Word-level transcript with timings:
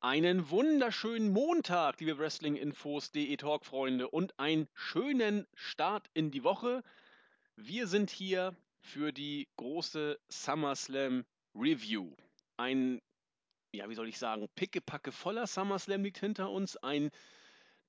Einen 0.00 0.48
wunderschönen 0.48 1.32
Montag, 1.32 1.98
liebe 1.98 2.18
Wrestling-Infos.de 2.18 3.36
Talk-Freunde 3.36 4.08
und 4.08 4.38
einen 4.38 4.68
schönen 4.72 5.44
Start 5.54 6.08
in 6.14 6.30
die 6.30 6.44
Woche. 6.44 6.84
Wir 7.56 7.88
sind 7.88 8.08
hier 8.08 8.54
für 8.80 9.10
die 9.10 9.48
große 9.56 10.20
SummerSlam 10.28 11.24
Review. 11.52 12.14
Ein, 12.56 13.02
ja, 13.72 13.88
wie 13.88 13.96
soll 13.96 14.06
ich 14.06 14.18
sagen, 14.18 14.48
pickepacke 14.54 15.10
voller 15.10 15.48
SummerSlam 15.48 16.04
liegt 16.04 16.18
hinter 16.18 16.48
uns. 16.52 16.76
Ein 16.76 17.10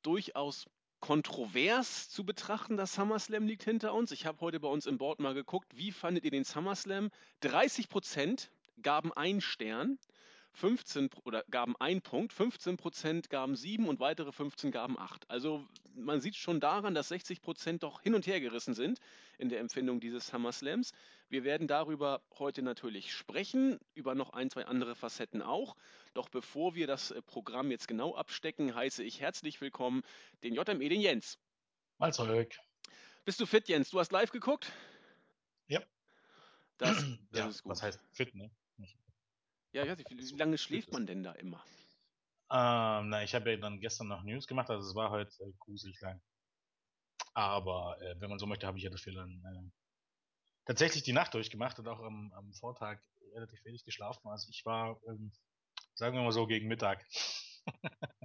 durchaus 0.01 0.65
kontrovers 1.01 2.09
zu 2.09 2.25
betrachtender 2.25 2.87
SummerSlam 2.87 3.45
liegt 3.45 3.65
hinter 3.65 3.93
uns. 3.93 4.09
Ich 4.09 4.25
habe 4.25 4.41
heute 4.41 4.59
bei 4.59 4.67
uns 4.67 4.87
im 4.87 4.97
Board 4.97 5.19
mal 5.19 5.35
geguckt, 5.35 5.77
wie 5.77 5.91
fandet 5.91 6.25
ihr 6.25 6.31
den 6.31 6.43
SummerSlam? 6.43 7.11
30% 7.43 8.49
gaben 8.81 9.13
einen 9.13 9.41
Stern. 9.41 9.99
15 10.59 11.09
oder 11.23 11.45
gaben 11.49 11.75
einen 11.77 12.01
Punkt, 12.01 12.33
15 12.33 12.75
Prozent 12.75 13.29
gaben 13.29 13.55
sieben 13.55 13.87
und 13.87 14.01
weitere 14.01 14.33
15 14.33 14.71
gaben 14.71 14.99
acht. 14.99 15.29
Also 15.29 15.65
man 15.95 16.19
sieht 16.19 16.35
schon 16.35 16.59
daran, 16.59 16.93
dass 16.93 17.07
60 17.07 17.41
Prozent 17.41 17.83
doch 17.83 18.01
hin 18.01 18.13
und 18.13 18.27
her 18.27 18.41
gerissen 18.41 18.73
sind 18.73 18.99
in 19.37 19.47
der 19.47 19.61
Empfindung 19.61 20.01
dieses 20.01 20.27
SummerSlams. 20.27 20.91
Wir 21.29 21.45
werden 21.45 21.67
darüber 21.67 22.21
heute 22.37 22.61
natürlich 22.61 23.13
sprechen, 23.13 23.79
über 23.93 24.15
noch 24.15 24.33
ein, 24.33 24.49
zwei 24.49 24.65
andere 24.65 24.95
Facetten 24.95 25.41
auch. 25.41 25.77
Doch 26.13 26.27
bevor 26.27 26.75
wir 26.75 26.87
das 26.87 27.11
äh, 27.11 27.21
Programm 27.21 27.71
jetzt 27.71 27.87
genau 27.87 28.15
abstecken, 28.15 28.75
heiße 28.75 29.01
ich 29.01 29.21
herzlich 29.21 29.61
willkommen 29.61 30.03
den 30.43 30.55
JME, 30.55 30.89
den 30.89 30.99
Jens. 30.99 31.39
Mal 31.99 32.13
zurück. 32.13 32.53
Bist 33.23 33.39
du 33.39 33.45
fit, 33.45 33.69
Jens? 33.69 33.91
Du 33.91 33.99
hast 33.99 34.11
live 34.11 34.31
geguckt? 34.31 34.73
Ja. 35.67 35.81
Das, 36.77 36.97
das 37.31 37.39
ja, 37.39 37.47
ist 37.47 37.63
gut. 37.63 37.71
Was 37.71 37.81
heißt 37.81 37.99
fit, 38.11 38.35
ne? 38.35 38.51
Ja, 39.71 39.83
ich 39.83 39.89
weiß 39.89 39.97
nicht, 39.97 40.09
wie 40.09 40.37
lange 40.37 40.57
schläft 40.57 40.91
man 40.91 41.05
denn 41.05 41.23
da 41.23 41.33
immer? 41.33 41.63
Ähm, 42.51 43.09
na, 43.09 43.23
ich 43.23 43.35
habe 43.35 43.51
ja 43.51 43.57
dann 43.57 43.79
gestern 43.79 44.07
noch 44.07 44.23
News 44.23 44.47
gemacht, 44.47 44.69
also 44.69 44.87
es 44.87 44.95
war 44.95 45.11
heute 45.11 45.31
äh, 45.43 45.51
gruselig 45.59 45.99
lang. 46.01 46.19
Aber 47.35 47.95
äh, 48.01 48.19
wenn 48.19 48.29
man 48.29 48.39
so 48.39 48.47
möchte, 48.47 48.65
habe 48.65 48.77
ich 48.79 48.83
ja 48.83 48.89
dafür 48.89 49.13
dann 49.13 49.43
äh, 49.45 49.69
tatsächlich 50.65 51.03
die 51.03 51.13
Nacht 51.13 51.35
durchgemacht 51.35 51.77
und 51.77 51.87
auch 51.87 52.01
am, 52.01 52.33
am 52.33 52.51
Vortag 52.53 52.99
relativ 53.33 53.63
wenig 53.65 53.83
geschlafen. 53.83 54.27
Also 54.27 54.49
ich 54.49 54.65
war, 54.65 54.99
ähm, 55.07 55.31
sagen 55.93 56.15
wir 56.15 56.23
mal 56.23 56.31
so, 56.31 56.47
gegen 56.47 56.67
Mittag. 56.67 57.05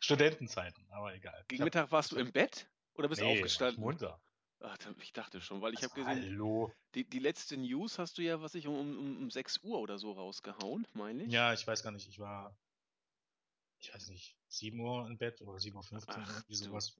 Studentenzeiten, 0.00 0.86
aber 0.90 1.14
egal. 1.14 1.44
Gegen 1.48 1.64
Mittag 1.64 1.90
warst 1.90 2.12
du 2.12 2.16
im 2.16 2.32
Bett 2.32 2.70
oder 2.94 3.08
bist 3.08 3.20
du 3.20 3.24
nee, 3.24 3.36
aufgestanden? 3.36 3.82
Munter. 3.82 4.20
Ach, 4.60 4.76
da- 4.78 4.94
ich 5.00 5.12
dachte 5.12 5.40
schon, 5.40 5.60
weil 5.60 5.74
ich 5.74 5.82
habe 5.84 5.94
Also, 5.94 6.10
gesehen, 6.10 6.32
Hallo. 6.32 6.72
die, 6.94 7.04
die 7.04 7.18
letzte 7.18 7.56
News 7.56 7.98
hast 7.98 8.18
du 8.18 8.22
ja, 8.22 8.40
was 8.40 8.54
ich, 8.54 8.66
um, 8.66 8.74
um, 8.78 9.16
um 9.22 9.30
6 9.30 9.58
Uhr 9.62 9.78
oder 9.78 9.98
so 9.98 10.12
rausgehauen, 10.12 10.86
meine 10.94 11.24
ich. 11.24 11.32
Ja, 11.32 11.52
ich 11.52 11.66
weiß 11.66 11.82
gar 11.82 11.92
nicht, 11.92 12.08
ich 12.08 12.18
war, 12.18 12.56
ich 13.80 13.94
weiß 13.94 14.08
nicht, 14.08 14.36
7 14.48 14.80
Uhr 14.80 15.06
im 15.06 15.16
Bett 15.18 15.40
oder 15.42 15.58
7.15 15.58 16.08
Uhr, 16.18 16.26
irgendwie 16.26 16.54
sowas. 16.54 16.96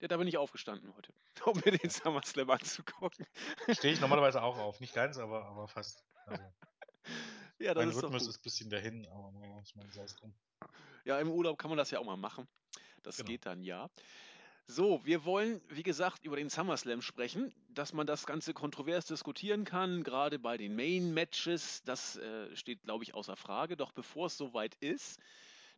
Ja, 0.00 0.08
da 0.08 0.16
bin 0.16 0.28
ich 0.28 0.36
aufgestanden 0.38 0.94
heute, 0.94 1.12
um 1.44 1.60
mir 1.64 1.76
den 1.76 1.90
SummerSlam 1.90 2.50
anzugucken. 2.50 3.26
Stehe 3.72 3.92
ich 3.94 4.00
normalerweise 4.00 4.42
auch 4.42 4.56
auf. 4.56 4.80
Nicht 4.80 4.94
ganz, 4.94 5.18
aber, 5.18 5.44
aber 5.46 5.68
fast. 5.68 6.02
Also, 6.26 6.42
Ja, 7.58 7.74
das 7.74 7.84
mein 7.84 7.94
ist 7.94 8.02
Rhythmus 8.04 8.26
ist 8.26 8.38
ein 8.38 8.42
bisschen 8.42 8.70
dahin, 8.70 9.06
aber 9.08 9.62
ich 9.64 9.74
meine, 9.74 9.90
sei 9.92 10.02
es 10.04 10.14
drum. 10.16 10.34
Ja, 11.04 11.18
im 11.20 11.30
Urlaub 11.30 11.58
kann 11.58 11.70
man 11.70 11.78
das 11.78 11.90
ja 11.90 11.98
auch 11.98 12.04
mal 12.04 12.16
machen. 12.16 12.48
Das 13.02 13.16
Genau. 13.18 13.28
geht 13.28 13.46
dann 13.46 13.62
ja. 13.62 13.88
So, 14.68 15.00
wir 15.04 15.24
wollen, 15.24 15.60
wie 15.68 15.84
gesagt, 15.84 16.24
über 16.24 16.34
den 16.34 16.50
SummerSlam 16.50 17.00
sprechen, 17.00 17.54
dass 17.68 17.92
man 17.92 18.04
das 18.04 18.26
Ganze 18.26 18.52
kontrovers 18.52 19.06
diskutieren 19.06 19.64
kann, 19.64 20.02
gerade 20.02 20.40
bei 20.40 20.56
den 20.56 20.74
Main-Matches. 20.74 21.84
Das 21.84 22.16
äh, 22.16 22.54
steht, 22.56 22.82
glaube 22.82 23.04
ich, 23.04 23.14
außer 23.14 23.36
Frage. 23.36 23.76
Doch 23.76 23.92
bevor 23.92 24.26
es 24.26 24.36
soweit 24.36 24.74
ist, 24.80 25.20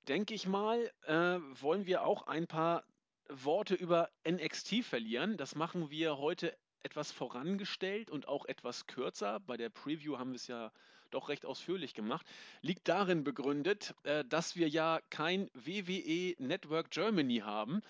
denke 0.08 0.32
ich 0.32 0.46
mal, 0.46 0.90
äh, 1.02 1.12
wollen 1.60 1.84
wir 1.84 2.02
auch 2.02 2.28
ein 2.28 2.46
paar 2.46 2.82
Worte 3.28 3.74
über 3.74 4.08
NXT 4.26 4.82
verlieren. 4.84 5.36
Das 5.36 5.54
machen 5.54 5.90
wir 5.90 6.16
heute 6.16 6.56
etwas 6.82 7.12
vorangestellt 7.12 8.10
und 8.10 8.26
auch 8.26 8.46
etwas 8.46 8.86
kürzer. 8.86 9.38
Bei 9.40 9.58
der 9.58 9.68
Preview 9.68 10.16
haben 10.16 10.30
wir 10.30 10.36
es 10.36 10.46
ja 10.46 10.72
doch 11.10 11.28
recht 11.28 11.44
ausführlich 11.44 11.92
gemacht. 11.92 12.26
Liegt 12.62 12.88
darin 12.88 13.22
begründet, 13.22 13.94
äh, 14.04 14.24
dass 14.24 14.56
wir 14.56 14.68
ja 14.70 15.00
kein 15.10 15.50
WWE 15.52 16.34
Network 16.38 16.90
Germany 16.90 17.40
haben, 17.40 17.82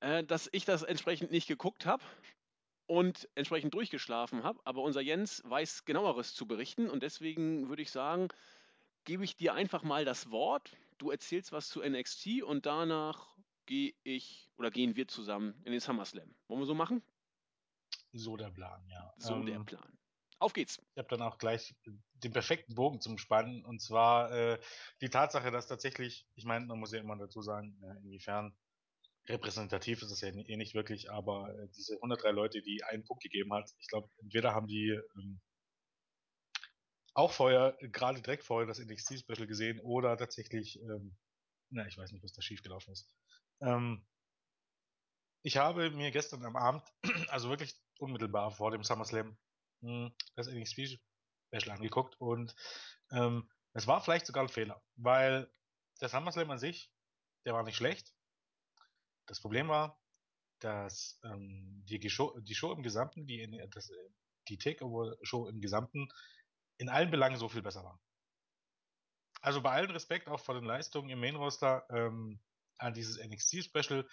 äh, 0.00 0.24
dass 0.24 0.48
ich 0.52 0.64
das 0.64 0.82
entsprechend 0.82 1.30
nicht 1.30 1.46
geguckt 1.46 1.86
habe 1.86 2.02
und 2.86 3.28
entsprechend 3.34 3.74
durchgeschlafen 3.74 4.42
habe. 4.42 4.60
Aber 4.64 4.82
unser 4.82 5.00
Jens 5.00 5.42
weiß 5.46 5.84
genaueres 5.84 6.34
zu 6.34 6.46
berichten 6.46 6.90
und 6.90 7.02
deswegen 7.02 7.68
würde 7.68 7.82
ich 7.82 7.90
sagen, 7.90 8.28
gebe 9.04 9.24
ich 9.24 9.36
dir 9.36 9.54
einfach 9.54 9.82
mal 9.82 10.04
das 10.04 10.30
Wort. 10.30 10.76
Du 10.98 11.10
erzählst 11.10 11.52
was 11.52 11.68
zu 11.68 11.80
NXT 11.82 12.42
und 12.42 12.66
danach 12.66 13.36
gehe 13.66 13.94
ich 14.02 14.50
oder 14.58 14.70
gehen 14.70 14.96
wir 14.96 15.06
zusammen 15.08 15.54
in 15.64 15.72
den 15.72 15.80
SummerSlam. 15.80 16.34
Wollen 16.48 16.60
wir 16.60 16.66
so 16.66 16.74
machen? 16.74 17.02
So 18.12 18.36
der 18.36 18.50
Plan, 18.50 18.84
ja. 18.88 19.12
So 19.18 19.42
der 19.42 19.56
Ähm, 19.56 19.64
Plan. 19.66 19.98
Auf 20.40 20.52
geht's. 20.54 20.80
ich 20.94 20.98
habe 20.98 21.08
dann 21.08 21.22
auch 21.22 21.38
gleich 21.38 21.74
den 21.84 22.32
perfekten 22.32 22.74
Bogen 22.74 23.00
zum 23.00 23.18
Spannen 23.18 23.64
und 23.64 23.80
zwar 23.80 24.32
äh, 24.32 24.58
die 25.00 25.10
Tatsache, 25.10 25.50
dass 25.50 25.66
tatsächlich, 25.66 26.26
ich 26.34 26.44
meine, 26.44 26.66
man 26.66 26.78
muss 26.80 26.92
ja 26.92 26.98
immer 27.00 27.16
dazu 27.16 27.42
sagen, 27.42 27.78
äh, 27.82 27.96
inwiefern 28.02 28.56
repräsentativ 29.30 30.02
ist 30.02 30.10
es 30.10 30.20
ja 30.20 30.28
eh 30.28 30.56
nicht 30.56 30.74
wirklich, 30.74 31.10
aber 31.10 31.54
äh, 31.54 31.68
diese 31.76 31.94
103 31.96 32.30
Leute, 32.30 32.62
die 32.62 32.82
einen 32.84 33.04
Punkt 33.04 33.22
gegeben 33.22 33.52
hat, 33.52 33.70
ich 33.78 33.88
glaube, 33.88 34.10
entweder 34.18 34.54
haben 34.54 34.66
die 34.66 34.98
ähm, 35.16 35.40
auch 37.14 37.32
vorher, 37.32 37.76
gerade 37.80 38.22
direkt 38.22 38.44
vorher 38.44 38.66
das 38.66 38.78
NXT-Special 38.78 39.46
gesehen 39.46 39.80
oder 39.80 40.16
tatsächlich, 40.16 40.80
ähm, 40.80 41.16
na, 41.70 41.86
ich 41.86 41.98
weiß 41.98 42.12
nicht, 42.12 42.22
was 42.22 42.32
da 42.32 42.42
schiefgelaufen 42.42 42.92
ist. 42.92 43.10
Ähm, 43.60 44.06
ich 45.42 45.56
habe 45.56 45.90
mir 45.90 46.10
gestern 46.10 46.44
am 46.44 46.56
Abend, 46.56 46.82
also 47.28 47.48
wirklich 47.48 47.74
unmittelbar 47.98 48.50
vor 48.52 48.70
dem 48.70 48.84
SummerSlam, 48.84 49.38
mh, 49.80 50.12
das 50.36 50.48
NXT-Special 50.48 51.70
angeguckt 51.70 52.20
und 52.20 52.54
ähm, 53.12 53.50
es 53.72 53.86
war 53.86 54.00
vielleicht 54.00 54.26
sogar 54.26 54.44
ein 54.44 54.48
Fehler, 54.48 54.82
weil 54.96 55.52
der 56.00 56.08
SummerSlam 56.08 56.50
an 56.50 56.58
sich, 56.58 56.92
der 57.44 57.54
war 57.54 57.62
nicht 57.62 57.76
schlecht. 57.76 58.14
Das 59.30 59.40
Problem 59.40 59.68
war, 59.68 59.96
dass 60.58 61.20
ähm, 61.22 61.84
die, 61.88 62.10
Show, 62.10 62.36
die 62.40 62.56
Show 62.56 62.72
im 62.72 62.82
Gesamten, 62.82 63.26
die, 63.26 63.40
in, 63.40 63.70
das, 63.70 63.88
äh, 63.88 63.94
die 64.48 64.58
Takeover-Show 64.58 65.46
im 65.46 65.60
Gesamten 65.60 66.08
in 66.78 66.88
allen 66.88 67.12
Belangen 67.12 67.36
so 67.36 67.48
viel 67.48 67.62
besser 67.62 67.84
war. 67.84 68.00
Also 69.40 69.62
bei 69.62 69.70
allen 69.70 69.92
Respekt 69.92 70.26
auch 70.26 70.40
vor 70.40 70.56
den 70.56 70.64
Leistungen 70.64 71.10
im 71.10 71.20
Main-Roster 71.20 71.86
ähm, 71.90 72.40
an 72.78 72.92
dieses 72.92 73.24
NXT-Special 73.24 74.04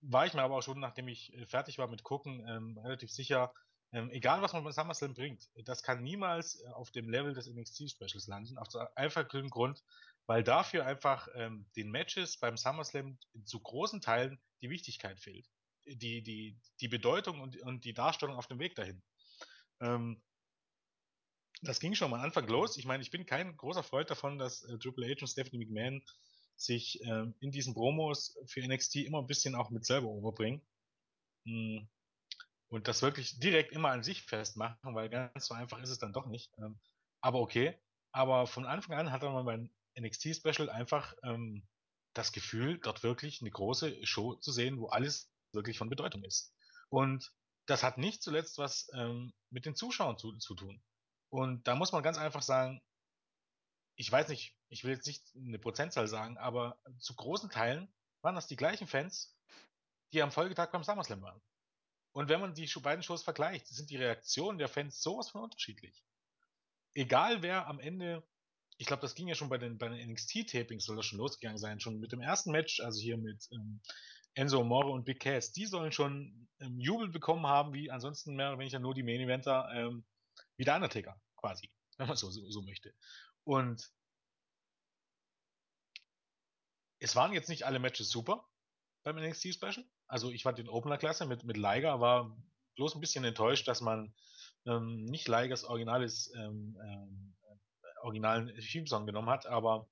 war 0.00 0.24
ich 0.24 0.32
mir 0.32 0.42
aber 0.42 0.56
auch 0.56 0.62
schon, 0.62 0.80
nachdem 0.80 1.08
ich 1.08 1.34
äh, 1.34 1.44
fertig 1.44 1.76
war 1.76 1.88
mit 1.88 2.02
gucken, 2.02 2.42
ähm, 2.48 2.78
relativ 2.78 3.12
sicher, 3.12 3.52
ähm, 3.92 4.08
egal 4.10 4.40
was 4.40 4.54
man 4.54 4.64
beim 4.64 4.72
SummerSlam 4.72 5.12
bringt, 5.12 5.50
das 5.66 5.82
kann 5.82 6.02
niemals 6.02 6.62
äh, 6.62 6.68
auf 6.68 6.90
dem 6.92 7.10
Level 7.10 7.34
des 7.34 7.46
NXT-Specials 7.46 8.26
landen, 8.26 8.56
auf 8.56 8.68
der 8.68 8.90
einfachen 8.96 9.50
Grund, 9.50 9.84
weil 10.26 10.42
dafür 10.44 10.86
einfach 10.86 11.28
ähm, 11.34 11.66
den 11.76 11.90
Matches 11.90 12.38
beim 12.38 12.56
SummerSlam 12.56 13.18
zu 13.44 13.60
großen 13.60 14.00
Teilen 14.00 14.40
die 14.60 14.70
Wichtigkeit 14.70 15.18
fehlt. 15.18 15.48
Die, 15.84 16.22
die, 16.22 16.56
die 16.80 16.88
Bedeutung 16.88 17.40
und, 17.40 17.60
und 17.62 17.84
die 17.84 17.92
Darstellung 17.92 18.36
auf 18.36 18.46
dem 18.46 18.60
Weg 18.60 18.76
dahin. 18.76 19.02
Ähm, 19.80 20.22
das 21.62 21.80
ging 21.80 21.94
schon 21.94 22.12
am 22.12 22.20
Anfang 22.20 22.46
los. 22.48 22.76
Ich 22.76 22.84
meine, 22.84 23.02
ich 23.02 23.10
bin 23.10 23.26
kein 23.26 23.56
großer 23.56 23.82
Freund 23.82 24.10
davon, 24.10 24.38
dass 24.38 24.62
äh, 24.64 24.78
Triple 24.78 25.06
H 25.06 25.20
und 25.20 25.28
Stephanie 25.28 25.64
McMahon 25.64 26.02
sich 26.56 27.00
ähm, 27.04 27.34
in 27.40 27.50
diesen 27.50 27.74
Promos 27.74 28.36
für 28.46 28.66
NXT 28.66 28.96
immer 28.96 29.18
ein 29.18 29.26
bisschen 29.26 29.54
auch 29.54 29.70
mit 29.70 29.84
selber 29.84 30.08
overbringen. 30.08 30.62
Mm. 31.44 31.80
Und 32.68 32.88
das 32.88 33.02
wirklich 33.02 33.38
direkt 33.38 33.72
immer 33.72 33.90
an 33.90 34.02
sich 34.02 34.22
festmachen, 34.22 34.94
weil 34.94 35.10
ganz 35.10 35.46
so 35.46 35.54
einfach 35.54 35.82
ist 35.82 35.90
es 35.90 35.98
dann 35.98 36.14
doch 36.14 36.26
nicht. 36.26 36.50
Ähm, 36.58 36.78
aber 37.20 37.40
okay. 37.40 37.78
Aber 38.12 38.46
von 38.46 38.66
Anfang 38.66 38.96
an 38.96 39.12
hat 39.12 39.22
man 39.22 39.44
beim 39.44 39.70
NXT-Special 39.98 40.70
einfach 40.70 41.14
ähm, 41.22 41.66
das 42.14 42.32
Gefühl, 42.32 42.78
dort 42.78 43.02
wirklich 43.02 43.40
eine 43.40 43.50
große 43.50 44.04
Show 44.06 44.34
zu 44.34 44.52
sehen, 44.52 44.78
wo 44.78 44.88
alles 44.88 45.30
wirklich 45.52 45.78
von 45.78 45.88
Bedeutung 45.88 46.24
ist. 46.24 46.54
Und 46.88 47.32
das 47.66 47.82
hat 47.82 47.98
nicht 47.98 48.22
zuletzt 48.22 48.58
was 48.58 48.90
ähm, 48.94 49.32
mit 49.50 49.66
den 49.66 49.74
Zuschauern 49.74 50.18
zu, 50.18 50.36
zu 50.38 50.54
tun. 50.54 50.82
Und 51.30 51.66
da 51.66 51.74
muss 51.74 51.92
man 51.92 52.02
ganz 52.02 52.18
einfach 52.18 52.42
sagen, 52.42 52.82
ich 53.96 54.10
weiß 54.10 54.28
nicht, 54.28 54.56
ich 54.68 54.84
will 54.84 54.92
jetzt 54.92 55.06
nicht 55.06 55.24
eine 55.34 55.58
Prozentzahl 55.58 56.08
sagen, 56.08 56.38
aber 56.38 56.78
zu 56.98 57.14
großen 57.14 57.50
Teilen 57.50 57.92
waren 58.22 58.34
das 58.34 58.46
die 58.46 58.56
gleichen 58.56 58.86
Fans, 58.86 59.36
die 60.12 60.22
am 60.22 60.32
Folgetag 60.32 60.70
beim 60.70 60.84
SummerSlam 60.84 61.22
waren. 61.22 61.40
Und 62.12 62.28
wenn 62.28 62.40
man 62.40 62.54
die 62.54 62.70
beiden 62.82 63.02
Shows 63.02 63.22
vergleicht, 63.22 63.66
sind 63.68 63.90
die 63.90 63.96
Reaktionen 63.96 64.58
der 64.58 64.68
Fans 64.68 65.02
sowas 65.02 65.30
von 65.30 65.42
unterschiedlich. 65.42 66.04
Egal 66.94 67.42
wer 67.42 67.66
am 67.66 67.80
Ende, 67.80 68.22
ich 68.78 68.86
glaube, 68.86 69.02
das 69.02 69.14
ging 69.14 69.28
ja 69.28 69.34
schon 69.34 69.48
bei 69.48 69.58
den, 69.58 69.78
bei 69.78 69.88
den 69.88 70.12
NXT-Tapings, 70.12 70.84
soll 70.84 70.96
das 70.96 71.06
schon 71.06 71.18
losgegangen 71.18 71.58
sein, 71.58 71.80
schon 71.80 72.00
mit 72.00 72.12
dem 72.12 72.20
ersten 72.20 72.50
Match, 72.50 72.80
also 72.80 73.00
hier 73.00 73.16
mit 73.16 73.48
ähm, 73.52 73.80
Enzo 74.34 74.64
Moro 74.64 74.92
und 74.92 75.04
Big 75.04 75.20
Cass, 75.20 75.52
die 75.52 75.66
sollen 75.66 75.92
schon 75.92 76.48
ähm, 76.60 76.78
Jubel 76.80 77.08
bekommen 77.08 77.46
haben, 77.46 77.74
wie 77.74 77.90
ansonsten 77.90 78.34
mehr 78.34 78.48
oder 78.48 78.58
weniger 78.58 78.78
nur 78.78 78.94
die 78.94 79.02
Main 79.02 79.20
Eventer, 79.20 79.68
ähm, 79.74 80.04
wie 80.56 80.64
der 80.64 80.76
Undertaker, 80.76 81.20
quasi, 81.36 81.70
wenn 81.98 82.08
man 82.08 82.16
so, 82.16 82.30
so, 82.30 82.48
so 82.50 82.62
möchte. 82.62 82.94
Und 83.44 83.92
es 86.98 87.16
waren 87.16 87.32
jetzt 87.32 87.48
nicht 87.48 87.64
alle 87.64 87.78
Matches 87.78 88.08
super 88.08 88.48
beim 89.02 89.16
NXT 89.16 89.54
Special. 89.54 89.84
Also 90.06 90.30
ich 90.30 90.44
fand 90.44 90.58
den 90.58 90.68
Opener 90.68 90.98
klasse 90.98 91.26
mit, 91.26 91.44
mit 91.44 91.56
Liger, 91.56 92.00
war 92.00 92.36
bloß 92.76 92.94
ein 92.94 93.00
bisschen 93.00 93.24
enttäuscht, 93.24 93.66
dass 93.68 93.80
man 93.80 94.14
ähm, 94.66 95.04
nicht 95.04 95.28
Ligers 95.28 95.64
originales 95.64 96.32
ähm, 96.36 96.78
ähm, 96.84 97.34
originalen 98.02 98.54
Theme-Song 98.58 99.06
genommen 99.06 99.30
hat, 99.30 99.46
aber 99.46 99.88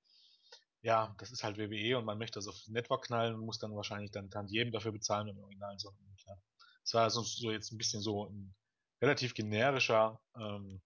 ja, 0.81 1.15
das 1.19 1.31
ist 1.31 1.43
halt 1.43 1.57
WWE 1.57 1.97
und 1.97 2.05
man 2.05 2.17
möchte 2.17 2.39
das 2.39 2.47
auf 2.47 2.55
Network 2.67 3.05
knallen 3.05 3.35
und 3.35 3.45
muss 3.45 3.59
dann 3.59 3.75
wahrscheinlich 3.75 4.11
dann 4.11 4.47
jedem 4.47 4.71
dafür 4.71 4.91
bezahlen 4.91 5.27
im 5.27 5.37
originalen 5.39 5.77
Song. 5.77 5.95
Ja. 6.27 6.35
Das 6.83 6.93
war 6.93 7.09
so, 7.09 7.21
so 7.21 7.51
jetzt 7.51 7.71
ein 7.71 7.77
bisschen 7.77 8.01
so 8.01 8.25
ein 8.25 8.55
relativ 9.01 9.33
generischer 9.33 10.19
ähm, 10.35 10.81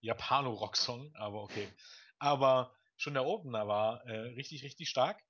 Japano-Rock-Song, 0.00 1.14
aber 1.14 1.42
okay. 1.42 1.68
Aber 2.18 2.74
schon 2.96 3.14
der 3.14 3.26
Opener 3.26 3.66
war 3.66 4.04
äh, 4.06 4.34
richtig, 4.34 4.62
richtig 4.64 4.88
stark. 4.88 5.22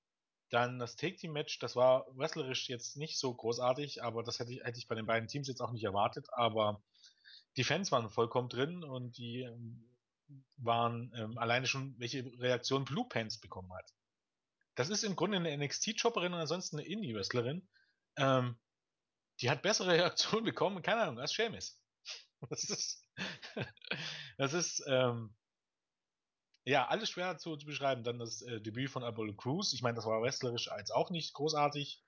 Dann 0.50 0.78
das 0.78 0.96
Take-Team-Match, 0.96 1.58
das 1.58 1.76
war 1.76 2.06
wrestlerisch 2.16 2.68
jetzt 2.68 2.96
nicht 2.96 3.18
so 3.18 3.34
großartig, 3.34 4.02
aber 4.02 4.22
das 4.22 4.38
hätte 4.38 4.52
ich, 4.52 4.64
hätte 4.64 4.78
ich 4.78 4.88
bei 4.88 4.94
den 4.94 5.06
beiden 5.06 5.28
Teams 5.28 5.48
jetzt 5.48 5.60
auch 5.60 5.72
nicht 5.72 5.84
erwartet. 5.84 6.26
Aber 6.32 6.82
die 7.56 7.64
Fans 7.64 7.92
waren 7.92 8.08
vollkommen 8.08 8.48
drin 8.48 8.82
und 8.82 9.18
die 9.18 9.42
ähm, 9.42 9.84
waren 10.56 11.12
ähm, 11.16 11.38
alleine 11.38 11.66
schon, 11.66 11.94
welche 11.98 12.24
Reaktion 12.38 12.84
Blue 12.84 13.08
Pants 13.08 13.38
bekommen 13.40 13.72
hat. 13.72 13.92
Das 14.74 14.90
ist 14.90 15.02
im 15.02 15.16
Grunde 15.16 15.38
eine 15.38 15.56
NXT-Chopperin 15.56 16.32
und 16.32 16.40
ansonsten 16.40 16.78
eine 16.78 16.86
Indie-Wrestlerin. 16.86 17.68
Ähm, 18.16 18.56
die 19.40 19.50
hat 19.50 19.62
bessere 19.62 19.92
Reaktionen 19.92 20.44
bekommen, 20.44 20.82
keine 20.82 21.02
Ahnung, 21.02 21.18
als 21.18 21.32
Seamus. 21.32 21.80
Das 22.50 22.62
ist, 22.70 23.04
das 24.38 24.52
ist, 24.52 24.84
ähm, 24.86 25.34
ja, 26.64 26.86
alles 26.86 27.10
schwer 27.10 27.36
zu, 27.38 27.56
zu 27.56 27.66
beschreiben. 27.66 28.04
Dann 28.04 28.20
das 28.20 28.42
äh, 28.42 28.60
Debüt 28.60 28.90
von 28.90 29.02
Apollo 29.02 29.34
Crews. 29.34 29.72
Ich 29.72 29.82
meine, 29.82 29.96
das 29.96 30.06
war 30.06 30.22
wrestlerisch 30.22 30.70
als 30.70 30.92
auch 30.92 31.10
nicht 31.10 31.34
großartig. 31.34 32.00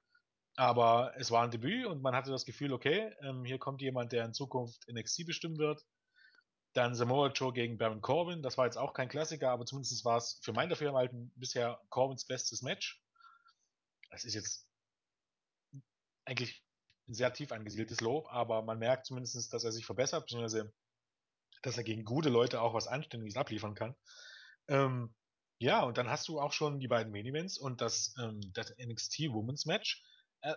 Aber 0.56 1.14
es 1.16 1.30
war 1.30 1.42
ein 1.42 1.50
Debüt 1.50 1.86
und 1.86 2.02
man 2.02 2.14
hatte 2.14 2.30
das 2.30 2.44
Gefühl, 2.44 2.72
okay, 2.72 3.12
ähm, 3.22 3.44
hier 3.44 3.58
kommt 3.58 3.80
jemand, 3.80 4.12
der 4.12 4.24
in 4.24 4.34
Zukunft 4.34 4.86
NXT 4.88 5.26
bestimmen 5.26 5.58
wird. 5.58 5.84
Dann 6.72 6.94
Samoa 6.94 7.28
Joe 7.28 7.52
gegen 7.52 7.78
Baron 7.78 8.00
Corbin. 8.00 8.42
Das 8.42 8.56
war 8.56 8.66
jetzt 8.66 8.76
auch 8.76 8.94
kein 8.94 9.08
Klassiker, 9.08 9.50
aber 9.50 9.66
zumindest 9.66 10.04
war 10.04 10.16
es 10.16 10.38
für 10.42 10.52
mein 10.52 10.68
Dafürhalten 10.68 11.32
bisher 11.34 11.80
Corbins 11.88 12.24
bestes 12.24 12.62
Match. 12.62 13.02
Das 14.10 14.24
ist 14.24 14.34
jetzt 14.34 14.66
eigentlich 16.24 16.64
ein 17.08 17.14
sehr 17.14 17.32
tief 17.32 17.50
angesiedeltes 17.50 18.00
Lob, 18.00 18.32
aber 18.32 18.62
man 18.62 18.78
merkt 18.78 19.06
zumindest, 19.06 19.52
dass 19.52 19.64
er 19.64 19.72
sich 19.72 19.84
verbessert, 19.84 20.26
beziehungsweise 20.26 20.72
dass 21.62 21.76
er 21.76 21.84
gegen 21.84 22.04
gute 22.04 22.28
Leute 22.28 22.60
auch 22.60 22.74
was 22.74 22.86
Anständiges 22.86 23.36
abliefern 23.36 23.74
kann. 23.74 23.96
Ähm, 24.68 25.14
ja, 25.58 25.82
und 25.82 25.98
dann 25.98 26.08
hast 26.08 26.28
du 26.28 26.40
auch 26.40 26.52
schon 26.52 26.80
die 26.80 26.88
beiden 26.88 27.12
Main 27.12 27.26
Events 27.26 27.58
und 27.58 27.80
das, 27.80 28.14
ähm, 28.18 28.40
das 28.54 28.74
NXT 28.78 29.30
Women's 29.30 29.66
Match. 29.66 30.02
Äh, 30.40 30.54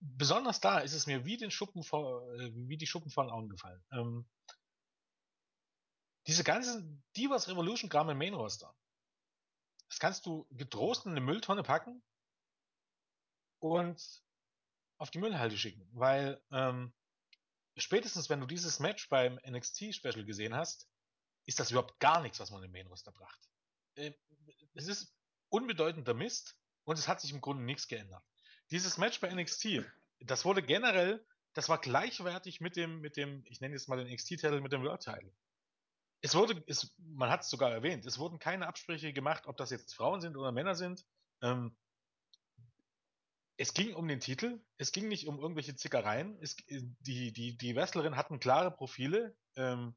besonders 0.00 0.60
da 0.60 0.78
ist 0.78 0.92
es 0.92 1.06
mir 1.06 1.24
wie 1.24 1.36
den 1.36 1.50
Schuppen 1.50 1.82
vor, 1.82 2.22
äh, 2.34 2.50
wie 2.54 2.76
die 2.76 2.86
Schuppen 2.86 3.10
vor 3.10 3.24
den 3.24 3.30
Augen 3.30 3.48
gefallen. 3.48 3.82
Ähm, 3.92 4.28
diese 6.26 6.44
ganzen 6.44 7.02
Divas 7.16 7.48
Revolution 7.48 7.90
Kram 7.90 8.10
im 8.10 8.18
Main 8.18 8.34
Roster. 8.34 8.74
Das 9.88 9.98
kannst 9.98 10.26
du 10.26 10.46
getrost 10.50 11.04
in 11.04 11.12
eine 11.12 11.20
Mülltonne 11.20 11.62
packen 11.62 12.02
und 13.58 14.22
auf 14.98 15.10
die 15.10 15.18
Müllhalde 15.18 15.58
schicken, 15.58 15.88
weil 15.92 16.40
ähm, 16.50 16.94
spätestens 17.76 18.30
wenn 18.30 18.40
du 18.40 18.46
dieses 18.46 18.78
Match 18.78 19.08
beim 19.08 19.38
NXT 19.46 19.94
Special 19.94 20.24
gesehen 20.24 20.54
hast, 20.54 20.88
ist 21.44 21.58
das 21.58 21.70
überhaupt 21.70 21.98
gar 21.98 22.22
nichts, 22.22 22.38
was 22.38 22.50
man 22.50 22.62
im 22.62 22.70
Main 22.70 22.86
Roster 22.86 23.12
bracht. 23.12 23.50
Äh, 23.96 24.12
es 24.74 24.86
ist 24.86 25.14
unbedeutender 25.48 26.14
Mist 26.14 26.56
und 26.84 26.98
es 26.98 27.08
hat 27.08 27.20
sich 27.20 27.32
im 27.32 27.40
Grunde 27.40 27.64
nichts 27.64 27.88
geändert. 27.88 28.24
Dieses 28.72 28.96
Match 28.96 29.20
bei 29.20 29.32
NXT, 29.32 29.84
das 30.20 30.46
wurde 30.46 30.62
generell, 30.62 31.22
das 31.52 31.68
war 31.68 31.78
gleichwertig 31.78 32.62
mit 32.62 32.74
dem, 32.76 33.02
mit 33.02 33.18
dem, 33.18 33.44
ich 33.44 33.60
nenne 33.60 33.74
jetzt 33.74 33.86
mal 33.86 34.02
den 34.02 34.10
NXT-Titel 34.10 34.62
mit 34.62 34.72
dem 34.72 34.82
World-Title. 34.82 35.30
Es 36.22 36.34
wurde, 36.34 36.64
es, 36.66 36.94
man 36.96 37.28
hat 37.28 37.42
es 37.42 37.50
sogar 37.50 37.70
erwähnt, 37.70 38.06
es 38.06 38.18
wurden 38.18 38.38
keine 38.38 38.66
Absprüche 38.66 39.12
gemacht, 39.12 39.46
ob 39.46 39.58
das 39.58 39.70
jetzt 39.70 39.94
Frauen 39.94 40.22
sind 40.22 40.38
oder 40.38 40.52
Männer 40.52 40.74
sind. 40.74 41.04
Ähm, 41.42 41.76
es 43.58 43.74
ging 43.74 43.94
um 43.94 44.08
den 44.08 44.20
Titel, 44.20 44.58
es 44.78 44.90
ging 44.92 45.06
nicht 45.06 45.28
um 45.28 45.38
irgendwelche 45.38 45.76
Zickereien. 45.76 46.38
Es, 46.40 46.56
die, 46.66 47.32
die, 47.32 47.58
die 47.58 47.76
Wrestlerin 47.76 48.16
hatten 48.16 48.40
klare 48.40 48.70
Profile. 48.70 49.36
Ähm, 49.54 49.94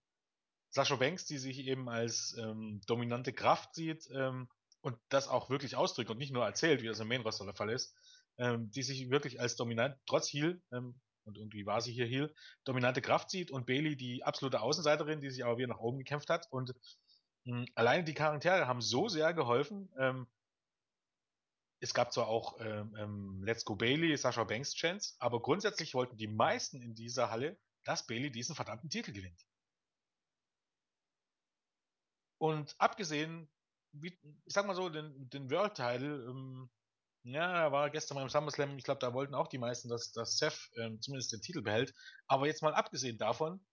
Sascha 0.70 0.98
Banks, 0.98 1.24
die 1.26 1.38
sich 1.38 1.60
eben 1.60 1.88
als 1.88 2.36
ähm, 2.38 2.82
dominante 2.88 3.32
Kraft 3.32 3.74
sieht 3.74 4.10
ähm, 4.12 4.50
und 4.82 4.98
das 5.08 5.30
auch 5.30 5.50
wirklich 5.50 5.78
ausdrückt 5.78 6.10
und 6.10 6.18
nicht 6.18 6.34
nur 6.34 6.44
erzählt, 6.44 6.82
wie 6.82 6.88
das 6.88 7.00
im 7.00 7.08
Main 7.08 7.22
Roster 7.22 7.46
der 7.46 7.56
Fall 7.56 7.70
ist, 7.70 7.96
ähm, 8.38 8.72
die 8.72 8.84
sich 8.84 9.10
wirklich 9.10 9.40
als 9.40 9.56
dominant, 9.56 9.98
trotz 10.06 10.32
Heal, 10.32 10.62
ähm, 10.72 11.00
und 11.26 11.38
irgendwie 11.38 11.66
war 11.66 11.82
sie 11.82 11.92
hier 11.92 12.06
Heal, 12.06 12.34
dominante 12.66 13.02
Kraft 13.02 13.30
sieht 13.32 13.52
und 13.52 13.66
Bailey 13.66 13.96
die 13.96 14.24
absolute 14.24 14.62
Außenseiterin, 14.62 15.22
die 15.22 15.32
sich 15.32 15.44
aber 15.44 15.58
wieder 15.58 15.70
nach 15.70 15.80
oben 15.80 15.98
gekämpft 15.98 16.30
hat 16.30 16.48
und 16.52 16.74
mh, 17.46 17.58
hm, 17.58 17.68
alleine 17.76 18.04
die 18.04 18.14
Charaktere 18.14 18.68
haben 18.68 18.82
so 18.82 19.08
sehr 19.10 19.34
geholfen. 19.34 19.92
Ähm, 19.98 20.28
es 21.80 21.94
gab 21.94 22.14
zwar 22.14 22.28
auch 22.28 22.60
ähm, 22.60 22.96
ähm, 22.98 23.44
Let's 23.44 23.66
Go 23.66 23.76
Bailey, 23.76 24.16
Sascha 24.18 24.44
Banks 24.44 24.74
Chance, 24.74 25.16
aber 25.20 25.42
grundsätzlich 25.42 25.94
wollten 25.94 26.18
die 26.18 26.28
meisten 26.28 26.82
in 26.82 26.96
dieser 26.96 27.30
Halle, 27.30 27.60
dass 27.84 28.08
Bailey 28.08 28.32
diesen 28.32 28.56
verdammten 28.56 28.90
Titel 28.90 29.12
gewinnt. 29.12 29.46
Und 32.38 32.76
abgesehen, 32.80 33.50
wie, 33.92 34.18
ich 34.46 34.54
sag 34.54 34.66
mal 34.66 34.76
so, 34.76 34.90
den, 34.90 35.30
den 35.30 35.50
World-Title, 35.50 36.26
ähm, 36.30 36.70
ja, 37.26 37.72
war 37.72 37.90
gestern 37.90 38.18
beim 38.18 38.30
SummerSlam, 38.30 38.78
ich 38.78 38.84
glaube, 38.84 39.00
da 39.00 39.14
wollten 39.14 39.34
auch 39.34 39.48
die 39.48 39.58
meisten, 39.58 39.90
dass, 39.90 40.12
dass 40.12 40.38
Seth 40.38 40.70
ähm, 40.78 41.02
zumindest 41.02 41.34
den 41.34 41.42
Titel 41.42 41.64
behält. 41.64 41.94
Aber 42.28 42.46
jetzt 42.46 42.62
mal 42.62 42.76
abgesehen 42.76 43.18
davon, 43.18 43.66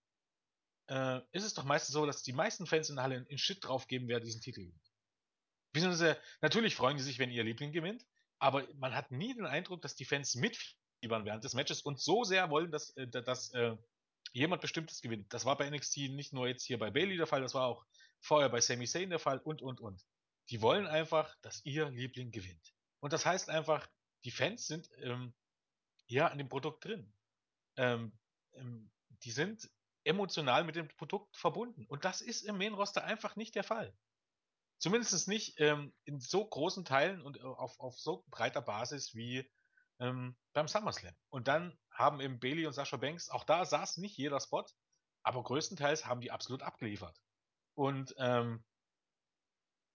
äh, 0.89 1.21
ist 1.33 1.45
es 1.45 1.53
doch 1.53 1.65
meistens 1.65 1.93
so, 1.93 2.07
dass 2.07 2.23
die 2.23 2.33
meisten 2.33 2.67
Fans 2.67 2.89
in 2.89 2.97
der 2.97 3.05
Halle 3.05 3.27
in 3.29 3.39
Shit 3.39 3.63
drauf 3.63 3.89
geben, 3.89 4.09
wer 4.09 4.21
diesen 4.21 4.41
Titel 4.41 4.63
gewinnt. 4.63 6.19
Natürlich 6.41 6.75
freuen 6.75 6.97
die 6.97 7.03
sich, 7.03 7.19
wenn 7.19 7.31
ihr 7.31 7.45
Liebling 7.45 7.73
gewinnt, 7.73 8.07
aber 8.39 8.67
man 8.77 8.95
hat 8.95 9.11
nie 9.11 9.35
den 9.35 9.47
Eindruck, 9.47 9.83
dass 9.83 9.95
die 9.97 10.07
Fans 10.07 10.35
mitfiebern 10.35 11.27
während 11.27 11.45
des 11.45 11.53
Matches 11.53 11.83
und 11.83 12.01
so 12.01 12.25
sehr 12.25 12.49
wollen, 12.49 12.71
dass, 12.71 12.97
äh, 12.97 13.07
dass 13.07 13.51
äh, 13.51 13.77
jemand 14.33 14.63
Bestimmtes 14.63 15.03
gewinnt. 15.03 15.31
Das 15.33 15.45
war 15.45 15.59
bei 15.59 15.69
NXT 15.69 15.99
nicht 16.11 16.33
nur 16.33 16.49
jetzt 16.49 16.65
hier 16.65 16.79
bei 16.79 16.91
Bailey 16.91 17.19
der 17.19 17.27
Fall, 17.27 17.43
das 17.43 17.53
war 17.53 17.67
auch 17.67 17.85
vorher 18.21 18.49
bei 18.49 18.63
Sami 18.63 18.87
Zayn 18.87 19.11
der 19.11 19.19
Fall 19.19 19.41
und, 19.41 19.61
und, 19.61 19.79
und. 19.79 20.03
Die 20.49 20.63
wollen 20.63 20.87
einfach, 20.87 21.37
dass 21.43 21.63
ihr 21.67 21.91
Liebling 21.91 22.31
gewinnt. 22.31 22.73
Und 23.03 23.13
das 23.13 23.27
heißt 23.27 23.51
einfach, 23.51 23.89
die 24.25 24.31
Fans 24.31 24.67
sind 24.69 24.89
ähm, 24.99 25.35
ja 26.07 26.29
in 26.29 26.39
dem 26.39 26.49
Produkt 26.49 26.85
drin. 26.85 27.13
Ähm, 27.77 28.13
ähm, 28.55 28.93
die 29.25 29.33
sind 29.33 29.69
emotional 30.05 30.63
mit 30.63 30.77
dem 30.77 30.87
Produkt 30.87 31.37
verbunden. 31.37 31.85
Und 31.87 32.05
das 32.05 32.21
ist 32.21 32.43
im 32.43 32.59
Main 32.59 32.75
Roster 32.75 33.03
einfach 33.03 33.35
nicht 33.35 33.57
der 33.57 33.65
Fall. 33.65 33.93
Zumindest 34.79 35.27
nicht 35.27 35.59
ähm, 35.59 35.93
in 36.05 36.21
so 36.21 36.45
großen 36.45 36.85
Teilen 36.85 37.23
und 37.23 37.39
äh, 37.39 37.43
auf, 37.43 37.79
auf 37.81 37.99
so 37.99 38.25
breiter 38.29 38.63
Basis 38.63 39.15
wie 39.15 39.51
ähm, 39.99 40.37
beim 40.53 40.69
SummerSlam. 40.69 41.15
Und 41.29 41.49
dann 41.49 41.77
haben 41.91 42.21
eben 42.21 42.39
Bailey 42.39 42.67
und 42.67 42.73
Sascha 42.73 42.97
Banks, 42.99 43.31
auch 43.31 43.45
da 43.45 43.65
saß 43.65 43.97
nicht 43.97 44.17
jeder 44.17 44.41
Spot, 44.41 44.65
aber 45.25 45.43
größtenteils 45.43 46.07
haben 46.07 46.21
die 46.21 46.31
absolut 46.31 46.63
abgeliefert. 46.63 47.21
Und 47.75 48.15
ähm, 48.19 48.65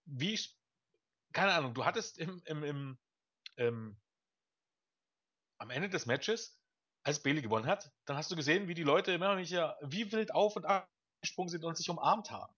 wie, 0.05 0.39
keine 1.37 1.53
Ahnung, 1.53 1.75
du 1.75 1.85
hattest 1.85 2.17
im, 2.17 2.41
im, 2.45 2.63
im, 2.63 2.97
ähm, 3.57 4.01
am 5.59 5.69
Ende 5.69 5.87
des 5.87 6.07
Matches, 6.07 6.59
als 7.03 7.21
Bailey 7.21 7.43
gewonnen 7.43 7.67
hat, 7.67 7.91
dann 8.05 8.17
hast 8.17 8.31
du 8.31 8.35
gesehen, 8.35 8.67
wie 8.67 8.73
die 8.73 8.81
Leute 8.81 9.11
immer 9.11 9.27
noch 9.27 9.35
nicht 9.35 9.51
wie 9.51 10.11
wild 10.11 10.33
auf 10.33 10.55
und 10.55 10.65
ab 10.65 10.89
gesprungen 11.21 11.49
sind 11.49 11.63
und 11.63 11.77
sich 11.77 11.91
umarmt 11.91 12.31
haben. 12.31 12.51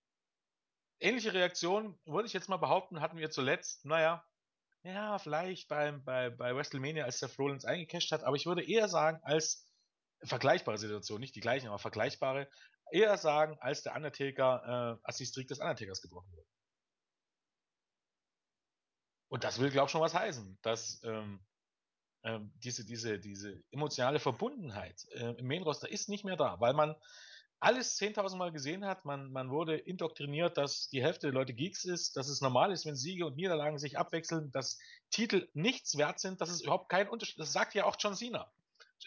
Ähnliche 1.01 1.33
Reaktion, 1.33 1.99
würde 2.05 2.27
ich 2.27 2.33
jetzt 2.33 2.47
mal 2.47 2.55
behaupten, 2.55 3.01
hatten 3.01 3.17
wir 3.17 3.29
zuletzt, 3.29 3.83
naja, 3.83 4.25
ja, 4.83 5.19
vielleicht 5.19 5.67
beim, 5.67 6.01
bei, 6.05 6.29
bei 6.29 6.55
WrestleMania, 6.55 7.03
als 7.03 7.19
der 7.19 7.29
Rollins 7.37 7.65
eingecasht 7.65 8.13
hat, 8.13 8.23
aber 8.23 8.37
ich 8.37 8.45
würde 8.45 8.63
eher 8.63 8.87
sagen, 8.87 9.19
als 9.23 9.69
vergleichbare 10.23 10.77
Situation, 10.77 11.19
nicht 11.19 11.35
die 11.35 11.41
gleichen, 11.41 11.67
aber 11.67 11.79
vergleichbare, 11.79 12.49
eher 12.93 13.17
sagen, 13.17 13.57
als 13.59 13.83
der 13.83 13.93
Undertaker, 13.93 14.99
äh, 15.01 15.05
als 15.05 15.17
die 15.17 15.25
Streak 15.25 15.49
des 15.49 15.59
Undertakers 15.59 16.01
gebrochen 16.01 16.31
wurde. 16.31 16.47
Und 19.29 19.43
das 19.43 19.59
will, 19.59 19.69
glaube 19.69 19.85
ich, 19.85 19.91
schon 19.91 20.01
was 20.01 20.13
heißen, 20.13 20.57
dass 20.61 21.01
ähm, 21.03 21.39
ähm, 22.23 22.51
diese, 22.63 22.85
diese, 22.85 23.19
diese 23.19 23.63
emotionale 23.71 24.19
Verbundenheit 24.19 25.07
äh, 25.13 25.35
im 25.37 25.47
Main 25.47 25.63
Roster 25.63 25.89
ist 25.89 26.09
nicht 26.09 26.25
mehr 26.25 26.35
da, 26.35 26.59
weil 26.59 26.73
man 26.73 26.95
alles 27.59 27.99
10.000 27.99 28.37
Mal 28.37 28.51
gesehen 28.51 28.85
hat. 28.85 29.05
Man, 29.05 29.31
man 29.31 29.51
wurde 29.51 29.77
indoktriniert, 29.77 30.57
dass 30.57 30.89
die 30.89 31.03
Hälfte 31.03 31.27
der 31.27 31.33
Leute 31.33 31.53
Geeks 31.53 31.85
ist, 31.85 32.15
dass 32.15 32.29
es 32.29 32.41
normal 32.41 32.71
ist, 32.71 32.85
wenn 32.85 32.95
Siege 32.95 33.25
und 33.25 33.35
Niederlagen 33.35 33.77
sich 33.77 33.97
abwechseln, 33.97 34.51
dass 34.51 34.79
Titel 35.09 35.47
nichts 35.53 35.97
wert 35.97 36.19
sind, 36.19 36.41
dass 36.41 36.49
es 36.49 36.61
überhaupt 36.61 36.89
keinen 36.89 37.09
Unterschied 37.09 37.39
Das 37.39 37.53
sagt 37.53 37.73
ja 37.75 37.85
auch 37.85 37.97
John 37.99 38.15
Cena. 38.15 38.51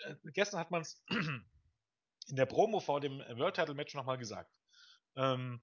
Äh, 0.04 0.14
gestern 0.32 0.60
hat 0.60 0.70
man 0.70 0.82
es 0.82 1.02
in 2.28 2.36
der 2.36 2.46
Promo 2.46 2.80
vor 2.80 3.00
dem 3.00 3.18
World 3.18 3.56
Title 3.56 3.74
Match 3.74 3.94
nochmal 3.94 4.18
gesagt. 4.18 4.50
Ähm, 5.16 5.60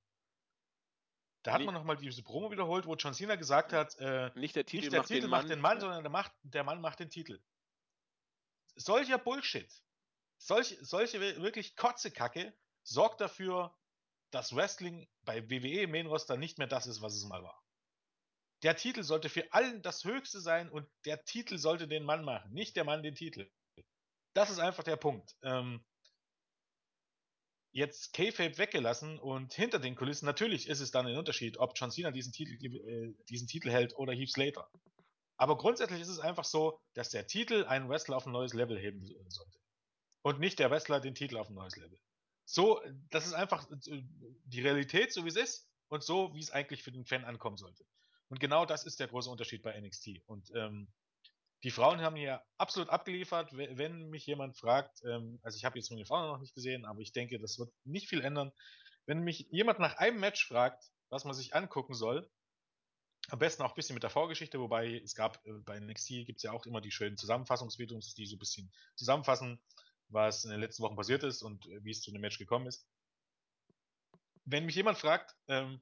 Da 1.43 1.53
hat 1.53 1.61
man 1.61 1.73
nochmal 1.73 1.95
diese 1.95 2.21
Promo 2.21 2.51
wiederholt, 2.51 2.85
wo 2.85 2.95
John 2.95 3.13
Cena 3.13 3.35
gesagt 3.35 3.71
hat, 3.71 3.95
äh, 3.99 4.29
nicht 4.35 4.55
der 4.55 4.65
Titel, 4.65 4.83
nicht 4.83 4.93
der 4.93 4.99
macht, 4.99 5.07
Titel 5.07 5.21
den 5.21 5.29
macht 5.29 5.43
Mann, 5.43 5.49
den 5.49 5.61
Mann, 5.61 5.79
sondern 5.79 6.03
der, 6.03 6.11
macht, 6.11 6.31
der 6.43 6.63
Mann 6.63 6.81
macht 6.81 6.99
den 6.99 7.09
Titel. 7.09 7.41
Solcher 8.75 9.17
Bullshit, 9.17 9.71
solch, 10.37 10.77
solche 10.81 11.19
wirklich 11.41 11.75
Kotzekacke 11.75 12.53
sorgt 12.83 13.21
dafür, 13.21 13.75
dass 14.31 14.55
Wrestling 14.55 15.07
bei 15.21 15.49
WWE 15.49 15.87
Main 15.87 16.07
Roster 16.07 16.37
nicht 16.37 16.57
mehr 16.57 16.67
das 16.67 16.87
ist, 16.87 17.01
was 17.01 17.15
es 17.15 17.25
mal 17.25 17.41
war. 17.41 17.63
Der 18.63 18.75
Titel 18.75 19.03
sollte 19.03 19.29
für 19.29 19.51
allen 19.53 19.81
das 19.81 20.03
Höchste 20.03 20.41
sein 20.41 20.69
und 20.69 20.89
der 21.05 21.23
Titel 21.23 21.57
sollte 21.57 21.87
den 21.87 22.03
Mann 22.03 22.25
machen, 22.25 22.51
nicht 22.51 22.75
der 22.75 22.83
Mann 22.83 23.01
den 23.01 23.15
Titel. 23.15 23.49
Das 24.33 24.49
ist 24.49 24.59
einfach 24.59 24.83
der 24.83 24.97
Punkt. 24.97 25.35
Ähm, 25.41 25.83
jetzt 27.71 28.13
K-Fape 28.13 28.57
weggelassen 28.57 29.19
und 29.19 29.53
hinter 29.53 29.79
den 29.79 29.95
Kulissen, 29.95 30.25
natürlich 30.25 30.67
ist 30.67 30.79
es 30.79 30.91
dann 30.91 31.07
ein 31.07 31.17
Unterschied, 31.17 31.57
ob 31.57 31.73
John 31.75 31.91
Cena 31.91 32.11
diesen 32.11 32.33
Titel, 32.33 32.53
äh, 32.65 33.13
diesen 33.29 33.47
Titel 33.47 33.69
hält 33.69 33.95
oder 33.95 34.13
Heath 34.13 34.31
Slater. 34.31 34.69
Aber 35.37 35.57
grundsätzlich 35.57 36.01
ist 36.01 36.09
es 36.09 36.19
einfach 36.19 36.43
so, 36.43 36.79
dass 36.93 37.09
der 37.09 37.27
Titel 37.27 37.65
einen 37.65 37.87
Wrestler 37.89 38.17
auf 38.17 38.25
ein 38.25 38.33
neues 38.33 38.53
Level 38.53 38.77
heben 38.77 39.05
sollte. 39.29 39.59
Und 40.21 40.39
nicht 40.39 40.59
der 40.59 40.69
Wrestler 40.69 40.99
den 40.99 41.15
Titel 41.15 41.37
auf 41.37 41.49
ein 41.49 41.55
neues 41.55 41.77
Level. 41.77 41.97
So, 42.45 42.81
das 43.09 43.25
ist 43.25 43.33
einfach 43.33 43.69
äh, 43.71 44.03
die 44.45 44.61
Realität, 44.61 45.13
so 45.13 45.23
wie 45.23 45.29
es 45.29 45.35
ist, 45.35 45.69
und 45.87 46.03
so, 46.03 46.33
wie 46.33 46.39
es 46.39 46.51
eigentlich 46.51 46.83
für 46.83 46.91
den 46.91 47.05
Fan 47.05 47.23
ankommen 47.23 47.57
sollte. 47.57 47.85
Und 48.29 48.39
genau 48.39 48.65
das 48.65 48.85
ist 48.85 48.99
der 48.99 49.07
große 49.07 49.29
Unterschied 49.29 49.63
bei 49.63 49.79
NXT. 49.79 50.21
Und 50.25 50.51
ähm, 50.55 50.87
die 51.63 51.71
Frauen 51.71 52.01
haben 52.01 52.15
hier 52.15 52.41
absolut 52.57 52.89
abgeliefert. 52.89 53.55
Wenn 53.55 54.09
mich 54.09 54.25
jemand 54.25 54.57
fragt, 54.57 55.01
ähm, 55.03 55.39
also 55.43 55.57
ich 55.57 55.65
habe 55.65 55.77
jetzt 55.77 55.91
meine 55.91 56.05
Frauen 56.05 56.27
noch 56.27 56.39
nicht 56.39 56.55
gesehen, 56.55 56.85
aber 56.85 57.01
ich 57.01 57.11
denke, 57.11 57.39
das 57.39 57.59
wird 57.59 57.71
nicht 57.83 58.07
viel 58.07 58.21
ändern. 58.21 58.51
Wenn 59.05 59.21
mich 59.21 59.47
jemand 59.51 59.79
nach 59.79 59.97
einem 59.97 60.19
Match 60.19 60.47
fragt, 60.47 60.83
was 61.09 61.25
man 61.25 61.33
sich 61.33 61.55
angucken 61.55 61.93
soll, 61.93 62.29
am 63.29 63.39
besten 63.39 63.63
auch 63.63 63.71
ein 63.71 63.75
bisschen 63.75 63.93
mit 63.93 64.03
der 64.03 64.09
Vorgeschichte, 64.09 64.59
wobei 64.59 64.99
es 65.03 65.15
gab 65.15 65.45
äh, 65.45 65.51
bei 65.65 65.79
NXT 65.79 66.25
gibt 66.25 66.37
es 66.37 66.43
ja 66.43 66.51
auch 66.51 66.65
immer 66.65 66.81
die 66.81 66.91
schönen 66.91 67.17
Zusammenfassungsvideos, 67.17 68.13
die 68.15 68.25
so 68.25 68.35
ein 68.35 68.39
bisschen 68.39 68.71
zusammenfassen, 68.95 69.61
was 70.07 70.45
in 70.45 70.51
den 70.51 70.59
letzten 70.59 70.83
Wochen 70.83 70.95
passiert 70.95 71.23
ist 71.23 71.41
und 71.43 71.65
äh, 71.67 71.83
wie 71.83 71.91
es 71.91 72.01
zu 72.01 72.11
dem 72.11 72.21
Match 72.21 72.37
gekommen 72.37 72.67
ist. 72.67 72.87
Wenn 74.45 74.65
mich 74.65 74.75
jemand 74.75 74.97
fragt, 74.97 75.35
ähm, 75.47 75.81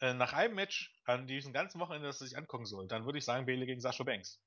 äh, 0.00 0.14
nach 0.14 0.32
einem 0.32 0.54
Match 0.54 0.94
an 1.04 1.26
diesem 1.26 1.52
ganzen 1.52 1.80
Wochenende, 1.80 2.06
das 2.06 2.20
er 2.20 2.26
sich 2.26 2.38
angucken 2.38 2.66
soll, 2.66 2.86
dann 2.86 3.04
würde 3.04 3.18
ich 3.18 3.24
sagen 3.24 3.46
Bailey 3.46 3.66
gegen 3.66 3.80
Sasha 3.80 4.04
Banks. 4.04 4.40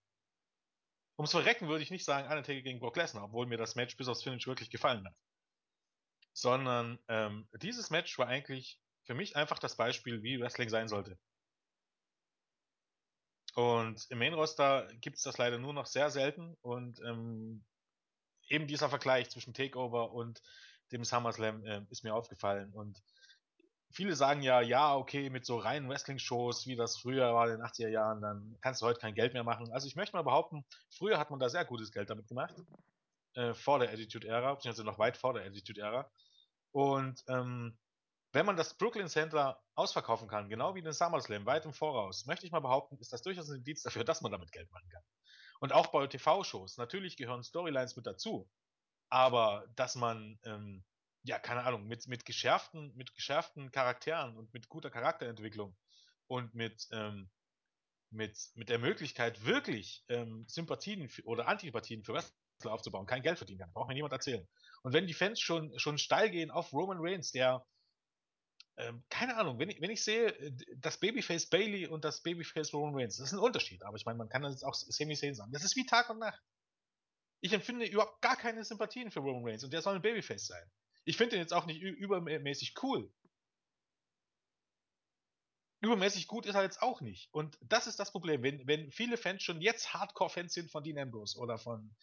Ums 1.19 1.31
Verrecken 1.31 1.67
würde 1.67 1.83
ich 1.83 1.91
nicht 1.91 2.05
sagen 2.05 2.29
Undertaker 2.29 2.61
gegen 2.61 2.79
Brock 2.79 2.95
Lesnar, 2.95 3.25
obwohl 3.25 3.45
mir 3.45 3.57
das 3.57 3.75
Match 3.75 3.97
bis 3.97 4.07
aufs 4.07 4.23
Finish 4.23 4.47
wirklich 4.47 4.69
gefallen 4.69 5.05
hat. 5.05 5.13
Sondern 6.31 6.97
ähm, 7.09 7.45
dieses 7.61 7.89
Match 7.89 8.17
war 8.17 8.27
eigentlich 8.27 8.79
für 9.03 9.15
mich 9.15 9.35
einfach 9.35 9.59
das 9.59 9.75
Beispiel, 9.75 10.23
wie 10.23 10.39
Wrestling 10.39 10.69
sein 10.69 10.87
sollte. 10.87 11.19
Und 13.53 14.09
im 14.09 14.19
Main 14.19 14.33
Roster 14.33 14.87
gibt 15.01 15.17
es 15.17 15.23
das 15.23 15.37
leider 15.37 15.57
nur 15.57 15.73
noch 15.73 15.87
sehr 15.87 16.09
selten 16.09 16.55
und 16.61 17.01
ähm, 17.01 17.65
eben 18.47 18.67
dieser 18.67 18.87
Vergleich 18.87 19.29
zwischen 19.29 19.53
Takeover 19.53 20.13
und 20.13 20.41
dem 20.93 21.03
SummerSlam 21.03 21.65
äh, 21.65 21.81
ist 21.89 22.05
mir 22.05 22.15
aufgefallen 22.15 22.71
und 22.71 23.03
viele 23.91 24.15
sagen 24.15 24.41
ja, 24.41 24.61
ja, 24.61 24.95
okay, 24.95 25.29
mit 25.29 25.45
so 25.45 25.57
reinen 25.57 25.89
Wrestling-Shows, 25.89 26.67
wie 26.67 26.75
das 26.75 26.97
früher 26.97 27.33
war 27.33 27.47
in 27.47 27.57
den 27.57 27.65
80er 27.65 27.89
Jahren, 27.89 28.21
dann 28.21 28.57
kannst 28.61 28.81
du 28.81 28.85
heute 28.85 28.99
kein 28.99 29.15
Geld 29.15 29.33
mehr 29.33 29.43
machen. 29.43 29.71
Also 29.71 29.87
ich 29.87 29.95
möchte 29.95 30.15
mal 30.15 30.23
behaupten, 30.23 30.63
früher 30.89 31.17
hat 31.17 31.29
man 31.31 31.39
da 31.39 31.49
sehr 31.49 31.65
gutes 31.65 31.91
Geld 31.91 32.09
damit 32.09 32.27
gemacht. 32.27 32.55
Äh, 33.35 33.53
vor 33.53 33.79
der 33.79 33.89
Attitude-Ära, 33.89 34.55
beziehungsweise 34.55 34.85
noch 34.85 34.99
weit 34.99 35.17
vor 35.17 35.33
der 35.33 35.45
Attitude-Ära. 35.45 36.09
Und 36.71 37.23
ähm, 37.27 37.77
wenn 38.31 38.45
man 38.45 38.57
das 38.57 38.75
Brooklyn 38.75 39.07
Center 39.07 39.59
ausverkaufen 39.75 40.27
kann, 40.27 40.49
genau 40.49 40.75
wie 40.75 40.81
den 40.81 40.93
SummerSlam, 40.93 41.45
weit 41.45 41.65
im 41.65 41.73
Voraus, 41.73 42.25
möchte 42.25 42.45
ich 42.45 42.51
mal 42.51 42.59
behaupten, 42.59 42.97
ist 42.97 43.11
das 43.13 43.21
durchaus 43.21 43.49
ein 43.49 43.57
Indiz 43.57 43.81
dafür, 43.81 44.03
dass 44.03 44.21
man 44.21 44.31
damit 44.31 44.51
Geld 44.51 44.71
machen 44.71 44.89
kann. 44.89 45.03
Und 45.59 45.73
auch 45.73 45.87
bei 45.87 46.05
TV-Shows, 46.07 46.77
natürlich 46.77 47.17
gehören 47.17 47.43
Storylines 47.43 47.95
mit 47.95 48.05
dazu, 48.05 48.49
aber 49.09 49.65
dass 49.75 49.95
man 49.95 50.39
ähm, 50.43 50.83
ja, 51.23 51.39
keine 51.39 51.63
Ahnung, 51.63 51.87
mit, 51.87 52.07
mit 52.07 52.25
geschärften, 52.25 52.95
mit 52.95 53.13
geschärften 53.13 53.71
Charakteren 53.71 54.37
und 54.37 54.53
mit 54.53 54.69
guter 54.69 54.89
Charakterentwicklung 54.89 55.75
und 56.27 56.53
mit, 56.55 56.87
ähm, 56.91 57.29
mit, 58.11 58.37
mit 58.55 58.69
der 58.69 58.79
Möglichkeit, 58.79 59.45
wirklich 59.45 60.03
ähm, 60.07 60.45
Sympathien 60.47 61.09
für, 61.09 61.23
oder 61.25 61.47
Antipathien 61.47 62.03
für 62.03 62.13
Wrestler 62.13 62.71
aufzubauen, 62.71 63.05
kein 63.05 63.21
Geld 63.21 63.37
verdienen 63.37 63.59
kann. 63.59 63.73
Braucht 63.73 63.87
mir 63.87 63.93
niemand 63.93 64.13
erzählen. 64.13 64.47
Und 64.81 64.93
wenn 64.93 65.07
die 65.07 65.13
Fans 65.13 65.39
schon, 65.39 65.77
schon 65.77 65.97
steil 65.97 66.29
gehen 66.29 66.51
auf 66.51 66.71
Roman 66.71 66.97
Reigns, 66.99 67.31
der, 67.31 67.65
ähm, 68.77 69.03
keine 69.09 69.35
Ahnung, 69.35 69.59
wenn 69.59 69.69
ich, 69.69 69.81
wenn 69.81 69.91
ich 69.91 70.03
sehe, 70.03 70.33
das 70.77 70.99
Babyface 70.99 71.49
Bailey 71.49 71.87
und 71.87 72.05
das 72.05 72.21
Babyface 72.21 72.73
Roman 72.73 72.95
Reigns, 72.95 73.17
das 73.17 73.27
ist 73.27 73.33
ein 73.33 73.39
Unterschied. 73.39 73.83
Aber 73.83 73.97
ich 73.97 74.05
meine, 74.05 74.17
man 74.17 74.29
kann 74.29 74.43
das 74.43 74.63
auch 74.63 74.73
semi-sehen 74.73 75.35
sagen. 75.35 75.51
Das 75.51 75.63
ist 75.63 75.75
wie 75.75 75.85
Tag 75.85 76.09
und 76.09 76.19
Nacht. 76.19 76.41
Ich 77.41 77.53
empfinde 77.53 77.85
überhaupt 77.85 78.21
gar 78.21 78.35
keine 78.35 78.63
Sympathien 78.63 79.11
für 79.11 79.19
Roman 79.19 79.45
Reigns 79.45 79.63
und 79.63 79.71
der 79.71 79.81
soll 79.81 79.95
ein 79.95 80.01
Babyface 80.01 80.47
sein. 80.47 80.71
Ich 81.05 81.17
finde 81.17 81.31
den 81.31 81.41
jetzt 81.41 81.53
auch 81.53 81.65
nicht 81.65 81.81
übermäßig 81.81 82.75
cool. 82.83 83.11
Übermäßig 85.81 86.27
gut 86.27 86.45
ist 86.45 86.55
er 86.55 86.63
jetzt 86.63 86.81
auch 86.81 86.99
nicht. 86.99 87.33
Und 87.33 87.57
das 87.61 87.87
ist 87.87 87.99
das 87.99 88.11
Problem. 88.11 88.43
Wenn, 88.43 88.67
wenn 88.67 88.91
viele 88.91 89.17
Fans 89.17 89.43
schon 89.43 89.61
jetzt 89.61 89.93
Hardcore-Fans 89.93 90.53
sind 90.53 90.69
von 90.69 90.83
Dean 90.83 90.99
Ambrose 90.99 91.37
oder 91.39 91.57
von 91.57 91.95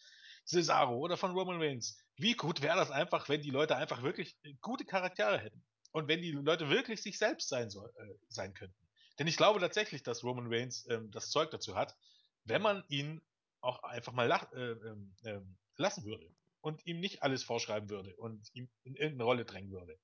Cesaro 0.46 0.96
oder 0.96 1.16
von 1.16 1.32
Roman 1.32 1.60
Reigns, 1.60 1.98
wie 2.16 2.34
gut 2.34 2.62
wäre 2.62 2.76
das 2.76 2.90
einfach, 2.90 3.28
wenn 3.28 3.42
die 3.42 3.50
Leute 3.50 3.76
einfach 3.76 4.02
wirklich 4.02 4.38
gute 4.62 4.86
Charaktere 4.86 5.38
hätten. 5.38 5.62
Und 5.92 6.08
wenn 6.08 6.22
die 6.22 6.30
Leute 6.30 6.70
wirklich 6.70 7.02
sich 7.02 7.18
selbst 7.18 7.48
sein, 7.48 7.68
soll, 7.68 7.92
äh, 7.96 8.14
sein 8.28 8.54
könnten. 8.54 8.76
Denn 9.18 9.26
ich 9.26 9.36
glaube 9.36 9.60
tatsächlich, 9.60 10.02
dass 10.02 10.24
Roman 10.24 10.52
Reigns 10.52 10.86
ähm, 10.88 11.10
das 11.10 11.30
Zeug 11.30 11.50
dazu 11.50 11.74
hat, 11.74 11.96
wenn 12.44 12.62
man 12.62 12.84
ihn 12.88 13.20
auch 13.60 13.82
einfach 13.82 14.12
mal 14.12 14.30
äh, 14.30 15.28
äh, 15.28 15.40
lassen 15.76 16.04
würde 16.04 16.30
und 16.66 16.84
ihm 16.84 16.98
nicht 16.98 17.22
alles 17.22 17.44
vorschreiben 17.44 17.88
würde 17.90 18.16
und 18.16 18.52
ihm 18.52 18.68
in 18.82 18.96
irgendeine 18.96 19.22
Rolle 19.22 19.44
drängen 19.44 19.70
würde. 19.70 19.96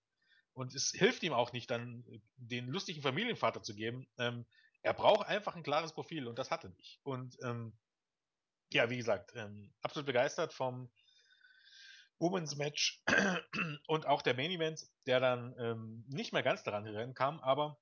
Und 0.52 0.72
es 0.76 0.92
hilft 0.92 1.24
ihm 1.24 1.32
auch 1.32 1.52
nicht, 1.52 1.68
dann 1.72 2.04
äh, 2.06 2.20
den 2.36 2.68
lustigen 2.68 3.02
Familienvater 3.02 3.64
zu 3.64 3.74
geben. 3.74 4.06
Ähm, 4.16 4.46
er 4.82 4.94
braucht 4.94 5.26
einfach 5.26 5.56
ein 5.56 5.64
klares 5.64 5.92
Profil 5.92 6.28
und 6.28 6.38
das 6.38 6.52
hat 6.52 6.62
er 6.62 6.70
nicht. 6.70 7.00
Und 7.02 7.36
ähm, 7.42 7.76
ja, 8.72 8.88
wie 8.90 8.96
gesagt, 8.96 9.32
ähm, 9.34 9.74
absolut 9.80 10.06
begeistert 10.06 10.52
vom 10.52 10.88
Women's 12.20 12.54
Match 12.54 13.02
und 13.88 14.06
auch 14.06 14.22
der 14.22 14.34
Main 14.34 14.52
Event, 14.52 14.86
der 15.06 15.18
dann 15.18 15.56
ähm, 15.58 16.04
nicht 16.06 16.32
mehr 16.32 16.44
ganz 16.44 16.62
daran 16.62 16.86
heran 16.86 17.40
aber 17.40 17.76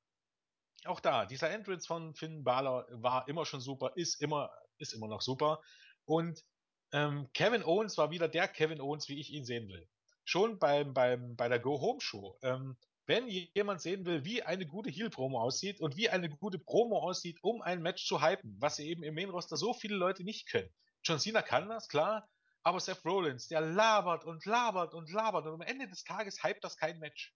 auch 0.87 1.01
da, 1.01 1.27
dieser 1.27 1.51
Entrance 1.51 1.87
von 1.87 2.15
Finn 2.15 2.45
Balor 2.45 2.87
war 2.93 3.29
immer 3.29 3.45
schon 3.45 3.61
super, 3.61 3.93
ist 3.97 4.23
immer, 4.23 4.51
ist 4.79 4.95
immer 4.95 5.07
noch 5.09 5.21
super. 5.21 5.61
Und 6.07 6.43
ähm, 6.92 7.28
Kevin 7.35 7.64
Owens 7.64 7.97
war 7.99 8.11
wieder 8.11 8.28
der 8.28 8.49
Kevin 8.49 8.80
Owens, 8.80 9.09
wie 9.09 9.20
ich 9.20 9.32
ihn 9.32 9.44
sehen 9.44 9.68
will. 9.68 9.88
Schon 10.25 10.59
beim, 10.59 10.94
beim, 10.94 11.37
bei 11.37 11.49
der 11.49 11.59
Go-Home-Show. 11.59 12.38
Ähm, 12.42 12.76
wenn 13.06 13.26
jemand 13.26 13.80
sehen 13.80 14.04
will, 14.04 14.25
wie 14.25 14.42
eine 14.42 14.66
gute 14.66 14.88
Heel-Promo 14.88 15.40
aussieht 15.40 15.80
und 15.80 15.97
wie 15.97 16.09
eine 16.09 16.28
gute 16.28 16.59
Promo 16.61 16.99
aussieht, 16.99 17.42
um 17.42 17.61
ein 17.61 17.82
Match 17.82 18.06
zu 18.06 18.23
hypen, 18.23 18.56
was 18.61 18.78
eben 18.78 19.02
im 19.02 19.14
Main-Roster 19.14 19.56
so 19.56 19.75
viele 19.75 19.97
Leute 19.97 20.23
nicht 20.23 20.49
können. 20.49 20.73
John 21.02 21.18
Cena 21.18 21.42
kann 21.42 21.68
das, 21.68 21.88
klar, 21.88 22.28
aber 22.62 22.78
Seth 22.78 23.04
Rollins, 23.04 23.49
der 23.49 23.62
labert 23.62 24.25
und 24.25 24.44
labert 24.44 24.94
und 24.94 25.11
labert 25.11 25.47
und 25.47 25.54
am 25.54 25.61
Ende 25.62 25.88
des 25.88 26.04
Tages 26.04 26.44
hypt 26.44 26.62
das 26.62 26.76
kein 26.76 26.99
Match. 26.99 27.35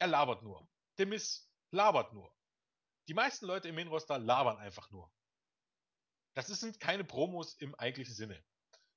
Er 0.00 0.08
labert 0.08 0.42
nur. 0.42 0.68
The 0.98 1.06
Miz 1.06 1.48
labert 1.70 2.12
nur. 2.12 2.30
Die 3.08 3.14
meisten 3.14 3.46
Leute 3.46 3.68
im 3.68 3.76
Main-Roster 3.76 4.18
labern 4.18 4.58
einfach 4.58 4.90
nur. 4.90 5.10
Das 6.34 6.48
sind 6.48 6.80
keine 6.80 7.04
Promos 7.04 7.54
im 7.54 7.74
eigentlichen 7.76 8.14
Sinne. 8.14 8.42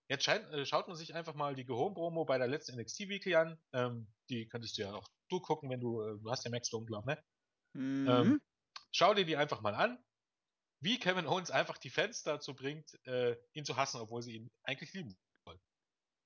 Jetzt 0.10 0.24
scheint, 0.24 0.52
äh, 0.54 0.66
schaut 0.66 0.88
man 0.88 0.96
sich 0.96 1.14
einfach 1.16 1.36
mal 1.36 1.56
die 1.56 1.66
Gehome-Promo 1.66 2.26
bei 2.26 2.38
der 2.38 2.48
letzten 2.48 2.80
NXT 2.80 3.10
Weekly 3.10 3.36
an. 3.36 3.60
Ähm, 3.74 4.08
die 4.30 4.48
könntest 4.48 4.78
du 4.78 4.84
ja 4.84 4.94
auch 4.94 5.10
du 5.30 5.40
gucken, 5.40 5.70
wenn 5.70 5.82
du, 5.82 6.02
äh, 6.02 6.18
du 6.20 6.32
hast 6.32 6.46
ja 6.46 6.52
Max 6.52 6.68
Stone, 6.68 6.86
glaub, 6.86 7.06
ne? 7.06 7.22
Mhm. 7.74 8.08
Ähm, 8.10 8.42
schau 8.92 9.14
dir 9.14 9.26
die 9.26 9.36
einfach 9.36 9.62
mal 9.62 9.76
an, 9.76 10.04
wie 10.80 11.00
Kevin 11.00 11.28
Owens 11.28 11.52
einfach 11.52 11.78
die 11.78 11.90
Fans 11.90 12.24
dazu 12.24 12.56
bringt, 12.56 12.94
äh, 13.06 13.36
ihn 13.54 13.66
zu 13.66 13.76
hassen, 13.76 14.00
obwohl 14.00 14.22
sie 14.22 14.36
ihn 14.36 14.52
eigentlich 14.64 14.94
lieben 14.94 15.18
wollen. 15.46 15.60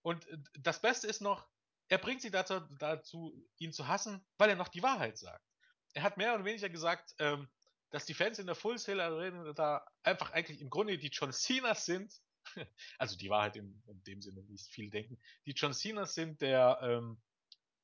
Und 0.04 0.28
äh, 0.28 0.38
das 0.60 0.82
Beste 0.82 1.08
ist 1.08 1.22
noch, 1.22 1.48
er 1.88 1.98
bringt 1.98 2.22
sie 2.22 2.32
dazu, 2.32 2.60
dazu, 2.78 3.34
ihn 3.58 3.74
zu 3.74 3.88
hassen, 3.88 4.26
weil 4.38 4.50
er 4.50 4.56
noch 4.56 4.70
die 4.70 4.84
Wahrheit 4.84 5.18
sagt. 5.18 5.46
Er 5.94 6.04
hat 6.04 6.18
mehr 6.18 6.36
oder 6.36 6.46
weniger 6.46 6.70
gesagt, 6.70 7.16
ähm, 7.20 7.50
dass 7.90 8.06
die 8.06 8.14
Fans 8.14 8.40
in 8.40 8.46
der 8.46 8.56
Full 8.56 8.78
Sail 8.78 9.02
Arena 9.02 9.52
da 9.54 9.86
einfach 10.04 10.32
eigentlich 10.32 10.62
im 10.62 10.70
Grunde 10.70 10.98
die 10.98 11.10
John 11.10 11.34
Cenas 11.34 11.86
sind, 11.86 12.14
also 12.98 13.18
die 13.18 13.30
Wahrheit 13.30 13.56
in, 13.56 13.82
in 13.88 14.04
dem 14.04 14.22
Sinne, 14.22 14.48
wie 14.48 14.56
es 14.56 14.68
viele 14.68 14.90
denken, 14.90 15.20
die 15.46 15.52
John 15.52 15.74
Cenas 15.74 16.14
sind 16.14 16.42
der, 16.42 16.80
ähm, 16.82 17.22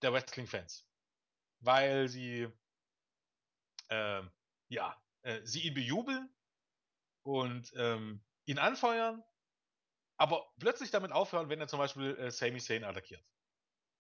der 0.01 0.13
Wrestling-Fans. 0.13 0.85
Weil 1.59 2.07
sie, 2.07 2.47
ähm, 3.89 4.31
ja, 4.69 4.95
äh, 5.23 5.41
sie 5.43 5.63
ihn 5.63 5.73
bejubeln 5.73 6.29
und 7.23 7.71
ähm, 7.75 8.23
ihn 8.45 8.59
anfeuern, 8.59 9.23
aber 10.17 10.51
plötzlich 10.59 10.91
damit 10.91 11.11
aufhören, 11.11 11.49
wenn 11.49 11.59
er 11.59 11.67
zum 11.67 11.79
Beispiel 11.79 12.15
äh, 12.17 12.31
Sami 12.31 12.59
Zayn 12.59 12.83
attackiert. 12.83 13.23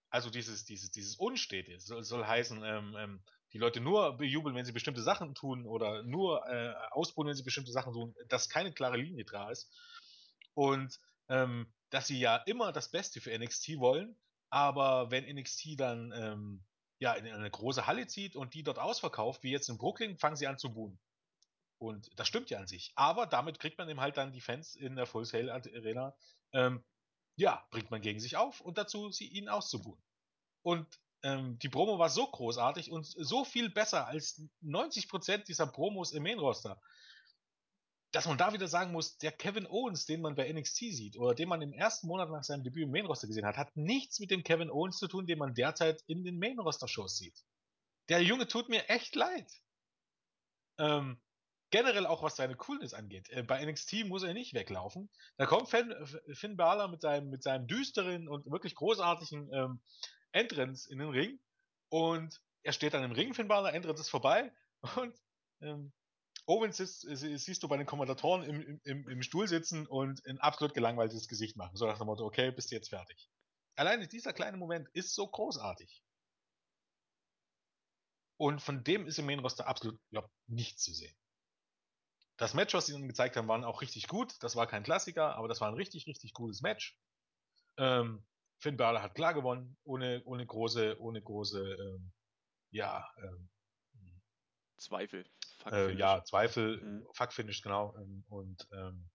Also 0.09 0.29
dieses, 0.29 0.65
dieses, 0.65 0.91
dieses 0.91 1.15
Unstete 1.17 1.79
soll, 1.79 2.03
soll 2.03 2.25
heißen, 2.25 2.63
ähm, 2.63 2.95
ähm, 2.97 3.23
die 3.53 3.57
Leute 3.57 3.81
nur 3.81 4.17
bejubeln, 4.17 4.55
wenn 4.55 4.65
sie 4.65 4.71
bestimmte 4.71 5.01
Sachen 5.01 5.35
tun 5.35 5.65
oder 5.65 6.03
nur 6.03 6.45
äh, 6.47 6.73
ausbuhen, 6.91 7.27
wenn 7.27 7.35
sie 7.35 7.43
bestimmte 7.43 7.71
Sachen 7.71 7.93
tun, 7.93 8.15
dass 8.27 8.49
keine 8.49 8.73
klare 8.73 8.97
Linie 8.97 9.25
da 9.25 9.49
ist. 9.51 9.69
Und 10.57 10.99
ähm, 11.29 11.71
dass 11.91 12.07
sie 12.07 12.19
ja 12.19 12.37
immer 12.37 12.71
das 12.71 12.89
Beste 12.89 13.21
für 13.21 13.37
NXT 13.37 13.77
wollen, 13.77 14.17
aber 14.49 15.11
wenn 15.11 15.23
NXT 15.23 15.79
dann 15.79 16.11
ähm, 16.15 16.63
ja 16.97 17.13
in 17.13 17.27
eine 17.27 17.51
große 17.51 17.85
Halle 17.85 18.07
zieht 18.07 18.35
und 18.35 18.55
die 18.55 18.63
dort 18.63 18.79
ausverkauft, 18.79 19.43
wie 19.43 19.51
jetzt 19.51 19.69
in 19.69 19.77
Brooklyn, 19.77 20.17
fangen 20.17 20.35
sie 20.35 20.47
an 20.47 20.57
zu 20.57 20.73
buhen. 20.73 20.97
Und 21.77 22.09
das 22.19 22.27
stimmt 22.27 22.49
ja 22.49 22.57
an 22.57 22.65
sich. 22.65 22.91
Aber 22.95 23.27
damit 23.27 23.59
kriegt 23.59 23.77
man 23.77 23.87
eben 23.87 24.01
halt 24.01 24.17
dann 24.17 24.31
die 24.31 24.41
Fans 24.41 24.73
in 24.73 24.95
der 24.95 25.05
Full 25.05 25.25
Sail 25.25 25.51
Arena, 25.51 26.15
ähm, 26.53 26.83
ja, 27.35 27.63
bringt 27.69 27.91
man 27.91 28.01
gegen 28.01 28.19
sich 28.19 28.35
auf 28.35 28.59
und 28.59 28.79
dazu, 28.79 29.11
sie 29.11 29.27
ihn 29.27 29.49
auszubuhen. 29.49 30.01
Und 30.63 30.87
ähm, 31.21 31.59
die 31.59 31.69
Promo 31.69 31.99
war 31.99 32.09
so 32.09 32.25
großartig 32.25 32.91
und 32.91 33.05
so 33.05 33.45
viel 33.45 33.69
besser 33.69 34.07
als 34.07 34.41
90% 34.63 35.45
dieser 35.45 35.67
Promos 35.67 36.13
im 36.13 36.23
Main 36.23 36.39
Roster, 36.39 36.81
dass 38.17 38.25
man 38.25 38.39
da 38.39 38.51
wieder 38.51 38.67
sagen 38.67 38.93
muss, 38.93 39.19
der 39.19 39.31
Kevin 39.31 39.67
Owens, 39.67 40.07
den 40.07 40.21
man 40.21 40.33
bei 40.33 40.51
NXT 40.51 40.77
sieht 40.77 41.17
oder 41.17 41.35
den 41.35 41.47
man 41.47 41.61
im 41.61 41.71
ersten 41.71 42.07
Monat 42.07 42.31
nach 42.31 42.43
seinem 42.43 42.63
Debüt 42.63 42.85
im 42.85 42.89
Main 42.89 43.05
Roster 43.05 43.27
gesehen 43.27 43.45
hat, 43.45 43.57
hat 43.57 43.77
nichts 43.77 44.19
mit 44.19 44.31
dem 44.31 44.43
Kevin 44.43 44.71
Owens 44.71 44.97
zu 44.97 45.07
tun, 45.07 45.27
den 45.27 45.37
man 45.37 45.53
derzeit 45.53 46.01
in 46.07 46.23
den 46.23 46.39
Main 46.39 46.57
Roster 46.57 46.87
Shows 46.87 47.15
sieht. 47.19 47.45
Der 48.09 48.23
Junge 48.23 48.47
tut 48.47 48.69
mir 48.69 48.89
echt 48.89 49.15
leid. 49.15 49.47
Ähm, 50.79 51.21
generell 51.69 52.07
auch 52.07 52.23
was 52.23 52.37
seine 52.37 52.55
Coolness 52.55 52.95
angeht. 52.95 53.29
Äh, 53.29 53.43
bei 53.43 53.63
NXT 53.63 54.07
muss 54.07 54.23
er 54.23 54.33
nicht 54.33 54.55
weglaufen. 54.55 55.11
Da 55.37 55.45
kommt 55.45 55.69
Finn, 55.69 55.93
Finn 56.33 56.57
Balor 56.57 56.87
mit 56.87 57.01
seinem, 57.01 57.29
mit 57.29 57.43
seinem 57.43 57.67
düsteren 57.67 58.27
und 58.27 58.49
wirklich 58.49 58.73
großartigen 58.73 59.53
ähm, 59.53 59.79
Entrance 60.31 60.91
in 60.91 60.97
den 60.97 61.09
Ring 61.09 61.39
und 61.89 62.41
er 62.63 62.73
steht 62.73 62.95
dann 62.95 63.03
im 63.03 63.11
Ring, 63.11 63.35
Finn 63.35 63.47
Balor, 63.47 63.73
Entrance 63.73 64.01
ist 64.01 64.09
vorbei 64.09 64.51
und 64.95 65.13
ähm, 65.61 65.93
Owens 66.47 66.77
sitzt, 66.77 67.01
siehst 67.01 67.61
du 67.61 67.67
bei 67.67 67.75
den 67.75 67.85
Kommentatoren 67.85 68.43
im, 68.43 68.79
im, 68.85 69.07
im 69.09 69.21
Stuhl 69.21 69.49
sitzen 69.49 69.85
und 69.85 70.25
ein 70.25 70.39
absolut 70.39 70.73
gelangweiltes 70.73 71.27
Gesicht 71.27 71.57
machen. 71.57 71.75
So 71.75 71.85
nach 71.85 71.97
dem 71.97 72.07
Motto, 72.07 72.25
okay, 72.25 72.51
bist 72.51 72.71
du 72.71 72.75
jetzt 72.75 72.89
fertig. 72.89 73.29
Alleine 73.75 74.07
dieser 74.07 74.31
kleine 74.31 74.55
Moment 74.55 74.87
ist 74.93 75.13
so 75.13 75.27
großartig. 75.27 76.01
Und 78.37 78.61
von 78.61 78.83
dem 78.83 79.07
ist 79.07 79.19
im 79.19 79.25
Main 79.25 79.39
Roster 79.39 79.67
absolut 79.67 79.99
glaub, 80.09 80.31
nichts 80.47 80.83
zu 80.83 80.93
sehen. 80.93 81.15
Das 82.37 82.53
Match, 82.53 82.73
was 82.73 82.85
sie 82.85 82.93
ihnen 82.93 83.09
gezeigt 83.09 83.35
haben, 83.35 83.47
war 83.47 83.67
auch 83.67 83.81
richtig 83.81 84.07
gut. 84.07 84.35
Das 84.41 84.55
war 84.55 84.67
kein 84.67 84.83
Klassiker, 84.83 85.35
aber 85.35 85.49
das 85.49 85.59
war 85.59 85.67
ein 85.67 85.73
richtig, 85.73 86.07
richtig 86.07 86.33
gutes 86.33 86.61
Match. 86.61 86.97
Ähm, 87.77 88.25
Finn 88.59 88.77
Balor 88.77 89.01
hat 89.01 89.15
klar 89.15 89.33
gewonnen, 89.33 89.75
ohne, 89.83 90.23
ohne 90.23 90.45
große, 90.45 90.97
ohne 91.01 91.21
große, 91.21 91.59
ähm, 91.59 92.11
ja, 92.71 93.05
ähm, 93.17 93.49
Zweifel. 94.77 95.25
Äh, 95.71 95.93
ja, 95.93 96.23
Zweifel, 96.23 96.81
mhm. 96.81 97.07
Fuckfinish, 97.13 97.61
genau. 97.61 97.95
Ähm, 97.97 98.23
und 98.29 98.67
ähm, 98.71 99.09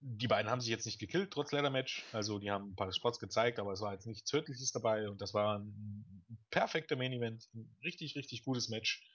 die 0.00 0.26
beiden 0.26 0.50
haben 0.50 0.60
sich 0.60 0.70
jetzt 0.70 0.86
nicht 0.86 0.98
gekillt, 0.98 1.30
trotz 1.30 1.52
Leather-Match. 1.52 2.04
Also 2.12 2.38
die 2.38 2.50
haben 2.50 2.70
ein 2.70 2.76
paar 2.76 2.92
Spots 2.92 3.20
gezeigt, 3.20 3.60
aber 3.60 3.72
es 3.72 3.80
war 3.80 3.92
jetzt 3.92 4.06
nichts 4.06 4.28
Tödliches 4.28 4.72
dabei 4.72 5.08
und 5.08 5.20
das 5.20 5.32
war 5.32 5.60
ein 5.60 6.04
perfekter 6.50 6.96
Main-Event. 6.96 7.48
Ein 7.54 7.76
richtig, 7.84 8.16
richtig 8.16 8.42
gutes 8.44 8.68
Match. 8.68 9.08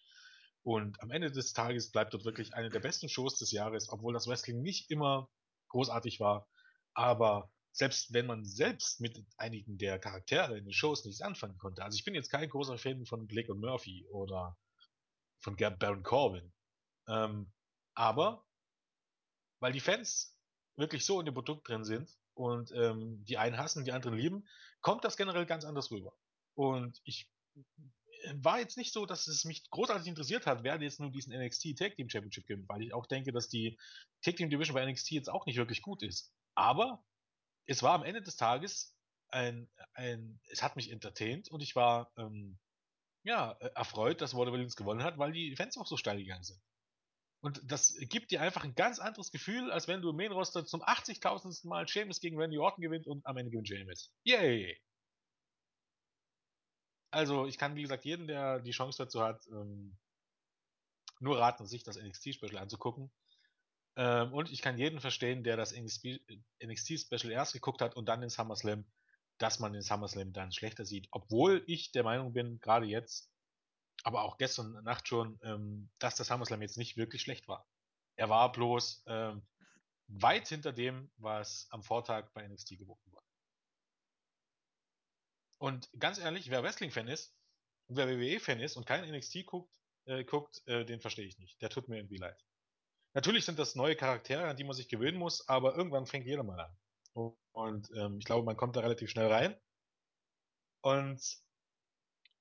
Und 0.63 1.01
am 1.01 1.11
Ende 1.11 1.31
des 1.31 1.53
Tages 1.53 1.91
bleibt 1.91 2.13
dort 2.13 2.25
wirklich 2.25 2.53
eine 2.53 2.69
der 2.69 2.79
besten 2.79 3.09
Shows 3.09 3.37
des 3.37 3.51
Jahres, 3.51 3.89
obwohl 3.89 4.13
das 4.13 4.27
Wrestling 4.27 4.61
nicht 4.61 4.89
immer 4.89 5.29
großartig 5.69 6.19
war. 6.19 6.47
Aber 6.93 7.51
selbst 7.71 8.13
wenn 8.13 8.25
man 8.25 8.43
selbst 8.43 8.99
mit 9.01 9.23
einigen 9.37 9.77
der 9.77 9.99
Charaktere 9.99 10.57
in 10.57 10.65
den 10.65 10.73
Shows 10.73 11.05
nichts 11.05 11.21
anfangen 11.21 11.57
konnte. 11.57 11.83
Also 11.83 11.95
ich 11.95 12.05
bin 12.05 12.15
jetzt 12.15 12.31
kein 12.31 12.49
großer 12.49 12.77
Fan 12.77 13.05
von 13.05 13.27
Blake 13.27 13.51
und 13.51 13.59
Murphy 13.59 14.05
oder 14.09 14.57
von 15.39 15.55
Baron 15.55 16.03
Corbin. 16.03 16.51
Ähm, 17.07 17.51
aber 17.93 18.45
weil 19.59 19.71
die 19.71 19.79
Fans 19.79 20.37
wirklich 20.75 21.05
so 21.05 21.19
in 21.19 21.25
dem 21.25 21.33
Produkt 21.33 21.67
drin 21.67 21.83
sind 21.83 22.15
und 22.33 22.71
ähm, 22.71 23.23
die 23.25 23.37
einen 23.37 23.57
hassen, 23.57 23.85
die 23.85 23.91
anderen 23.91 24.17
lieben, 24.17 24.47
kommt 24.81 25.03
das 25.03 25.17
generell 25.17 25.45
ganz 25.45 25.65
anders 25.65 25.89
rüber. 25.91 26.13
Und 26.53 27.01
ich 27.03 27.31
war 28.35 28.59
jetzt 28.59 28.77
nicht 28.77 28.93
so, 28.93 29.05
dass 29.05 29.27
es 29.27 29.45
mich 29.45 29.69
großartig 29.69 30.07
interessiert 30.07 30.45
hat, 30.45 30.63
wer 30.63 30.81
jetzt 30.81 30.99
nun 30.99 31.11
diesen 31.11 31.33
NXT 31.33 31.77
Tag 31.77 31.95
Team 31.95 32.09
Championship 32.09 32.45
gewinnt, 32.45 32.69
weil 32.69 32.81
ich 32.81 32.93
auch 32.93 33.05
denke, 33.05 33.31
dass 33.31 33.47
die 33.47 33.77
Tag 34.21 34.35
Team 34.35 34.49
Division 34.49 34.75
bei 34.75 34.85
NXT 34.85 35.11
jetzt 35.11 35.29
auch 35.29 35.45
nicht 35.45 35.57
wirklich 35.57 35.81
gut 35.81 36.03
ist. 36.03 36.33
Aber 36.55 37.03
es 37.65 37.83
war 37.83 37.93
am 37.93 38.03
Ende 38.03 38.21
des 38.21 38.35
Tages 38.35 38.95
ein, 39.29 39.69
ein 39.93 40.39
es 40.49 40.63
hat 40.63 40.75
mich 40.75 40.91
entertaint 40.91 41.49
und 41.49 41.61
ich 41.61 41.75
war 41.75 42.11
ähm, 42.17 42.57
ja, 43.27 43.51
äh, 43.59 43.69
erfreut, 43.75 44.21
dass 44.21 44.33
Water 44.33 44.53
Williams 44.53 44.75
gewonnen 44.75 45.03
hat, 45.03 45.17
weil 45.17 45.33
die 45.33 45.55
Fans 45.55 45.77
auch 45.77 45.85
so 45.85 45.97
steil 45.97 46.17
gegangen 46.17 46.43
sind. 46.43 46.59
Und 47.41 47.61
das 47.63 47.95
gibt 47.99 48.31
dir 48.31 48.41
einfach 48.41 48.63
ein 48.63 48.73
ganz 48.73 48.99
anderes 48.99 49.31
Gefühl, 49.31 49.71
als 49.71 49.87
wenn 49.87 50.01
du 50.01 50.09
im 50.09 50.15
Main 50.15 50.31
Roster 50.31 50.65
zum 50.65 50.81
80.000. 50.81 51.67
Mal 51.67 51.87
Sheamus 51.87 52.19
gegen 52.19 52.39
Randy 52.39 52.57
Orton 52.57 52.81
gewinnt 52.81 53.05
und 53.05 53.25
am 53.25 53.37
Ende 53.37 53.51
gewinnt 53.51 53.67
Sheamus. 53.67 54.11
Yay! 54.23 54.81
Also, 57.11 57.45
ich 57.45 57.57
kann, 57.57 57.75
wie 57.75 57.83
gesagt, 57.83 58.05
jeden, 58.05 58.27
der 58.27 58.59
die 58.59 58.71
Chance 58.71 59.03
dazu 59.03 59.21
hat, 59.21 59.45
ähm, 59.47 59.97
nur 61.19 61.37
raten, 61.37 61.67
sich 61.67 61.83
das 61.83 61.97
NXT-Special 61.97 62.57
anzugucken. 62.57 63.11
Ähm, 63.97 64.33
und 64.33 64.51
ich 64.51 64.61
kann 64.61 64.77
jeden 64.77 64.99
verstehen, 64.99 65.43
der 65.43 65.57
das 65.57 65.73
NXT-Special 65.73 67.31
erst 67.31 67.53
geguckt 67.53 67.81
hat 67.81 67.95
und 67.95 68.07
dann 68.07 68.21
den 68.21 68.29
SummerSlam 68.29 68.85
dass 69.37 69.59
man 69.59 69.73
den 69.73 69.81
SummerSlam 69.81 70.33
dann 70.33 70.51
schlechter 70.51 70.85
sieht. 70.85 71.07
Obwohl 71.11 71.63
ich 71.67 71.91
der 71.91 72.03
Meinung 72.03 72.33
bin, 72.33 72.59
gerade 72.59 72.85
jetzt, 72.85 73.31
aber 74.03 74.23
auch 74.23 74.37
gestern 74.37 74.83
Nacht 74.83 75.07
schon, 75.07 75.39
ähm, 75.43 75.89
dass 75.99 76.15
der 76.15 76.25
SummerSlam 76.25 76.61
jetzt 76.61 76.77
nicht 76.77 76.97
wirklich 76.97 77.21
schlecht 77.21 77.47
war. 77.47 77.67
Er 78.15 78.29
war 78.29 78.51
bloß 78.51 79.03
ähm, 79.07 79.45
weit 80.07 80.47
hinter 80.47 80.73
dem, 80.73 81.11
was 81.17 81.67
am 81.69 81.83
Vortag 81.83 82.31
bei 82.33 82.47
NXT 82.47 82.77
geboten 82.77 83.11
wurde. 83.11 83.25
Und 85.59 85.89
ganz 85.99 86.17
ehrlich, 86.19 86.49
wer 86.49 86.63
Wrestling-Fan 86.63 87.07
ist 87.07 87.35
und 87.87 87.97
wer 87.97 88.07
WWE-Fan 88.07 88.59
ist 88.59 88.75
und 88.75 88.85
kein 88.85 89.09
NXT 89.09 89.45
guckt, 89.45 89.75
äh, 90.05 90.23
guckt, 90.23 90.61
äh, 90.67 90.85
den 90.85 91.01
verstehe 91.01 91.25
ich 91.25 91.37
nicht. 91.39 91.61
Der 91.61 91.69
tut 91.69 91.89
mir 91.89 91.97
irgendwie 91.97 92.17
leid. 92.17 92.43
Natürlich 93.13 93.45
sind 93.45 93.57
das 93.57 93.75
neue 93.75 93.95
Charaktere, 93.95 94.47
an 94.47 94.57
die 94.57 94.63
man 94.63 94.75
sich 94.75 94.89
gewöhnen 94.89 95.17
muss, 95.17 95.47
aber 95.47 95.75
irgendwann 95.75 96.05
fängt 96.05 96.27
jeder 96.27 96.43
mal 96.43 96.59
an. 96.59 96.77
Ähm, 97.95 98.17
ich 98.19 98.25
glaube, 98.25 98.45
man 98.45 98.57
kommt 98.57 98.75
da 98.75 98.81
relativ 98.81 99.09
schnell 99.09 99.27
rein. 99.27 99.55
Und 100.81 101.21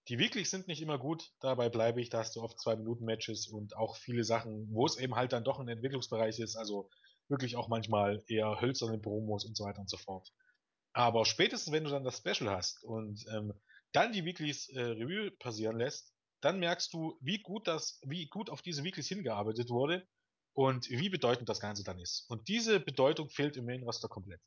die 0.09 0.19
Weeklies 0.19 0.51
sind 0.51 0.69
nicht 0.69 0.83
immer 0.83 0.99
gut, 0.99 1.33
dabei 1.41 1.69
bleibe 1.69 2.01
ich, 2.01 2.11
da 2.11 2.19
hast 2.19 2.37
du 2.37 2.43
oft 2.43 2.61
zwei 2.61 2.77
Minuten 2.77 3.05
Matches 3.05 3.49
und 3.49 3.77
auch 3.77 3.97
viele 3.97 4.23
Sachen, 4.23 4.73
wo 4.73 4.87
es 4.87 4.99
eben 4.99 5.17
halt 5.17 5.33
dann 5.33 5.43
doch 5.43 5.59
ein 5.59 5.69
Entwicklungsbereich 5.69 6.39
ist, 6.39 6.55
also 6.55 6.89
wirklich 7.29 7.57
auch 7.57 7.67
manchmal 7.67 8.23
eher 8.29 8.61
hölzerne 8.61 8.99
Promos 8.99 9.45
und 9.45 9.57
so 9.57 9.65
weiter 9.65 9.81
und 9.81 9.91
so 9.91 9.97
fort. 9.97 10.33
Aber 10.93 11.25
spätestens, 11.25 11.73
wenn 11.73 11.85
du 11.85 11.91
dann 11.91 12.05
das 12.05 12.19
Special 12.19 12.51
hast 12.51 12.85
und 12.85 13.25
ähm, 13.33 13.53
dann 13.93 14.13
die 14.13 14.25
Weeklies 14.25 14.69
äh, 14.69 14.81
Review 14.81 15.31
passieren 15.39 15.77
lässt, 15.77 16.15
dann 16.41 16.61
merkst 16.61 16.93
du, 16.93 17.19
wie 17.21 17.39
gut 17.39 17.67
das, 17.67 18.01
wie 18.05 18.29
gut 18.29 18.51
auf 18.51 18.63
diese 18.63 18.85
Weeklies 18.85 19.09
hingearbeitet 19.09 19.71
wurde 19.71 20.07
und 20.53 20.89
wie 20.89 21.09
bedeutend 21.09 21.49
das 21.49 21.61
Ganze 21.61 21.83
dann 21.83 21.99
ist. 21.99 22.27
Und 22.29 22.47
diese 22.47 22.79
Bedeutung 22.79 23.29
fehlt 23.29 23.57
im 23.57 23.65
Main 23.65 23.83
Roster 23.83 24.09
komplett. 24.09 24.41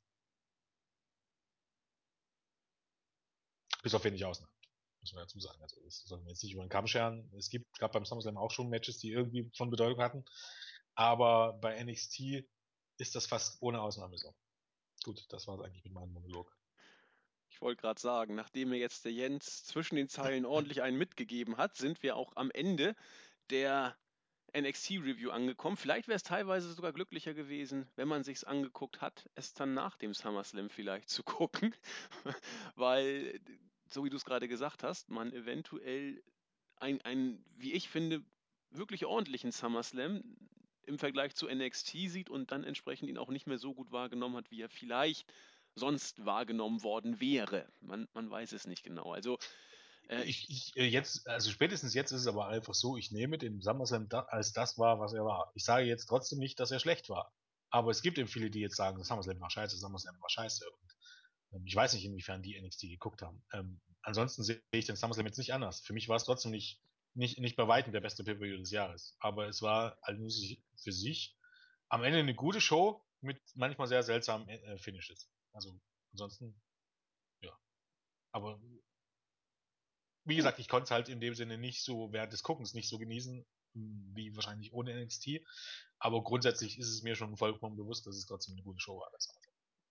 Bis 3.82 3.94
auf 3.94 4.04
wenig 4.04 4.26
Ausnahmen. 4.26 4.54
Muss 5.02 5.14
man 5.14 5.24
dazu 5.24 5.40
sagen. 5.40 5.62
Also, 5.62 5.82
das 5.84 6.04
soll 6.06 6.20
man 6.20 6.30
jetzt 6.30 6.44
nicht 6.44 6.54
über 6.54 6.64
den 6.64 6.70
Kamm 6.70 6.88
scheren. 6.88 7.32
Es 7.38 7.50
gibt, 7.50 7.78
gab 7.80 7.94
beim 7.94 8.06
SummerSlam 8.06 8.38
auch 8.38 8.52
schon 8.52 8.70
Matches, 8.70 8.98
die 8.98 9.12
irgendwie 9.12 9.50
von 9.56 9.70
Bedeutung 9.70 10.02
hatten. 10.02 10.26
Aber 10.96 11.54
bei 11.54 11.82
NXT 11.82 12.44
ist 12.98 13.16
das 13.16 13.26
fast 13.26 13.62
ohne 13.62 13.82
Ausnahme 13.82 14.18
so. 14.18 14.36
Gut, 15.04 15.26
das 15.30 15.48
war 15.48 15.56
es 15.58 15.62
eigentlich 15.62 15.86
mit 15.86 15.94
meinem 15.94 16.12
Monolog. 16.12 16.54
Ich 17.50 17.62
wollte 17.62 17.82
gerade 17.82 18.00
sagen, 18.00 18.36
nachdem 18.36 18.70
mir 18.70 18.78
jetzt 18.78 19.06
der 19.06 19.14
Jens 19.14 19.64
zwischen 19.64 19.96
den 19.96 20.10
Zeilen 20.10 20.46
ordentlich 20.46 20.82
einen 20.82 20.98
mitgegeben 20.98 21.58
hat, 21.58 21.78
sind 21.78 22.04
wir 22.04 22.16
auch 22.16 22.36
am 22.36 22.52
Ende 22.52 22.96
der 23.50 23.98
NXT-Review 24.56 25.32
angekommen. 25.32 25.78
Vielleicht 25.78 26.08
wäre 26.08 26.16
es 26.16 26.24
teilweise 26.24 26.72
sogar 26.74 26.94
glücklicher 26.94 27.34
gewesen, 27.34 27.88
wenn 27.96 28.08
man 28.08 28.24
sich's 28.24 28.44
angeguckt 28.44 29.02
hat, 29.02 29.30
es 29.36 29.54
dann 29.54 29.74
nach 29.74 29.98
dem 29.98 30.14
SummerSlam 30.14 30.70
vielleicht 30.70 31.10
zu 31.10 31.24
gucken, 31.24 31.76
weil, 32.76 33.40
so 33.94 34.04
wie 34.04 34.10
du 34.10 34.18
es 34.18 34.26
gerade 34.26 34.48
gesagt 34.48 34.84
hast, 34.84 35.10
man 35.10 35.34
eventuell 35.34 36.22
ein, 36.78 37.02
ein, 37.02 37.44
wie 37.58 37.74
ich 37.74 37.90
finde, 37.90 38.24
wirklich 38.72 39.06
ordentlichen 39.06 39.52
SummerSlam 39.52 40.24
im 40.86 41.00
Vergleich 41.00 41.36
zu 41.36 41.48
NXT 41.48 41.90
sieht 42.10 42.30
und 42.30 42.52
dann 42.52 42.64
entsprechend 42.64 43.10
ihn 43.10 43.18
auch 43.18 43.30
nicht 43.30 43.48
mehr 43.48 43.58
so 43.58 43.74
gut 43.74 43.92
wahrgenommen 43.92 44.38
hat, 44.38 44.52
wie 44.52 44.62
er 44.62 44.70
vielleicht 44.70 45.32
sonst 45.76 46.26
wahrgenommen 46.26 46.84
worden 46.84 47.20
wäre. 47.20 47.68
Man, 47.80 48.08
man 48.14 48.30
weiß 48.30 48.52
es 48.54 48.68
nicht 48.68 48.84
genau. 48.84 49.14
Also 49.14 49.38
äh, 50.10 50.24
ich, 50.24 50.50
ich, 50.50 50.76
äh, 50.76 50.86
jetzt, 50.86 51.28
also 51.28 51.52
spätestens 51.52 51.94
jetzt 51.94 52.12
ist 52.12 52.22
es 52.22 52.28
aber 52.28 52.48
einfach 52.48 52.74
so, 52.74 52.98
ich 52.98 53.12
nehme 53.12 53.38
den 53.38 53.62
SummerSlam 53.62 54.10
da, 54.10 54.22
als 54.22 54.52
das 54.52 54.78
war, 54.78 55.00
was 55.00 55.14
er 55.14 55.24
war. 55.24 55.52
Ich 55.54 55.64
sage 55.64 55.86
jetzt 55.86 56.08
trotzdem 56.08 56.40
nicht, 56.40 56.60
dass 56.60 56.72
er 56.72 56.80
schlecht 56.80 57.10
war. 57.10 57.32
Aber 57.70 57.92
es 57.92 58.02
gibt 58.02 58.18
eben 58.18 58.28
viele, 58.28 58.50
die 58.50 58.62
jetzt 58.62 58.76
sagen, 58.76 59.04
SummerSlam 59.04 59.40
war 59.40 59.52
scheiße, 59.52 59.78
SummerSlam 59.78 60.20
war 60.20 60.30
scheiße. 60.30 60.66
Ähm, 61.52 61.66
ich 61.66 61.76
weiß 61.76 61.94
nicht, 61.94 62.06
inwiefern 62.06 62.42
die 62.42 62.60
NXT 62.60 62.82
geguckt 62.82 63.22
haben. 63.22 63.44
Ähm, 63.54 63.82
ansonsten 64.02 64.44
sehe 64.44 64.62
ich 64.72 64.86
den 64.86 64.96
SummerSlam 64.96 65.28
jetzt 65.28 65.38
nicht 65.38 65.54
anders. 65.54 65.82
Für 65.82 65.94
mich 65.94 66.08
war 66.10 66.16
es 66.16 66.26
trotzdem 66.26 66.52
nicht, 66.52 66.82
nicht, 67.14 67.40
nicht 67.40 67.56
bei 67.56 67.68
weitem 67.68 67.92
der 67.92 68.02
beste 68.02 68.24
Pay-Per-View 68.24 68.58
des 68.58 68.72
Jahres. 68.72 69.16
Aber 69.20 69.48
es 69.48 69.62
war 69.62 69.98
also 70.02 70.22
für 70.76 70.92
sich 70.92 71.36
am 71.90 72.04
Ende 72.04 72.20
eine 72.20 72.36
gute 72.36 72.62
Show 72.62 73.04
mit 73.22 73.42
manchmal 73.56 73.88
sehr 73.88 74.04
seltsamen 74.04 74.48
äh, 74.48 74.78
Finishes. 74.78 75.30
Also 75.52 75.80
ansonsten, 76.12 76.60
ja. 77.42 77.58
Aber 78.32 78.62
wie 80.26 80.36
gesagt, 80.36 80.60
ich 80.60 80.70
konnte 80.70 80.86
es 80.86 80.92
halt 80.92 81.10
in 81.10 81.20
dem 81.20 81.34
Sinne 81.34 81.58
nicht 81.58 81.84
so 81.84 82.12
während 82.14 82.32
des 82.32 82.44
Guckens 82.44 82.74
nicht 82.74 82.88
so 82.88 83.00
genießen, 83.00 83.46
hm, 83.74 84.12
wie 84.14 84.36
wahrscheinlich 84.36 84.74
ohne 84.74 84.94
NXT. 85.04 85.42
Aber 85.98 86.24
grundsätzlich 86.24 86.78
ist 86.78 86.90
es 86.90 87.04
mir 87.04 87.16
schon 87.16 87.36
vollkommen 87.36 87.76
bewusst, 87.76 88.06
dass 88.08 88.16
es 88.16 88.26
trotzdem 88.26 88.54
eine 88.54 88.64
gute 88.64 88.80
Show 88.80 89.00
war. 89.00 89.12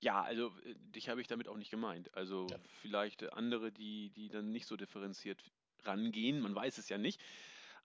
Ja, 0.00 0.22
also 0.22 0.52
äh, 0.64 0.74
dich 0.94 1.08
habe 1.08 1.20
ich 1.20 1.26
damit 1.26 1.48
auch 1.48 1.56
nicht 1.56 1.70
gemeint. 1.70 2.14
Also 2.14 2.46
ja. 2.50 2.58
vielleicht 2.80 3.22
äh, 3.22 3.30
andere, 3.30 3.72
die, 3.72 4.10
die 4.10 4.28
dann 4.28 4.50
nicht 4.50 4.66
so 4.66 4.76
differenziert 4.76 5.42
rangehen, 5.84 6.40
man 6.40 6.54
weiß 6.54 6.78
es 6.78 6.88
ja 6.88 6.98
nicht. 6.98 7.20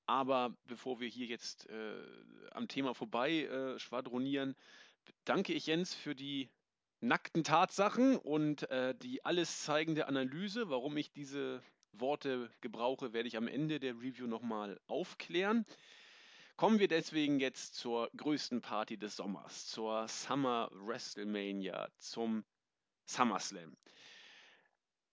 Aber 0.06 0.56
bevor 0.66 1.00
wir 1.00 1.08
hier 1.08 1.28
jetzt 1.28 1.70
äh, 1.70 2.04
am 2.52 2.68
Thema 2.68 2.94
vorbei 2.94 3.44
äh, 3.44 3.80
schwadronieren, 3.80 4.56
danke 5.24 5.54
ich 5.54 5.68
Jens 5.68 5.94
für 5.94 6.14
die 6.14 6.50
nackten 7.00 7.44
Tatsachen 7.44 8.18
und 8.18 8.70
äh, 8.70 8.96
die 8.96 9.24
alles 9.26 9.62
zeigende 9.64 10.08
Analyse. 10.08 10.70
Warum 10.70 10.98
ich 10.98 11.12
diese 11.12 11.62
Worte 11.94 12.50
gebrauche, 12.62 13.14
werde 13.14 13.28
ich 13.28 13.38
am 13.38 13.48
Ende 13.48 13.80
der 13.80 13.96
Review 13.96 14.28
nochmal 14.28 14.80
aufklären. 14.88 15.66
Kommen 16.56 16.80
wir 16.80 16.88
deswegen 16.88 17.40
jetzt 17.40 17.76
zur 17.76 18.10
größten 18.16 18.62
Party 18.62 18.98
des 18.98 19.16
Sommers, 19.16 19.68
zur 19.68 20.08
Summer 20.08 20.70
WrestleMania, 20.72 21.90
zum 21.98 22.44
SummerSlam. 23.06 23.76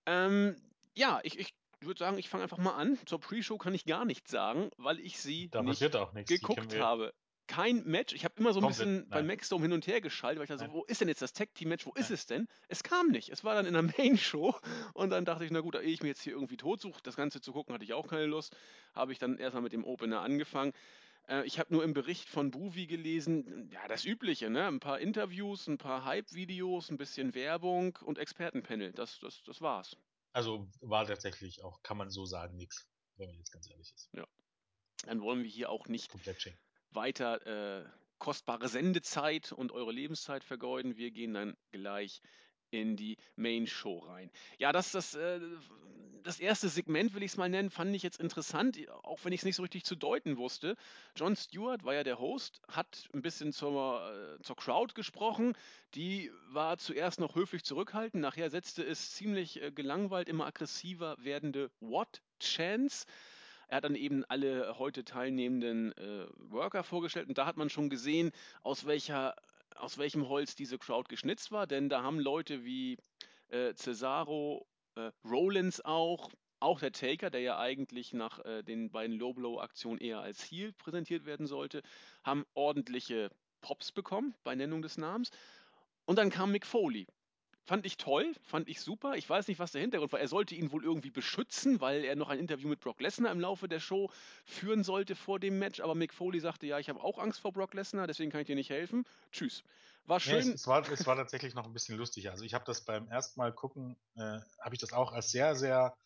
Ähm, 0.07 0.57
ja, 0.94 1.20
ich, 1.22 1.38
ich 1.38 1.55
würde 1.81 1.98
sagen, 1.98 2.18
ich 2.18 2.29
fange 2.29 2.42
einfach 2.42 2.59
mal 2.59 2.74
an. 2.74 2.98
Zur 3.07 3.20
Pre-Show 3.20 3.57
kann 3.59 3.74
ich 3.74 3.85
gar 3.87 4.05
nichts 4.05 4.31
sagen, 4.31 4.70
weil 4.76 5.00
ich 5.00 5.18
sie 5.18 5.48
da 5.48 5.62
nicht 5.62 5.81
geguckt 6.26 6.79
habe. 6.79 7.14
Kein 7.46 7.83
Match. 7.85 8.14
Ich 8.14 8.24
habe 8.24 8.35
immer 8.37 8.53
so 8.53 8.61
ein 8.61 8.62
Komplett, 8.62 8.79
bisschen 8.79 9.00
nein. 9.00 9.09
bei 9.09 9.22
Maxdome 9.24 9.62
hin 9.62 9.72
und 9.72 9.87
her 9.88 10.00
geschaltet, 10.00 10.38
weil 10.38 10.44
ich 10.44 10.50
dachte, 10.50 10.66
so, 10.66 10.72
wo 10.72 10.85
ist 10.85 11.00
denn 11.00 11.09
jetzt 11.09 11.20
das 11.20 11.33
Tag-Team-Match? 11.33 11.85
Wo 11.85 11.90
nein. 11.94 12.03
ist 12.03 12.11
es 12.11 12.26
denn? 12.26 12.46
Es 12.68 12.85
kam 12.85 13.09
nicht. 13.09 13.31
Es 13.31 13.42
war 13.42 13.55
dann 13.55 13.66
in 13.66 13.72
der 13.72 13.83
Main-Show 13.98 14.55
und 14.94 15.11
dann 15.11 15.24
dachte 15.24 15.44
ich, 15.44 15.50
na 15.50 15.61
gut, 15.61 15.74
ehe 15.74 15.83
ich 15.83 16.03
mir 16.03 16.09
jetzt 16.09 16.22
hier 16.22 16.35
irgendwie 16.35 16.57
tot 16.57 16.81
suche, 16.81 17.00
das 17.03 17.16
Ganze 17.16 17.40
zu 17.40 17.53
gucken, 17.53 17.74
hatte 17.74 17.85
ich 17.85 17.92
auch 17.92 18.07
keine 18.07 18.26
Lust. 18.26 18.55
Habe 18.94 19.11
ich 19.12 19.18
dann 19.18 19.37
erstmal 19.38 19.62
mit 19.62 19.72
dem 19.72 19.85
Opener 19.85 20.20
angefangen. 20.20 20.72
Äh, 21.28 21.44
ich 21.46 21.59
habe 21.59 21.72
nur 21.72 21.85
im 21.85 21.92
Bericht 21.92 22.28
von 22.28 22.50
Buvi 22.50 22.87
gelesen, 22.87 23.70
ja, 23.72 23.87
das 23.88 24.04
Übliche, 24.04 24.50
ne? 24.50 24.66
Ein 24.66 24.80
paar 24.80 24.98
Interviews, 24.98 25.66
ein 25.66 25.78
paar 25.78 26.04
Hype-Videos, 26.04 26.90
ein 26.90 26.98
bisschen 26.98 27.35
Werbung 27.35 27.98
und 28.04 28.18
Expertenpanel. 28.18 28.92
Das, 28.92 29.18
das, 29.20 29.42
das 29.42 29.61
war's. 29.61 29.96
Also 30.33 30.68
war 30.80 31.06
tatsächlich 31.06 31.62
auch, 31.64 31.83
kann 31.83 31.96
man 31.96 32.11
so 32.11 32.24
sagen, 32.24 32.56
nichts, 32.56 32.87
wenn 33.16 33.28
man 33.28 33.37
jetzt 33.37 33.50
ganz 33.50 33.68
ehrlich 33.68 33.92
ist. 33.92 34.09
Ja. 34.12 34.26
Dann 35.06 35.20
wollen 35.22 35.42
wir 35.42 35.50
hier 35.50 35.70
auch 35.70 35.87
nicht 35.87 36.12
weiter 36.90 37.80
äh, 37.80 37.88
kostbare 38.18 38.68
Sendezeit 38.68 39.50
und 39.52 39.72
eure 39.72 39.92
Lebenszeit 39.92 40.44
vergeuden. 40.44 40.96
Wir 40.96 41.11
gehen 41.11 41.35
dann 41.35 41.56
gleich 41.72 42.20
in 42.70 42.96
die 42.96 43.16
Main 43.35 43.66
Show 43.66 43.98
rein. 43.98 44.30
Ja, 44.59 44.72
das, 44.72 44.92
das, 44.92 45.14
äh, 45.14 45.40
das 46.22 46.40
erste 46.40 46.68
Segment, 46.68 47.14
will 47.14 47.22
ich 47.22 47.33
es 47.33 47.37
mal 47.37 47.48
nennen, 47.48 47.70
fand 47.70 47.94
ich 47.94 48.02
jetzt 48.02 48.20
interessant, 48.20 48.78
auch 49.02 49.24
wenn 49.24 49.33
ich 49.33 49.40
es 49.40 49.44
nicht 49.44 49.56
so 49.56 49.62
richtig 49.62 49.85
zu 49.85 49.96
deuten 49.96 50.37
wusste. 50.37 50.76
John 51.16 51.37
Stewart 51.37 51.85
war 51.85 51.94
ja 51.94 52.04
der 52.04 52.18
Host, 52.18 52.61
hat 52.68 53.09
ein 53.12 53.22
bisschen 53.22 53.52
zur, 53.52 54.38
äh, 54.38 54.42
zur 54.42 54.56
Crowd 54.56 54.94
gesprochen. 54.94 55.54
Die 55.94 56.30
war 56.48 56.78
zuerst 56.78 57.20
noch 57.20 57.35
höflich 57.35 57.64
zurückhaltend, 57.64 58.22
nachher 58.22 58.50
setzte 58.50 58.83
es 58.85 59.12
ziemlich 59.12 59.62
äh, 59.62 59.70
gelangweilt, 59.72 60.28
immer 60.28 60.46
aggressiver 60.46 61.16
werdende 61.18 61.70
What 61.80 62.22
Chance. 62.40 63.06
Er 63.68 63.78
hat 63.78 63.85
dann 63.85 63.94
eben 63.94 64.24
alle 64.24 64.78
heute 64.78 65.04
teilnehmenden 65.04 65.92
äh, 65.96 66.26
Worker 66.37 66.83
vorgestellt 66.83 67.28
und 67.28 67.38
da 67.38 67.46
hat 67.46 67.56
man 67.56 67.70
schon 67.70 67.88
gesehen, 67.88 68.33
aus 68.62 68.87
welcher 68.87 69.35
aus 69.76 69.96
welchem 69.96 70.28
Holz 70.28 70.54
diese 70.54 70.78
Crowd 70.78 71.09
geschnitzt 71.09 71.52
war, 71.52 71.66
denn 71.66 71.88
da 71.88 72.02
haben 72.02 72.20
Leute 72.20 72.64
wie 72.64 72.98
äh, 73.48 73.74
Cesaro, 73.74 74.66
äh, 74.96 75.11
Rollins 75.24 75.81
auch, 75.85 76.31
auch 76.61 76.81
der 76.81 76.92
Taker, 76.92 77.31
der 77.31 77.40
ja 77.40 77.59
eigentlich 77.59 78.12
nach 78.12 78.44
äh, 78.44 78.62
den 78.62 78.90
beiden 78.90 79.18
Low-Blow-Aktionen 79.18 79.98
eher 79.98 80.20
als 80.20 80.42
Heel 80.42 80.72
präsentiert 80.72 81.24
werden 81.24 81.46
sollte, 81.46 81.83
haben 82.22 82.44
ordentliche 82.55 83.31
Pops 83.61 83.92
bekommen 83.92 84.35
bei 84.44 84.55
Nennung 84.55 84.83
des 84.83 84.98
Namens. 84.98 85.31
Und 86.07 86.16
dann 86.16 86.31
kam 86.31 86.53
Mick 86.53 86.66
Foley. 86.66 87.07
Fand 87.64 87.87
ich 87.87 87.98
toll, 87.98 88.35
fand 88.42 88.68
ich 88.68 88.81
super. 88.81 89.14
Ich 89.14 89.29
weiß 89.29 89.46
nicht, 89.46 89.61
was 89.61 89.70
der 89.70 89.81
Hintergrund 89.81 90.12
war. 90.12 90.18
Er 90.18 90.29
sollte 90.29 90.55
ihn 90.57 90.72
wohl 90.72 90.83
irgendwie 90.83 91.11
beschützen, 91.11 91.81
weil 91.81 92.05
er 92.05 92.16
noch 92.16 92.29
ein 92.29 92.38
Interview 92.38 92.68
mit 92.68 92.81
Brock 92.81 93.00
Lesnar 93.00 93.31
im 93.31 93.38
Laufe 93.38 93.68
der 93.68 93.79
Show 93.79 94.11
führen 94.44 94.83
sollte 94.83 95.14
vor 95.14 95.38
dem 95.38 95.59
Match. 95.59 95.81
Aber 95.81 95.94
Mick 95.94 96.12
Foley 96.12 96.40
sagte, 96.40 96.66
ja, 96.66 96.79
ich 96.79 96.88
habe 96.88 97.03
auch 97.03 97.18
Angst 97.18 97.40
vor 97.40 97.53
Brock 97.53 97.74
Lesnar, 97.74 98.07
deswegen 98.09 98.33
kann 98.33 98.40
ich 98.40 98.48
dir 98.48 98.57
nicht 98.57 98.70
helfen. 98.70 99.05
Tschüss. 99.31 99.62
War 100.04 100.20
schön. 100.20 100.34
Ja, 100.34 100.40
es, 100.40 100.48
es, 100.48 100.66
war, 100.66 100.90
es 100.90 101.06
war 101.06 101.16
tatsächlich 101.16 101.54
noch 101.54 101.66
ein 101.66 101.72
bisschen 101.72 101.96
lustig. 101.96 102.30
Also 102.30 102.44
ich 102.44 102.54
habe 102.54 102.64
das 102.64 102.84
beim 102.84 103.08
ersten 103.08 103.38
Mal 103.38 103.52
gucken, 103.52 103.96
äh, 104.16 104.40
habe 104.60 104.74
ich 104.74 104.80
das 104.80 104.92
auch 104.92 105.12
als 105.12 105.30
sehr, 105.30 105.54
sehr, 105.54 105.96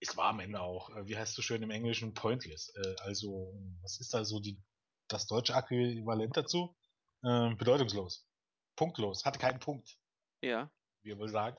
es 0.00 0.16
war 0.16 0.26
am 0.26 0.40
Ende 0.40 0.60
auch, 0.60 0.90
äh, 0.90 1.06
wie 1.06 1.16
heißt 1.16 1.30
es 1.30 1.36
so 1.36 1.42
schön 1.42 1.62
im 1.62 1.70
Englischen, 1.70 2.14
pointless. 2.14 2.72
Äh, 2.76 2.96
also 3.00 3.52
was 3.82 3.98
ist 4.00 4.14
da 4.14 4.24
so 4.24 4.40
die, 4.40 4.60
das 5.08 5.26
deutsche 5.26 5.54
Äquivalent 5.54 6.36
dazu? 6.36 6.76
Ähm, 7.24 7.56
bedeutungslos. 7.58 8.26
Punktlos. 8.76 9.24
Hatte 9.24 9.38
keinen 9.38 9.58
Punkt. 9.58 9.98
Ja 10.42 10.70
wie 11.02 11.18
wohl 11.18 11.28
sagen. 11.28 11.56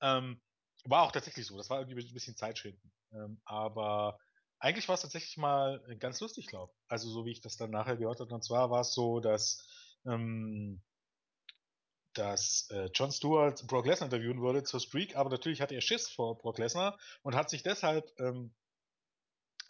Ähm, 0.00 0.40
war 0.84 1.02
auch 1.02 1.12
tatsächlich 1.12 1.46
so. 1.46 1.56
Das 1.56 1.70
war 1.70 1.80
irgendwie 1.80 2.06
ein 2.06 2.14
bisschen 2.14 2.36
Zeitschinden. 2.36 2.92
Ähm, 3.12 3.40
aber 3.44 4.18
eigentlich 4.58 4.88
war 4.88 4.94
es 4.94 5.02
tatsächlich 5.02 5.36
mal 5.36 5.82
ganz 5.98 6.20
lustig, 6.20 6.46
glaube 6.46 6.72
ich. 6.74 6.84
Also 6.88 7.10
so 7.10 7.24
wie 7.24 7.32
ich 7.32 7.40
das 7.40 7.56
dann 7.56 7.70
nachher 7.70 7.96
gehört 7.96 8.20
habe. 8.20 8.34
Und 8.34 8.44
zwar 8.44 8.70
war 8.70 8.80
es 8.80 8.92
so, 8.94 9.20
dass 9.20 9.66
ähm, 10.06 10.82
dass 12.14 12.68
äh, 12.70 12.88
Jon 12.94 13.12
Stewart 13.12 13.66
Brock 13.66 13.86
Lesnar 13.86 14.06
interviewen 14.10 14.40
würde 14.40 14.62
zur 14.62 14.80
Streak, 14.80 15.16
aber 15.16 15.30
natürlich 15.30 15.60
hatte 15.60 15.74
er 15.74 15.80
Schiss 15.80 16.08
vor 16.08 16.38
Brock 16.38 16.58
Lesnar 16.58 16.98
und 17.22 17.34
hat 17.34 17.50
sich 17.50 17.62
deshalb 17.62 18.10
ähm, 18.18 18.54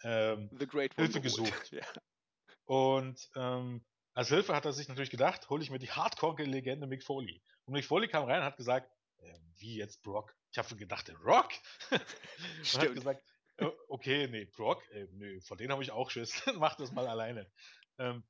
ähm, 0.03 0.49
Hilfe 0.95 1.21
gesucht. 1.21 1.71
ja. 1.71 1.83
Und 2.65 3.29
ähm, 3.35 3.85
als 4.13 4.29
Hilfe 4.29 4.55
hat 4.55 4.65
er 4.65 4.73
sich 4.73 4.87
natürlich 4.87 5.09
gedacht, 5.09 5.49
hole 5.49 5.63
ich 5.63 5.69
mir 5.69 5.79
die 5.79 5.91
Hardcore-Legende 5.91 6.87
Mick 6.87 7.03
Foley. 7.03 7.41
Und 7.65 7.73
Mick 7.73 7.85
Foley 7.85 8.07
kam 8.07 8.25
rein 8.25 8.39
und 8.39 8.45
hat 8.45 8.57
gesagt, 8.57 8.89
äh, 9.17 9.33
wie 9.57 9.77
jetzt 9.77 10.01
Brock? 10.03 10.35
Ich 10.51 10.57
habe 10.57 10.75
gedacht, 10.75 11.07
der 11.07 11.17
Rock? 11.17 11.49
und 11.91 12.81
hat 12.81 12.93
gesagt, 12.93 13.23
äh, 13.57 13.69
okay, 13.87 14.27
nee, 14.27 14.45
Brock, 14.45 14.83
äh, 14.91 15.07
nee, 15.11 15.41
von 15.41 15.57
denen 15.57 15.71
habe 15.71 15.83
ich 15.83 15.91
auch 15.91 16.09
Schiss, 16.09 16.41
mach 16.55 16.75
das 16.75 16.91
mal 16.91 17.07
alleine. 17.07 17.49
Ähm, 17.97 18.23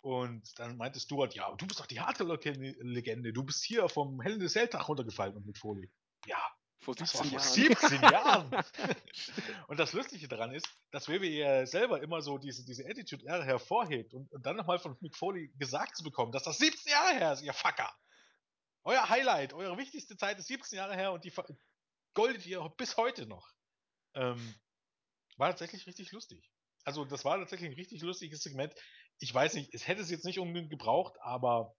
und 0.00 0.58
dann 0.58 0.76
meinte 0.76 1.00
Stuart, 1.00 1.34
ja, 1.34 1.52
du 1.56 1.66
bist 1.66 1.80
doch 1.80 1.86
die 1.86 2.00
Hardcore-Legende, 2.00 3.32
du 3.32 3.44
bist 3.44 3.64
hier 3.64 3.88
vom 3.88 4.20
hellen 4.20 4.46
Zeltdach 4.48 4.88
runtergefallen 4.88 5.36
und 5.36 5.46
mit 5.46 5.58
Folie. 5.58 5.90
Ja, 6.26 6.40
vor 6.80 6.94
17 6.94 7.30
Jahren. 7.30 7.42
17 7.42 8.02
Jahren. 8.02 8.64
und 9.68 9.78
das 9.78 9.92
Lustige 9.92 10.28
daran 10.28 10.52
ist, 10.52 10.66
dass 10.90 11.08
WWE 11.08 11.26
ja 11.26 11.66
selber 11.66 12.02
immer 12.02 12.22
so 12.22 12.38
diese, 12.38 12.64
diese 12.64 12.86
Attitude-Ära 12.86 13.44
hervorhebt 13.44 14.14
und, 14.14 14.32
und 14.32 14.46
dann 14.46 14.56
nochmal 14.56 14.78
von 14.78 14.96
Mick 15.00 15.16
Foley 15.16 15.52
gesagt 15.58 15.96
zu 15.96 16.02
bekommen, 16.02 16.32
dass 16.32 16.44
das 16.44 16.58
17 16.58 16.90
Jahre 16.90 17.14
her 17.14 17.32
ist, 17.32 17.42
ihr 17.42 17.52
Fucker. 17.52 17.92
Euer 18.84 19.08
Highlight, 19.10 19.52
eure 19.52 19.76
wichtigste 19.76 20.16
Zeit 20.16 20.38
ist 20.38 20.46
17 20.46 20.78
Jahre 20.78 20.96
her 20.96 21.12
und 21.12 21.24
die 21.24 21.32
goldet 22.14 22.46
ihr 22.46 22.66
bis 22.76 22.96
heute 22.96 23.26
noch. 23.26 23.52
Ähm, 24.14 24.54
war 25.36 25.50
tatsächlich 25.50 25.86
richtig 25.86 26.12
lustig. 26.12 26.50
Also, 26.84 27.04
das 27.04 27.24
war 27.24 27.38
tatsächlich 27.38 27.70
ein 27.70 27.74
richtig 27.74 28.00
lustiges 28.00 28.42
Segment. 28.42 28.74
Ich 29.20 29.32
weiß 29.32 29.54
nicht, 29.54 29.72
es 29.74 29.86
hätte 29.86 30.02
es 30.02 30.10
jetzt 30.10 30.24
nicht 30.24 30.38
unbedingt 30.38 30.70
gebraucht, 30.70 31.14
aber 31.20 31.74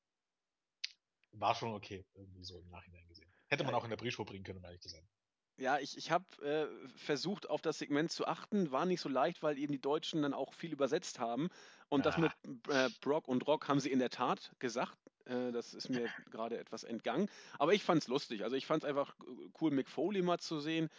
war 1.34 1.56
schon 1.56 1.74
okay, 1.74 2.06
irgendwie 2.14 2.44
so 2.44 2.60
im 2.60 2.70
Nachhinein 2.70 3.08
gesehen. 3.08 3.32
Hätte 3.48 3.64
man 3.64 3.76
auch 3.76 3.84
in 3.84 3.90
der 3.90 3.98
Pre-Show 3.98 4.26
bringen 4.26 4.44
können, 4.44 4.60
um 4.60 4.66
ehrlich 4.66 4.82
zu 4.82 4.90
sein. 4.90 5.08
Ja, 5.58 5.78
ich, 5.78 5.98
ich 5.98 6.10
habe 6.10 6.26
äh, 6.44 6.68
versucht, 6.98 7.50
auf 7.50 7.62
das 7.62 7.78
Segment 7.78 8.12
zu 8.12 8.26
achten. 8.26 8.72
War 8.72 8.86
nicht 8.86 9.02
so 9.02 9.10
leicht, 9.10 9.44
weil 9.44 9.60
eben 9.60 9.72
die 9.72 9.82
Deutschen 9.82 10.22
dann 10.22 10.34
auch 10.34 10.54
viel 10.54 10.72
übersetzt 10.72 11.20
haben. 11.20 11.50
Und 11.90 12.06
ja. 12.06 12.12
das 12.12 12.18
mit 12.18 12.32
äh, 12.70 12.90
Brock 13.02 13.28
und 13.28 13.46
Rock 13.48 13.68
haben 13.68 13.80
sie 13.80 13.92
in 13.92 14.00
der 14.00 14.10
Tat 14.10 14.54
gesagt. 14.60 14.98
Äh, 15.26 15.52
das 15.52 15.74
ist 15.74 15.90
mir 15.90 16.08
gerade 16.32 16.58
etwas 16.58 16.84
entgangen. 16.84 17.30
Aber 17.60 17.74
ich 17.74 17.84
fand 17.84 18.02
es 18.02 18.08
lustig. 18.08 18.44
Also 18.44 18.56
ich 18.56 18.66
fand 18.66 18.84
es 18.84 18.90
einfach 18.90 19.16
cool, 19.60 19.72
Mick 19.72 19.90
Foley 19.90 20.22
mal 20.22 20.40
zu 20.40 20.60
sehen. 20.60 20.90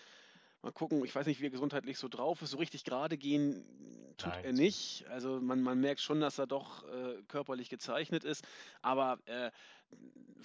Mal 0.62 0.72
gucken, 0.72 1.05
ich 1.05 1.14
weiß 1.14 1.27
nicht, 1.27 1.40
wie 1.40 1.46
er 1.46 1.51
gesundheitlich 1.51 1.98
so 1.98 2.09
drauf 2.09 2.40
ist. 2.42 2.51
So 2.51 2.59
richtig 2.59 2.85
gerade 2.85 3.18
gehen 3.18 3.64
tut 4.16 4.33
Nein. 4.33 4.44
er 4.44 4.53
nicht. 4.53 5.05
Also 5.09 5.40
man, 5.40 5.61
man 5.62 5.81
merkt 5.81 6.01
schon, 6.01 6.20
dass 6.20 6.38
er 6.38 6.46
doch 6.46 6.85
äh, 6.88 7.22
körperlich 7.29 7.68
gezeichnet 7.68 8.25
ist. 8.25 8.46
Aber 8.81 9.18
äh, 9.27 9.51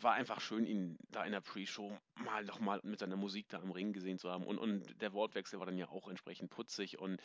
war 0.01 0.13
einfach 0.13 0.41
schön, 0.41 0.65
ihn 0.65 0.97
da 1.11 1.23
in 1.23 1.31
der 1.31 1.41
Pre-Show 1.41 1.95
mal 2.15 2.43
nochmal 2.45 2.79
mit 2.83 2.99
seiner 2.99 3.15
Musik 3.15 3.47
da 3.49 3.59
im 3.59 3.71
Ring 3.71 3.93
gesehen 3.93 4.17
zu 4.17 4.29
haben. 4.29 4.43
Und, 4.43 4.57
und 4.57 5.01
der 5.01 5.13
Wortwechsel 5.13 5.59
war 5.59 5.65
dann 5.65 5.77
ja 5.77 5.89
auch 5.89 6.07
entsprechend 6.07 6.49
putzig 6.49 6.99
und 6.99 7.21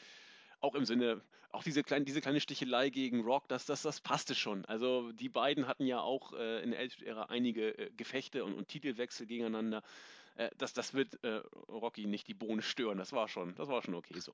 auch 0.61 0.75
im 0.75 0.85
Sinne, 0.85 1.21
auch 1.51 1.65
diese, 1.65 1.83
kleine, 1.83 2.05
diese 2.05 2.21
kleine 2.21 2.41
Stichelei 2.41 2.89
gegen 2.89 3.23
Rock, 3.23 3.49
das, 3.49 3.67
das, 3.67 3.83
das 3.83 4.01
passte 4.01 4.35
schon. 4.35 4.65
Also 4.67 5.13
die 5.13 5.29
beiden 5.29 5.67
hatten 5.67 5.87
ja 5.87 6.01
auch 6.01 6.33
äh, 6.33 6.63
in 6.63 6.71
der 6.71 6.81
Attitude-Ära 6.81 7.25
einige 7.25 7.77
äh, 7.77 7.91
Gefechte 7.97 8.45
und, 8.45 8.55
und, 8.55 8.69
Titelwechsel 8.69 9.27
gegeneinander. 9.27 9.83
Äh, 10.37 10.51
das, 10.59 10.73
das 10.73 10.95
wird 10.95 11.23
äh, 11.25 11.43
Rocky 11.69 12.07
nicht 12.07 12.29
die 12.29 12.35
Bohne 12.35 12.63
stören. 12.63 12.99
Das 12.99 13.13
war 13.13 13.29
schon, 13.29 13.55
das 13.55 13.69
war 13.69 13.83
schon 13.83 13.95
okay 13.95 14.19
so. 14.19 14.33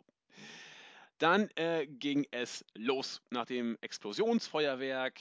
Dann 1.19 1.51
äh, 1.57 1.87
ging 1.87 2.27
es 2.31 2.65
los 2.75 3.23
nach 3.31 3.47
dem 3.47 3.77
Explosionsfeuerwerk. 3.81 5.19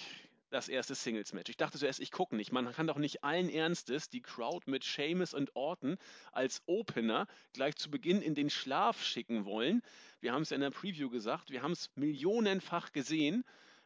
Das 0.49 0.69
erste 0.69 0.95
Singles-Match. 0.95 1.49
Ich 1.49 1.57
dachte 1.57 1.77
zuerst, 1.77 1.99
ich 1.99 2.09
gucke 2.09 2.33
nicht. 2.33 2.53
Man 2.53 2.71
kann 2.71 2.87
doch 2.87 2.97
nicht 2.97 3.21
allen 3.21 3.49
Ernstes 3.49 4.07
die 4.07 4.21
Crowd 4.21 4.71
mit 4.71 4.85
Seamus 4.85 5.33
und 5.33 5.53
Orton 5.57 5.97
als 6.31 6.63
Opener 6.67 7.27
gleich 7.51 7.75
zu 7.75 7.91
Beginn 7.91 8.21
in 8.21 8.33
den 8.33 8.49
Schlaf 8.49 9.03
schicken 9.03 9.43
wollen. 9.43 9.81
Wir 10.21 10.31
haben 10.31 10.43
es 10.43 10.51
ja 10.51 10.55
in 10.55 10.61
der 10.61 10.71
Preview 10.71 11.09
gesagt. 11.09 11.49
Wir 11.49 11.63
haben 11.63 11.73
es 11.73 11.89
millionenfach 11.95 12.93
gesehen. 12.93 13.43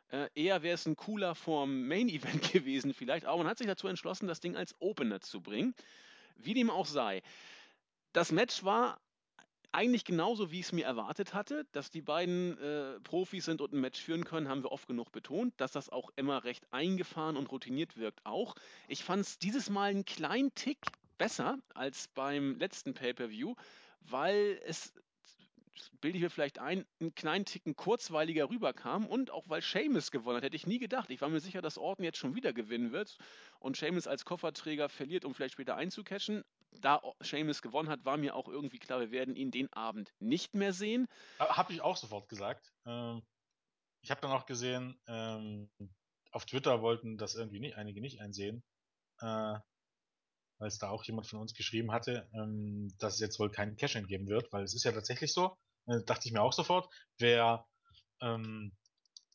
Äh, 0.09 0.29
eher 0.35 0.61
wäre 0.61 0.75
es 0.75 0.85
ein 0.85 0.97
cooler 0.97 1.33
vorm 1.33 1.87
Main-Event 1.87 2.51
gewesen 2.53 2.93
vielleicht. 2.93 3.25
Aber 3.25 3.39
man 3.39 3.47
hat 3.47 3.57
sich 3.57 3.65
dazu 3.65 3.87
entschlossen, 3.87 4.27
das 4.27 4.39
Ding 4.39 4.55
als 4.55 4.75
Opener 4.79 5.19
zu 5.19 5.41
bringen. 5.41 5.73
Wie 6.45 6.53
dem 6.53 6.69
auch 6.69 6.85
sei. 6.85 7.21
Das 8.13 8.31
Match 8.31 8.63
war 8.63 8.99
eigentlich 9.71 10.03
genauso, 10.03 10.51
wie 10.51 10.59
ich 10.59 10.65
es 10.65 10.71
mir 10.71 10.85
erwartet 10.85 11.33
hatte. 11.33 11.65
Dass 11.71 11.91
die 11.91 12.01
beiden 12.01 12.57
äh, 12.57 12.99
Profis 13.01 13.45
sind 13.45 13.61
und 13.61 13.73
ein 13.73 13.79
Match 13.79 14.01
führen 14.01 14.25
können, 14.25 14.49
haben 14.49 14.63
wir 14.63 14.71
oft 14.71 14.87
genug 14.87 15.11
betont. 15.11 15.53
Dass 15.57 15.71
das 15.71 15.89
auch 15.89 16.11
immer 16.15 16.43
recht 16.43 16.65
eingefahren 16.71 17.37
und 17.37 17.51
routiniert 17.51 17.97
wirkt, 17.97 18.25
auch. 18.25 18.55
Ich 18.87 19.03
fand 19.03 19.21
es 19.21 19.39
dieses 19.39 19.69
Mal 19.69 19.91
einen 19.91 20.05
kleinen 20.05 20.53
Tick 20.55 20.79
besser 21.17 21.59
als 21.73 22.07
beim 22.09 22.57
letzten 22.57 22.93
Pay-Per-View, 22.93 23.55
weil 24.01 24.59
es 24.65 24.93
bilde 26.01 26.17
ich 26.17 26.23
mir 26.23 26.29
vielleicht 26.29 26.59
ein, 26.59 26.85
einen 26.99 27.15
kleinen 27.15 27.45
Ticken 27.45 27.75
kurzweiliger 27.75 28.49
rüberkam 28.49 29.05
und 29.05 29.31
auch 29.31 29.47
weil 29.47 29.61
Seamus 29.61 30.11
gewonnen 30.11 30.37
hat, 30.37 30.43
hätte 30.43 30.55
ich 30.55 30.67
nie 30.67 30.79
gedacht. 30.79 31.09
Ich 31.09 31.21
war 31.21 31.29
mir 31.29 31.39
sicher, 31.39 31.61
dass 31.61 31.77
Orton 31.77 32.05
jetzt 32.05 32.17
schon 32.17 32.35
wieder 32.35 32.53
gewinnen 32.53 32.91
wird 32.91 33.17
und 33.59 33.77
Seamus 33.77 34.07
als 34.07 34.25
Kofferträger 34.25 34.89
verliert, 34.89 35.25
um 35.25 35.33
vielleicht 35.33 35.53
später 35.53 35.75
einzucatchen. 35.75 36.43
Da 36.79 37.01
Seamus 37.19 37.61
gewonnen 37.61 37.89
hat, 37.89 38.05
war 38.05 38.17
mir 38.17 38.35
auch 38.35 38.47
irgendwie 38.47 38.79
klar, 38.79 38.99
wir 38.99 39.11
werden 39.11 39.35
ihn 39.35 39.51
den 39.51 39.71
Abend 39.73 40.13
nicht 40.19 40.55
mehr 40.55 40.73
sehen. 40.73 41.07
Habe 41.39 41.73
ich 41.73 41.81
auch 41.81 41.97
sofort 41.97 42.29
gesagt. 42.29 42.73
Ähm, 42.85 43.21
ich 44.01 44.09
habe 44.11 44.21
dann 44.21 44.31
auch 44.31 44.45
gesehen, 44.45 44.99
ähm, 45.07 45.69
auf 46.31 46.45
Twitter 46.45 46.81
wollten 46.81 47.17
das 47.17 47.35
irgendwie 47.35 47.59
nicht, 47.59 47.75
einige 47.75 48.01
nicht 48.01 48.21
einsehen. 48.21 48.63
Äh, 49.19 49.59
weil 50.61 50.67
es 50.67 50.77
da 50.77 50.89
auch 50.89 51.03
jemand 51.03 51.25
von 51.25 51.39
uns 51.39 51.55
geschrieben 51.55 51.91
hatte, 51.91 52.29
ähm, 52.35 52.93
dass 52.99 53.15
es 53.15 53.19
jetzt 53.19 53.39
wohl 53.39 53.49
keinen 53.49 53.75
Cash-In 53.75 54.05
geben 54.05 54.27
wird, 54.27 54.53
weil 54.53 54.63
es 54.63 54.75
ist 54.75 54.83
ja 54.83 54.91
tatsächlich 54.91 55.33
so, 55.33 55.57
äh, 55.87 56.01
dachte 56.05 56.27
ich 56.27 56.33
mir 56.33 56.41
auch 56.41 56.53
sofort, 56.53 56.87
wer, 57.17 57.65
ähm, 58.21 58.71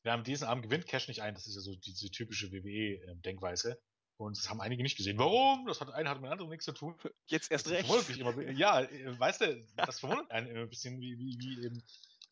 wer 0.05 0.13
am 0.13 0.23
diesen 0.23 0.47
Abend 0.47 0.63
gewinnt, 0.63 0.87
cash 0.87 1.09
nicht 1.09 1.23
ein. 1.23 1.35
Das 1.35 1.49
ist 1.49 1.57
ja 1.57 1.63
so 1.63 1.75
diese 1.75 2.11
typische 2.13 2.53
WWE-Denkweise. 2.53 3.77
Und 4.19 4.39
das 4.39 4.49
haben 4.49 4.61
einige 4.61 4.85
nicht 4.85 4.97
gesehen. 4.97 5.19
Warum? 5.19 5.67
Das 5.67 5.81
hat 5.81 5.91
eine 5.91 6.09
hat 6.09 6.19
mit 6.19 6.27
dem 6.27 6.33
anderen 6.33 6.51
nichts 6.51 6.65
zu 6.65 6.73
tun. 6.73 6.95
Jetzt 7.27 7.51
erst 7.51 7.67
das 7.67 7.73
recht. 7.73 7.87
Verwundert 7.87 8.09
mich 8.09 8.21
immer, 8.21 8.51
ja, 8.53 8.83
äh, 8.83 9.19
weißt 9.19 9.41
du, 9.41 9.67
das 9.75 9.99
verwundert 9.99 10.31
einen 10.31 10.47
immer 10.47 10.61
ein 10.61 10.71
bisschen, 10.71 11.01
wie, 11.01 11.19
wie, 11.19 11.37
wie 11.41 11.67
eben 11.67 11.83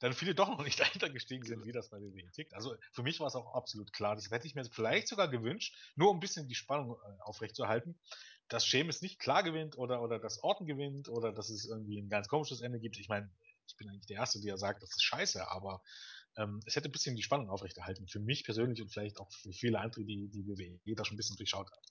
dann 0.04 0.12
viele 0.12 0.34
doch 0.34 0.48
noch 0.48 0.62
nicht 0.62 0.78
dahinter 0.80 1.10
gestiegen 1.10 1.44
sind, 1.44 1.64
wie 1.64 1.72
das 1.72 1.90
bei 1.90 1.98
WWE 1.98 2.30
tickt. 2.30 2.54
Also 2.54 2.76
für 2.92 3.02
mich 3.02 3.20
war 3.20 3.26
es 3.26 3.34
auch 3.34 3.54
absolut 3.54 3.92
klar. 3.92 4.14
Das 4.14 4.30
hätte 4.30 4.46
ich 4.46 4.54
mir 4.54 4.64
vielleicht 4.64 5.08
sogar 5.08 5.28
gewünscht, 5.28 5.74
nur 5.96 6.10
um 6.10 6.18
ein 6.18 6.20
bisschen 6.20 6.46
die 6.46 6.54
Spannung 6.54 6.92
äh, 6.92 7.22
aufrechtzuerhalten, 7.22 7.98
dass 8.48 8.66
Sheamus 8.66 9.02
nicht 9.02 9.18
klar 9.18 9.42
gewinnt 9.42 9.78
oder, 9.78 10.02
oder 10.02 10.18
dass 10.18 10.42
Orton 10.42 10.66
gewinnt 10.66 11.08
oder 11.08 11.32
dass 11.32 11.48
es 11.48 11.64
irgendwie 11.64 11.98
ein 11.98 12.08
ganz 12.08 12.28
komisches 12.28 12.60
Ende 12.60 12.78
gibt. 12.78 12.98
Ich 12.98 13.08
meine, 13.08 13.30
ich 13.66 13.76
bin 13.76 13.88
eigentlich 13.88 14.06
der 14.06 14.18
Erste, 14.18 14.40
der 14.40 14.58
sagt, 14.58 14.82
das 14.82 14.90
ist 14.90 15.02
scheiße, 15.02 15.50
aber 15.50 15.82
ähm, 16.36 16.60
es 16.66 16.76
hätte 16.76 16.88
ein 16.88 16.92
bisschen 16.92 17.16
die 17.16 17.22
Spannung 17.22 17.48
aufrechterhalten. 17.48 18.06
Für 18.08 18.20
mich 18.20 18.44
persönlich 18.44 18.82
und 18.82 18.90
vielleicht 18.90 19.18
auch 19.18 19.30
für 19.32 19.52
viele 19.52 19.80
andere, 19.80 20.04
die 20.04 20.28
die 20.28 20.46
WWE 20.46 20.94
da 20.94 21.04
schon 21.04 21.14
ein 21.14 21.16
bisschen 21.16 21.36
durchschaut 21.36 21.70
haben. 21.70 21.82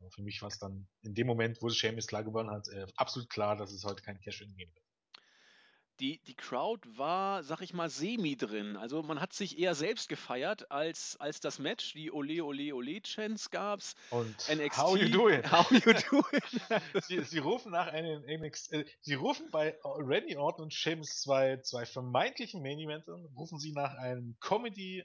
Aber 0.00 0.10
für 0.10 0.22
mich 0.22 0.40
war 0.42 0.48
es 0.48 0.58
dann 0.58 0.86
in 1.02 1.14
dem 1.14 1.26
Moment, 1.26 1.60
wo 1.60 1.68
Sheamus 1.68 2.06
klar 2.06 2.24
gewonnen 2.24 2.50
hat, 2.50 2.68
äh, 2.68 2.86
absolut 2.96 3.28
klar, 3.30 3.56
dass 3.56 3.72
es 3.72 3.84
heute 3.84 4.02
kein 4.02 4.20
Cash-In 4.20 4.54
geben 4.56 4.74
wird 4.74 4.84
die, 6.00 6.18
die 6.26 6.34
Crowd 6.34 6.86
war, 6.96 7.42
sag 7.42 7.60
ich 7.60 7.72
mal, 7.72 7.88
semi 7.88 8.36
drin. 8.36 8.76
Also 8.76 9.02
man 9.02 9.20
hat 9.20 9.32
sich 9.32 9.58
eher 9.58 9.74
selbst 9.74 10.08
gefeiert 10.08 10.70
als, 10.70 11.16
als 11.20 11.40
das 11.40 11.58
Match. 11.58 11.92
Die 11.94 12.10
Ole 12.10 12.44
Ole 12.44 12.74
Ole 12.74 13.00
Chance 13.02 13.48
gab's. 13.50 13.94
Und 14.10 14.36
NXT, 14.48 14.78
how 14.78 14.96
you 14.96 15.08
doing? 15.08 15.42
How 15.50 15.70
you 15.70 15.80
doing? 16.10 16.42
sie, 17.02 17.22
sie 17.22 17.38
rufen 17.38 17.72
nach 17.72 17.88
einem 17.88 18.22
NXT, 18.26 18.72
äh, 18.72 18.84
sie 19.00 19.14
rufen 19.14 19.50
bei 19.50 19.78
Randy 19.84 20.36
Orton 20.36 20.64
und 20.64 20.74
Sheamus 20.74 21.20
zwei, 21.20 21.58
zwei 21.58 21.86
vermeintlichen 21.86 22.62
Main 22.62 22.78
Eventern, 22.78 23.24
rufen 23.36 23.58
sie 23.58 23.72
nach 23.72 23.94
einem 23.94 24.36
Comedy 24.40 25.04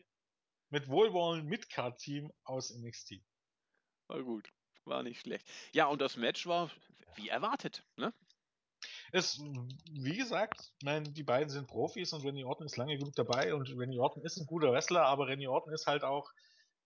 mit 0.70 0.88
Wohlwollen 0.88 1.46
Midcard 1.46 2.00
Team 2.00 2.32
aus 2.44 2.74
NXT. 2.76 3.22
War 4.08 4.24
gut. 4.24 4.50
War 4.86 5.04
nicht 5.04 5.22
schlecht. 5.22 5.48
Ja, 5.72 5.86
und 5.86 6.02
das 6.02 6.18
Match 6.18 6.48
war 6.48 6.72
wie 7.16 7.30
erwartet, 7.30 7.84
ne? 7.96 8.14
Es, 9.12 9.40
wie 9.40 10.18
gesagt, 10.18 10.72
ich 10.78 10.86
meine, 10.86 11.10
die 11.10 11.24
beiden 11.24 11.50
sind 11.50 11.68
Profis 11.68 12.14
und 12.14 12.24
Randy 12.24 12.44
Orton 12.44 12.66
ist 12.66 12.78
lange 12.78 12.98
genug 12.98 13.16
dabei 13.16 13.54
und 13.54 13.70
Randy 13.76 14.00
Orton 14.00 14.24
ist 14.24 14.38
ein 14.38 14.46
guter 14.46 14.72
Wrestler, 14.72 15.06
aber 15.06 15.28
Randy 15.28 15.48
Orton 15.48 15.74
ist 15.74 15.88
halt 15.88 16.04
auch 16.04 16.32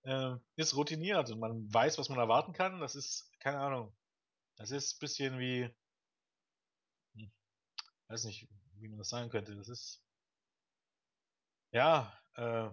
äh, 0.04 0.36
ist 0.56 0.76
routiniert 0.76 1.32
und 1.32 1.40
man 1.40 1.74
weiß, 1.74 1.98
was 1.98 2.10
man 2.10 2.20
erwarten 2.20 2.54
kann. 2.54 2.80
Das 2.80 2.96
ist, 2.96 3.32
keine 3.40 3.60
Ahnung, 3.60 3.96
das 4.56 4.72
ist 4.72 4.96
ein 4.96 5.00
bisschen 5.00 5.40
wie, 5.40 5.70
hm, 7.16 7.32
weiß 8.08 8.26
nicht, 8.26 8.48
wie 8.76 8.88
man 8.88 8.98
das 8.98 9.10
sagen 9.10 9.30
könnte. 9.30 9.56
Das 9.56 9.70
ist, 9.70 10.02
ja, 11.72 12.18
äh, 12.36 12.70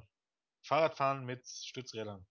Fahrradfahren 0.63 1.25
mit 1.25 1.47
Stützrädern. 1.47 2.27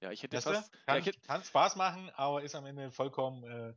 Ja, 0.00 0.10
ich 0.10 0.22
hätte 0.22 0.36
weißt 0.36 0.48
fast, 0.48 0.72
kann, 0.86 0.98
ja, 0.98 1.04
hätte, 1.04 1.20
kann 1.20 1.44
Spaß 1.44 1.76
machen, 1.76 2.10
aber 2.10 2.42
ist 2.42 2.56
am 2.56 2.66
Ende 2.66 2.90
vollkommen 2.90 3.44
äh, 3.44 3.74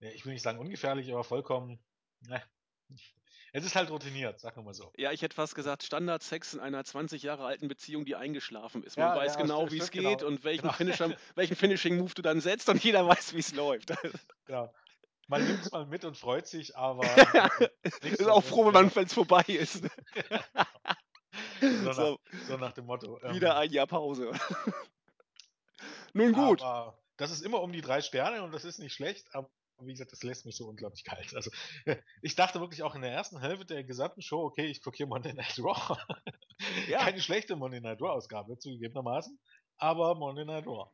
ich 0.00 0.24
will 0.24 0.32
nicht 0.32 0.42
sagen 0.42 0.58
ungefährlich, 0.58 1.12
aber 1.12 1.24
vollkommen. 1.24 1.78
Ne. 2.20 2.42
Es 3.52 3.64
ist 3.64 3.74
halt 3.74 3.90
routiniert, 3.90 4.38
sagen 4.38 4.56
wir 4.56 4.62
mal 4.62 4.74
so. 4.74 4.92
Ja, 4.96 5.10
ich 5.10 5.22
hätte 5.22 5.34
fast 5.34 5.54
gesagt, 5.54 5.82
Standardsex 5.82 6.54
in 6.54 6.60
einer 6.60 6.84
20 6.84 7.22
Jahre 7.22 7.44
alten 7.44 7.66
Beziehung, 7.66 8.04
die 8.04 8.14
eingeschlafen 8.14 8.84
ist. 8.84 8.96
Man 8.96 9.08
ja, 9.08 9.16
weiß 9.16 9.34
ja, 9.34 9.42
genau, 9.42 9.70
wie 9.72 9.78
es 9.78 9.90
geht 9.90 10.18
genau. 10.18 10.26
und 10.26 10.44
welchen, 10.44 10.62
genau. 10.62 10.74
Finisher, 10.74 11.16
welchen 11.34 11.56
Finishing-Move 11.56 12.14
du 12.14 12.22
dann 12.22 12.40
setzt 12.40 12.68
und 12.68 12.82
jeder 12.82 13.06
weiß, 13.06 13.34
wie 13.34 13.40
es 13.40 13.54
läuft. 13.54 13.92
Genau. 14.46 14.72
Man 15.28 15.46
nimmt 15.46 15.60
es 15.60 15.70
mal 15.70 15.86
mit 15.86 16.04
und 16.04 16.16
freut 16.16 16.48
sich, 16.48 16.76
aber. 16.76 17.04
ist 18.02 18.26
auch 18.26 18.42
froh, 18.42 18.66
wenn 18.66 18.72
man, 18.72 18.88
es 18.88 19.14
vorbei 19.14 19.44
ist. 19.46 19.84
so, 21.60 21.60
so, 21.60 21.84
nach, 21.84 22.18
so, 22.48 22.56
nach, 22.56 22.72
dem 22.72 22.86
Motto. 22.86 23.20
Ähm, 23.22 23.36
wieder 23.36 23.56
ein 23.56 23.70
Jahr 23.70 23.86
Pause. 23.86 24.32
Nun 26.14 26.32
gut. 26.32 26.62
Aber 26.62 26.98
das 27.16 27.30
ist 27.30 27.42
immer 27.42 27.60
um 27.60 27.70
die 27.70 27.80
drei 27.80 28.00
Sterne 28.00 28.42
und 28.42 28.52
das 28.52 28.64
ist 28.64 28.80
nicht 28.80 28.92
schlecht, 28.92 29.32
aber 29.32 29.48
und 29.80 29.86
wie 29.86 29.92
gesagt, 29.92 30.12
das 30.12 30.22
lässt 30.22 30.46
mich 30.46 30.56
so 30.56 30.68
unglaublich 30.68 31.04
kalt. 31.04 31.34
Also, 31.34 31.50
ich 32.22 32.36
dachte 32.36 32.60
wirklich 32.60 32.82
auch 32.82 32.94
in 32.94 33.02
der 33.02 33.12
ersten 33.12 33.40
Hälfte 33.40 33.66
der 33.66 33.84
gesamten 33.84 34.22
Show, 34.22 34.44
okay, 34.44 34.66
ich 34.66 34.82
gucke 34.82 34.96
hier 34.96 35.06
Monday 35.06 35.32
Night 35.32 35.58
Raw. 35.58 35.96
Ja. 36.88 36.98
Keine 37.04 37.20
schlechte 37.20 37.56
Monday 37.56 37.80
Night 37.80 38.00
Raw-Ausgabe, 38.00 38.58
zugegebenermaßen, 38.58 39.38
aber 39.78 40.14
Monday 40.14 40.44
Night 40.44 40.66
Raw. 40.66 40.90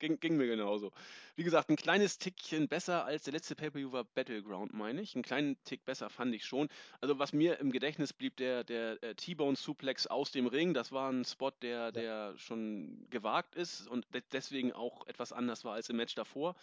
Ging, 0.00 0.18
ging, 0.18 0.36
mir 0.36 0.46
genauso. 0.46 0.92
Wie 1.36 1.44
gesagt, 1.44 1.70
ein 1.70 1.76
kleines 1.76 2.18
Tickchen 2.18 2.68
besser 2.68 3.04
als 3.04 3.22
der 3.22 3.32
letzte 3.32 3.54
Pay-Per-View 3.54 3.92
war 3.92 4.04
Battleground, 4.04 4.74
meine 4.74 5.00
ich. 5.00 5.14
Einen 5.14 5.22
kleinen 5.22 5.56
Tick 5.64 5.84
besser 5.84 6.10
fand 6.10 6.34
ich 6.34 6.44
schon. 6.44 6.68
Also 7.00 7.18
was 7.20 7.32
mir 7.32 7.58
im 7.60 7.70
Gedächtnis 7.70 8.12
blieb, 8.12 8.36
der, 8.36 8.64
der 8.64 9.02
äh, 9.02 9.14
T-Bone-Suplex 9.14 10.08
aus 10.08 10.32
dem 10.32 10.46
Ring, 10.46 10.74
das 10.74 10.90
war 10.90 11.10
ein 11.10 11.24
Spot, 11.24 11.52
der, 11.62 11.92
der 11.92 12.36
schon 12.36 13.06
gewagt 13.08 13.54
ist 13.54 13.86
und 13.86 14.04
de 14.12 14.22
deswegen 14.32 14.72
auch 14.72 15.06
etwas 15.06 15.32
anders 15.32 15.64
war 15.64 15.74
als 15.74 15.88
im 15.88 15.96
Match 15.96 16.14
davor. 16.16 16.56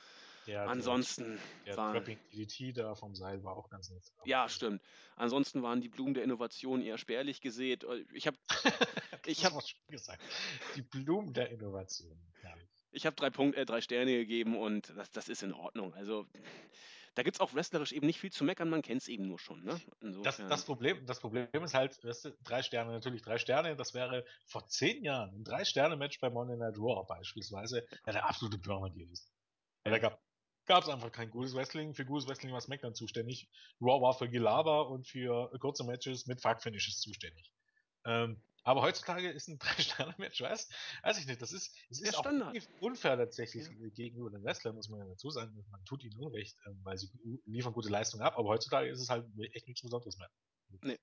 Ja, 0.45 0.65
Ansonsten 0.65 1.39
der, 1.65 1.75
der 1.75 1.77
war. 1.77 1.93
Trapping 1.93 2.19
DDT 2.32 2.77
da 2.77 2.95
vom 2.95 3.15
Seil 3.15 3.43
war 3.43 3.56
auch 3.56 3.69
ganz 3.69 3.89
nett. 3.89 4.04
Ja, 4.25 4.49
stimmt. 4.49 4.82
Ansonsten 5.15 5.62
waren 5.62 5.82
die 5.82 5.89
Blumen 5.89 6.13
der 6.13 6.23
Innovation 6.23 6.82
eher 6.82 6.97
spärlich 6.97 7.41
gesät. 7.41 7.84
Äh, 7.84 8.06
ich 8.13 8.27
habe. 8.27 8.38
ich 9.25 9.45
habe 9.45 9.60
gesagt. 9.88 10.21
Die 10.75 10.82
Blumen 10.82 11.34
der 11.34 11.49
Innovation. 11.51 12.19
Ja. 12.43 12.54
Ich 12.91 13.06
habe 13.06 13.15
drei 13.15 13.30
Punkte, 13.30 13.62
äh, 13.62 13.65
drei 13.65 13.82
Sterne 13.82 14.12
gegeben 14.12 14.58
und 14.58 14.89
das, 14.95 15.12
das 15.12 15.30
ist 15.30 15.43
in 15.43 15.54
Ordnung. 15.54 15.93
Also 15.93 16.27
da 17.15 17.23
gibt 17.23 17.38
es 17.38 17.41
auch 17.41 17.54
wrestlerisch 17.54 17.91
eben 17.91 18.08
nicht 18.08 18.19
viel 18.19 18.32
zu 18.32 18.43
meckern, 18.43 18.69
man 18.69 18.82
kennt 18.82 19.01
es 19.01 19.08
eben 19.08 19.27
nur 19.27 19.38
schon. 19.38 19.63
Ne? 19.63 19.80
Das, 20.23 20.38
das, 20.38 20.65
Problem, 20.65 21.06
das 21.06 21.19
Problem 21.19 21.47
ist 21.51 21.73
halt, 21.73 22.01
weißt 22.04 22.25
du, 22.25 22.38
drei 22.43 22.63
Sterne, 22.63 22.91
natürlich 22.91 23.21
drei 23.21 23.38
Sterne, 23.38 23.75
das 23.75 23.93
wäre 23.93 24.25
vor 24.45 24.67
zehn 24.67 25.04
Jahren 25.04 25.36
ein 25.36 25.43
Drei-Sterne-Match 25.43 26.19
bei 26.19 26.30
Monday 26.30 26.56
Night 26.56 26.77
Raw 26.77 27.06
beispielsweise, 27.06 27.86
ja, 28.06 28.13
der 28.13 28.27
absolute 28.27 28.58
Burner 28.58 28.89
gewesen. 28.91 29.27
Ja. 29.86 29.91
Da 29.91 29.99
gab 29.99 30.21
gab 30.71 30.84
es 30.84 30.89
einfach 30.89 31.12
kein 31.12 31.29
gutes 31.29 31.53
Wrestling. 31.53 31.93
Für 31.93 32.05
gutes 32.05 32.29
Wrestling 32.29 32.53
war 32.53 32.62
SmackDown 32.62 32.95
zuständig. 32.95 33.49
Raw 33.81 34.01
war 34.01 34.13
für 34.13 34.29
Gelaber 34.29 34.88
und 34.88 35.05
für 35.05 35.51
kurze 35.60 35.84
Matches 35.84 36.27
mit 36.27 36.39
Fuck-Finishes 36.39 37.01
zuständig. 37.01 37.51
Ähm, 38.05 38.41
aber 38.63 38.81
heutzutage 38.81 39.29
ist 39.29 39.49
ein 39.49 39.60
Drei-Sterne-Match, 39.60 40.39
weiß, 40.39 40.69
weiß 41.03 41.19
ich 41.19 41.27
nicht. 41.27 41.41
Das 41.41 41.51
ist, 41.51 41.75
es 41.89 41.99
ist 41.99 42.17
auch 42.17 42.25
unfair 42.79 43.17
tatsächlich 43.17 43.67
ja. 43.67 43.89
gegenüber 43.89 44.29
den 44.29 44.45
Wrestlern, 44.45 44.75
muss 44.75 44.88
man 44.88 45.01
ja 45.01 45.07
dazu 45.07 45.29
sagen. 45.29 45.62
Man 45.71 45.84
tut 45.84 46.05
ihnen 46.05 46.17
Unrecht, 46.17 46.55
ähm, 46.65 46.79
weil 46.84 46.97
sie 46.97 47.10
liefern 47.45 47.73
gute 47.73 47.89
Leistungen 47.89 48.23
ab. 48.23 48.38
Aber 48.38 48.47
heutzutage 48.47 48.88
ist 48.88 49.01
es 49.01 49.10
halt 49.10 49.25
echt 49.51 49.67
nichts 49.67 49.81
Besonderes 49.81 50.17
mehr. 50.17 50.29
Nee. 50.84 50.97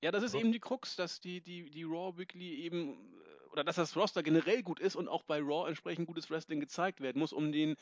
Ja, 0.00 0.12
das 0.12 0.22
ist 0.22 0.34
ja. 0.34 0.40
eben 0.40 0.52
die 0.52 0.60
Krux, 0.60 0.94
dass 0.94 1.20
die, 1.20 1.40
die, 1.40 1.68
die 1.68 1.82
Raw 1.82 2.16
Weekly 2.16 2.60
eben, 2.62 2.92
äh, 2.92 3.50
oder 3.50 3.64
dass 3.64 3.74
das 3.74 3.96
Roster 3.96 4.22
generell 4.22 4.62
gut 4.62 4.78
ist 4.78 4.94
und 4.94 5.08
auch 5.08 5.24
bei 5.24 5.40
Raw 5.40 5.66
entsprechend 5.66 6.06
gutes 6.06 6.30
Wrestling 6.30 6.60
gezeigt 6.60 7.00
werden 7.00 7.18
muss, 7.18 7.32
um 7.32 7.50
den 7.50 7.74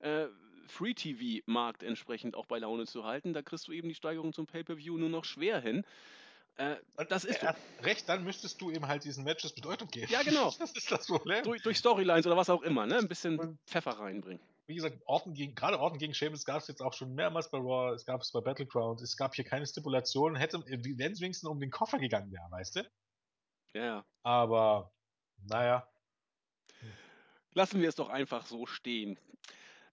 äh, 0.00 0.26
Free-TV-Markt 0.68 1.82
entsprechend 1.82 2.34
auch 2.34 2.46
bei 2.46 2.58
Laune 2.58 2.86
zu 2.86 3.04
halten. 3.04 3.32
Da 3.32 3.42
kriegst 3.42 3.68
du 3.68 3.72
eben 3.72 3.88
die 3.88 3.94
Steigerung 3.94 4.32
zum 4.32 4.46
Pay-Per-View 4.46 4.96
nur 4.96 5.08
noch 5.08 5.24
schwer 5.24 5.60
hin. 5.60 5.84
Äh, 6.56 6.76
das 7.08 7.24
ist 7.24 7.42
er 7.42 7.50
hat 7.50 7.56
recht, 7.82 8.08
dann 8.08 8.24
müsstest 8.24 8.60
du 8.60 8.70
eben 8.70 8.86
halt 8.86 9.04
diesen 9.04 9.24
Matches 9.24 9.54
Bedeutung 9.54 9.88
geben. 9.88 10.10
Ja, 10.10 10.22
genau. 10.22 10.52
Das 10.58 10.72
ist 10.72 10.90
das 10.90 11.06
Problem. 11.06 11.42
durch, 11.44 11.62
durch 11.62 11.78
Storylines 11.78 12.26
oder 12.26 12.36
was 12.36 12.50
auch 12.50 12.62
immer, 12.62 12.86
ne? 12.86 12.98
Ein 12.98 13.08
bisschen 13.08 13.58
Pfeffer 13.66 13.92
reinbringen. 13.92 14.42
Wie 14.66 14.74
gesagt, 14.74 15.00
Orten 15.06 15.34
gegen, 15.34 15.54
gerade 15.54 15.80
Orten 15.80 15.98
gegen 15.98 16.14
Sheamus 16.14 16.44
gab 16.44 16.58
es 16.58 16.68
jetzt 16.68 16.80
auch 16.80 16.92
schon 16.92 17.14
mehrmals 17.14 17.50
bei 17.50 17.58
Raw, 17.58 17.92
es 17.92 18.04
gab 18.04 18.20
es 18.20 18.30
bei 18.30 18.40
Battleground, 18.40 19.00
es 19.00 19.16
gab 19.16 19.34
hier 19.34 19.44
keine 19.44 19.66
Stipulation, 19.66 20.36
hätte, 20.36 20.62
wenn 20.66 21.12
es 21.12 21.20
wenigstens 21.20 21.48
um 21.48 21.58
den 21.58 21.70
Koffer 21.70 21.98
gegangen 21.98 22.30
wäre, 22.30 22.46
weißt 22.50 22.76
du? 22.76 22.90
Ja, 23.74 23.84
ja. 23.84 24.04
Aber, 24.22 24.92
naja, 25.48 25.88
Lassen 27.52 27.80
wir 27.80 27.88
es 27.88 27.96
doch 27.96 28.08
einfach 28.08 28.46
so 28.46 28.66
stehen. 28.66 29.18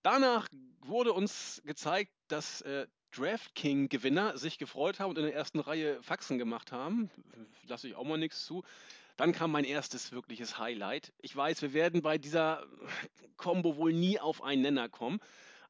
Danach 0.03 0.47
wurde 0.81 1.13
uns 1.13 1.61
gezeigt, 1.65 2.11
dass 2.27 2.61
äh, 2.61 2.87
DraftKing-Gewinner 3.11 4.37
sich 4.37 4.57
gefreut 4.57 4.99
haben 4.99 5.09
und 5.09 5.17
in 5.17 5.25
der 5.25 5.33
ersten 5.35 5.59
Reihe 5.59 6.01
Faxen 6.03 6.37
gemacht 6.37 6.71
haben. 6.71 7.09
Lasse 7.67 7.87
ich 7.87 7.95
auch 7.95 8.03
mal 8.03 8.17
nichts 8.17 8.45
zu. 8.45 8.63
Dann 9.15 9.31
kam 9.31 9.51
mein 9.51 9.65
erstes 9.65 10.11
wirkliches 10.11 10.59
Highlight. 10.59 11.11
Ich 11.19 11.35
weiß, 11.35 11.61
wir 11.63 11.73
werden 11.73 12.01
bei 12.01 12.17
dieser 12.17 12.65
Combo 13.35 13.75
wohl 13.77 13.91
nie 13.91 14.19
auf 14.19 14.43
einen 14.43 14.61
Nenner 14.61 14.89
kommen. 14.89 15.19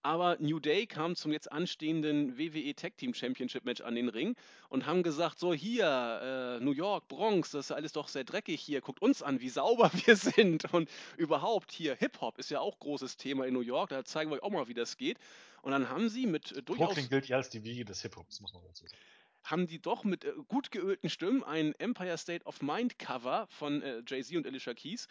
Aber 0.08 0.38
New 0.40 0.62
Day 0.62 0.88
kam 0.88 1.18
zum 1.18 1.34
jetzt 1.34 1.52
anstehenden 1.52 2.38
WWE 2.38 2.74
Tag 2.76 2.96
Team 2.96 3.14
Championship 3.14 3.66
Match 3.66 3.82
an 3.82 3.94
den 3.94 4.08
Ring 4.08 4.38
und 4.70 4.86
haben 4.86 5.04
gesagt: 5.04 5.38
So, 5.38 5.54
hier, 5.54 6.60
äh, 6.62 6.64
New 6.64 6.72
York, 6.72 7.10
Bronx, 7.10 7.52
das 7.52 7.66
ist 7.66 7.72
alles 7.74 7.92
doch 7.92 8.08
sehr 8.08 8.24
dreckig 8.24 8.62
hier. 8.62 8.80
Guckt 8.80 9.02
uns 9.02 9.22
an, 9.22 9.42
wie 9.42 9.50
sauber 9.50 9.92
wir 10.06 10.16
sind. 10.16 10.74
Und 10.74 10.90
überhaupt 11.18 11.74
hier, 11.74 11.94
Hip-Hop 11.94 12.38
ist 12.38 12.50
ja 12.50 12.62
auch 12.62 12.80
großes 12.80 13.18
Thema 13.18 13.48
in 13.48 13.54
New 13.54 13.60
York. 13.60 13.90
Da 13.90 14.06
zeigen 14.06 14.32
wir 14.32 14.36
euch 14.36 14.44
auch 14.44 14.50
mal, 14.50 14.70
wie 14.70 14.74
das 14.74 14.96
geht. 14.96 15.18
Und 15.62 15.74
dann 15.74 15.90
haben 15.90 16.08
sie 16.08 16.26
mit 16.26 16.54
äh, 16.54 16.64
durchaus 16.64 16.88
Brooklyn 16.88 17.10
gilt 17.10 17.28
ja 17.28 17.36
als 17.36 17.50
die 17.50 17.66
Wiege 17.66 17.84
des 17.84 18.02
Hip-Hops, 18.02 18.40
muss 18.40 18.54
man 18.54 18.64
dazu 18.64 18.86
sagen. 18.86 18.98
haben 19.44 19.68
die 19.68 19.82
doch 19.82 20.06
mit 20.06 20.24
äh, 20.24 20.32
gut 20.48 20.72
geölten 20.72 21.10
Stimmen 21.10 21.44
ein 21.44 21.74
Empire 21.80 22.18
State 22.18 22.46
of 22.46 22.62
Mind 22.62 22.98
Cover 22.98 23.46
von 23.50 23.82
äh, 23.82 24.02
Jay-Z 24.08 24.38
und 24.38 24.48
Alicia 24.48 24.74
Keys 24.74 25.10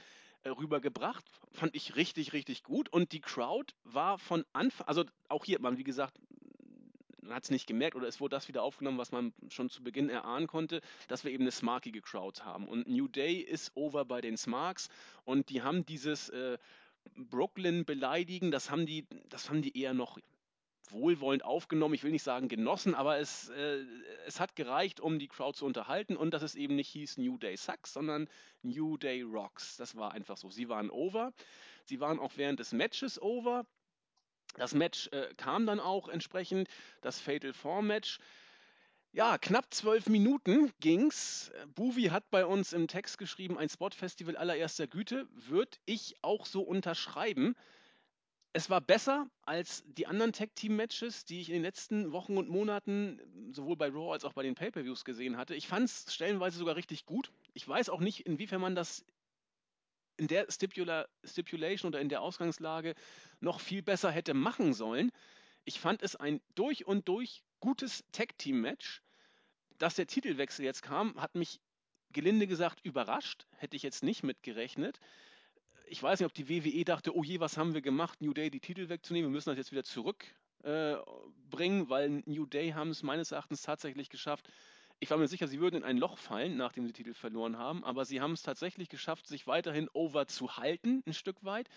rübergebracht. 0.50 1.24
Fand 1.52 1.74
ich 1.74 1.96
richtig, 1.96 2.32
richtig 2.32 2.62
gut. 2.62 2.88
Und 2.88 3.12
die 3.12 3.20
Crowd 3.20 3.74
war 3.84 4.18
von 4.18 4.44
Anfang, 4.52 4.86
also 4.86 5.04
auch 5.28 5.44
hier, 5.44 5.60
man, 5.60 5.78
wie 5.78 5.84
gesagt, 5.84 6.18
man 7.22 7.34
hat 7.34 7.44
es 7.44 7.50
nicht 7.50 7.66
gemerkt 7.66 7.96
oder 7.96 8.06
es 8.06 8.20
wurde 8.20 8.36
das 8.36 8.48
wieder 8.48 8.62
aufgenommen, 8.62 8.98
was 8.98 9.12
man 9.12 9.32
schon 9.48 9.68
zu 9.68 9.82
Beginn 9.82 10.08
erahnen 10.08 10.46
konnte, 10.46 10.80
dass 11.08 11.24
wir 11.24 11.32
eben 11.32 11.42
eine 11.42 11.50
smarkige 11.50 12.00
Crowd 12.00 12.42
haben. 12.42 12.68
Und 12.68 12.88
New 12.88 13.08
Day 13.08 13.36
ist 13.36 13.72
over 13.74 14.04
bei 14.04 14.20
den 14.20 14.36
Smarks 14.36 14.88
und 15.24 15.48
die 15.48 15.62
haben 15.62 15.84
dieses 15.84 16.28
äh, 16.28 16.58
Brooklyn 17.14 17.84
beleidigen, 17.84 18.50
das 18.50 18.70
haben 18.70 18.86
die, 18.86 19.06
das 19.28 19.48
haben 19.48 19.62
die 19.62 19.78
eher 19.78 19.94
noch 19.94 20.18
wohlwollend 20.92 21.44
aufgenommen. 21.44 21.94
Ich 21.94 22.02
will 22.02 22.12
nicht 22.12 22.22
sagen 22.22 22.48
genossen, 22.48 22.94
aber 22.94 23.18
es, 23.18 23.48
äh, 23.50 23.84
es 24.26 24.40
hat 24.40 24.56
gereicht, 24.56 25.00
um 25.00 25.18
die 25.18 25.28
Crowd 25.28 25.56
zu 25.56 25.66
unterhalten 25.66 26.16
und 26.16 26.32
dass 26.32 26.42
es 26.42 26.54
eben 26.54 26.76
nicht 26.76 26.88
hieß 26.88 27.18
New 27.18 27.38
Day 27.38 27.56
Sucks, 27.56 27.92
sondern 27.92 28.28
New 28.62 28.96
Day 28.96 29.22
Rocks. 29.22 29.76
Das 29.76 29.96
war 29.96 30.12
einfach 30.12 30.36
so. 30.36 30.50
Sie 30.50 30.68
waren 30.68 30.90
over. 30.90 31.32
Sie 31.84 32.00
waren 32.00 32.18
auch 32.18 32.32
während 32.36 32.60
des 32.60 32.72
Matches 32.72 33.20
over. 33.20 33.64
Das 34.56 34.74
Match 34.74 35.08
äh, 35.08 35.34
kam 35.36 35.66
dann 35.66 35.80
auch 35.80 36.08
entsprechend, 36.08 36.68
das 37.02 37.20
Fatal 37.20 37.52
Four 37.52 37.82
Match. 37.82 38.18
Ja, 39.12 39.38
knapp 39.38 39.72
zwölf 39.72 40.08
Minuten 40.08 40.72
ging's. 40.80 41.50
Buvi 41.74 42.04
hat 42.04 42.30
bei 42.30 42.44
uns 42.44 42.72
im 42.72 42.86
Text 42.86 43.16
geschrieben, 43.16 43.56
ein 43.56 43.68
Spotfestival 43.68 44.36
allererster 44.36 44.86
Güte. 44.86 45.26
Würde 45.32 45.78
ich 45.86 46.16
auch 46.22 46.44
so 46.44 46.60
unterschreiben. 46.62 47.56
Es 48.56 48.70
war 48.70 48.80
besser 48.80 49.28
als 49.42 49.84
die 49.86 50.06
anderen 50.06 50.32
Tag-Team-Matches, 50.32 51.26
die 51.26 51.42
ich 51.42 51.50
in 51.50 51.56
den 51.56 51.62
letzten 51.62 52.12
Wochen 52.12 52.38
und 52.38 52.48
Monaten 52.48 53.20
sowohl 53.52 53.76
bei 53.76 53.88
Raw 53.88 54.14
als 54.14 54.24
auch 54.24 54.32
bei 54.32 54.42
den 54.42 54.54
Pay-Per-Views 54.54 55.04
gesehen 55.04 55.36
hatte. 55.36 55.54
Ich 55.54 55.68
fand 55.68 55.84
es 55.90 56.06
stellenweise 56.08 56.56
sogar 56.56 56.74
richtig 56.74 57.04
gut. 57.04 57.30
Ich 57.52 57.68
weiß 57.68 57.90
auch 57.90 58.00
nicht, 58.00 58.20
inwiefern 58.20 58.62
man 58.62 58.74
das 58.74 59.04
in 60.16 60.26
der 60.26 60.50
Stipula 60.50 61.06
Stipulation 61.22 61.90
oder 61.90 62.00
in 62.00 62.08
der 62.08 62.22
Ausgangslage 62.22 62.94
noch 63.40 63.60
viel 63.60 63.82
besser 63.82 64.10
hätte 64.10 64.32
machen 64.32 64.72
sollen. 64.72 65.12
Ich 65.66 65.78
fand 65.78 66.02
es 66.02 66.16
ein 66.16 66.40
durch 66.54 66.86
und 66.86 67.08
durch 67.08 67.42
gutes 67.60 68.04
Tag-Team-Match. 68.12 69.02
Dass 69.76 69.96
der 69.96 70.06
Titelwechsel 70.06 70.64
jetzt 70.64 70.80
kam, 70.80 71.20
hat 71.20 71.34
mich 71.34 71.60
gelinde 72.10 72.46
gesagt 72.46 72.80
überrascht. 72.82 73.46
Hätte 73.58 73.76
ich 73.76 73.82
jetzt 73.82 74.02
nicht 74.02 74.22
mitgerechnet 74.22 74.98
ich 75.86 76.02
weiß 76.02 76.20
nicht, 76.20 76.26
ob 76.26 76.34
die 76.34 76.48
WWE 76.48 76.84
dachte, 76.84 77.14
oh 77.16 77.22
je, 77.22 77.40
was 77.40 77.56
haben 77.56 77.74
wir 77.74 77.80
gemacht, 77.82 78.20
New 78.20 78.32
Day 78.32 78.50
die 78.50 78.60
Titel 78.60 78.88
wegzunehmen, 78.88 79.30
wir 79.30 79.34
müssen 79.34 79.50
das 79.50 79.58
jetzt 79.58 79.72
wieder 79.72 79.84
zurückbringen, 79.84 81.82
äh, 81.82 81.88
weil 81.88 82.22
New 82.26 82.46
Day 82.46 82.70
haben 82.70 82.90
es 82.90 83.02
meines 83.02 83.32
Erachtens 83.32 83.62
tatsächlich 83.62 84.08
geschafft. 84.08 84.48
Ich 84.98 85.10
war 85.10 85.18
mir 85.18 85.28
sicher, 85.28 85.46
sie 85.46 85.60
würden 85.60 85.76
in 85.76 85.84
ein 85.84 85.98
Loch 85.98 86.16
fallen, 86.18 86.56
nachdem 86.56 86.86
sie 86.86 86.92
Titel 86.92 87.14
verloren 87.14 87.58
haben, 87.58 87.84
aber 87.84 88.04
sie 88.04 88.20
haben 88.20 88.32
es 88.32 88.42
tatsächlich 88.42 88.88
geschafft, 88.88 89.26
sich 89.26 89.46
weiterhin 89.46 89.88
over 89.92 90.26
zu 90.26 90.56
halten, 90.56 91.02
ein 91.06 91.12
Stück 91.12 91.44
weit. 91.44 91.68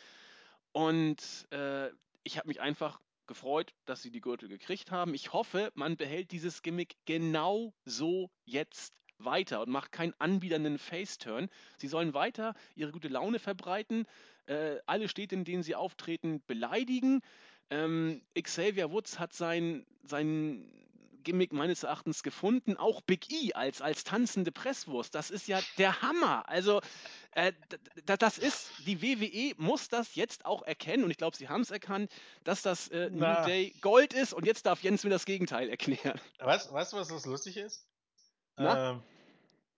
Und 0.72 1.48
äh, 1.52 1.90
ich 2.24 2.38
habe 2.38 2.48
mich 2.48 2.62
einfach 2.62 3.02
gefreut, 3.28 3.74
dass 3.86 4.02
sie 4.02 4.12
die 4.12 4.22
Gürtel 4.22 4.50
gekriegt 4.50 4.92
haben. 4.92 5.14
Ich 5.14 5.34
hoffe, 5.34 5.72
man 5.76 5.98
behält 5.98 6.32
dieses 6.32 6.62
Gimmick 6.62 6.96
genau 7.06 7.74
so 7.86 8.32
jetzt 8.46 8.94
weiter 9.20 9.62
und 9.62 9.70
macht 9.70 9.92
keinen 9.92 10.14
anbiedernden 10.20 10.78
Face-Turn. 10.78 11.50
Sie 11.78 11.88
sollen 11.88 12.14
weiter 12.14 12.54
ihre 12.76 12.92
gute 12.92 13.08
Laune 13.08 13.40
verbreiten, 13.40 14.06
äh, 14.48 14.78
alle 14.86 15.08
Städte, 15.08 15.36
in 15.36 15.46
denen 15.46 15.64
sie 15.64 15.76
auftreten, 15.76 16.42
beleidigen. 16.48 17.22
Ähm, 17.70 18.22
Xavier 18.42 18.92
Woods 18.92 19.20
hat 19.20 19.34
sein, 19.34 19.86
sein 20.04 20.72
Gimmick 21.24 21.54
meines 21.54 21.84
Erachtens 21.84 22.24
gefunden. 22.24 22.78
Auch 22.78 23.02
Big 23.02 23.32
E 23.32 23.54
als, 23.54 23.82
als 23.82 24.04
tanzende 24.04 24.52
Presswurst. 24.52 25.14
Das 25.14 25.30
ist 25.30 25.48
ja 25.48 25.60
der 25.78 26.02
Hammer. 26.02 26.48
Also, 26.50 26.82
äh, 27.32 27.54
das 28.06 28.38
ist, 28.38 28.72
die 28.86 29.02
WWE 29.02 29.54
muss 29.58 29.90
das 29.90 30.16
jetzt 30.16 30.46
auch 30.46 30.64
erkennen 30.64 31.04
und 31.04 31.12
ich 31.12 31.18
glaube, 31.18 31.38
sie 31.38 31.50
haben 31.50 31.62
es 31.62 31.72
erkannt, 31.72 32.12
dass 32.44 32.62
das 32.62 32.88
äh, 32.90 33.10
New 33.10 33.20
Na. 33.20 33.46
Day 33.46 33.76
Gold 33.82 34.14
ist 34.14 34.34
und 34.34 34.46
jetzt 34.46 34.66
darf 34.66 34.82
Jens 34.82 35.04
mir 35.04 35.10
das 35.10 35.26
Gegenteil 35.26 35.70
erklären. 35.70 36.20
Weißt, 36.40 36.74
weißt 36.74 36.94
du, 36.94 36.98
was 36.98 37.10
das 37.10 37.26
lustig 37.26 37.58
ist? 37.58 37.89
Ähm, 38.60 39.04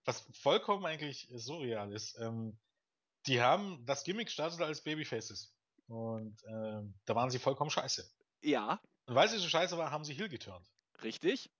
was 0.05 0.25
vollkommen 0.33 0.85
eigentlich 0.85 1.27
surreal 1.33 1.91
ist. 1.93 2.17
Ähm, 2.19 2.57
die 3.27 3.41
haben 3.41 3.85
das 3.85 4.03
Gimmick 4.03 4.31
startete 4.31 4.65
als 4.65 4.81
Babyfaces. 4.83 5.53
Und 5.87 6.37
ähm, 6.47 6.95
da 7.05 7.15
waren 7.15 7.29
sie 7.29 7.37
vollkommen 7.39 7.69
scheiße. 7.69 8.09
Ja, 8.41 8.79
Und 9.05 9.15
weil 9.15 9.27
sie 9.29 9.37
so 9.37 9.47
scheiße 9.47 9.77
waren, 9.77 9.91
haben 9.91 10.03
sie 10.05 10.13
Heel 10.13 10.29
geturnt. 10.29 10.65
richtig. 11.03 11.51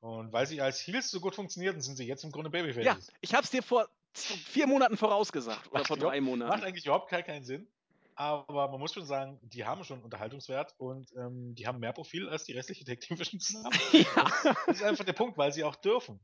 Und 0.00 0.32
weil 0.32 0.46
sie 0.46 0.60
als 0.60 0.86
Heels 0.86 1.10
so 1.10 1.20
gut 1.20 1.34
funktionierten, 1.34 1.80
sind 1.80 1.96
sie 1.96 2.04
jetzt 2.06 2.22
im 2.24 2.30
Grunde 2.32 2.50
Ja, 2.56 2.62
Babyfaces. 2.64 3.12
ich 3.22 3.32
habe 3.34 3.44
es 3.44 3.50
dir 3.50 3.62
vor 3.62 3.88
vier 4.12 4.66
Monaten 4.66 4.96
vorausgesagt 4.98 5.66
oder 5.68 5.78
Macht 5.78 5.86
vor 5.88 5.96
drei 5.96 6.20
Macht 6.20 6.28
Monaten. 6.30 6.62
eigentlich 6.62 6.84
überhaupt 6.84 7.08
keinen, 7.08 7.24
keinen 7.24 7.44
Sinn. 7.44 7.66
Aber 8.14 8.68
man 8.70 8.80
muss 8.80 8.92
schon 8.94 9.04
sagen, 9.06 9.38
die 9.42 9.64
haben 9.64 9.84
schon 9.84 10.02
Unterhaltungswert 10.02 10.74
und 10.78 11.12
ähm, 11.16 11.54
die 11.54 11.66
haben 11.66 11.78
mehr 11.80 11.92
Profil 11.92 12.28
als 12.28 12.44
die 12.44 12.52
restliche 12.52 12.84
Tag 12.84 13.00
Team 13.00 13.16
Division 13.16 13.40
zusammen. 13.40 13.78
Ja, 13.92 14.54
Das 14.66 14.76
ist 14.76 14.82
einfach 14.82 15.04
der 15.04 15.12
Punkt, 15.12 15.36
weil 15.38 15.52
sie 15.52 15.64
auch 15.64 15.76
dürfen. 15.76 16.20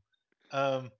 Ähm, 0.53 0.91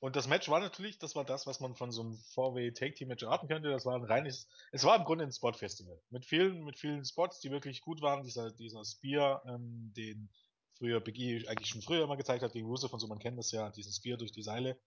und 0.00 0.16
das 0.16 0.28
Match 0.28 0.48
war 0.48 0.60
natürlich, 0.60 0.98
das 0.98 1.14
war 1.14 1.24
das, 1.24 1.46
was 1.46 1.60
man 1.60 1.74
von 1.74 1.90
so 1.90 2.02
einem 2.02 2.12
4-Way 2.34 2.72
Take 2.72 2.94
Team 2.94 3.08
Match 3.08 3.22
erwarten 3.22 3.48
könnte. 3.48 3.70
Das 3.70 3.86
war 3.86 3.94
ein 3.96 4.04
reines, 4.04 4.48
es 4.72 4.84
war 4.84 4.96
im 4.96 5.04
Grunde 5.04 5.24
ein 5.24 5.32
Spot-Festival. 5.32 6.00
Mit 6.10 6.26
vielen, 6.26 6.64
mit 6.64 6.78
vielen 6.78 7.04
Spots, 7.04 7.40
die 7.40 7.50
wirklich 7.50 7.80
gut 7.80 8.02
waren. 8.02 8.22
Dieser, 8.22 8.50
dieser 8.50 8.84
Spear, 8.84 9.42
ähm, 9.46 9.92
den 9.96 10.30
früher 10.76 11.00
Big 11.00 11.18
E 11.18 11.46
eigentlich 11.48 11.68
schon 11.68 11.82
früher 11.82 12.04
immer 12.04 12.16
gezeigt 12.16 12.42
hat 12.42 12.52
gegen 12.52 12.66
Rusev 12.66 12.92
und 12.92 13.00
so, 13.00 13.06
man 13.06 13.18
kennt 13.18 13.38
das 13.38 13.50
ja, 13.52 13.70
diesen 13.70 13.92
Spear 13.92 14.18
durch 14.18 14.32
die 14.32 14.42
Seile 14.42 14.78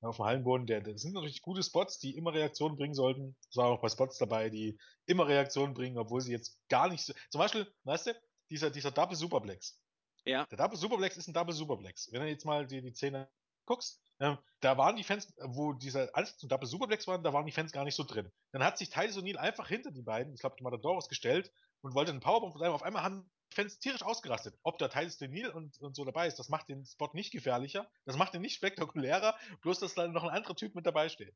auf 0.00 0.16
dem 0.16 0.26
Hallenboden. 0.26 0.66
Der, 0.66 0.80
das 0.80 1.02
sind 1.02 1.14
natürlich 1.14 1.42
gute 1.42 1.62
Spots, 1.62 1.98
die 1.98 2.16
immer 2.16 2.32
Reaktionen 2.32 2.76
bringen 2.76 2.94
sollten. 2.94 3.36
Es 3.50 3.56
waren 3.56 3.72
auch 3.72 3.80
bei 3.80 3.88
Spots 3.88 4.18
dabei, 4.18 4.50
die 4.50 4.78
immer 5.06 5.26
Reaktionen 5.26 5.74
bringen, 5.74 5.98
obwohl 5.98 6.20
sie 6.20 6.32
jetzt 6.32 6.58
gar 6.68 6.88
nicht 6.88 7.04
so, 7.04 7.14
zum 7.30 7.40
Beispiel, 7.40 7.72
weißt 7.84 8.08
du, 8.08 8.14
dieser, 8.50 8.70
dieser 8.70 8.90
Double 8.90 9.16
Superplex. 9.16 9.81
Ja, 10.24 10.46
Der 10.46 10.58
Double 10.58 10.76
Superplex 10.76 11.16
ist 11.16 11.28
ein 11.28 11.34
Double 11.34 11.54
Superplex. 11.54 12.12
Wenn 12.12 12.22
du 12.22 12.28
jetzt 12.28 12.44
mal 12.44 12.66
die, 12.66 12.80
die 12.80 12.94
Szene 12.94 13.28
guckst, 13.66 14.00
ähm, 14.20 14.38
da 14.60 14.76
waren 14.78 14.96
die 14.96 15.04
Fans, 15.04 15.32
wo 15.38 15.72
dieser 15.72 16.14
alles 16.14 16.36
zum 16.36 16.48
Double 16.48 16.66
Superplex 16.68 17.06
waren, 17.06 17.22
da 17.22 17.32
waren 17.32 17.46
die 17.46 17.52
Fans 17.52 17.72
gar 17.72 17.84
nicht 17.84 17.94
so 17.94 18.04
drin. 18.04 18.30
Dann 18.52 18.62
hat 18.62 18.78
sich 18.78 18.90
Titus 18.90 19.16
O'Neill 19.16 19.36
einfach 19.36 19.68
hinter 19.68 19.90
die 19.90 20.02
beiden, 20.02 20.34
ich 20.34 20.40
glaube, 20.40 20.56
die 20.58 20.62
Matadoros 20.62 21.08
gestellt 21.08 21.52
und 21.80 21.94
wollte 21.94 22.12
einen 22.12 22.20
Powerbomb 22.20 22.52
von 22.52 22.62
einem. 22.62 22.74
Auf 22.74 22.82
einmal 22.82 23.02
haben 23.02 23.30
die 23.50 23.56
Fans 23.56 23.78
tierisch 23.78 24.02
ausgerastet. 24.02 24.58
Ob 24.62 24.78
da 24.78 24.88
Titus 24.88 25.20
O'Neill 25.20 25.50
und, 25.50 25.80
und 25.80 25.96
so 25.96 26.04
dabei 26.04 26.26
ist, 26.26 26.38
das 26.38 26.48
macht 26.48 26.68
den 26.68 26.84
Spot 26.86 27.10
nicht 27.12 27.32
gefährlicher, 27.32 27.90
das 28.04 28.16
macht 28.16 28.34
ihn 28.34 28.42
nicht 28.42 28.54
spektakulärer, 28.54 29.36
bloß 29.60 29.80
dass 29.80 29.94
da 29.94 30.06
noch 30.06 30.24
ein 30.24 30.30
anderer 30.30 30.54
Typ 30.54 30.74
mit 30.74 30.86
dabei 30.86 31.08
steht. 31.08 31.34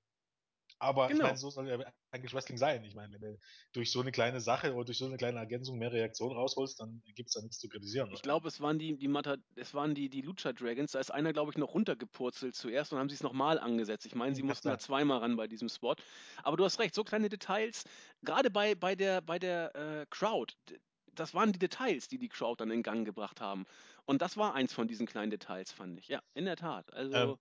Aber 0.79 1.13
ich 1.13 1.21
Genau. 1.21 1.23
meine, 1.23 1.39
so 1.39 1.51
soll 1.51 1.69
ja 1.69 1.79
eigentlich 2.11 2.35
Wrestling 2.35 2.59
sein. 2.59 2.85
Ich 2.85 2.95
meine, 2.95 3.15
wenn 3.15 3.21
du 3.21 3.39
durch 3.73 3.91
so 3.93 4.01
eine 4.01 4.13
kleine 4.13 4.41
Sache 4.41 4.75
oder 4.75 4.87
durch 4.87 4.99
so 4.99 5.07
eine 5.07 5.17
kleine 5.17 5.39
Ergänzung 5.39 5.79
mehr 5.79 5.93
Reaktionen 5.93 6.37
rausholst, 6.37 6.81
dann 6.81 7.03
gibt 7.05 7.29
es 7.29 7.35
da 7.35 7.41
nichts 7.43 7.59
zu 7.59 7.69
kritisieren. 7.69 8.11
ich 8.11 8.23
glaube, 8.23 8.47
es 8.49 8.61
waren 8.61 8.79
die, 8.79 8.97
die 8.97 9.09
Mata, 9.09 9.37
es 9.57 9.75
waren 9.75 9.95
die, 9.95 10.09
die 10.09 10.23
Lucha 10.23 10.53
Dragons. 10.53 10.93
Da 10.93 11.01
ist 11.01 11.11
einer, 11.11 11.33
glaube 11.33 11.51
ich, 11.51 11.59
noch 11.59 11.75
runtergepurzelt 11.75 12.55
zuerst 12.55 12.93
und 12.93 12.99
haben 13.01 13.09
sie 13.09 13.17
es 13.17 13.23
nochmal 13.23 13.59
angesetzt. 13.59 14.07
Ich 14.07 14.15
meine, 14.15 14.35
sie 14.35 14.43
Hm, 14.43 14.47
kann 14.47 14.57
mussten 14.57 14.69
da 14.69 14.79
sein. 14.79 14.79
zweimal 14.79 15.19
ran 15.19 15.35
bei 15.37 15.49
diesem 15.49 15.69
Spot. 15.69 15.97
Aber 16.45 16.57
du 16.57 16.65
hast 16.65 16.79
recht, 16.79 16.95
so 16.95 17.03
kleine 17.05 17.29
Details, 17.29 17.83
gerade 18.23 18.51
bei, 18.51 18.75
bei 18.77 18.95
der, 18.95 19.21
bei 19.23 19.39
der 19.41 19.75
äh, 19.75 20.07
Crowd. 20.09 20.55
das 21.13 21.35
waren 21.35 21.53
die 21.53 21.59
Details, 21.59 22.07
die 22.09 22.19
die 22.19 22.29
Crowd 22.29 22.63
dann 22.63 22.71
in 22.71 22.83
Gang 22.85 23.05
gebracht 23.05 23.41
haben. 23.41 23.65
Und 24.05 24.23
das 24.23 24.37
war 24.37 24.55
eins 24.55 24.73
von 24.73 24.87
diesen 24.89 25.07
kleinen 25.07 25.31
Details, 25.31 25.73
fand 25.73 25.99
ich. 25.99 26.07
Ja, 26.09 26.21
in 26.35 26.45
der 26.45 26.57
Tat. 26.57 26.93
Also, 26.95 27.13
Ähm, 27.13 27.39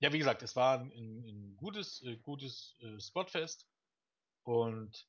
ja, 0.00 0.12
wie 0.12 0.18
gesagt, 0.18 0.42
es 0.42 0.56
war 0.56 0.80
ein, 0.80 0.90
ein, 0.90 1.56
gutes, 1.56 2.02
äh, 2.02 2.16
gutes 2.16 2.76
äh, 2.80 2.98
Spotfest. 2.98 3.68
Und 4.42 5.06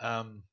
ähm, 0.00 0.44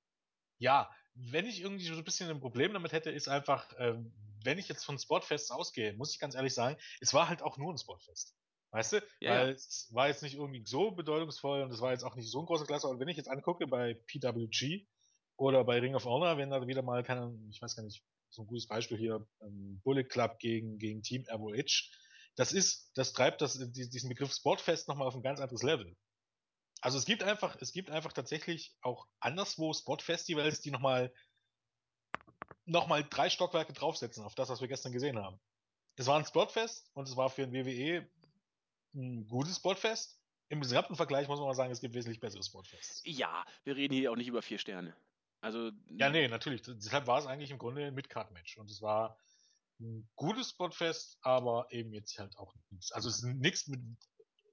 ja, 0.57 0.89
wenn 1.13 1.45
ich 1.45 1.61
irgendwie 1.61 1.85
so 1.85 1.93
ein 1.93 2.03
bisschen 2.03 2.29
ein 2.29 2.39
Problem 2.39 2.73
damit 2.73 2.91
hätte, 2.91 3.11
ist 3.11 3.27
einfach, 3.27 3.71
ähm, 3.77 4.11
wenn 4.43 4.57
ich 4.57 4.67
jetzt 4.67 4.83
von 4.83 4.97
Spotfests 4.97 5.51
ausgehe, 5.51 5.93
muss 5.93 6.13
ich 6.13 6.19
ganz 6.19 6.35
ehrlich 6.35 6.53
sagen, 6.53 6.77
es 6.99 7.13
war 7.13 7.29
halt 7.29 7.41
auch 7.41 7.57
nur 7.57 7.73
ein 7.73 7.77
Spotfest. 7.77 8.35
Weißt 8.71 8.93
du? 8.93 8.97
Ja, 9.19 9.31
Weil 9.31 9.47
ja. 9.47 9.53
es 9.53 9.89
war 9.91 10.07
jetzt 10.07 10.21
nicht 10.21 10.35
irgendwie 10.35 10.63
so 10.65 10.91
bedeutungsvoll 10.91 11.63
und 11.63 11.71
es 11.71 11.81
war 11.81 11.91
jetzt 11.91 12.03
auch 12.03 12.15
nicht 12.15 12.29
so 12.29 12.39
ein 12.39 12.45
großer 12.45 12.65
Klasse. 12.65 12.87
Und 12.87 12.99
wenn 12.99 13.07
ich 13.07 13.17
jetzt 13.17 13.29
angucke 13.29 13.67
bei 13.67 13.95
PWG 13.95 14.85
oder 15.37 15.63
bei 15.63 15.79
Ring 15.79 15.95
of 15.95 16.05
Honor, 16.05 16.37
wenn 16.37 16.51
da 16.51 16.65
wieder 16.67 16.83
mal, 16.83 17.03
keine, 17.03 17.35
ich 17.49 17.61
weiß 17.61 17.75
gar 17.75 17.83
nicht, 17.83 18.03
so 18.29 18.43
ein 18.43 18.47
gutes 18.47 18.67
Beispiel 18.67 18.97
hier, 18.97 19.27
ähm, 19.41 19.81
Bullet 19.83 20.03
Club 20.03 20.37
gegen, 20.39 20.77
gegen 20.77 21.01
Team 21.01 21.25
ROH, 21.31 21.89
das 22.39 22.53
ist, 22.53 22.91
das 22.95 23.11
treibt 23.11 23.41
das, 23.41 23.55
die- 23.59 23.89
diesen 23.89 24.07
Begriff 24.07 24.33
Sportfest 24.33 24.87
nochmal 24.87 25.07
auf 25.07 25.15
ein 25.15 25.21
ganz 25.21 25.41
anderes 25.41 25.61
Level. 25.61 25.93
Also 26.79 26.97
es 26.97 27.03
gibt 27.03 27.21
einfach, 27.21 27.57
es 27.59 27.73
gibt 27.73 27.89
einfach 27.91 28.13
tatsächlich 28.13 28.73
auch 28.79 29.09
anderswo 29.19 29.73
Spotfestivals, 29.73 30.61
die 30.61 30.71
nochmal 30.71 31.13
noch 32.63 32.87
mal 32.87 33.03
drei 33.03 33.29
Stockwerke 33.29 33.73
draufsetzen 33.73 34.23
auf 34.23 34.35
das, 34.35 34.47
was 34.47 34.61
wir 34.61 34.69
gestern 34.69 34.93
gesehen 34.93 35.19
haben. 35.19 35.37
Es 35.97 36.07
war 36.07 36.17
ein 36.17 36.23
Spotfest 36.25 36.89
und 36.93 37.09
es 37.09 37.17
war 37.17 37.29
für 37.29 37.43
ein 37.43 37.51
WWE 37.51 38.09
ein 38.93 39.27
gutes 39.27 39.57
Spotfest. 39.57 40.17
Im 40.47 40.61
gesamten 40.61 40.95
Vergleich 40.95 41.27
muss 41.27 41.39
man 41.39 41.47
mal 41.49 41.55
sagen, 41.55 41.73
es 41.73 41.81
gibt 41.81 41.93
wesentlich 41.93 42.21
bessere 42.21 42.41
Spotfests. 42.41 43.01
Ja, 43.03 43.45
wir 43.65 43.75
reden 43.75 43.93
hier 43.95 44.13
auch 44.13 44.15
nicht 44.15 44.27
über 44.29 44.41
vier 44.41 44.59
Sterne. 44.59 44.95
Also, 45.41 45.71
Ja, 45.89 46.09
nee, 46.09 46.29
natürlich. 46.29 46.61
Deshalb 46.61 47.05
war 47.05 47.19
es 47.19 47.25
eigentlich 47.25 47.51
im 47.51 47.57
Grunde 47.57 47.85
ein 47.85 47.93
Mid-Card-Match. 47.95 48.57
Und 48.57 48.71
es 48.71 48.81
war 48.81 49.17
ein 49.79 50.09
gutes 50.15 50.49
Spotfest, 50.49 51.17
aber 51.21 51.67
eben 51.71 51.93
jetzt 51.93 52.17
halt 52.19 52.37
auch 52.37 52.53
nichts. 52.69 52.91
Also 52.91 53.09
es 53.09 53.17
ist 53.17 53.23
nichts 53.25 53.67
mit. 53.67 53.79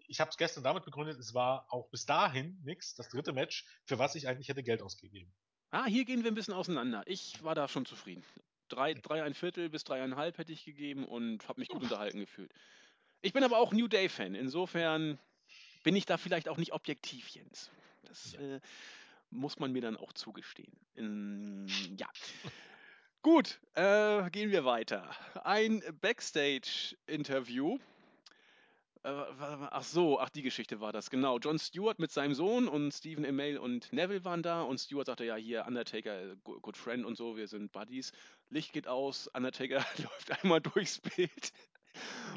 Ich 0.08 0.20
habe 0.20 0.30
es 0.30 0.36
gestern 0.36 0.62
damit 0.62 0.84
begründet, 0.84 1.18
es 1.18 1.34
war 1.34 1.66
auch 1.72 1.88
bis 1.90 2.04
dahin 2.06 2.60
nichts, 2.64 2.94
das 2.94 3.08
dritte 3.08 3.32
Match, 3.32 3.66
für 3.86 3.98
was 3.98 4.14
ich 4.14 4.28
eigentlich 4.28 4.48
hätte 4.48 4.62
Geld 4.62 4.80
ausgegeben. 4.82 5.34
ah, 5.72 5.86
hier 5.86 6.04
gehen 6.04 6.22
wir 6.22 6.30
ein 6.30 6.34
bisschen 6.36 6.54
auseinander. 6.54 7.02
Ich 7.06 7.42
war 7.42 7.54
da 7.56 7.66
schon 7.66 7.86
zufrieden. 7.86 8.24
Drei, 8.68 8.94
drei 8.94 9.22
ein 9.24 9.34
Viertel 9.34 9.68
bis 9.68 9.84
dreieinhalb 9.84 10.38
hätte 10.38 10.52
ich 10.52 10.64
gegeben 10.64 11.04
und 11.04 11.48
habe 11.48 11.60
mich 11.60 11.68
gut 11.68 11.82
unterhalten 11.82 12.20
gefühlt. 12.20 12.52
Ich 13.20 13.32
bin 13.32 13.42
aber 13.44 13.58
auch 13.58 13.72
New 13.72 13.88
Day-Fan. 13.88 14.34
Insofern 14.34 15.18
bin 15.82 15.96
ich 15.96 16.06
da 16.06 16.16
vielleicht 16.18 16.48
auch 16.48 16.56
nicht 16.58 16.72
objektiv, 16.72 17.28
Jens. 17.28 17.70
Das 18.02 18.32
Ja. 18.32 18.40
äh, 18.40 18.60
muss 19.30 19.58
man 19.58 19.72
mir 19.72 19.82
dann 19.82 19.96
auch 19.96 20.12
zugestehen. 20.12 20.72
Ähm, 20.96 21.66
ja. 21.98 22.08
Gut, 23.26 23.58
äh, 23.74 24.30
gehen 24.30 24.52
wir 24.52 24.64
weiter. 24.64 25.10
Ein 25.42 25.82
Backstage-Interview. 26.00 27.76
Äh, 29.02 29.08
ach 29.08 29.82
so, 29.82 30.20
ach 30.20 30.28
die 30.28 30.42
Geschichte 30.42 30.78
war 30.78 30.92
das, 30.92 31.10
genau. 31.10 31.40
John 31.40 31.58
Stewart 31.58 31.98
mit 31.98 32.12
seinem 32.12 32.34
Sohn 32.34 32.68
und 32.68 32.92
Stephen 32.92 33.26
Amell 33.26 33.58
und 33.58 33.92
Neville 33.92 34.24
waren 34.24 34.44
da 34.44 34.62
und 34.62 34.78
Stewart 34.78 35.06
sagte, 35.06 35.24
ja, 35.24 35.34
hier, 35.34 35.66
Undertaker, 35.66 36.36
go- 36.44 36.60
good 36.60 36.76
friend 36.76 37.04
und 37.04 37.16
so, 37.16 37.36
wir 37.36 37.48
sind 37.48 37.72
Buddies. 37.72 38.12
Licht 38.48 38.72
geht 38.72 38.86
aus, 38.86 39.26
Undertaker 39.34 39.84
läuft 39.98 40.30
einmal 40.44 40.60
durchs 40.60 41.00
Bild 41.00 41.50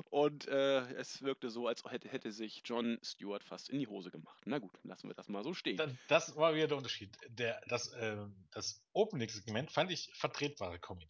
und 0.10 0.48
äh, 0.48 0.80
es 0.96 1.22
wirkte 1.22 1.50
so, 1.50 1.68
als 1.68 1.84
hätte, 1.86 2.10
hätte 2.10 2.32
sich 2.32 2.62
John 2.66 2.98
Stewart 3.04 3.44
fast 3.44 3.70
in 3.70 3.80
die 3.80 3.88
Hose 3.88 4.12
gemacht. 4.12 4.42
Na 4.46 4.60
gut, 4.60 4.72
lassen 4.84 5.08
wir 5.10 5.14
das 5.16 5.28
mal 5.30 5.44
so 5.44 5.54
stehen. 5.54 5.78
Da- 5.78 5.88
Das 6.08 6.36
war 6.36 6.56
wieder 6.56 6.68
der 6.68 6.78
Unterschied. 6.78 7.16
Der, 7.30 7.62
das, 7.68 7.92
ähm, 8.00 8.36
das 8.52 8.82
Opening-Segment 8.94 9.72
fand 9.72 9.92
ich 9.92 10.10
vertretbare 10.14 10.80
Comedy. 10.80 11.10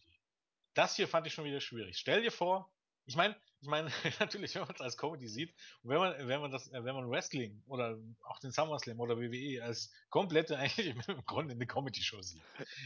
Das 0.74 0.96
hier 0.96 1.08
fand 1.08 1.26
ich 1.26 1.34
schon 1.34 1.44
wieder 1.44 1.60
schwierig. 1.60 1.98
Stell 1.98 2.22
dir 2.22 2.30
vor, 2.30 2.72
ich 3.06 3.16
meine, 3.16 3.34
ich 3.60 3.68
meine, 3.68 3.90
natürlich, 4.20 4.54
wenn 4.54 4.62
man 4.62 4.74
es 4.74 4.80
als 4.80 4.96
Comedy 4.96 5.26
sieht, 5.28 5.52
und 5.82 5.90
wenn 5.90 5.98
man, 5.98 6.28
wenn 6.28 6.40
man 6.40 6.50
das, 6.50 6.68
äh, 6.68 6.84
wenn 6.84 6.94
man 6.94 7.10
Wrestling 7.10 7.62
oder 7.66 7.98
auch 8.22 8.38
den 8.38 8.52
SummerSlam 8.52 9.00
oder 9.00 9.18
WWE 9.18 9.62
als 9.64 9.90
komplette 10.10 10.56
eigentlich 10.58 10.94
im 11.08 11.24
Grunde 11.26 11.54
eine 11.54 11.66
Comedy-Show 11.66 12.22
sieht, 12.22 12.42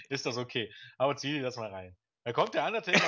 ist 0.09 0.25
das 0.27 0.37
okay. 0.37 0.73
Aber 0.99 1.17
zieh 1.17 1.33
dir 1.33 1.43
das 1.43 1.57
mal 1.57 1.71
rein. 1.71 1.97
Da 2.25 2.33
kommt 2.33 2.55
der 2.55 2.65
Undertaker, 2.67 3.03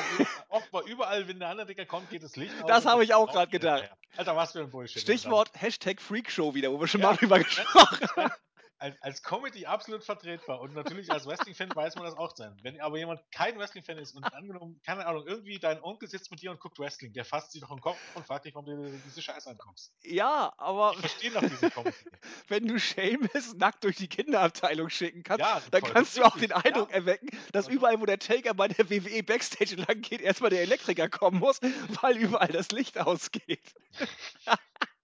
mal 0.72 0.82
überall, 0.86 1.26
wenn 1.26 1.38
der 1.38 1.50
Undertaker 1.50 1.86
kommt, 1.86 2.10
geht 2.10 2.22
das 2.22 2.36
Licht 2.36 2.52
aus. 2.60 2.68
Das 2.68 2.84
habe 2.84 3.02
ich 3.02 3.14
auch 3.14 3.30
steht 3.30 3.50
gedacht. 3.50 3.90
Alter, 4.14 4.36
was 4.36 4.52
für 4.52 4.60
ein 4.60 4.70
Bullshit. 4.70 5.00
Stichwort 5.00 5.50
Hashtag 5.54 6.02
Freakshow 6.02 6.54
wieder, 6.54 6.70
wo 6.70 6.78
wir 6.78 6.86
schon 6.86 7.00
Ja, 7.00 7.08
mal 7.08 7.16
drüber 7.16 7.38
gesprochen 7.42 8.08
haben. 8.14 8.32
Als, 8.78 9.00
als 9.02 9.22
Comedy 9.22 9.66
absolut 9.66 10.04
vertretbar 10.04 10.60
und 10.60 10.74
natürlich 10.74 11.10
als 11.10 11.26
Wrestling-Fan 11.26 11.74
weiß 11.74 11.96
man 11.96 12.04
das 12.04 12.16
auch 12.16 12.34
sein. 12.36 12.56
Wenn 12.62 12.80
aber 12.80 12.98
jemand 12.98 13.20
kein 13.32 13.58
Wrestling-Fan 13.58 13.98
ist 13.98 14.14
und 14.14 14.24
angenommen, 14.24 14.80
keine 14.84 15.06
Ahnung, 15.06 15.26
irgendwie 15.26 15.58
dein 15.58 15.82
Onkel 15.82 16.08
sitzt 16.08 16.30
mit 16.30 16.42
dir 16.42 16.50
und 16.50 16.60
guckt 16.60 16.78
Wrestling, 16.78 17.12
der 17.12 17.24
fasst 17.24 17.52
sich 17.52 17.60
doch 17.60 17.70
im 17.70 17.80
Kopf 17.80 17.98
und 18.14 18.26
fragt 18.26 18.44
dich, 18.44 18.54
warum 18.54 18.66
du 18.66 19.00
diese 19.04 19.22
Scheiße 19.22 19.50
anguckst. 19.50 19.92
Ja, 20.02 20.52
aber 20.58 20.92
Ich 20.94 21.00
verstehe 21.00 21.30
doch 21.30 21.40
diese 21.40 21.70
Comedy. 21.70 21.96
wenn 22.48 22.66
du 22.66 22.78
Seamus 22.78 23.54
nackt 23.54 23.84
durch 23.84 23.96
die 23.96 24.08
Kinderabteilung 24.08 24.90
schicken 24.90 25.22
kannst, 25.22 25.40
Ja, 25.40 25.62
dann 25.70 25.80
voll 25.80 25.92
kannst 25.92 26.16
du 26.16 26.24
auch 26.24 26.36
den 26.36 26.52
Eindruck 26.52 26.90
ja. 26.90 26.96
erwecken, 26.96 27.28
dass 27.52 27.68
überall, 27.68 28.00
wo 28.00 28.06
der 28.06 28.18
Taker 28.18 28.54
bei 28.54 28.68
der 28.68 28.90
WWE 28.90 29.22
Backstage 29.22 29.76
lang 29.76 30.00
geht, 30.02 30.20
erstmal 30.20 30.50
der 30.50 30.62
Elektriker 30.62 31.08
kommen 31.08 31.38
muss, 31.38 31.60
weil 32.02 32.16
überall 32.18 32.48
das 32.48 32.70
Licht 32.70 32.98
ausgeht. 32.98 33.74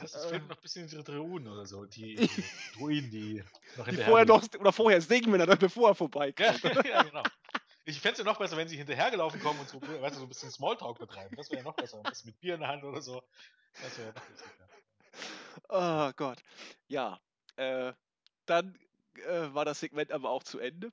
Das 0.00 0.14
ist 0.14 0.26
fehlen 0.26 0.46
noch 0.46 0.56
ein 0.56 0.62
bisschen 0.62 0.86
die 0.88 1.02
Druiden 1.02 1.48
oder 1.48 1.66
so, 1.66 1.84
die, 1.84 2.16
die 2.16 2.44
Druiden, 2.78 3.10
die 3.10 3.44
noch 3.76 3.84
Die 3.84 3.90
hinterher 3.90 4.10
vorher 4.10 4.26
noch, 4.26 4.42
oder 4.58 4.72
vorher 4.72 5.00
er 5.40 5.46
dann 5.46 5.58
bevor 5.58 5.90
er 5.90 5.94
vorbeikommt. 5.94 6.62
Ja, 6.62 6.82
ja, 6.84 7.02
genau. 7.02 7.22
Ich 7.84 8.00
fände 8.00 8.12
es 8.14 8.18
ja 8.18 8.24
noch 8.24 8.38
besser, 8.38 8.56
wenn 8.56 8.68
sie 8.68 8.76
hinterhergelaufen 8.76 9.40
kommen 9.40 9.60
und 9.60 9.68
so, 9.68 9.80
weißt 9.80 10.16
du, 10.16 10.20
so 10.20 10.26
ein 10.26 10.28
bisschen 10.28 10.50
Smalltalk 10.50 10.98
betreiben. 10.98 11.36
Das 11.36 11.50
wäre 11.50 11.58
ja 11.58 11.64
noch 11.64 11.76
besser. 11.76 12.02
Das 12.02 12.24
mit 12.24 12.40
Bier 12.40 12.54
in 12.54 12.60
der 12.60 12.68
Hand 12.70 12.84
oder 12.84 13.00
so. 13.00 13.22
Das 13.80 13.96
wäre 13.98 14.08
ja 14.08 14.14
noch. 14.14 14.22
Oh 15.68 16.12
Gott. 16.16 16.42
Ja, 16.88 17.20
äh, 17.56 17.92
dann 18.46 18.78
äh, 19.14 19.54
war 19.54 19.64
das 19.64 19.80
Segment 19.80 20.12
aber 20.12 20.30
auch 20.30 20.42
zu 20.42 20.58
Ende. 20.58 20.92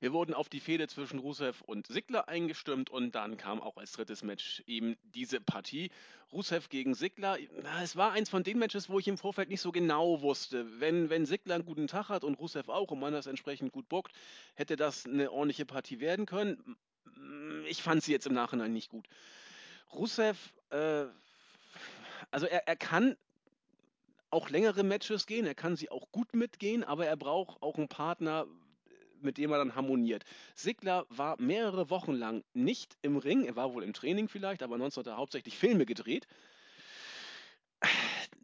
Wir 0.00 0.14
wurden 0.14 0.32
auf 0.32 0.48
die 0.48 0.60
Fehde 0.60 0.88
zwischen 0.88 1.18
Rusev 1.18 1.60
und 1.66 1.86
Sigler 1.86 2.26
eingestimmt 2.26 2.88
und 2.88 3.14
dann 3.14 3.36
kam 3.36 3.60
auch 3.60 3.76
als 3.76 3.92
drittes 3.92 4.22
Match 4.22 4.62
eben 4.66 4.96
diese 5.14 5.42
Partie. 5.42 5.90
Rusev 6.32 6.70
gegen 6.70 6.94
Sigler. 6.94 7.36
Es 7.82 7.96
war 7.96 8.12
eins 8.12 8.30
von 8.30 8.42
den 8.42 8.58
Matches, 8.58 8.88
wo 8.88 8.98
ich 8.98 9.08
im 9.08 9.18
Vorfeld 9.18 9.50
nicht 9.50 9.60
so 9.60 9.72
genau 9.72 10.22
wusste. 10.22 10.80
Wenn, 10.80 11.10
wenn 11.10 11.26
Sigler 11.26 11.56
einen 11.56 11.66
guten 11.66 11.86
Tag 11.86 12.08
hat 12.08 12.24
und 12.24 12.38
Rusev 12.38 12.70
auch 12.70 12.90
und 12.90 12.98
man 12.98 13.12
das 13.12 13.26
entsprechend 13.26 13.72
gut 13.72 13.90
bookt, 13.90 14.12
hätte 14.54 14.76
das 14.76 15.04
eine 15.04 15.30
ordentliche 15.30 15.66
Partie 15.66 16.00
werden 16.00 16.24
können. 16.24 16.76
Ich 17.68 17.82
fand 17.82 18.02
sie 18.02 18.12
jetzt 18.12 18.26
im 18.26 18.32
Nachhinein 18.32 18.72
nicht 18.72 18.88
gut. 18.88 19.06
Rusev, 19.92 20.54
äh, 20.70 21.04
also 22.30 22.46
er, 22.46 22.66
er 22.66 22.76
kann 22.76 23.18
auch 24.30 24.48
längere 24.48 24.82
Matches 24.82 25.26
gehen, 25.26 25.44
er 25.44 25.54
kann 25.54 25.76
sie 25.76 25.90
auch 25.90 26.10
gut 26.10 26.34
mitgehen, 26.34 26.84
aber 26.84 27.04
er 27.04 27.16
braucht 27.16 27.60
auch 27.62 27.76
einen 27.76 27.88
Partner, 27.88 28.46
mit 29.22 29.38
dem 29.38 29.52
er 29.52 29.58
dann 29.58 29.74
harmoniert. 29.74 30.24
Sigler 30.54 31.06
war 31.08 31.40
mehrere 31.40 31.90
Wochen 31.90 32.12
lang 32.12 32.44
nicht 32.54 32.96
im 33.02 33.16
Ring, 33.16 33.44
er 33.44 33.56
war 33.56 33.74
wohl 33.74 33.82
im 33.82 33.92
Training 33.92 34.28
vielleicht, 34.28 34.62
aber 34.62 34.74
ansonsten 34.74 35.00
hat 35.00 35.06
er 35.06 35.16
hauptsächlich 35.16 35.56
Filme 35.56 35.86
gedreht. 35.86 36.26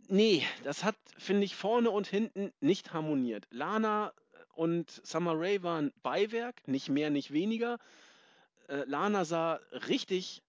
Nee, 0.09 0.45
das 0.62 0.85
hat, 0.85 0.97
finde 1.18 1.45
ich, 1.45 1.57
vorne 1.57 1.91
und 1.91 2.07
hinten 2.07 2.53
nicht 2.61 2.93
harmoniert. 2.93 3.47
Lana 3.51 4.12
und 4.55 4.91
Summer 5.05 5.35
Rae 5.35 5.62
waren 5.62 5.93
Beiwerk, 6.03 6.66
nicht 6.68 6.89
mehr, 6.89 7.11
nicht 7.11 7.33
weniger. 7.33 7.79
Äh, 8.68 8.85
Lana 8.87 9.24
sah 9.24 9.61
richtig 9.89 10.43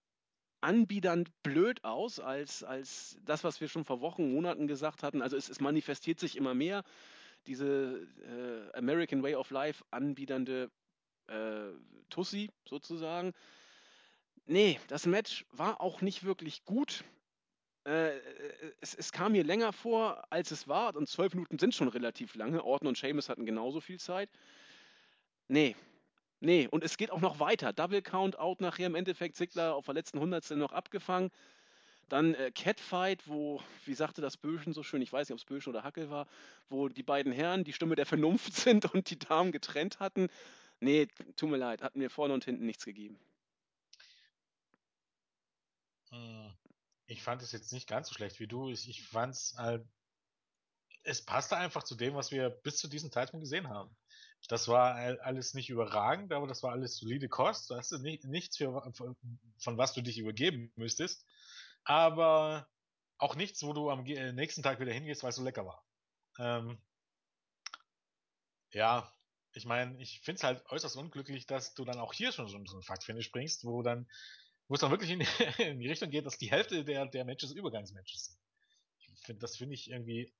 anbiedernd 0.60 1.30
blöd 1.42 1.84
aus, 1.84 2.18
als, 2.20 2.64
als 2.64 3.18
das, 3.24 3.44
was 3.44 3.60
wir 3.60 3.68
schon 3.68 3.84
vor 3.84 4.00
Wochen, 4.00 4.32
Monaten 4.32 4.66
gesagt 4.66 5.02
hatten. 5.02 5.22
Also 5.22 5.36
es, 5.36 5.48
es 5.48 5.60
manifestiert 5.60 6.18
sich 6.18 6.36
immer 6.36 6.54
mehr, 6.54 6.82
diese 7.48 8.06
äh, 8.72 8.76
American 8.76 9.22
Way 9.22 9.34
of 9.34 9.50
Life 9.50 9.84
anbiedernde 9.90 10.70
äh, 11.26 11.72
Tussi 12.10 12.50
sozusagen. 12.68 13.32
Nee, 14.46 14.78
das 14.88 15.06
Match 15.06 15.44
war 15.50 15.80
auch 15.80 16.00
nicht 16.00 16.24
wirklich 16.24 16.64
gut. 16.64 17.04
Äh, 17.84 18.18
es, 18.80 18.94
es 18.94 19.12
kam 19.12 19.32
mir 19.32 19.44
länger 19.44 19.72
vor, 19.72 20.24
als 20.30 20.50
es 20.50 20.68
war. 20.68 20.94
Und 20.94 21.08
zwölf 21.08 21.34
Minuten 21.34 21.58
sind 21.58 21.74
schon 21.74 21.88
relativ 21.88 22.34
lange. 22.34 22.62
Orton 22.62 22.88
und 22.88 22.96
Seamus 22.96 23.28
hatten 23.28 23.46
genauso 23.46 23.80
viel 23.80 23.98
Zeit. 23.98 24.30
Nee, 25.48 25.74
nee. 26.40 26.68
Und 26.70 26.84
es 26.84 26.96
geht 26.98 27.10
auch 27.10 27.20
noch 27.20 27.40
weiter. 27.40 27.72
Double 27.72 28.02
Count 28.02 28.38
out 28.38 28.60
nachher 28.60 28.86
im 28.86 28.94
Endeffekt. 28.94 29.36
Ziggler 29.36 29.74
auf 29.74 29.86
der 29.86 29.94
letzten 29.94 30.20
Hundertstel 30.20 30.58
noch 30.58 30.72
abgefangen. 30.72 31.30
Dann 32.08 32.34
äh, 32.34 32.50
Catfight, 32.54 33.28
wo, 33.28 33.62
wie 33.84 33.94
sagte 33.94 34.22
das 34.22 34.36
Böschen 34.36 34.72
so 34.72 34.82
schön, 34.82 35.02
ich 35.02 35.12
weiß 35.12 35.28
nicht, 35.28 35.34
ob 35.34 35.38
es 35.40 35.44
Böschen 35.44 35.70
oder 35.70 35.84
Hackel 35.84 36.10
war, 36.10 36.26
wo 36.68 36.88
die 36.88 37.02
beiden 37.02 37.32
Herren 37.32 37.64
die 37.64 37.72
Stimme 37.72 37.96
der 37.96 38.06
Vernunft 38.06 38.54
sind 38.54 38.86
und 38.94 39.10
die 39.10 39.18
Damen 39.18 39.52
getrennt 39.52 40.00
hatten. 40.00 40.28
Nee, 40.80 41.08
tut 41.36 41.50
mir 41.50 41.56
leid, 41.58 41.82
hat 41.82 41.96
mir 41.96 42.10
vorne 42.10 42.34
und 42.34 42.44
hinten 42.44 42.66
nichts 42.66 42.84
gegeben. 42.84 43.18
Hm, 46.10 46.54
Ich 47.06 47.22
fand 47.22 47.42
es 47.42 47.52
jetzt 47.52 47.72
nicht 47.72 47.88
ganz 47.88 48.08
so 48.08 48.14
schlecht 48.14 48.40
wie 48.40 48.46
du. 48.46 48.70
Ich, 48.70 48.88
ich 48.88 49.06
fand 49.06 49.34
es 49.34 49.54
halt. 49.58 49.86
Es 51.04 51.24
passte 51.24 51.56
einfach 51.56 51.84
zu 51.84 51.94
dem, 51.96 52.14
was 52.14 52.30
wir 52.30 52.50
bis 52.50 52.78
zu 52.78 52.88
diesem 52.88 53.10
Zeitpunkt 53.10 53.44
gesehen 53.44 53.68
haben. 53.68 53.96
Das 54.48 54.68
war 54.68 54.94
alles 55.22 55.54
nicht 55.54 55.70
überragend, 55.70 56.32
aber 56.32 56.46
das 56.46 56.62
war 56.62 56.72
alles 56.72 56.98
solide 56.98 57.28
Kost. 57.28 57.70
Du 57.70 57.76
hast 57.76 57.92
nicht, 57.92 58.24
nichts, 58.24 58.56
für, 58.58 58.92
von 59.58 59.78
was 59.78 59.94
du 59.94 60.02
dich 60.02 60.18
übergeben 60.18 60.72
müsstest. 60.76 61.26
Aber 61.88 62.68
auch 63.16 63.34
nichts, 63.34 63.62
wo 63.62 63.72
du 63.72 63.88
am 63.90 64.02
nächsten 64.02 64.62
Tag 64.62 64.78
wieder 64.78 64.92
hingehst, 64.92 65.22
weil 65.22 65.30
es 65.30 65.36
so 65.36 65.42
lecker 65.42 65.64
war. 65.64 65.82
Ähm, 66.38 66.78
ja, 68.72 69.10
ich 69.54 69.64
meine, 69.64 70.00
ich 70.00 70.20
finde 70.20 70.36
es 70.36 70.44
halt 70.44 70.66
äußerst 70.66 70.96
unglücklich, 70.96 71.46
dass 71.46 71.72
du 71.72 71.86
dann 71.86 71.98
auch 71.98 72.12
hier 72.12 72.30
schon 72.30 72.46
so, 72.46 72.58
einen 72.58 72.82
Fact-Finish 72.82 73.32
bringst, 73.32 73.64
wo 73.64 73.82
dann, 73.82 74.06
wo 74.68 74.74
es 74.74 74.80
dann 74.80 74.90
wirklich 74.90 75.10
in, 75.10 75.20
in, 75.66 75.80
die 75.80 75.88
Richtung 75.88 76.10
geht, 76.10 76.26
dass 76.26 76.36
die 76.36 76.50
Hälfte 76.50 76.84
der, 76.84 77.06
der 77.06 77.24
Matches 77.24 77.52
Übergangsmatches 77.52 78.26
sind. 78.26 78.38
Ich 78.98 79.20
finde, 79.22 79.40
das 79.40 79.56
finde 79.56 79.74
ich 79.74 79.90
irgendwie 79.90 80.34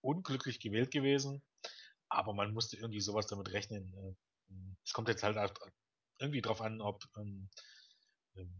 unglücklich 0.00 0.58
gewählt 0.58 0.90
gewesen, 0.90 1.44
aber 2.08 2.34
man 2.34 2.52
musste 2.52 2.76
irgendwie 2.76 3.00
sowas 3.00 3.28
damit 3.28 3.52
rechnen. 3.52 3.94
Äh, 3.94 4.54
es 4.84 4.92
kommt 4.92 5.08
jetzt 5.08 5.22
halt 5.22 5.36
irgendwie 6.18 6.42
drauf 6.42 6.60
an, 6.60 6.80
ob 6.80 7.04
ähm, 7.16 7.48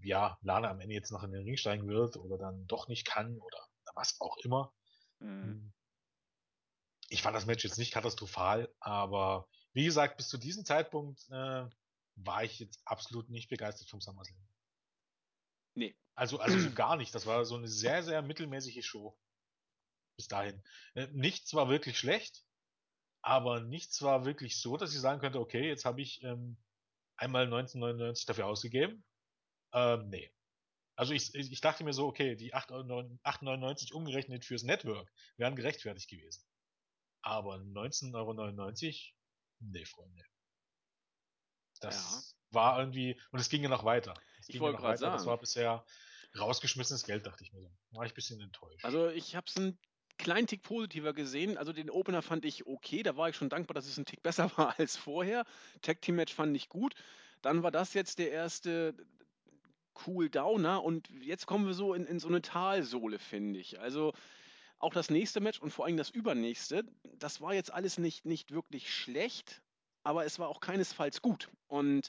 ja, 0.02 0.38
Lana 0.42 0.70
am 0.70 0.80
Ende 0.80 0.94
jetzt 0.94 1.10
noch 1.12 1.22
in 1.22 1.32
den 1.32 1.44
Ring 1.44 1.56
steigen 1.56 1.88
wird 1.88 2.16
oder 2.16 2.38
dann 2.38 2.66
doch 2.66 2.88
nicht 2.88 3.06
kann 3.06 3.38
oder 3.38 3.58
was 3.94 4.20
auch 4.20 4.36
immer. 4.38 4.72
Mhm. 5.20 5.42
Hm. 5.42 5.72
Ich 7.10 7.22
fand 7.22 7.34
das 7.34 7.46
Match 7.46 7.64
jetzt 7.64 7.78
nicht 7.78 7.92
katastrophal, 7.92 8.72
aber 8.80 9.48
wie 9.72 9.84
gesagt, 9.84 10.16
bis 10.18 10.28
zu 10.28 10.36
diesem 10.36 10.64
Zeitpunkt 10.64 11.26
äh, 11.30 11.66
war 12.16 12.44
ich 12.44 12.58
jetzt 12.58 12.80
absolut 12.84 13.30
nicht 13.30 13.48
begeistert 13.48 13.88
vom 13.88 14.00
SummerSlam. 14.00 14.46
Nee. 15.74 15.96
Also, 16.14 16.38
also 16.40 16.58
so 16.58 16.72
gar 16.72 16.96
nicht. 16.96 17.14
Das 17.14 17.26
war 17.26 17.44
so 17.44 17.56
eine 17.56 17.68
sehr, 17.68 18.02
sehr 18.02 18.22
mittelmäßige 18.22 18.84
Show. 18.84 19.16
Bis 20.16 20.28
dahin. 20.28 20.62
Äh, 20.94 21.06
nichts 21.12 21.54
war 21.54 21.68
wirklich 21.68 21.98
schlecht, 21.98 22.44
aber 23.22 23.60
nichts 23.60 24.02
war 24.02 24.24
wirklich 24.24 24.60
so, 24.60 24.76
dass 24.76 24.92
ich 24.92 25.00
sagen 25.00 25.20
könnte, 25.20 25.38
okay, 25.38 25.68
jetzt 25.68 25.84
habe 25.84 26.02
ich 26.02 26.22
ähm, 26.24 26.56
einmal 27.16 27.44
1999 27.44 28.26
dafür 28.26 28.46
ausgegeben. 28.46 29.04
Ähm, 29.72 30.08
nee. 30.08 30.30
Also 30.96 31.12
ich, 31.12 31.32
ich 31.34 31.60
dachte 31.60 31.84
mir 31.84 31.92
so, 31.92 32.06
okay, 32.06 32.34
die 32.34 32.54
8,99 32.54 33.92
umgerechnet 33.92 34.44
fürs 34.44 34.64
Network 34.64 35.12
wären 35.36 35.54
gerechtfertigt 35.54 36.10
gewesen. 36.10 36.44
Aber 37.22 37.56
19,99 37.56 38.14
Euro 38.14 38.32
Nee, 39.60 39.84
Freunde. 39.84 40.24
Das 41.80 42.34
ja. 42.50 42.56
war 42.56 42.78
irgendwie, 42.78 43.20
und 43.30 43.38
es 43.40 43.48
ging 43.48 43.62
ja 43.62 43.68
noch 43.68 43.84
weiter. 43.84 44.14
Es 44.40 44.48
ich 44.48 44.60
wollte 44.60 44.80
gerade 44.80 44.98
sagen. 44.98 45.16
Das 45.16 45.26
war 45.26 45.38
bisher 45.38 45.84
rausgeschmissenes 46.38 47.04
Geld, 47.04 47.26
dachte 47.26 47.44
ich 47.44 47.52
mir 47.52 47.62
so. 47.62 47.70
War 47.90 48.04
ich 48.04 48.12
ein 48.12 48.14
bisschen 48.14 48.40
enttäuscht. 48.40 48.84
Also 48.84 49.08
ich 49.08 49.36
habe 49.36 49.46
es 49.48 49.56
einen 49.56 49.78
kleinen 50.18 50.46
Tick 50.46 50.62
positiver 50.62 51.12
gesehen. 51.12 51.56
Also 51.56 51.72
den 51.72 51.90
Opener 51.90 52.22
fand 52.22 52.44
ich 52.44 52.66
okay. 52.66 53.02
Da 53.02 53.16
war 53.16 53.28
ich 53.28 53.36
schon 53.36 53.48
dankbar, 53.48 53.74
dass 53.74 53.86
es 53.86 53.96
ein 53.98 54.04
Tick 54.04 54.22
besser 54.22 54.50
war 54.56 54.78
als 54.78 54.96
vorher. 54.96 55.44
Tag 55.82 56.02
Team 56.02 56.16
Match 56.16 56.34
fand 56.34 56.56
ich 56.56 56.68
gut. 56.68 56.94
Dann 57.42 57.62
war 57.62 57.70
das 57.70 57.94
jetzt 57.94 58.18
der 58.18 58.32
erste 58.32 58.94
Cool 60.06 60.28
Downer 60.28 60.82
und 60.82 61.08
jetzt 61.22 61.46
kommen 61.46 61.66
wir 61.66 61.74
so 61.74 61.94
in, 61.94 62.06
in 62.06 62.18
so 62.18 62.28
eine 62.28 62.42
Talsohle, 62.42 63.18
finde 63.18 63.58
ich. 63.60 63.80
Also 63.80 64.12
auch 64.78 64.92
das 64.92 65.10
nächste 65.10 65.40
Match 65.40 65.60
und 65.60 65.70
vor 65.70 65.86
allem 65.86 65.96
das 65.96 66.10
übernächste, 66.10 66.84
das 67.18 67.40
war 67.40 67.54
jetzt 67.54 67.72
alles 67.72 67.98
nicht, 67.98 68.24
nicht 68.24 68.52
wirklich 68.52 68.92
schlecht, 68.92 69.60
aber 70.04 70.24
es 70.24 70.38
war 70.38 70.48
auch 70.48 70.60
keinesfalls 70.60 71.20
gut. 71.20 71.48
Und 71.66 72.08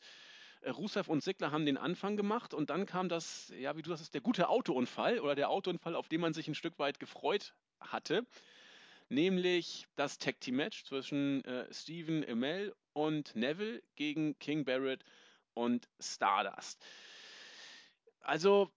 äh, 0.62 0.70
Rusev 0.70 1.10
und 1.10 1.24
Sigler 1.24 1.52
haben 1.52 1.66
den 1.66 1.78
Anfang 1.78 2.18
gemacht 2.18 2.54
und 2.54 2.70
dann 2.70 2.86
kam 2.86 3.10
das, 3.10 3.52
ja, 3.58 3.76
wie 3.76 3.82
du 3.82 3.90
sagst, 3.90 4.14
der 4.14 4.22
gute 4.22 4.50
Autounfall 4.50 5.20
oder 5.20 5.36
der 5.36 5.50
Autounfall, 5.50 5.96
auf 5.96 6.10
den 6.10 6.22
man 6.22 6.34
sich 6.34 6.48
ein 6.48 6.56
Stück 6.56 6.78
weit 6.80 7.00
gefreut 7.00 7.54
hatte. 7.80 8.26
Nämlich 9.10 9.88
das 9.96 10.20
Tag 10.20 10.40
Team 10.40 10.58
Match 10.58 10.84
zwischen 10.84 11.44
äh, 11.46 11.74
Steven 11.74 12.24
Emel 12.24 12.76
und 12.94 13.36
Neville 13.36 13.82
gegen 13.96 14.38
King 14.38 14.66
Barrett 14.66 15.04
und 15.56 15.90
Stardust. 16.00 16.86
Also, 18.22 18.70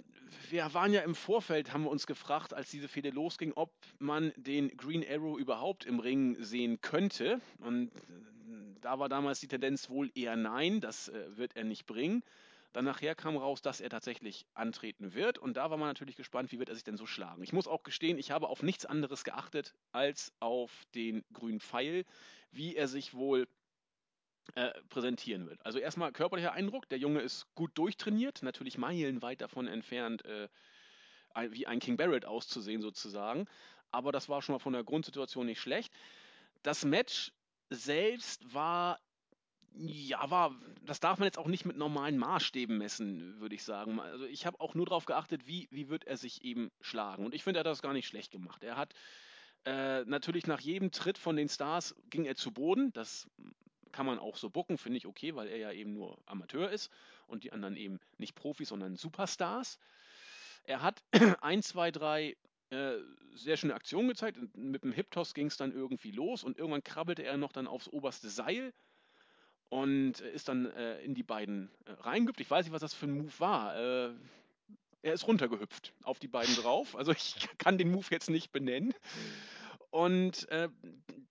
wir 0.50 0.72
waren 0.74 0.92
ja 0.92 1.02
im 1.02 1.14
Vorfeld, 1.14 1.72
haben 1.72 1.84
wir 1.84 1.90
uns 1.90 2.06
gefragt, 2.06 2.54
als 2.54 2.70
diese 2.70 2.88
Fehde 2.88 3.10
losging, 3.10 3.52
ob 3.54 3.72
man 3.98 4.32
den 4.36 4.76
Green 4.76 5.04
Arrow 5.08 5.38
überhaupt 5.38 5.84
im 5.84 5.98
Ring 5.98 6.36
sehen 6.42 6.80
könnte. 6.80 7.40
Und 7.58 7.88
äh, 7.88 8.80
da 8.80 8.98
war 8.98 9.08
damals 9.08 9.40
die 9.40 9.48
Tendenz 9.48 9.90
wohl 9.90 10.10
eher 10.14 10.36
nein, 10.36 10.80
das 10.80 11.08
äh, 11.08 11.36
wird 11.36 11.56
er 11.56 11.64
nicht 11.64 11.86
bringen. 11.86 12.22
Dann 12.72 12.86
nachher 12.86 13.14
kam 13.14 13.36
raus, 13.36 13.60
dass 13.60 13.80
er 13.80 13.90
tatsächlich 13.90 14.46
antreten 14.54 15.12
wird. 15.12 15.38
Und 15.38 15.58
da 15.58 15.70
war 15.70 15.76
man 15.76 15.88
natürlich 15.88 16.16
gespannt, 16.16 16.52
wie 16.52 16.58
wird 16.58 16.70
er 16.70 16.74
sich 16.74 16.84
denn 16.84 16.96
so 16.96 17.06
schlagen. 17.06 17.42
Ich 17.42 17.52
muss 17.52 17.68
auch 17.68 17.82
gestehen, 17.82 18.18
ich 18.18 18.30
habe 18.30 18.48
auf 18.48 18.62
nichts 18.62 18.86
anderes 18.86 19.24
geachtet 19.24 19.74
als 19.92 20.32
auf 20.40 20.70
den 20.94 21.22
grünen 21.34 21.60
Pfeil, 21.60 22.04
wie 22.50 22.74
er 22.74 22.88
sich 22.88 23.12
wohl 23.12 23.46
äh, 24.54 24.70
präsentieren 24.88 25.48
wird. 25.48 25.64
Also 25.64 25.78
erstmal 25.78 26.12
körperlicher 26.12 26.52
Eindruck, 26.52 26.88
der 26.88 26.98
Junge 26.98 27.20
ist 27.20 27.46
gut 27.54 27.70
durchtrainiert, 27.74 28.42
natürlich 28.42 28.76
meilenweit 28.76 29.40
davon 29.40 29.66
entfernt, 29.66 30.24
äh, 30.24 30.48
wie 31.50 31.66
ein 31.66 31.80
King 31.80 31.96
Barrett 31.96 32.26
auszusehen 32.26 32.82
sozusagen. 32.82 33.46
Aber 33.90 34.12
das 34.12 34.28
war 34.28 34.42
schon 34.42 34.54
mal 34.54 34.58
von 34.58 34.72
der 34.72 34.84
Grundsituation 34.84 35.46
nicht 35.46 35.60
schlecht. 35.60 35.92
Das 36.62 36.84
Match 36.84 37.32
selbst 37.70 38.52
war, 38.52 39.00
ja, 39.74 40.30
war, 40.30 40.54
das 40.82 41.00
darf 41.00 41.18
man 41.18 41.26
jetzt 41.26 41.38
auch 41.38 41.46
nicht 41.46 41.64
mit 41.64 41.76
normalen 41.76 42.18
Maßstäben 42.18 42.76
messen, 42.76 43.40
würde 43.40 43.54
ich 43.54 43.64
sagen. 43.64 44.00
Also 44.00 44.26
ich 44.26 44.44
habe 44.44 44.60
auch 44.60 44.74
nur 44.74 44.86
darauf 44.86 45.06
geachtet, 45.06 45.46
wie, 45.46 45.68
wie 45.70 45.88
wird 45.88 46.04
er 46.04 46.16
sich 46.16 46.44
eben 46.44 46.70
schlagen. 46.80 47.24
Und 47.24 47.34
ich 47.34 47.42
finde, 47.42 47.58
er 47.58 47.60
hat 47.60 47.66
das 47.66 47.82
gar 47.82 47.94
nicht 47.94 48.06
schlecht 48.06 48.32
gemacht. 48.32 48.62
Er 48.62 48.76
hat 48.76 48.92
äh, 49.64 50.04
natürlich 50.04 50.46
nach 50.46 50.60
jedem 50.60 50.90
Tritt 50.90 51.18
von 51.18 51.36
den 51.36 51.48
Stars 51.48 51.94
ging 52.10 52.24
er 52.24 52.34
zu 52.34 52.50
Boden. 52.50 52.92
Das 52.92 53.28
kann 53.92 54.06
man 54.06 54.18
auch 54.18 54.36
so 54.36 54.50
bucken, 54.50 54.78
finde 54.78 54.98
ich 54.98 55.06
okay, 55.06 55.34
weil 55.34 55.48
er 55.48 55.58
ja 55.58 55.72
eben 55.72 55.92
nur 55.92 56.18
Amateur 56.26 56.70
ist 56.70 56.90
und 57.26 57.44
die 57.44 57.52
anderen 57.52 57.76
eben 57.76 58.00
nicht 58.18 58.34
Profis, 58.34 58.68
sondern 58.68 58.96
Superstars. 58.96 59.78
Er 60.64 60.82
hat 60.82 61.02
ein, 61.40 61.62
zwei, 61.62 61.90
drei 61.90 62.36
äh, 62.70 62.98
sehr 63.34 63.56
schöne 63.56 63.74
Aktionen 63.74 64.08
gezeigt. 64.08 64.38
Mit 64.56 64.84
dem 64.84 64.92
Hip-Toss 64.92 65.34
ging 65.34 65.48
es 65.48 65.56
dann 65.56 65.72
irgendwie 65.72 66.10
los 66.10 66.44
und 66.44 66.58
irgendwann 66.58 66.84
krabbelte 66.84 67.22
er 67.22 67.36
noch 67.36 67.52
dann 67.52 67.66
aufs 67.66 67.88
oberste 67.88 68.28
Seil 68.28 68.72
und 69.68 70.20
ist 70.20 70.48
dann 70.48 70.66
äh, 70.66 71.00
in 71.02 71.14
die 71.14 71.22
beiden 71.22 71.70
äh, 71.86 71.92
reingehüpft. 71.92 72.40
Ich 72.40 72.50
weiß 72.50 72.66
nicht, 72.66 72.72
was 72.72 72.82
das 72.82 72.94
für 72.94 73.06
ein 73.06 73.16
Move 73.16 73.32
war. 73.38 73.76
Äh, 73.76 74.14
er 75.02 75.14
ist 75.14 75.26
runtergehüpft 75.26 75.92
auf 76.04 76.18
die 76.18 76.28
beiden 76.28 76.54
drauf. 76.56 76.94
Also 76.94 77.12
ich 77.12 77.48
kann 77.58 77.78
den 77.78 77.90
Move 77.90 78.06
jetzt 78.10 78.30
nicht 78.30 78.52
benennen. 78.52 78.94
Und 79.92 80.48
äh, 80.48 80.70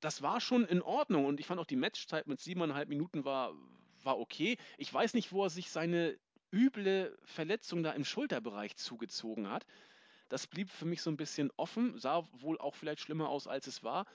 das 0.01 0.21
war 0.21 0.39
schon 0.39 0.65
in 0.65 0.83
Ordnung. 0.83 1.25
Und 1.25 1.39
ich 1.39 1.47
fand 1.47 1.59
auch 1.59 1.65
die 1.65 1.75
Matchzeit 1.75 2.27
mit 2.27 2.39
siebeneinhalb 2.39 2.89
Minuten 2.89 3.25
war, 3.25 3.55
war 4.03 4.19
okay. 4.19 4.55
Ich 4.77 4.93
weiß 4.93 5.15
nicht, 5.15 5.31
wo 5.31 5.43
er 5.43 5.49
sich 5.49 5.71
seine 5.71 6.15
üble 6.53 7.17
Verletzung 7.25 7.81
da 7.81 7.91
im 7.91 8.05
Schulterbereich 8.05 8.75
zugezogen 8.75 9.49
hat. 9.49 9.65
Das 10.29 10.45
blieb 10.45 10.69
für 10.69 10.85
mich 10.85 11.01
so 11.01 11.09
ein 11.09 11.17
bisschen 11.17 11.51
offen, 11.57 11.97
sah 11.97 12.23
wohl 12.33 12.59
auch 12.59 12.75
vielleicht 12.75 13.01
schlimmer 13.01 13.29
aus, 13.29 13.47
als 13.47 13.65
es 13.65 13.83
war. 13.83 14.05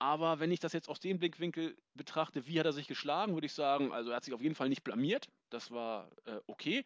Aber 0.00 0.40
wenn 0.40 0.50
ich 0.50 0.58
das 0.58 0.72
jetzt 0.72 0.88
aus 0.88 0.98
dem 0.98 1.20
Blickwinkel 1.20 1.76
betrachte, 1.94 2.48
wie 2.48 2.58
hat 2.58 2.66
er 2.66 2.72
sich 2.72 2.88
geschlagen, 2.88 3.34
würde 3.34 3.46
ich 3.46 3.52
sagen, 3.52 3.92
also 3.92 4.10
er 4.10 4.16
hat 4.16 4.24
sich 4.24 4.34
auf 4.34 4.42
jeden 4.42 4.56
Fall 4.56 4.68
nicht 4.68 4.82
blamiert. 4.82 5.28
Das 5.50 5.70
war 5.70 6.10
äh, 6.24 6.40
okay. 6.48 6.84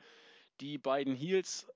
Die 0.61 0.77
beiden 0.77 1.15
Heels 1.15 1.67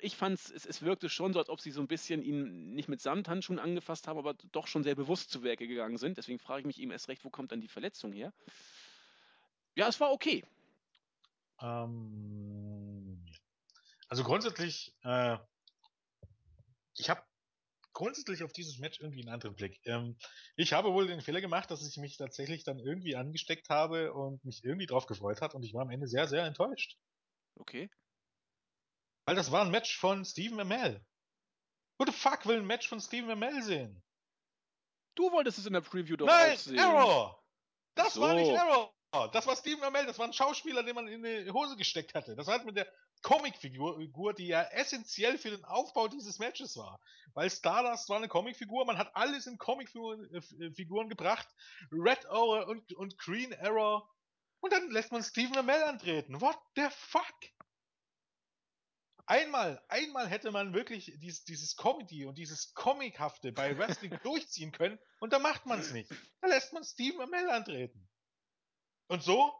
ich 0.00 0.16
fand 0.16 0.38
es, 0.38 0.66
es 0.66 0.82
wirkte 0.82 1.08
schon 1.08 1.32
so, 1.32 1.38
als 1.38 1.48
ob 1.48 1.60
sie 1.60 1.70
so 1.70 1.80
ein 1.80 1.88
bisschen 1.88 2.22
ihn 2.22 2.74
nicht 2.74 2.88
mit 2.88 3.00
Samthandschuhen 3.00 3.58
angefasst 3.58 4.08
haben, 4.08 4.18
aber 4.18 4.34
doch 4.52 4.66
schon 4.66 4.82
sehr 4.82 4.94
bewusst 4.94 5.30
zu 5.30 5.42
Werke 5.42 5.68
gegangen 5.68 5.98
sind. 5.98 6.16
Deswegen 6.16 6.38
frage 6.38 6.60
ich 6.60 6.66
mich 6.66 6.80
eben 6.80 6.90
erst 6.90 7.08
recht, 7.08 7.24
wo 7.24 7.30
kommt 7.30 7.52
dann 7.52 7.60
die 7.60 7.68
Verletzung 7.68 8.12
her? 8.12 8.32
Ja, 9.76 9.88
es 9.88 10.00
war 10.00 10.12
okay. 10.12 10.44
Ähm, 11.60 13.24
also 14.08 14.24
grundsätzlich, 14.24 14.94
äh, 15.02 15.36
ich 16.96 17.10
habe 17.10 17.22
grundsätzlich 17.92 18.42
auf 18.42 18.52
dieses 18.52 18.78
Match 18.78 19.00
irgendwie 19.00 19.20
einen 19.20 19.34
anderen 19.34 19.54
Blick. 19.54 19.80
Ähm, 19.84 20.16
ich 20.56 20.72
habe 20.72 20.92
wohl 20.92 21.06
den 21.06 21.20
Fehler 21.20 21.40
gemacht, 21.40 21.70
dass 21.70 21.86
ich 21.86 21.96
mich 21.96 22.16
tatsächlich 22.16 22.64
dann 22.64 22.78
irgendwie 22.78 23.16
angesteckt 23.16 23.68
habe 23.68 24.12
und 24.12 24.44
mich 24.44 24.64
irgendwie 24.64 24.86
drauf 24.86 25.06
gefreut 25.06 25.40
hat 25.40 25.54
und 25.54 25.62
ich 25.62 25.74
war 25.74 25.82
am 25.82 25.90
Ende 25.90 26.06
sehr, 26.06 26.26
sehr 26.26 26.44
enttäuscht. 26.44 26.96
Okay. 27.56 27.90
Weil 29.26 29.36
das 29.36 29.50
war 29.50 29.62
ein 29.62 29.70
Match 29.70 29.96
von 29.98 30.24
Steven 30.24 30.60
Amell. 30.60 31.04
Who 31.98 32.06
the 32.06 32.12
fuck 32.12 32.46
will 32.46 32.58
ein 32.58 32.66
Match 32.66 32.88
von 32.88 33.00
Steven 33.00 33.30
Amell 33.30 33.62
sehen? 33.62 34.02
Du 35.14 35.30
wolltest 35.30 35.58
es 35.58 35.66
in 35.66 35.72
der 35.72 35.80
Preview 35.80 36.16
doch 36.16 36.26
Nein, 36.26 36.54
auch 36.54 36.58
sehen. 36.58 36.78
Error! 36.78 37.44
Das 37.94 38.14
so. 38.14 38.20
war 38.20 38.34
nicht 38.34 38.50
Error! 38.50 38.92
Das 39.32 39.46
war 39.46 39.54
Steven 39.54 39.84
Amell, 39.84 40.06
das 40.06 40.18
war 40.18 40.26
ein 40.26 40.32
Schauspieler, 40.32 40.82
den 40.82 40.96
man 40.96 41.06
in 41.06 41.22
die 41.22 41.50
Hose 41.52 41.76
gesteckt 41.76 42.14
hatte. 42.14 42.34
Das 42.34 42.48
hat 42.48 42.64
mit 42.64 42.76
der 42.76 42.92
Comicfigur, 43.22 44.34
die 44.34 44.48
ja 44.48 44.62
essentiell 44.62 45.38
für 45.38 45.50
den 45.50 45.64
Aufbau 45.64 46.08
dieses 46.08 46.40
Matches 46.40 46.76
war. 46.76 47.00
Weil 47.32 47.48
Stardust 47.48 48.08
war 48.08 48.16
eine 48.16 48.26
Comicfigur, 48.26 48.84
man 48.84 48.98
hat 48.98 49.14
alles 49.14 49.46
in 49.46 49.56
Comicfiguren 49.56 51.06
äh, 51.06 51.08
gebracht. 51.08 51.46
Red 51.92 52.24
Error 52.24 52.66
und, 52.66 52.92
und 52.94 53.16
Green 53.18 53.52
Error. 53.52 54.10
Und 54.60 54.72
dann 54.72 54.90
lässt 54.90 55.12
man 55.12 55.22
Steven 55.22 55.58
Amell 55.58 55.84
antreten. 55.84 56.40
What 56.40 56.58
the 56.74 56.88
fuck? 56.90 57.53
Einmal, 59.26 59.82
einmal 59.88 60.28
hätte 60.28 60.50
man 60.50 60.74
wirklich 60.74 61.12
dieses, 61.16 61.44
dieses 61.44 61.76
Comedy 61.76 62.26
und 62.26 62.36
dieses 62.36 62.74
Comichafte 62.74 63.52
bei 63.52 63.76
Wrestling 63.78 64.18
durchziehen 64.22 64.72
können 64.72 64.98
und 65.20 65.32
da 65.32 65.38
macht 65.38 65.66
man 65.66 65.80
es 65.80 65.92
nicht. 65.92 66.10
Da 66.40 66.48
lässt 66.48 66.72
man 66.72 66.84
Steven 66.84 67.20
Amell 67.20 67.48
antreten. 67.50 68.06
Und 69.08 69.22
so, 69.22 69.52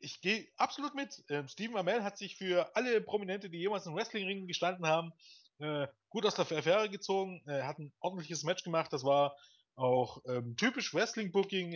ich 0.00 0.20
gehe 0.20 0.48
absolut 0.56 0.94
mit. 0.94 1.24
Ähm, 1.28 1.48
Steven 1.48 1.76
Amell 1.76 2.02
hat 2.02 2.18
sich 2.18 2.36
für 2.36 2.74
alle 2.76 3.00
Prominente, 3.00 3.50
die 3.50 3.58
jemals 3.58 3.86
im 3.86 3.94
Wrestlingring 3.94 4.46
gestanden 4.46 4.86
haben, 4.86 5.12
äh, 5.58 5.86
gut 6.08 6.26
aus 6.26 6.34
der 6.34 6.44
Affäre 6.44 6.88
gezogen. 6.90 7.42
Er 7.46 7.66
hat 7.66 7.78
ein 7.78 7.92
ordentliches 8.00 8.42
Match 8.42 8.64
gemacht. 8.64 8.92
Das 8.92 9.04
war 9.04 9.36
auch 9.74 10.22
ähm, 10.26 10.56
typisch 10.56 10.92
Wrestling-Booking. 10.92 11.72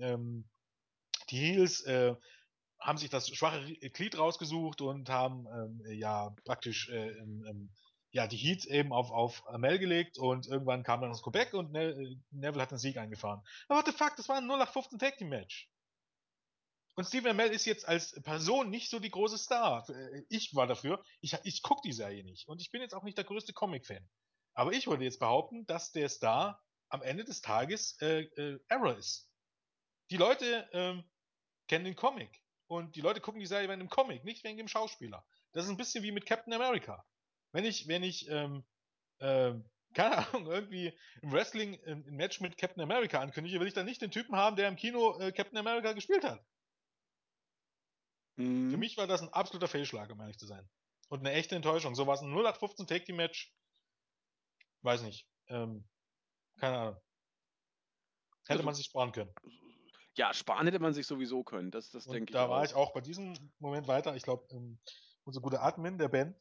Ähm, 0.00 0.48
die 1.30 1.38
Heels 1.38 1.82
äh, 1.82 2.14
haben 2.80 2.98
sich 2.98 3.10
das 3.10 3.28
schwache 3.28 3.60
Glied 3.90 4.18
rausgesucht 4.18 4.80
und 4.80 5.08
haben 5.08 5.46
ähm, 5.46 5.82
ja 5.98 6.34
praktisch 6.44 6.88
äh, 6.90 7.10
ähm, 7.10 7.70
ja, 8.10 8.26
die 8.26 8.36
Heat 8.36 8.64
eben 8.64 8.92
auf, 8.92 9.10
auf 9.10 9.44
Mel 9.58 9.78
gelegt 9.78 10.18
und 10.18 10.46
irgendwann 10.46 10.82
kam 10.82 11.00
dann 11.00 11.10
das 11.10 11.22
Quebec 11.22 11.52
und 11.54 11.72
ne 11.72 12.18
Neville 12.30 12.62
hat 12.62 12.70
den 12.70 12.78
Sieg 12.78 12.96
eingefahren. 12.96 13.42
Aber 13.68 13.80
what 13.80 13.86
the 13.86 13.92
fuck, 13.92 14.16
das 14.16 14.28
war 14.28 14.36
ein 14.36 14.44
0815 14.44 14.98
Tag 14.98 15.18
Team 15.18 15.28
Match. 15.28 15.68
Und 16.98 17.04
Stephen 17.04 17.30
Amell 17.30 17.50
ist 17.50 17.64
jetzt 17.64 17.86
als 17.86 18.20
Person 18.22 18.70
nicht 18.70 18.90
so 18.90 18.98
die 18.98 19.10
große 19.10 19.38
Star. 19.38 19.88
Äh, 19.88 20.24
ich 20.28 20.54
war 20.56 20.66
dafür. 20.66 21.00
Ich, 21.20 21.36
ich 21.44 21.62
gucke 21.62 21.82
die 21.84 21.92
Serie 21.92 22.24
nicht. 22.24 22.48
Und 22.48 22.60
ich 22.60 22.72
bin 22.72 22.80
jetzt 22.80 22.92
auch 22.92 23.04
nicht 23.04 23.16
der 23.16 23.24
größte 23.24 23.52
Comic-Fan. 23.52 24.04
Aber 24.54 24.72
ich 24.72 24.88
würde 24.88 25.04
jetzt 25.04 25.20
behaupten, 25.20 25.64
dass 25.66 25.92
der 25.92 26.08
Star 26.08 26.60
am 26.88 27.02
Ende 27.02 27.24
des 27.24 27.40
Tages 27.40 27.96
äh, 28.00 28.22
äh, 28.22 28.58
Arrow 28.68 28.98
ist. 28.98 29.30
Die 30.10 30.16
Leute 30.16 30.68
ähm, 30.72 31.04
kennen 31.68 31.84
den 31.84 31.94
Comic. 31.94 32.42
Und 32.68 32.96
die 32.96 33.00
Leute 33.00 33.20
gucken 33.20 33.40
die 33.40 33.46
Serie 33.46 33.68
wegen 33.68 33.80
dem 33.80 33.88
Comic, 33.88 34.24
nicht 34.24 34.44
wegen 34.44 34.58
dem 34.58 34.68
Schauspieler. 34.68 35.24
Das 35.52 35.64
ist 35.64 35.70
ein 35.70 35.78
bisschen 35.78 36.04
wie 36.04 36.12
mit 36.12 36.26
Captain 36.26 36.52
America. 36.52 37.04
Wenn 37.52 37.64
ich, 37.64 37.88
wenn 37.88 38.02
ich, 38.02 38.28
ähm, 38.28 38.62
ähm, 39.20 39.68
keine 39.94 40.18
Ahnung, 40.28 40.46
irgendwie 40.46 40.96
im 41.22 41.32
Wrestling 41.32 41.82
ein, 41.86 42.06
ein, 42.06 42.14
Match 42.14 42.40
mit 42.40 42.58
Captain 42.58 42.82
America 42.82 43.20
ankündige, 43.20 43.58
will 43.58 43.66
ich 43.66 43.74
dann 43.74 43.86
nicht 43.86 44.02
den 44.02 44.10
Typen 44.10 44.36
haben, 44.36 44.56
der 44.56 44.68
im 44.68 44.76
Kino 44.76 45.18
äh, 45.18 45.32
Captain 45.32 45.58
America 45.58 45.94
gespielt 45.94 46.24
hat. 46.24 46.44
Mhm. 48.36 48.70
Für 48.70 48.76
mich 48.76 48.98
war 48.98 49.06
das 49.06 49.22
ein 49.22 49.32
absoluter 49.32 49.68
Fehlschlag, 49.68 50.10
um 50.10 50.20
ehrlich 50.20 50.38
zu 50.38 50.46
sein. 50.46 50.68
Und 51.08 51.20
eine 51.20 51.32
echte 51.32 51.56
Enttäuschung. 51.56 51.94
So 51.94 52.06
war 52.06 52.14
es 52.14 52.20
ein 52.20 52.30
0815 52.30 52.86
Take 52.86 53.04
Team 53.06 53.16
Match. 53.16 53.50
Weiß 54.82 55.02
nicht. 55.02 55.26
Ähm, 55.48 55.88
keine 56.58 56.78
Ahnung. 56.78 57.00
Hätte 58.42 58.58
also, 58.58 58.62
man 58.64 58.74
sich 58.74 58.86
sparen 58.86 59.12
können. 59.12 59.32
Ja, 60.18 60.34
sparen 60.34 60.66
hätte 60.66 60.80
man 60.80 60.92
sich 60.92 61.06
sowieso 61.06 61.44
können, 61.44 61.70
das, 61.70 61.90
das 61.90 62.04
denke 62.06 62.30
ich. 62.30 62.32
Da 62.32 62.50
war 62.50 62.64
ich 62.64 62.74
auch 62.74 62.92
bei 62.92 63.00
diesem 63.00 63.34
Moment 63.60 63.86
weiter. 63.86 64.16
Ich 64.16 64.24
glaube, 64.24 64.46
ähm, 64.50 64.78
unser 65.24 65.40
guter 65.40 65.62
Admin, 65.62 65.96
der 65.96 66.08
Ben, 66.08 66.34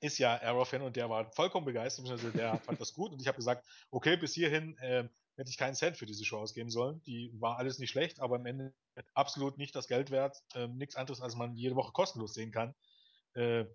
ist 0.00 0.18
ja 0.18 0.40
Arrow-Fan 0.40 0.82
und 0.82 0.96
der 0.96 1.10
war 1.10 1.30
vollkommen 1.32 1.66
begeistert, 1.66 2.08
also 2.08 2.30
der 2.30 2.56
fand 2.64 2.80
das 2.80 2.94
gut 2.94 3.12
und 3.12 3.20
ich 3.20 3.28
habe 3.28 3.36
gesagt, 3.36 3.66
okay, 3.90 4.16
bis 4.16 4.32
hierhin 4.32 4.76
äh, 4.78 5.08
hätte 5.36 5.50
ich 5.50 5.58
keinen 5.58 5.74
Cent 5.74 5.96
für 5.96 6.06
diese 6.06 6.24
Show 6.24 6.38
ausgeben 6.38 6.70
sollen. 6.70 7.02
Die 7.04 7.30
war 7.38 7.58
alles 7.58 7.78
nicht 7.78 7.90
schlecht, 7.90 8.20
aber 8.20 8.36
am 8.36 8.46
Ende 8.46 8.74
absolut 9.14 9.58
nicht 9.58 9.74
das 9.76 9.86
Geld 9.86 10.10
wert. 10.10 10.42
Ähm, 10.54 10.76
nichts 10.76 10.96
anderes, 10.96 11.20
als 11.20 11.36
man 11.36 11.56
jede 11.56 11.76
Woche 11.76 11.92
kostenlos 11.92 12.34
sehen 12.34 12.52
kann. 12.52 12.74
Äh, 13.34 13.66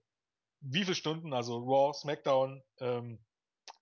wie 0.59 0.83
viele 0.83 0.95
Stunden, 0.95 1.33
also 1.33 1.57
Raw, 1.57 1.93
SmackDown, 1.93 2.63
ähm, 2.79 3.19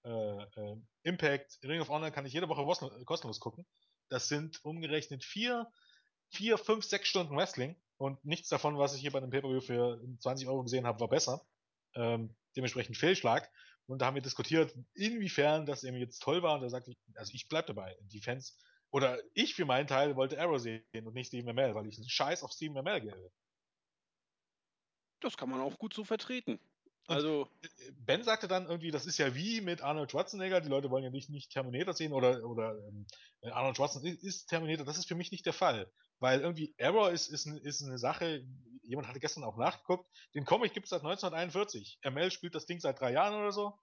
äh, 0.03 0.43
äh 0.43 0.75
Impact, 1.03 1.59
Ring 1.63 1.81
of 1.81 1.89
Honor 1.89 2.11
kann 2.11 2.25
ich 2.25 2.33
jede 2.33 2.49
Woche 2.49 2.63
kostenlos 3.05 3.39
gucken. 3.39 3.65
Das 4.11 4.27
sind 4.27 4.63
umgerechnet 4.65 5.23
vier, 5.23 5.71
vier, 6.31 6.57
fünf, 6.57 6.83
sechs 6.83 7.07
Stunden 7.07 7.35
Wrestling 7.37 7.81
und 7.95 8.23
nichts 8.25 8.49
davon, 8.49 8.77
was 8.77 8.93
ich 8.93 8.99
hier 8.99 9.11
bei 9.11 9.19
einem 9.19 9.29
Pay-Per-View 9.29 9.61
für 9.61 10.03
20 10.19 10.49
Euro 10.49 10.63
gesehen 10.63 10.85
habe, 10.85 10.99
war 10.99 11.07
besser. 11.07 11.41
Ähm, 11.95 12.35
dementsprechend 12.57 12.97
Fehlschlag. 12.97 13.49
Und 13.87 13.99
da 13.99 14.07
haben 14.07 14.15
wir 14.15 14.21
diskutiert, 14.21 14.75
inwiefern 14.95 15.65
das 15.65 15.85
eben 15.85 15.95
jetzt 15.95 16.19
toll 16.19 16.43
war. 16.43 16.55
Und 16.55 16.61
da 16.61 16.69
sagte 16.69 16.91
ich, 16.91 16.97
also 17.15 17.33
ich 17.33 17.47
bleib 17.47 17.67
dabei. 17.67 17.97
Die 18.01 18.19
Fans, 18.19 18.59
oder 18.91 19.17
ich 19.33 19.55
für 19.55 19.65
meinen 19.65 19.87
Teil 19.87 20.17
wollte 20.17 20.41
Arrow 20.41 20.59
sehen 20.59 20.83
und 20.93 21.13
nicht 21.13 21.27
Steven 21.27 21.55
ML, 21.55 21.73
weil 21.73 21.87
ich 21.87 21.97
einen 21.97 22.09
Scheiß 22.09 22.43
auf 22.43 22.51
Steven 22.51 22.83
ML 22.83 22.99
gebe. 22.99 23.31
Das 25.21 25.37
kann 25.37 25.49
man 25.49 25.61
auch 25.61 25.77
gut 25.77 25.93
so 25.93 26.03
vertreten. 26.03 26.59
Also 27.11 27.49
Ben 27.93 28.23
sagte 28.23 28.47
dann 28.47 28.67
irgendwie, 28.67 28.91
das 28.91 29.05
ist 29.05 29.17
ja 29.17 29.35
wie 29.35 29.61
mit 29.61 29.81
Arnold 29.81 30.11
Schwarzenegger, 30.11 30.61
die 30.61 30.69
Leute 30.69 30.89
wollen 30.89 31.03
ja 31.03 31.09
nicht, 31.09 31.29
nicht 31.29 31.51
Terminator 31.51 31.93
sehen 31.93 32.13
oder, 32.13 32.43
oder 32.45 32.77
ähm, 32.87 33.05
Arnold 33.51 33.77
Schwarzenegger 33.77 34.21
ist 34.21 34.47
Terminator, 34.47 34.85
das 34.85 34.97
ist 34.97 35.07
für 35.07 35.15
mich 35.15 35.31
nicht 35.31 35.45
der 35.45 35.53
Fall. 35.53 35.91
Weil 36.19 36.41
irgendwie 36.41 36.73
Error 36.77 37.11
ist, 37.11 37.29
ist, 37.29 37.47
ist 37.47 37.81
eine 37.81 37.97
Sache, 37.97 38.45
jemand 38.83 39.07
hatte 39.07 39.19
gestern 39.19 39.43
auch 39.43 39.57
nachgeguckt, 39.57 40.07
den 40.35 40.45
Comic 40.45 40.73
gibt 40.73 40.85
es 40.85 40.91
seit 40.91 41.01
1941. 41.01 41.99
ML 42.03 42.31
spielt 42.31 42.55
das 42.55 42.65
Ding 42.65 42.79
seit 42.79 42.99
drei 42.99 43.11
Jahren 43.11 43.33
oder 43.33 43.51
so. 43.51 43.79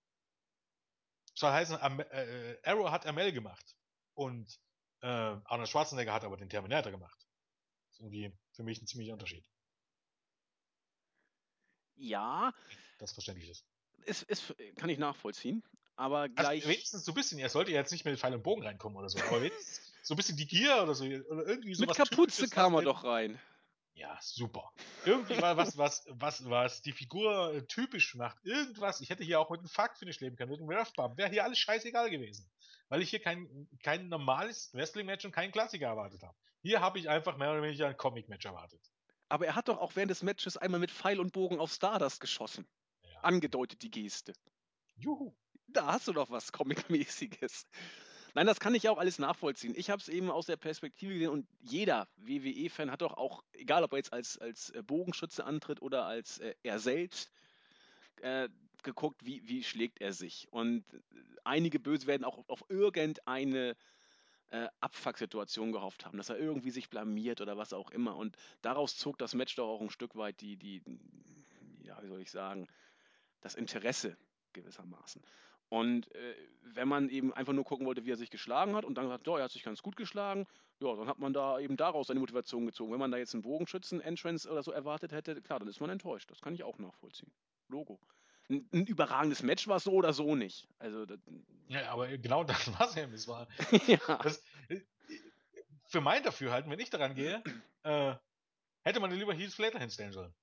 Soll 1.35 1.51
heißen, 1.51 1.77
Am 1.81 2.01
äh, 2.01 2.57
Arrow 2.65 2.91
hat 2.91 3.13
ML 3.13 3.33
gemacht. 3.33 3.77
Und 4.15 4.59
äh, 5.03 5.07
Arnold 5.07 5.69
Schwarzenegger 5.69 6.13
hat 6.13 6.25
aber 6.25 6.37
den 6.37 6.49
Terminator 6.49 6.93
gemacht. 6.93 7.27
Das 7.87 7.95
ist 7.95 8.01
irgendwie 8.01 8.33
für 8.53 8.63
mich 8.63 8.81
ein 8.81 8.87
ziemlicher 8.87 9.13
Unterschied. 9.13 9.45
Ja, 11.99 12.53
das 12.99 13.13
verständlich 13.13 13.51
ist. 13.51 13.65
Ist, 14.05 14.23
ist, 14.23 14.55
kann 14.77 14.89
ich 14.89 14.99
nachvollziehen. 14.99 15.63
Aber 15.97 16.21
also 16.21 16.35
gleich. 16.35 16.63
Also 16.63 16.69
wenigstens 16.69 17.05
so 17.05 17.13
ein 17.13 17.15
bisschen, 17.15 17.39
er 17.39 17.49
sollte 17.49 17.73
jetzt 17.73 17.91
nicht 17.91 18.05
mit 18.05 18.19
Pfeil 18.19 18.35
und 18.35 18.43
Bogen 18.43 18.63
reinkommen 18.63 18.97
oder 18.97 19.09
so, 19.09 19.19
aber 19.19 19.43
wenigstens 19.43 19.93
so 20.03 20.15
ein 20.15 20.17
bisschen 20.17 20.37
die 20.37 20.47
Gier 20.47 20.83
oder 20.83 20.95
so. 20.95 21.05
Oder 21.05 21.47
irgendwie 21.47 21.77
Mit 21.79 21.95
Kapuze 21.95 22.49
kam 22.49 22.75
er 22.75 22.83
doch 22.83 23.05
rein. 23.05 23.39
Ja, 23.95 24.17
super. 24.23 24.73
Irgendwie 25.05 25.35
mal 25.35 25.57
was, 25.57 25.77
was, 25.77 26.07
was, 26.09 26.49
was 26.49 26.83
die 26.83 26.93
Figur 26.93 27.53
äh, 27.53 27.67
typisch 27.67 28.15
macht. 28.15 28.39
Irgendwas. 28.45 29.01
Ich 29.01 29.11
hätte 29.11 29.25
hier 29.25 29.41
auch 29.41 29.51
mit 29.51 29.59
einem 29.59 29.69
Fuck-Finish 29.69 30.21
leben 30.21 30.37
können, 30.37 30.53
mit 30.53 30.61
einem 30.61 30.71
Rough 30.71 30.93
Wäre 31.17 31.31
hier 31.31 31.43
alles 31.43 31.59
scheißegal 31.59 32.09
gewesen. 32.09 32.49
Weil 32.89 33.03
ich 33.03 33.11
hier 33.11 33.19
kein, 33.19 33.69
kein 33.83 34.09
normales 34.09 34.73
Wrestling-Match 34.73 35.25
und 35.25 35.33
keinen 35.33 35.51
Klassiker 35.51 35.89
erwartet 35.89 36.23
habe. 36.23 36.37
Hier 36.63 36.81
habe 36.81 37.01
ich 37.01 37.09
einfach 37.09 37.37
mehr 37.37 37.51
oder 37.51 37.63
weniger 37.63 37.89
ein 37.89 37.97
Comic-Match 37.97 38.47
erwartet. 38.47 38.81
Aber 39.29 39.47
er 39.47 39.55
hat 39.55 39.69
doch 39.69 39.79
auch 39.79 39.97
während 39.97 40.11
des 40.11 40.23
Matches 40.23 40.57
einmal 40.57 40.81
mit 40.81 40.91
Pfeil 40.91 41.21
und 41.21 41.33
Bogen 41.33 41.59
auf 41.59 41.73
Stardust 41.73 42.21
geschossen. 42.21 42.67
Ja. 43.03 43.21
Angedeutet 43.21 43.83
die 43.83 43.91
Geste. 43.91 44.33
Juhu. 44.97 45.35
Da 45.67 45.93
hast 45.93 46.09
du 46.09 46.13
doch 46.13 46.31
was 46.31 46.51
Comic-mäßiges. 46.51 47.67
Nein, 48.35 48.47
das 48.47 48.61
kann 48.61 48.75
ich 48.75 48.89
auch 48.89 48.99
alles 48.99 49.19
nachvollziehen. 49.19 49.75
Ich 49.77 49.91
habe 49.91 50.01
es 50.01 50.09
eben 50.09 50.31
aus 50.31 50.47
der 50.47 50.57
Perspektive 50.57 51.13
gesehen 51.13 51.31
und 51.31 51.47
jeder 51.61 52.09
WWE-Fan 52.17 52.91
hat 52.91 53.03
doch 53.03 53.15
auch, 53.15 53.43
egal 53.53 53.85
ob 53.85 53.93
er 53.93 53.99
jetzt 53.99 54.13
als, 54.13 54.39
als 54.39 54.71
äh, 54.71 54.83
Bogenschütze 54.83 55.45
antritt 55.45 55.83
oder 55.83 56.05
als 56.05 56.39
äh, 56.39 56.55
er 56.63 56.79
selbst, 56.79 57.31
äh, 58.23 58.49
geguckt, 58.83 59.25
wie, 59.25 59.47
wie 59.49 59.65
schlägt 59.65 60.01
er 60.01 60.13
sich. 60.13 60.47
Und 60.51 60.85
äh, 60.93 60.99
einige 61.45 61.81
Böse 61.81 62.07
werden 62.07 62.25
auch 62.25 62.45
auf 62.49 62.65
irgendeine 62.69 63.77
äh, 64.51 64.69
Abfuck-Situation 64.81 65.73
gehofft 65.73 66.07
haben, 66.07 66.19
dass 66.19 66.31
er 66.31 66.39
irgendwie 66.39 66.71
sich 66.71 66.89
blamiert 66.91 67.41
oder 67.41 67.57
was 67.57 67.73
auch 67.73 67.91
immer. 67.91 68.17
Und 68.17 68.37
daraus 68.63 68.97
zog 68.97 69.19
das 69.19 69.35
Match 69.35 69.55
doch 69.57 69.69
auch 69.69 69.81
ein 69.81 69.91
Stück 69.91 70.17
weit 70.17 70.41
die, 70.41 70.57
die, 70.57 70.83
ja, 71.83 72.03
wie 72.03 72.09
soll 72.09 72.21
ich 72.21 72.31
sagen, 72.31 72.67
das 73.41 73.55
Interesse 73.55 74.17
gewissermaßen. 74.53 75.23
Und 75.69 76.13
äh, 76.15 76.35
wenn 76.63 76.89
man 76.89 77.09
eben 77.11 77.33
einfach 77.35 77.53
nur 77.53 77.65
gucken 77.65 77.87
wollte, 77.87 78.05
wie 78.05 78.11
er 78.11 78.17
sich 78.17 78.31
geschlagen 78.31 78.75
hat 78.75 78.85
und 78.85 78.95
dann 78.95 79.05
gesagt, 79.05 79.27
ja, 79.27 79.37
er 79.37 79.45
hat 79.45 79.51
sich 79.51 79.63
ganz 79.63 79.83
gut 79.83 79.97
geschlagen, 79.97 80.47
ja, 80.81 80.95
dann 80.97 81.09
hat 81.09 81.19
man 81.19 81.33
da 81.33 81.59
eben 81.59 81.77
daraus 81.77 82.07
seine 82.07 82.21
Motivation 82.21 82.65
gezogen. 82.65 82.93
Wenn 82.93 83.01
man 83.01 83.11
da 83.11 83.19
jetzt 83.19 83.35
einen 83.35 83.43
Bogenschützen-Entrance 83.43 84.51
oder 84.51 84.63
so 84.63 84.73
erwartet 84.73 85.13
hätte, 85.13 85.41
klar, 85.43 85.59
dann 85.59 85.69
ist 85.69 85.81
man 85.81 85.91
enttäuscht. 85.91 86.31
Das 86.31 86.41
kann 86.41 86.55
ich 86.55 86.63
auch 86.63 86.79
nachvollziehen. 86.79 87.31
Logo. 87.69 87.99
Ein, 88.51 88.69
ein 88.73 88.87
überragendes 88.87 89.43
Match 89.43 89.69
war 89.69 89.77
es 89.77 89.85
so 89.85 89.93
oder 89.93 90.13
so 90.13 90.35
nicht. 90.35 90.69
Also, 90.79 91.05
das, 91.05 91.19
ja, 91.69 91.91
aber 91.91 92.09
genau 92.19 92.45
das 92.45 92.73
war 92.79 92.89
es 92.89 92.97
eben. 92.97 93.13
Es 93.13 93.29
war, 93.29 93.47
ja. 93.87 93.99
Das, 94.23 94.43
für 95.85 96.01
mein 96.01 96.23
Dafürhalten, 96.23 96.71
wenn 96.71 96.81
ich 96.81 96.91
daran 96.91 97.15
gehe, 97.15 97.43
äh, 97.83 98.15
hätte 98.85 99.01
man 99.01 99.11
lieber 99.11 99.35
Heath 99.35 99.53
Slater 99.53 99.79
hinstellen 99.79 100.13
sollen. 100.13 100.35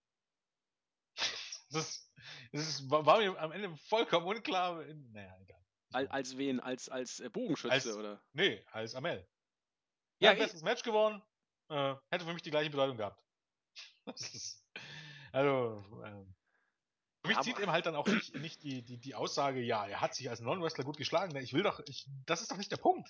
Das, 1.72 2.10
das 2.54 2.70
ist, 2.70 2.90
war 2.90 3.18
mir 3.18 3.38
am 3.38 3.52
Ende 3.52 3.76
vollkommen 3.76 4.28
unklar. 4.28 4.82
Naja, 5.12 5.36
egal. 5.42 5.66
Als, 5.92 6.10
als 6.12 6.38
wen? 6.38 6.60
Als, 6.62 6.88
als 6.88 7.20
äh, 7.20 7.30
Bogenschütze, 7.30 7.74
als, 7.74 7.88
oder? 7.88 8.22
Nee, 8.34 8.64
als 8.72 8.96
Amel. 8.96 9.28
Ja, 10.20 10.30
hat 10.30 10.38
bestes 10.38 10.62
Match 10.62 10.84
gewonnen. 10.84 11.22
Äh, 11.70 11.96
hätte 12.12 12.24
für 12.24 12.34
mich 12.34 12.44
die 12.44 12.52
gleiche 12.52 12.70
Bedeutung 12.70 12.98
gehabt. 12.98 13.22
Ist, 14.16 14.64
also, 15.32 15.84
ähm, 16.06 16.34
mich 17.28 17.40
zieht 17.42 17.60
eben 17.60 17.72
halt 17.72 17.86
dann 17.86 17.96
auch 17.96 18.08
nicht, 18.08 18.36
nicht 18.36 18.64
die, 18.64 18.82
die, 18.82 18.98
die 18.98 19.16
Aussage, 19.16 19.62
ja, 19.62 19.86
er 19.86 20.02
hat 20.02 20.16
sich 20.16 20.30
als 20.30 20.40
Non-Wrestler 20.40 20.84
gut 20.84 20.98
geschlagen. 20.98 21.36
Ich 21.38 21.54
will 21.54 21.64
doch, 21.64 21.82
ich, 21.88 22.06
das 22.26 22.42
ist 22.42 22.52
doch 22.52 22.58
nicht 22.58 22.72
der 22.72 22.78
Punkt. 22.78 23.10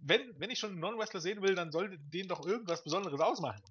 Wenn, 0.00 0.38
wenn 0.38 0.50
ich 0.50 0.58
schon 0.58 0.70
einen 0.70 0.80
Non-Wrestler 0.80 1.20
sehen 1.20 1.42
will, 1.42 1.54
dann 1.54 1.70
sollte 1.72 1.98
den 1.98 2.28
doch 2.28 2.44
irgendwas 2.44 2.82
Besonderes 2.82 3.20
ausmachen. 3.20 3.62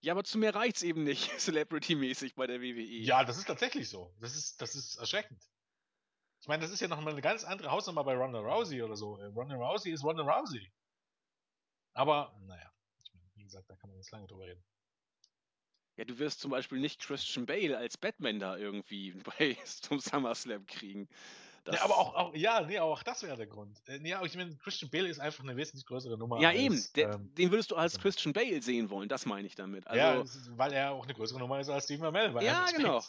Ja, 0.00 0.14
aber 0.14 0.24
zu 0.24 0.38
mir 0.38 0.54
reicht's 0.54 0.82
eben 0.82 1.04
nicht, 1.04 1.30
Celebrity-mäßig 1.38 2.34
bei 2.34 2.46
der 2.46 2.60
WWE. 2.60 2.82
Ja, 2.82 3.24
das 3.24 3.38
ist 3.38 3.46
tatsächlich 3.46 3.88
so. 3.88 4.12
Das 4.20 4.36
ist, 4.36 4.60
das 4.60 4.74
ist 4.74 4.96
erschreckend. 4.96 5.40
Ich 6.40 6.48
meine, 6.48 6.62
das 6.62 6.72
ist 6.72 6.80
ja 6.80 6.88
noch 6.88 7.00
mal 7.00 7.12
eine 7.12 7.20
ganz 7.20 7.44
andere 7.44 7.70
Hausnummer 7.70 8.02
bei 8.02 8.16
Ronda 8.16 8.40
Rousey 8.40 8.82
oder 8.82 8.96
so. 8.96 9.16
Äh, 9.18 9.26
Ronda 9.26 9.54
Rousey 9.54 9.92
ist 9.92 10.02
Ronda 10.02 10.24
Rousey. 10.24 10.72
Aber, 11.94 12.36
naja, 12.46 12.72
wie 13.34 13.44
gesagt, 13.44 13.70
da 13.70 13.76
kann 13.76 13.90
man 13.90 13.98
jetzt 13.98 14.10
lange 14.10 14.26
drüber 14.26 14.46
reden. 14.46 14.64
Ja, 16.02 16.06
du 16.06 16.18
wirst 16.18 16.40
zum 16.40 16.50
Beispiel 16.50 16.80
nicht 16.80 17.00
Christian 17.00 17.46
Bale 17.46 17.78
als 17.78 17.96
Batman 17.96 18.40
da 18.40 18.56
irgendwie 18.56 19.12
bei 19.38 19.56
zum 19.64 20.00
SummerSlam 20.00 20.66
kriegen. 20.66 21.08
Das 21.64 21.76
ja, 21.76 21.84
aber 21.84 21.96
auch, 21.96 22.14
auch, 22.14 22.34
ja, 22.34 22.60
nee, 22.62 22.80
auch 22.80 23.04
das 23.04 23.22
wäre 23.22 23.36
der 23.36 23.46
Grund. 23.46 23.80
Äh, 23.86 23.98
nee, 24.00 24.12
aber 24.14 24.26
ich 24.26 24.36
meine, 24.36 24.56
Christian 24.56 24.90
Bale 24.90 25.08
ist 25.08 25.20
einfach 25.20 25.44
eine 25.44 25.56
wesentlich 25.56 25.86
größere 25.86 26.18
Nummer. 26.18 26.40
Ja, 26.40 26.48
als, 26.48 26.58
eben. 26.58 26.84
Der, 26.96 27.14
ähm, 27.14 27.32
den 27.36 27.52
würdest 27.52 27.70
du 27.70 27.76
als 27.76 28.00
Christian 28.00 28.32
Bale 28.32 28.60
sehen 28.60 28.90
wollen, 28.90 29.08
das 29.08 29.26
meine 29.26 29.46
ich 29.46 29.54
damit. 29.54 29.86
Also, 29.86 30.00
ja, 30.00 30.56
weil 30.56 30.72
er 30.72 30.90
auch 30.90 31.04
eine 31.04 31.14
größere 31.14 31.38
Nummer 31.38 31.60
ist 31.60 31.68
als 31.68 31.84
Steve 31.84 32.04
Amell. 32.04 32.34
Ja, 32.42 32.66
genau. 32.76 33.00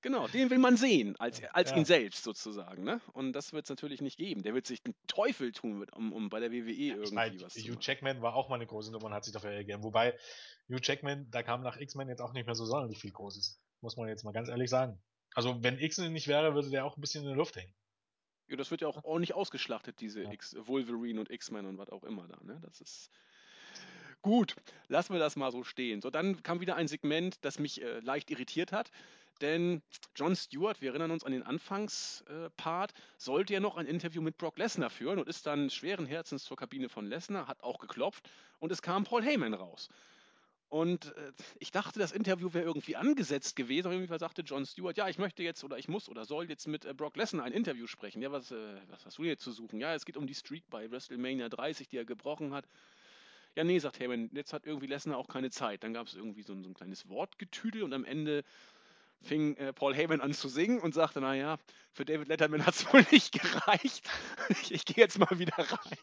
Genau, 0.00 0.28
den 0.28 0.48
will 0.48 0.58
man 0.58 0.76
sehen, 0.76 1.16
als, 1.18 1.42
als 1.52 1.70
ja. 1.70 1.76
ihn 1.76 1.84
selbst 1.84 2.22
sozusagen. 2.22 2.84
Ne? 2.84 3.00
Und 3.14 3.32
das 3.32 3.52
wird 3.52 3.64
es 3.64 3.70
natürlich 3.70 4.00
nicht 4.00 4.16
geben. 4.16 4.44
Der 4.44 4.54
wird 4.54 4.68
sich 4.68 4.80
den 4.80 4.94
Teufel 5.08 5.50
tun, 5.50 5.84
um, 5.92 6.12
um 6.12 6.30
bei 6.30 6.38
der 6.38 6.52
WWE 6.52 6.72
ja, 6.72 6.94
irgendwie 6.94 7.14
mein, 7.14 7.40
was 7.40 7.54
zu 7.54 7.60
Hugh. 7.62 7.78
Jackman 7.80 8.22
war 8.22 8.34
auch 8.34 8.48
mal 8.48 8.56
eine 8.56 8.66
große 8.66 8.92
Nummer 8.92 9.06
und 9.06 9.14
hat 9.14 9.24
sich 9.24 9.32
dafür 9.32 9.50
ergeben. 9.50 9.82
Wobei 9.82 10.16
Hugh 10.68 10.80
Jackman, 10.80 11.28
da 11.32 11.42
kam 11.42 11.62
nach 11.62 11.78
X-Men 11.78 12.08
jetzt 12.08 12.20
auch 12.20 12.32
nicht 12.32 12.46
mehr 12.46 12.54
so 12.54 12.64
sonderlich 12.64 12.98
viel 12.98 13.10
Großes. 13.10 13.60
Muss 13.80 13.96
man 13.96 14.08
jetzt 14.08 14.24
mal 14.24 14.32
ganz 14.32 14.48
ehrlich 14.48 14.70
sagen. 14.70 15.00
Also, 15.34 15.62
wenn 15.62 15.78
X 15.78 15.98
nicht 15.98 16.28
wäre, 16.28 16.54
würde 16.54 16.70
der 16.70 16.84
auch 16.84 16.96
ein 16.96 17.00
bisschen 17.00 17.22
in 17.22 17.28
der 17.28 17.36
Luft 17.36 17.56
hängen. 17.56 17.72
Ja, 18.48 18.56
das 18.56 18.70
wird 18.70 18.80
ja 18.80 18.88
auch 18.88 19.04
ordentlich 19.04 19.34
ausgeschlachtet, 19.34 20.00
diese 20.00 20.22
ja. 20.22 20.32
X 20.32 20.56
Wolverine 20.58 21.20
und 21.20 21.30
X-Men 21.30 21.66
und 21.66 21.78
was 21.78 21.90
auch 21.90 22.04
immer 22.04 22.26
da. 22.28 22.38
Ne? 22.42 22.60
Das 22.62 22.80
ist 22.80 23.10
gut. 24.22 24.56
Lassen 24.88 25.12
wir 25.12 25.20
das 25.20 25.36
mal 25.36 25.52
so 25.52 25.64
stehen. 25.64 26.00
So, 26.00 26.10
dann 26.10 26.42
kam 26.42 26.60
wieder 26.60 26.76
ein 26.76 26.88
Segment, 26.88 27.36
das 27.42 27.58
mich 27.58 27.82
äh, 27.82 28.00
leicht 28.00 28.30
irritiert 28.30 28.72
hat. 28.72 28.90
Denn 29.40 29.82
Jon 30.16 30.34
Stewart, 30.34 30.80
wir 30.80 30.90
erinnern 30.90 31.12
uns 31.12 31.24
an 31.24 31.32
den 31.32 31.44
Anfangspart, 31.44 32.90
äh, 32.90 32.94
sollte 33.18 33.52
ja 33.52 33.60
noch 33.60 33.76
ein 33.76 33.86
Interview 33.86 34.20
mit 34.20 34.36
Brock 34.36 34.58
Lesnar 34.58 34.90
führen 34.90 35.18
und 35.18 35.28
ist 35.28 35.46
dann 35.46 35.70
schweren 35.70 36.06
Herzens 36.06 36.44
zur 36.44 36.56
Kabine 36.56 36.88
von 36.88 37.06
Lesnar, 37.06 37.46
hat 37.46 37.62
auch 37.62 37.78
geklopft 37.78 38.28
und 38.58 38.72
es 38.72 38.82
kam 38.82 39.04
Paul 39.04 39.22
Heyman 39.22 39.54
raus. 39.54 39.88
Und 40.68 41.16
äh, 41.16 41.32
ich 41.58 41.70
dachte, 41.70 41.98
das 41.98 42.12
Interview 42.12 42.52
wäre 42.52 42.64
irgendwie 42.64 42.96
angesetzt 42.96 43.56
gewesen, 43.56 43.86
aber 43.86 43.94
irgendwie 43.94 44.18
sagte 44.18 44.42
Jon 44.42 44.66
Stewart, 44.66 44.96
ja, 44.98 45.08
ich 45.08 45.18
möchte 45.18 45.42
jetzt 45.42 45.64
oder 45.64 45.78
ich 45.78 45.88
muss 45.88 46.08
oder 46.08 46.26
soll 46.26 46.48
jetzt 46.50 46.66
mit 46.66 46.84
äh, 46.84 46.92
Brock 46.92 47.16
Lesnar 47.16 47.46
ein 47.46 47.52
Interview 47.52 47.86
sprechen. 47.86 48.20
Ja, 48.20 48.30
was, 48.32 48.50
äh, 48.50 48.76
was 48.88 49.06
hast 49.06 49.16
du 49.16 49.24
jetzt 49.24 49.42
zu 49.42 49.50
suchen? 49.50 49.80
Ja, 49.80 49.94
es 49.94 50.04
geht 50.04 50.18
um 50.18 50.26
die 50.26 50.34
Streak 50.34 50.64
bei 50.68 50.90
WrestleMania 50.90 51.48
30, 51.48 51.88
die 51.88 51.96
er 51.96 52.04
gebrochen 52.04 52.52
hat. 52.52 52.68
Ja, 53.56 53.64
nee, 53.64 53.78
sagt 53.78 53.98
Heyman, 53.98 54.28
jetzt 54.34 54.52
hat 54.52 54.66
irgendwie 54.66 54.86
Lesnar 54.86 55.16
auch 55.16 55.28
keine 55.28 55.50
Zeit. 55.50 55.82
Dann 55.84 55.94
gab 55.94 56.06
es 56.06 56.14
irgendwie 56.14 56.42
so 56.42 56.52
ein, 56.52 56.62
so 56.62 56.68
ein, 56.68 56.74
kleines 56.74 57.08
Wortgetüdel 57.08 57.82
und 57.82 57.94
am 57.94 58.04
Ende 58.04 58.44
fing 59.22 59.56
Paul 59.74 59.94
Heyman 59.94 60.20
an 60.20 60.32
zu 60.32 60.48
singen 60.48 60.78
und 60.78 60.94
sagte, 60.94 61.20
naja, 61.20 61.58
für 61.90 62.04
David 62.04 62.28
Letterman 62.28 62.64
hat 62.66 62.74
es 62.74 62.92
wohl 62.92 63.04
nicht 63.10 63.32
gereicht. 63.32 64.08
ich, 64.50 64.70
ich 64.72 64.84
gehe 64.84 65.02
jetzt 65.02 65.18
mal 65.18 65.38
wieder 65.38 65.58
rein. 65.58 65.98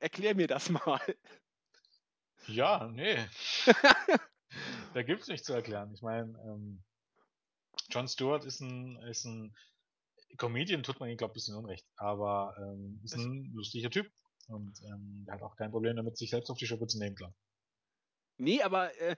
Erklär 0.00 0.34
mir 0.34 0.48
das 0.48 0.70
mal. 0.70 1.00
Ja, 2.48 2.88
nee. 2.88 3.16
da 4.94 5.02
gibt 5.02 5.22
es 5.22 5.28
nichts 5.28 5.46
zu 5.46 5.52
erklären. 5.52 5.92
Ich 5.94 6.02
meine, 6.02 6.36
ähm, 6.44 6.82
Jon 7.90 8.08
Stewart 8.08 8.44
ist 8.44 8.60
ein, 8.60 8.96
ist 9.02 9.24
ein 9.24 9.54
Comedian, 10.36 10.82
tut 10.82 11.00
man 11.00 11.08
ihm, 11.08 11.16
glaube 11.16 11.32
ich, 11.32 11.34
ein 11.34 11.40
bisschen 11.40 11.56
unrecht, 11.56 11.86
aber 11.96 12.54
ähm, 12.58 13.00
ist 13.04 13.14
ein 13.14 13.50
lustiger 13.54 13.90
Typ 13.90 14.10
und 14.48 14.80
ähm, 14.82 15.24
der 15.26 15.34
hat 15.34 15.42
auch 15.42 15.56
kein 15.56 15.70
Problem 15.70 15.96
damit, 15.96 16.16
sich 16.16 16.30
selbst 16.30 16.50
auf 16.50 16.58
die 16.58 16.66
Schippe 16.66 16.86
zu 16.86 16.98
nehmen, 16.98 17.16
klar. 17.16 17.34
Nee, 18.38 18.62
aber 18.62 18.96
äh, 19.00 19.16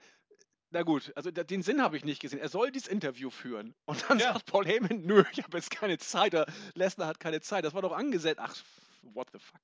na 0.71 0.83
gut, 0.83 1.11
also 1.15 1.31
den 1.31 1.63
Sinn 1.63 1.81
habe 1.81 1.97
ich 1.97 2.05
nicht 2.05 2.21
gesehen. 2.21 2.39
Er 2.39 2.47
soll 2.47 2.71
dieses 2.71 2.87
Interview 2.87 3.29
führen. 3.29 3.75
Und 3.85 4.09
dann 4.09 4.19
ja. 4.19 4.33
sagt 4.33 4.45
Paul 4.45 4.65
Heyman, 4.65 5.01
nö, 5.01 5.23
ich 5.33 5.43
habe 5.43 5.57
jetzt 5.57 5.69
keine 5.69 5.97
Zeit. 5.97 6.33
Lesnar 6.75 7.07
hat 7.07 7.19
keine 7.19 7.41
Zeit. 7.41 7.65
Das 7.65 7.73
war 7.73 7.81
doch 7.81 7.91
angesetzt. 7.91 8.39
Ach, 8.41 8.55
what 9.01 9.27
the 9.33 9.39
fuck. 9.39 9.59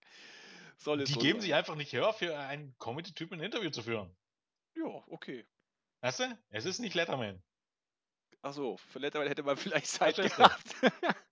Soll 0.77 1.01
es 1.01 1.07
Die 1.07 1.13
so 1.13 1.19
geben 1.19 1.39
sein. 1.39 1.41
sich 1.41 1.53
einfach 1.55 1.75
nicht 1.75 1.91
her, 1.91 2.13
für 2.13 2.37
einen 2.37 2.75
Comedy-Typen 2.79 3.39
ein 3.39 3.45
Interview 3.45 3.69
zu 3.69 3.81
führen. 3.81 4.15
Ja, 4.75 5.03
okay. 5.07 5.45
Weißt 6.01 6.19
du? 6.19 6.37
Es 6.49 6.65
ist 6.65 6.79
nicht 6.79 6.93
Letterman. 6.93 7.41
Achso, 8.43 8.77
für 8.77 8.99
Letterman 8.99 9.27
hätte 9.27 9.43
man 9.43 9.57
vielleicht 9.57 9.87
Zeit 9.87 10.15
gehabt. 10.15 10.75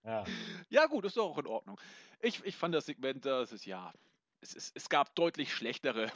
ja. 0.04 0.26
ja, 0.70 0.86
gut, 0.88 1.06
ist 1.06 1.18
doch 1.18 1.30
auch 1.30 1.38
in 1.38 1.48
Ordnung. 1.48 1.80
Ich, 2.22 2.43
ich 2.43 2.56
fand 2.56 2.74
das 2.74 2.88
Segment, 2.88 3.26
das 3.26 3.52
ist 3.52 3.66
ja, 3.66 3.93
es, 4.41 4.54
ist, 4.54 4.76
es 4.76 4.89
gab 4.89 5.16
deutlich 5.16 5.54
schlechtere 5.54 6.12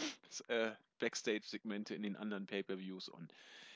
äh, 0.48 0.72
Backstage-Segmente 0.98 1.94
in 1.94 2.02
den 2.02 2.16
anderen 2.16 2.48
Pay-Per-Views 2.48 3.10
und 3.10 3.32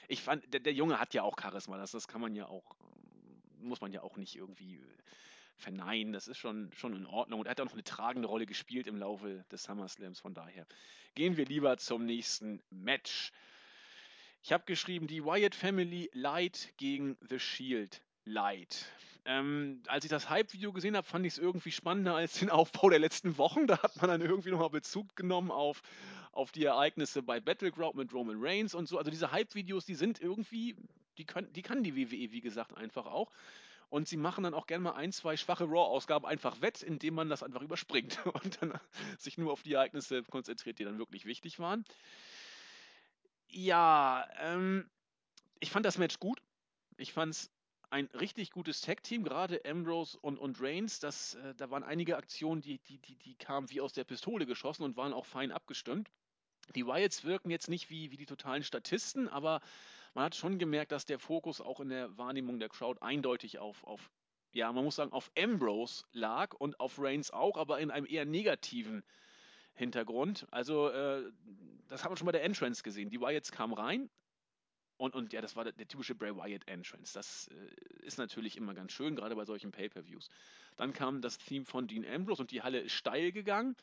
ich 0.07 0.21
fand, 0.21 0.51
der, 0.53 0.59
der, 0.59 0.73
Junge 0.73 0.99
hat 0.99 1.13
ja 1.13 1.23
auch 1.23 1.37
Charisma, 1.39 1.77
das, 1.77 1.91
das 1.91 2.07
kann 2.07 2.19
man 2.19 2.35
ja 2.35 2.47
auch, 2.47 2.75
muss 3.59 3.79
man 3.79 3.93
ja 3.93 4.01
auch 4.01 4.17
nicht 4.17 4.35
irgendwie 4.35 4.83
verneinen. 5.57 6.13
Das 6.13 6.27
ist 6.27 6.37
schon, 6.37 6.71
schon 6.73 6.95
in 6.95 7.05
Ordnung. 7.05 7.39
Und 7.39 7.45
er 7.47 7.51
hat 7.51 7.61
auch 7.61 7.65
noch 7.65 7.73
eine 7.73 7.83
tragende 7.83 8.27
Rolle 8.27 8.45
gespielt 8.45 8.87
im 8.87 8.97
Laufe 8.97 9.45
des 9.51 9.63
SummerSlams. 9.63 10.19
Von 10.19 10.33
daher 10.33 10.65
gehen 11.15 11.37
wir 11.37 11.45
lieber 11.45 11.77
zum 11.77 12.05
nächsten 12.05 12.61
Match. 12.69 13.31
Ich 14.41 14.51
habe 14.51 14.65
geschrieben, 14.65 15.07
die 15.07 15.23
Wyatt 15.23 15.55
Family 15.55 16.09
Light 16.13 16.73
gegen 16.77 17.17
The 17.29 17.39
Shield 17.39 18.01
Light. 18.25 18.85
Ähm, 19.25 19.81
als 19.87 20.03
ich 20.03 20.09
das 20.09 20.29
Hype-Video 20.29 20.73
gesehen 20.73 20.97
habe, 20.97 21.07
fand 21.07 21.25
ich 21.25 21.33
es 21.33 21.39
irgendwie 21.39 21.71
spannender 21.71 22.15
als 22.15 22.39
den 22.39 22.49
Aufbau 22.49 22.89
der 22.89 22.99
letzten 22.99 23.37
Wochen. 23.37 23.67
Da 23.67 23.81
hat 23.81 23.95
man 24.01 24.09
dann 24.09 24.21
irgendwie 24.21 24.51
nochmal 24.51 24.69
Bezug 24.69 25.15
genommen 25.15 25.49
auf, 25.49 25.81
auf 26.33 26.51
die 26.51 26.65
Ereignisse 26.65 27.23
bei 27.23 27.39
Battleground 27.39 27.95
mit 27.95 28.13
Roman 28.13 28.35
Reigns 28.39 28.75
und 28.75 28.87
so. 28.87 28.97
Also 28.97 29.11
diese 29.11 29.31
Hype-Videos, 29.31 29.85
die 29.85 29.95
sind 29.95 30.19
irgendwie, 30.19 30.75
die, 31.17 31.25
können, 31.25 31.51
die 31.53 31.61
kann 31.61 31.83
die 31.83 31.95
WWE, 31.95 32.31
wie 32.31 32.41
gesagt, 32.41 32.75
einfach 32.75 33.05
auch. 33.05 33.31
Und 33.93 34.07
sie 34.07 34.17
machen 34.17 34.43
dann 34.43 34.55
auch 34.55 34.65
gerne 34.65 34.85
mal 34.85 34.93
ein, 34.93 35.11
zwei 35.11 35.37
schwache 35.37 35.65
Raw-Ausgaben 35.65 36.25
einfach 36.25 36.61
wett, 36.61 36.81
indem 36.81 37.13
man 37.13 37.29
das 37.29 37.43
einfach 37.43 37.61
überspringt 37.61 38.17
und 38.43 38.59
dann 38.59 38.73
sich 39.19 39.37
nur 39.37 39.51
auf 39.53 39.61
die 39.61 39.73
Ereignisse 39.73 40.23
konzentriert, 40.23 40.79
die 40.79 40.83
dann 40.83 40.97
wirklich 40.97 41.25
wichtig 41.25 41.59
waren. 41.59 41.85
Ja, 43.49 44.27
ähm, 44.39 44.89
ich 45.59 45.69
fand 45.69 45.85
das 45.85 45.99
Match 45.99 46.19
gut. 46.19 46.41
Ich 46.97 47.13
fand 47.13 47.35
es 47.35 47.51
ein 47.91 48.07
richtig 48.19 48.49
gutes 48.49 48.81
Tag-Team, 48.81 49.23
gerade 49.23 49.61
Ambrose 49.63 50.17
und, 50.19 50.39
und 50.39 50.59
Reigns. 50.59 50.99
Das, 50.99 51.35
äh, 51.35 51.53
da 51.53 51.69
waren 51.69 51.83
einige 51.83 52.17
Aktionen, 52.17 52.61
die, 52.61 52.79
die, 52.79 52.97
die, 52.97 53.15
die 53.17 53.35
kamen 53.35 53.69
wie 53.69 53.79
aus 53.79 53.93
der 53.93 54.05
Pistole 54.05 54.47
geschossen 54.47 54.81
und 54.81 54.97
waren 54.97 55.13
auch 55.13 55.27
fein 55.27 55.51
abgestimmt. 55.51 56.09
Die 56.73 56.87
Wyatts 56.87 57.25
wirken 57.25 57.51
jetzt 57.51 57.69
nicht 57.69 57.91
wie, 57.91 58.09
wie 58.09 58.17
die 58.17 58.25
totalen 58.25 58.63
Statisten, 58.63 59.29
aber 59.29 59.61
man 60.13 60.25
hat 60.25 60.35
schon 60.35 60.59
gemerkt, 60.59 60.91
dass 60.91 61.05
der 61.05 61.19
Fokus 61.19 61.61
auch 61.61 61.79
in 61.79 61.89
der 61.89 62.17
Wahrnehmung 62.17 62.59
der 62.59 62.69
Crowd 62.69 63.01
eindeutig 63.01 63.59
auf, 63.59 63.83
auf 63.83 64.11
ja, 64.51 64.71
man 64.71 64.83
muss 64.83 64.95
sagen, 64.95 65.11
auf 65.11 65.31
Ambrose 65.37 66.05
lag 66.11 66.53
und 66.53 66.79
auf 66.79 66.99
Reigns 66.99 67.31
auch, 67.31 67.57
aber 67.57 67.79
in 67.79 67.89
einem 67.89 68.05
eher 68.05 68.25
negativen 68.25 69.03
Hintergrund. 69.73 70.45
Also, 70.51 70.89
äh, 70.89 71.23
das 71.87 72.03
haben 72.03 72.11
wir 72.11 72.17
schon 72.17 72.27
bei 72.27 72.31
der 72.31 72.43
Entrance 72.43 72.83
gesehen. 72.83 73.09
Die 73.09 73.19
Wyatts 73.19 73.51
kamen 73.51 73.73
rein 73.73 74.09
und, 74.97 75.15
und 75.15 75.33
ja, 75.33 75.41
das 75.41 75.55
war 75.55 75.63
der, 75.63 75.73
der 75.73 75.87
typische 75.87 76.15
Bray 76.15 76.35
Wyatt 76.35 76.67
Entrance. 76.67 77.13
Das 77.13 77.47
äh, 77.47 78.05
ist 78.05 78.17
natürlich 78.17 78.57
immer 78.57 78.73
ganz 78.73 78.91
schön, 78.91 79.15
gerade 79.15 79.35
bei 79.35 79.45
solchen 79.45 79.71
Pay-Per-Views. 79.71 80.29
Dann 80.77 80.93
kam 80.93 81.21
das 81.21 81.37
Theme 81.37 81.65
von 81.65 81.87
Dean 81.87 82.05
Ambrose 82.05 82.41
und 82.41 82.51
die 82.51 82.61
Halle 82.61 82.79
ist 82.79 82.93
steil 82.93 83.31
gegangen. 83.31 83.75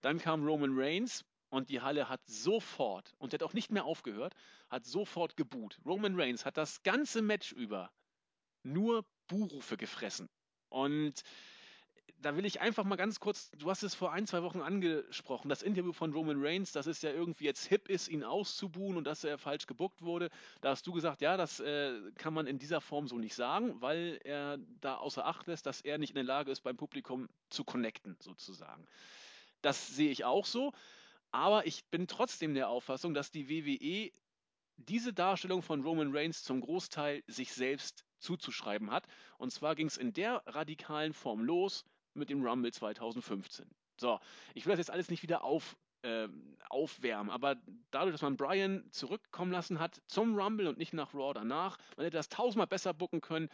Dann 0.00 0.18
kam 0.18 0.44
Roman 0.44 0.70
Reigns 0.72 1.24
und 1.54 1.70
die 1.70 1.80
Halle 1.80 2.08
hat 2.08 2.20
sofort, 2.26 3.14
und 3.18 3.32
der 3.32 3.38
hat 3.38 3.48
auch 3.48 3.54
nicht 3.54 3.70
mehr 3.70 3.84
aufgehört, 3.84 4.34
hat 4.68 4.84
sofort 4.84 5.36
geboot. 5.36 5.78
Roman 5.86 6.18
Reigns 6.20 6.44
hat 6.44 6.56
das 6.56 6.82
ganze 6.82 7.22
Match 7.22 7.52
über 7.52 7.92
nur 8.64 9.04
Buhrufe 9.28 9.76
gefressen. 9.76 10.28
Und 10.68 11.22
da 12.18 12.36
will 12.36 12.44
ich 12.44 12.60
einfach 12.60 12.84
mal 12.84 12.96
ganz 12.96 13.20
kurz, 13.20 13.50
du 13.52 13.70
hast 13.70 13.82
es 13.82 13.94
vor 13.94 14.12
ein, 14.12 14.26
zwei 14.26 14.42
Wochen 14.42 14.62
angesprochen, 14.62 15.48
das 15.48 15.62
Interview 15.62 15.92
von 15.92 16.12
Roman 16.12 16.44
Reigns, 16.44 16.72
dass 16.72 16.86
es 16.86 17.02
ja 17.02 17.10
irgendwie 17.10 17.44
jetzt 17.44 17.66
hip 17.66 17.88
ist, 17.88 18.08
ihn 18.08 18.24
auszubuhen 18.24 18.96
und 18.96 19.04
dass 19.04 19.22
er 19.22 19.38
falsch 19.38 19.66
gebuckt 19.66 20.02
wurde. 20.02 20.30
Da 20.60 20.70
hast 20.70 20.86
du 20.86 20.92
gesagt, 20.92 21.20
ja, 21.20 21.36
das 21.36 21.60
äh, 21.60 22.00
kann 22.16 22.34
man 22.34 22.46
in 22.46 22.58
dieser 22.58 22.80
Form 22.80 23.06
so 23.06 23.16
nicht 23.16 23.34
sagen, 23.34 23.80
weil 23.80 24.18
er 24.24 24.58
da 24.80 24.96
außer 24.96 25.24
Acht 25.24 25.46
lässt, 25.46 25.66
dass 25.66 25.82
er 25.82 25.98
nicht 25.98 26.10
in 26.10 26.16
der 26.16 26.24
Lage 26.24 26.50
ist, 26.50 26.62
beim 26.62 26.76
Publikum 26.76 27.28
zu 27.50 27.62
connecten, 27.62 28.16
sozusagen. 28.18 28.86
Das 29.62 29.94
sehe 29.94 30.10
ich 30.10 30.24
auch 30.24 30.46
so. 30.46 30.72
Aber 31.34 31.66
ich 31.66 31.84
bin 31.86 32.06
trotzdem 32.06 32.54
der 32.54 32.68
Auffassung, 32.68 33.12
dass 33.12 33.32
die 33.32 33.48
WWE 33.48 34.12
diese 34.76 35.12
Darstellung 35.12 35.62
von 35.62 35.82
Roman 35.82 36.16
Reigns 36.16 36.44
zum 36.44 36.60
Großteil 36.60 37.24
sich 37.26 37.52
selbst 37.52 38.04
zuzuschreiben 38.20 38.92
hat. 38.92 39.08
Und 39.36 39.50
zwar 39.50 39.74
ging 39.74 39.88
es 39.88 39.96
in 39.96 40.12
der 40.12 40.44
radikalen 40.46 41.12
Form 41.12 41.42
los 41.42 41.84
mit 42.14 42.30
dem 42.30 42.46
Rumble 42.46 42.72
2015. 42.72 43.68
So, 43.96 44.20
ich 44.54 44.64
will 44.64 44.74
das 44.74 44.78
jetzt 44.78 44.92
alles 44.92 45.10
nicht 45.10 45.24
wieder 45.24 45.42
auf, 45.42 45.76
äh, 46.02 46.28
aufwärmen, 46.68 47.30
aber 47.30 47.56
dadurch, 47.90 48.14
dass 48.14 48.22
man 48.22 48.36
Brian 48.36 48.88
zurückkommen 48.92 49.50
lassen 49.50 49.80
hat 49.80 50.02
zum 50.06 50.38
Rumble 50.38 50.68
und 50.68 50.78
nicht 50.78 50.92
nach 50.92 51.14
Raw 51.14 51.34
danach, 51.34 51.78
man 51.96 52.04
hätte 52.04 52.16
das 52.16 52.28
tausendmal 52.28 52.68
besser 52.68 52.94
bucken 52.94 53.20
können, 53.20 53.48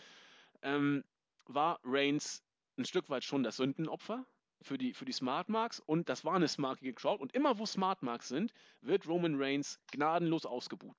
ähm, 0.60 1.02
war 1.46 1.80
Reigns 1.82 2.44
ein 2.76 2.84
Stück 2.84 3.08
weit 3.08 3.24
schon 3.24 3.42
das 3.42 3.56
Sündenopfer 3.56 4.26
für 4.62 4.78
die, 4.78 4.92
für 4.92 5.04
die 5.04 5.12
Smart 5.12 5.48
Marks 5.48 5.80
und 5.80 6.08
das 6.08 6.24
war 6.24 6.34
eine 6.34 6.48
smartige 6.48 6.92
Crowd. 6.92 7.22
Und 7.22 7.34
immer 7.34 7.58
wo 7.58 7.66
Smart 7.66 8.02
Marks 8.02 8.28
sind, 8.28 8.52
wird 8.80 9.08
Roman 9.08 9.40
Reigns 9.40 9.80
gnadenlos 9.90 10.46
ausgebucht. 10.46 10.96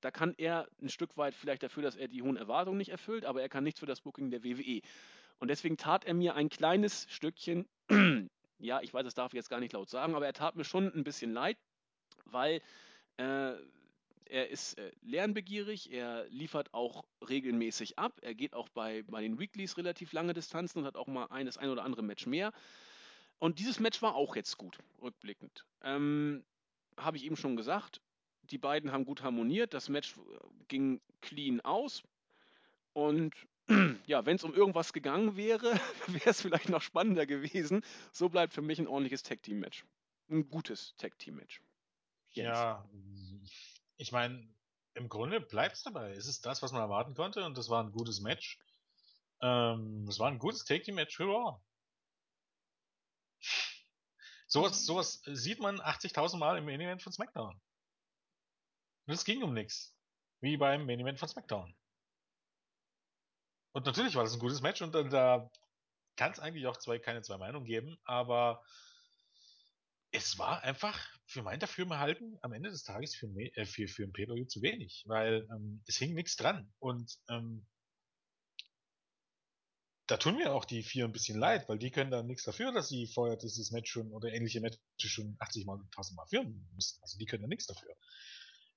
Da 0.00 0.10
kann 0.10 0.34
er 0.36 0.68
ein 0.80 0.88
Stück 0.88 1.16
weit 1.16 1.34
vielleicht 1.34 1.62
dafür, 1.62 1.82
dass 1.82 1.96
er 1.96 2.08
die 2.08 2.22
hohen 2.22 2.36
Erwartungen 2.36 2.78
nicht 2.78 2.90
erfüllt, 2.90 3.24
aber 3.24 3.42
er 3.42 3.48
kann 3.48 3.64
nichts 3.64 3.80
für 3.80 3.86
das 3.86 4.00
Booking 4.00 4.30
der 4.30 4.44
WWE. 4.44 4.80
Und 5.38 5.48
deswegen 5.48 5.76
tat 5.76 6.04
er 6.04 6.14
mir 6.14 6.34
ein 6.34 6.48
kleines 6.48 7.06
Stückchen, 7.10 7.66
ja, 8.58 8.80
ich 8.80 8.92
weiß, 8.92 9.04
das 9.04 9.14
darf 9.14 9.32
ich 9.32 9.36
jetzt 9.36 9.50
gar 9.50 9.60
nicht 9.60 9.72
laut 9.72 9.88
sagen, 9.88 10.14
aber 10.14 10.26
er 10.26 10.32
tat 10.32 10.56
mir 10.56 10.64
schon 10.64 10.92
ein 10.92 11.04
bisschen 11.04 11.32
leid, 11.32 11.56
weil 12.24 12.60
äh, 13.16 13.54
er 14.30 14.50
ist 14.50 14.78
äh, 14.78 14.92
lernbegierig, 15.02 15.90
er 15.92 16.26
liefert 16.28 16.74
auch 16.74 17.04
regelmäßig 17.28 17.98
ab, 17.98 18.18
er 18.20 18.34
geht 18.34 18.54
auch 18.54 18.68
bei, 18.68 19.02
bei 19.04 19.22
den 19.22 19.38
Weeklies 19.38 19.76
relativ 19.76 20.12
lange 20.12 20.34
Distanzen 20.34 20.80
und 20.80 20.86
hat 20.86 20.96
auch 20.96 21.06
mal 21.06 21.26
ein, 21.26 21.46
das 21.46 21.58
ein 21.58 21.70
oder 21.70 21.84
andere 21.84 22.02
Match 22.02 22.26
mehr. 22.26 22.52
Und 23.38 23.58
dieses 23.58 23.78
Match 23.80 24.02
war 24.02 24.14
auch 24.14 24.36
jetzt 24.36 24.56
gut, 24.58 24.78
rückblickend. 25.00 25.64
Ähm, 25.82 26.44
Habe 26.96 27.16
ich 27.16 27.24
eben 27.24 27.36
schon 27.36 27.56
gesagt, 27.56 28.00
die 28.42 28.58
beiden 28.58 28.92
haben 28.92 29.04
gut 29.04 29.22
harmoniert, 29.22 29.74
das 29.74 29.88
Match 29.88 30.16
äh, 30.16 30.20
ging 30.68 31.00
clean 31.20 31.60
aus. 31.60 32.02
Und 32.92 33.34
ja, 34.06 34.24
wenn 34.26 34.36
es 34.36 34.44
um 34.44 34.54
irgendwas 34.54 34.92
gegangen 34.92 35.36
wäre, 35.36 35.72
wäre 36.06 36.30
es 36.30 36.40
vielleicht 36.40 36.68
noch 36.68 36.82
spannender 36.82 37.26
gewesen. 37.26 37.84
So 38.12 38.28
bleibt 38.28 38.54
für 38.54 38.62
mich 38.62 38.78
ein 38.78 38.88
ordentliches 38.88 39.22
Tag-Team-Match. 39.22 39.84
Ein 40.30 40.48
gutes 40.48 40.94
Tag-Team-Match. 40.96 41.62
Ja, 42.32 42.88
ich 43.96 44.12
meine, 44.12 44.46
im 44.94 45.08
Grunde 45.08 45.40
bleibt 45.40 45.76
es 45.76 45.82
dabei. 45.82 46.12
Es 46.12 46.26
ist 46.26 46.44
das, 46.44 46.62
was 46.62 46.72
man 46.72 46.82
erwarten 46.82 47.14
konnte 47.14 47.44
und 47.44 47.56
das 47.56 47.68
war 47.68 47.82
ein 47.82 47.92
gutes 47.92 48.20
Match. 48.20 48.58
Ähm, 49.40 50.06
es 50.08 50.18
war 50.18 50.28
ein 50.28 50.38
gutes 50.38 50.64
Take-Team-Match 50.64 51.16
für 51.16 51.24
Raw. 51.24 51.60
Sowas, 54.48 54.86
sowas 54.86 55.20
sieht 55.26 55.60
man 55.60 55.78
80.000 55.78 56.38
Mal 56.38 56.58
im 56.58 56.64
Main 56.64 56.80
Event 56.80 57.02
von 57.02 57.12
SmackDown. 57.12 57.60
Und 59.06 59.14
es 59.14 59.24
ging 59.24 59.42
um 59.42 59.52
nichts. 59.52 59.94
Wie 60.40 60.56
beim 60.56 60.86
Main 60.86 61.00
Event 61.00 61.18
von 61.18 61.28
SmackDown. 61.28 61.74
Und 63.72 63.86
natürlich 63.86 64.14
war 64.14 64.24
das 64.24 64.32
ein 64.32 64.40
gutes 64.40 64.62
Match 64.62 64.80
und 64.80 64.94
da, 64.94 65.02
da 65.02 65.50
kann 66.16 66.32
es 66.32 66.40
eigentlich 66.40 66.66
auch 66.66 66.78
zwei, 66.78 66.98
keine 66.98 67.22
zwei 67.22 67.36
Meinungen 67.36 67.66
geben, 67.66 67.98
aber 68.04 68.62
es 70.10 70.38
war 70.38 70.62
einfach 70.62 70.98
für 71.26 71.42
mein 71.42 71.60
Dafürhalten 71.60 72.38
am 72.40 72.54
Ende 72.54 72.70
des 72.70 72.82
Tages 72.82 73.14
für, 73.14 73.26
äh, 73.26 73.66
für, 73.66 73.86
für 73.86 74.04
ein 74.04 74.12
Pay-Per-View 74.12 74.46
zu 74.46 74.62
wenig, 74.62 75.04
weil 75.06 75.46
ähm, 75.50 75.82
es 75.86 75.96
hing 75.98 76.14
nichts 76.14 76.36
dran 76.36 76.72
und 76.78 77.18
ähm, 77.28 77.66
da 80.08 80.16
tun 80.16 80.36
mir 80.36 80.52
auch 80.54 80.64
die 80.64 80.82
vier 80.82 81.04
ein 81.04 81.12
bisschen 81.12 81.38
leid, 81.38 81.68
weil 81.68 81.78
die 81.78 81.90
können 81.90 82.10
da 82.10 82.22
nichts 82.22 82.44
dafür, 82.44 82.72
dass 82.72 82.88
sie 82.88 83.06
vorher 83.06 83.36
dieses 83.36 83.70
Match 83.70 83.92
schon 83.92 84.10
oder 84.10 84.32
ähnliche 84.32 84.60
Matches 84.60 84.80
schon 84.96 85.36
80 85.38 85.66
mal, 85.66 85.78
1000 85.78 86.16
mal 86.16 86.26
führen 86.26 86.66
müssen. 86.74 87.00
Also 87.02 87.18
die 87.18 87.26
können 87.26 87.42
da 87.42 87.48
nichts 87.48 87.66
dafür. 87.66 87.94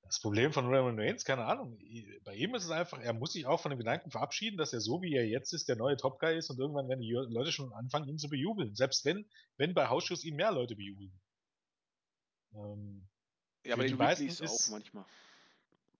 Das 0.03 0.19
Problem 0.19 0.51
von 0.51 0.65
Roman 0.65 0.99
Reigns, 0.99 1.23
keine 1.23 1.45
Ahnung, 1.45 1.79
bei 2.25 2.35
ihm 2.35 2.53
ist 2.53 2.65
es 2.65 2.71
einfach, 2.71 2.99
er 2.99 3.13
muss 3.13 3.31
sich 3.31 3.45
auch 3.45 3.61
von 3.61 3.69
dem 3.69 3.77
Gedanken 3.77 4.11
verabschieden, 4.11 4.57
dass 4.57 4.73
er 4.73 4.81
so 4.81 5.01
wie 5.01 5.15
er 5.15 5.25
jetzt 5.25 5.53
ist, 5.53 5.69
der 5.69 5.77
neue 5.77 5.95
Top 5.95 6.19
Guy 6.19 6.37
ist 6.37 6.49
und 6.49 6.59
irgendwann 6.59 6.89
werden 6.89 6.99
die 6.99 7.11
Leute 7.11 7.53
schon 7.53 7.71
anfangen, 7.71 8.09
ihn 8.09 8.17
zu 8.17 8.27
bejubeln. 8.27 8.75
Selbst 8.75 9.05
wenn, 9.05 9.25
wenn 9.55 9.73
bei 9.73 9.87
Hausschuss 9.87 10.25
ihn 10.25 10.35
mehr 10.35 10.51
Leute 10.51 10.75
bejubeln. 10.75 11.17
Ähm, 12.53 13.07
ja, 13.65 13.77
bei 13.77 13.87
den 13.87 13.97
Weeklies 13.97 14.41
auch 14.41 14.71
manchmal. 14.71 15.05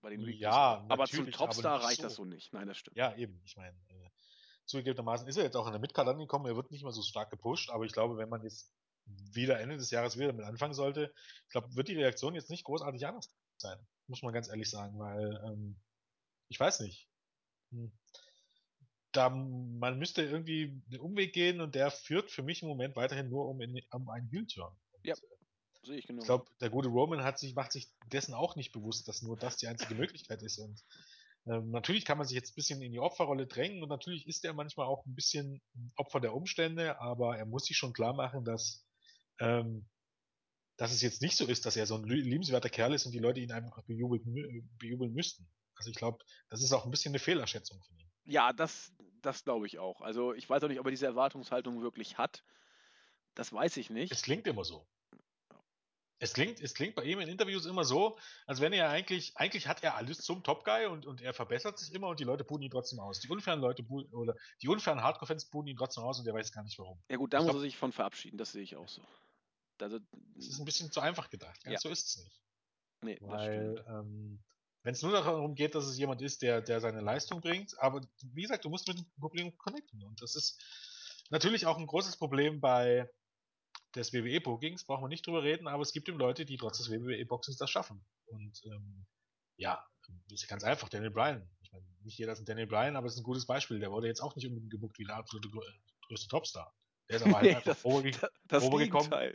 Bei 0.01 0.09
den 0.09 0.19
Weeklies. 0.19 0.41
Ja, 0.41 0.83
aber 0.89 1.05
zum 1.05 1.31
Topstar 1.31 1.75
aber 1.75 1.85
reicht 1.85 2.01
so. 2.01 2.03
das 2.03 2.15
so 2.15 2.25
nicht. 2.25 2.51
Nein, 2.51 2.67
das 2.67 2.77
stimmt. 2.79 2.97
Ja, 2.97 3.15
eben. 3.15 3.39
Ich 3.45 3.55
meine, 3.55 3.77
äh, 3.87 4.09
zugegebenermaßen 4.71 5.27
ist 5.27 5.37
er 5.37 5.43
jetzt 5.43 5.55
auch 5.55 5.67
in 5.67 5.73
der 5.73 5.81
Midcard 5.81 6.07
angekommen. 6.07 6.47
Er 6.47 6.55
wird 6.55 6.71
nicht 6.71 6.83
mehr 6.83 6.91
so 6.91 7.01
stark 7.01 7.29
gepusht, 7.29 7.69
aber 7.69 7.85
ich 7.85 7.91
glaube, 7.91 8.17
wenn 8.17 8.29
man 8.29 8.43
jetzt 8.43 8.71
wieder 9.05 9.59
Ende 9.59 9.77
des 9.77 9.91
Jahres 9.91 10.17
wieder 10.17 10.27
damit 10.27 10.45
anfangen 10.45 10.73
sollte, 10.73 11.13
ich 11.45 11.49
glaube, 11.49 11.75
wird 11.75 11.87
die 11.87 11.95
Reaktion 11.95 12.35
jetzt 12.35 12.49
nicht 12.49 12.63
großartig 12.63 13.05
anders 13.05 13.33
sein. 13.57 13.77
Muss 14.07 14.23
man 14.23 14.33
ganz 14.33 14.49
ehrlich 14.49 14.69
sagen, 14.69 14.97
weil 14.99 15.41
ähm, 15.45 15.79
ich 16.49 16.59
weiß 16.59 16.81
nicht. 16.81 17.07
Hm. 17.71 17.91
Da 19.13 19.29
man 19.29 19.99
müsste 19.99 20.23
irgendwie 20.23 20.81
den 20.87 21.01
Umweg 21.01 21.33
gehen 21.33 21.59
und 21.59 21.75
der 21.75 21.91
führt 21.91 22.31
für 22.31 22.43
mich 22.43 22.61
im 22.61 22.69
Moment 22.69 22.95
weiterhin 22.95 23.29
nur 23.29 23.47
um, 23.47 23.59
in, 23.61 23.81
um 23.91 24.09
einen 24.09 24.29
Heel-Turn. 24.29 24.73
Ja, 25.03 25.15
äh, 25.15 25.85
sehe 25.85 25.97
ich 25.97 26.07
genau. 26.07 26.21
Ich 26.21 26.27
glaube, 26.27 26.45
der 26.61 26.69
gute 26.69 26.87
Roman 26.87 27.23
hat 27.23 27.37
sich, 27.37 27.55
macht 27.55 27.73
sich 27.73 27.91
dessen 28.05 28.33
auch 28.33 28.55
nicht 28.55 28.71
bewusst, 28.71 29.07
dass 29.07 29.21
nur 29.21 29.35
das 29.35 29.57
die 29.57 29.67
einzige 29.67 29.95
Möglichkeit 29.95 30.41
ist. 30.43 30.59
Und 30.59 30.81
ähm, 31.47 31.71
natürlich 31.71 32.05
kann 32.05 32.17
man 32.17 32.27
sich 32.27 32.35
jetzt 32.35 32.51
ein 32.51 32.55
bisschen 32.55 32.81
in 32.81 32.91
die 32.91 32.99
Opferrolle 32.99 33.47
drängen 33.47 33.81
und 33.81 33.89
natürlich 33.89 34.27
ist 34.27 34.45
er 34.45 34.53
manchmal 34.53 34.87
auch 34.87 35.05
ein 35.05 35.15
bisschen 35.15 35.61
Opfer 35.95 36.19
der 36.19 36.33
Umstände, 36.35 36.99
aber 36.99 37.37
er 37.37 37.45
muss 37.45 37.65
sich 37.65 37.77
schon 37.77 37.93
klar 37.93 38.13
machen, 38.13 38.45
dass, 38.45 38.85
ähm, 39.39 39.89
dass 40.77 40.91
es 40.91 41.01
jetzt 41.01 41.21
nicht 41.21 41.35
so 41.35 41.47
ist, 41.47 41.65
dass 41.65 41.75
er 41.75 41.87
so 41.87 41.95
ein 41.95 42.03
liebenswerter 42.03 42.69
Kerl 42.69 42.93
ist 42.93 43.05
und 43.05 43.11
die 43.11 43.19
Leute 43.19 43.39
ihn 43.39 43.51
einfach 43.51 43.83
bejubeln, 43.83 44.69
bejubeln 44.77 45.13
müssten. 45.13 45.47
Also 45.75 45.89
ich 45.89 45.95
glaube, 45.95 46.19
das 46.49 46.61
ist 46.61 46.73
auch 46.73 46.85
ein 46.85 46.91
bisschen 46.91 47.11
eine 47.11 47.19
Fehlerschätzung 47.19 47.81
von 47.81 47.97
ihm. 47.97 48.11
Ja, 48.25 48.53
das, 48.53 48.93
das 49.21 49.43
glaube 49.43 49.65
ich 49.65 49.79
auch. 49.79 50.01
Also 50.01 50.33
ich 50.33 50.47
weiß 50.47 50.63
auch 50.63 50.67
nicht, 50.67 50.79
ob 50.79 50.85
er 50.85 50.91
diese 50.91 51.07
Erwartungshaltung 51.07 51.81
wirklich 51.81 52.19
hat. 52.19 52.43
Das 53.33 53.51
weiß 53.51 53.77
ich 53.77 53.89
nicht. 53.89 54.11
Es 54.11 54.21
klingt 54.21 54.45
immer 54.45 54.63
so. 54.63 54.87
Es 56.21 56.33
klingt, 56.33 56.61
es 56.61 56.75
klingt 56.75 56.93
bei 56.93 57.03
ihm 57.03 57.19
in 57.19 57.27
Interviews 57.27 57.65
immer 57.65 57.83
so, 57.83 58.15
als 58.45 58.61
wenn 58.61 58.73
er 58.73 58.89
eigentlich, 58.89 59.35
eigentlich 59.37 59.67
hat 59.67 59.83
er 59.83 59.95
alles 59.95 60.19
zum 60.19 60.43
Top 60.43 60.63
Guy 60.63 60.85
und, 60.85 61.07
und 61.07 61.19
er 61.19 61.33
verbessert 61.33 61.79
sich 61.79 61.91
immer 61.95 62.09
und 62.09 62.19
die 62.19 62.23
Leute 62.23 62.43
buhen 62.43 62.61
ihn 62.61 62.69
trotzdem 62.69 62.99
aus. 62.99 63.19
Die 63.21 63.27
unfairen 63.27 63.59
Leute 63.59 63.81
buhen, 63.81 64.05
oder 64.13 64.35
die 64.61 64.67
unfairen 64.67 65.01
Hardcore-Fans 65.01 65.45
buhen 65.45 65.65
ihn 65.65 65.77
trotzdem 65.77 66.03
aus 66.03 66.19
und 66.19 66.27
er 66.27 66.35
weiß 66.35 66.51
gar 66.51 66.63
nicht 66.63 66.77
warum. 66.77 67.01
Ja 67.09 67.17
gut, 67.17 67.33
da 67.33 67.39
ich 67.39 67.43
muss 67.43 67.49
glaub, 67.49 67.57
er 67.57 67.61
sich 67.61 67.75
von 67.75 67.91
verabschieden, 67.91 68.37
das 68.37 68.51
sehe 68.51 68.61
ich 68.61 68.75
auch 68.75 68.87
so. 68.87 69.01
Also, 69.79 69.97
das 70.35 70.45
ist 70.45 70.59
ein 70.59 70.65
bisschen 70.65 70.91
zu 70.91 70.99
einfach 70.99 71.31
gedacht. 71.31 71.63
Ganz 71.63 71.73
ja. 71.73 71.79
so 71.79 71.89
ist 71.89 72.05
es 72.05 72.23
nicht. 72.23 72.41
Nee, 73.03 73.17
Weil, 73.21 73.83
ähm, 73.87 74.43
wenn 74.83 74.93
es 74.93 75.01
nur 75.01 75.13
darum 75.13 75.55
geht, 75.55 75.73
dass 75.73 75.87
es 75.87 75.97
jemand 75.97 76.21
ist, 76.21 76.43
der, 76.43 76.61
der 76.61 76.81
seine 76.81 77.01
Leistung 77.01 77.41
bringt, 77.41 77.79
aber 77.79 78.01
wie 78.21 78.43
gesagt, 78.43 78.63
du 78.63 78.69
musst 78.69 78.87
mit 78.87 78.99
dem 78.99 79.05
Publikum 79.19 79.57
connecten 79.57 80.03
und 80.03 80.21
das 80.21 80.35
ist 80.35 80.63
natürlich 81.31 81.65
auch 81.65 81.79
ein 81.79 81.87
großes 81.87 82.17
Problem 82.17 82.61
bei 82.61 83.09
des 83.95 84.13
WWE-Bookings, 84.13 84.85
brauchen 84.85 85.03
wir 85.03 85.09
nicht 85.09 85.25
drüber 85.25 85.43
reden, 85.43 85.67
aber 85.67 85.81
es 85.81 85.91
gibt 85.91 86.07
eben 86.09 86.17
Leute, 86.17 86.45
die 86.45 86.57
trotz 86.57 86.77
des 86.77 86.89
WWE-Boxings 86.89 87.57
das 87.57 87.69
schaffen. 87.69 88.03
Und 88.27 88.61
ähm, 88.65 89.05
ja, 89.57 89.85
das 90.29 90.41
ist 90.43 90.47
ganz 90.47 90.63
einfach, 90.63 90.89
Daniel 90.89 91.11
Bryan. 91.11 91.49
Ich 91.61 91.71
meine, 91.71 91.85
nicht 92.03 92.17
jeder 92.17 92.33
ist 92.33 92.39
ein 92.39 92.45
Daniel 92.45 92.67
Bryan, 92.67 92.95
aber 92.95 93.07
es 93.07 93.13
ist 93.13 93.19
ein 93.19 93.23
gutes 93.23 93.45
Beispiel. 93.45 93.79
Der 93.79 93.91
wurde 93.91 94.07
jetzt 94.07 94.21
auch 94.21 94.35
nicht 94.35 94.47
unbedingt 94.47 94.71
gebuckt 94.71 94.97
wie 94.99 95.05
der 95.05 95.15
absolute 95.15 95.49
größte 96.07 96.27
Topstar. 96.27 96.73
Der 97.09 97.17
ist 97.17 97.23
aber 97.23 97.37
halt 97.37 97.47
einfach 97.55 97.63
das, 97.63 97.83
oberge 97.83 98.11
das. 98.47 98.63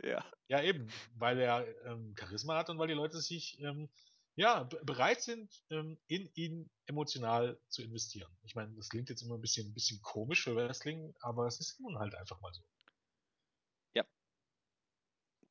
Ja. 0.03 0.25
ja, 0.47 0.63
eben, 0.63 0.87
weil 1.15 1.39
er 1.39 1.65
ähm, 1.85 2.15
Charisma 2.17 2.57
hat 2.57 2.69
und 2.69 2.79
weil 2.79 2.87
die 2.87 2.93
Leute 2.93 3.19
sich 3.21 3.59
ähm, 3.61 3.89
ja, 4.35 4.63
bereit 4.83 5.21
sind, 5.21 5.51
ähm, 5.71 5.97
in 6.07 6.29
ihn 6.35 6.69
emotional 6.85 7.59
zu 7.69 7.81
investieren. 7.81 8.31
Ich 8.43 8.53
meine, 8.53 8.71
das 8.75 8.89
klingt 8.89 9.09
jetzt 9.09 9.23
immer 9.23 9.35
ein 9.35 9.41
bisschen, 9.41 9.67
ein 9.67 9.73
bisschen 9.73 9.99
komisch 10.03 10.43
für 10.43 10.55
Wrestling, 10.55 11.13
aber 11.21 11.47
es 11.47 11.59
ist 11.59 11.79
nun 11.79 11.97
halt 11.97 12.13
einfach 12.13 12.39
mal 12.41 12.53
so 12.53 12.61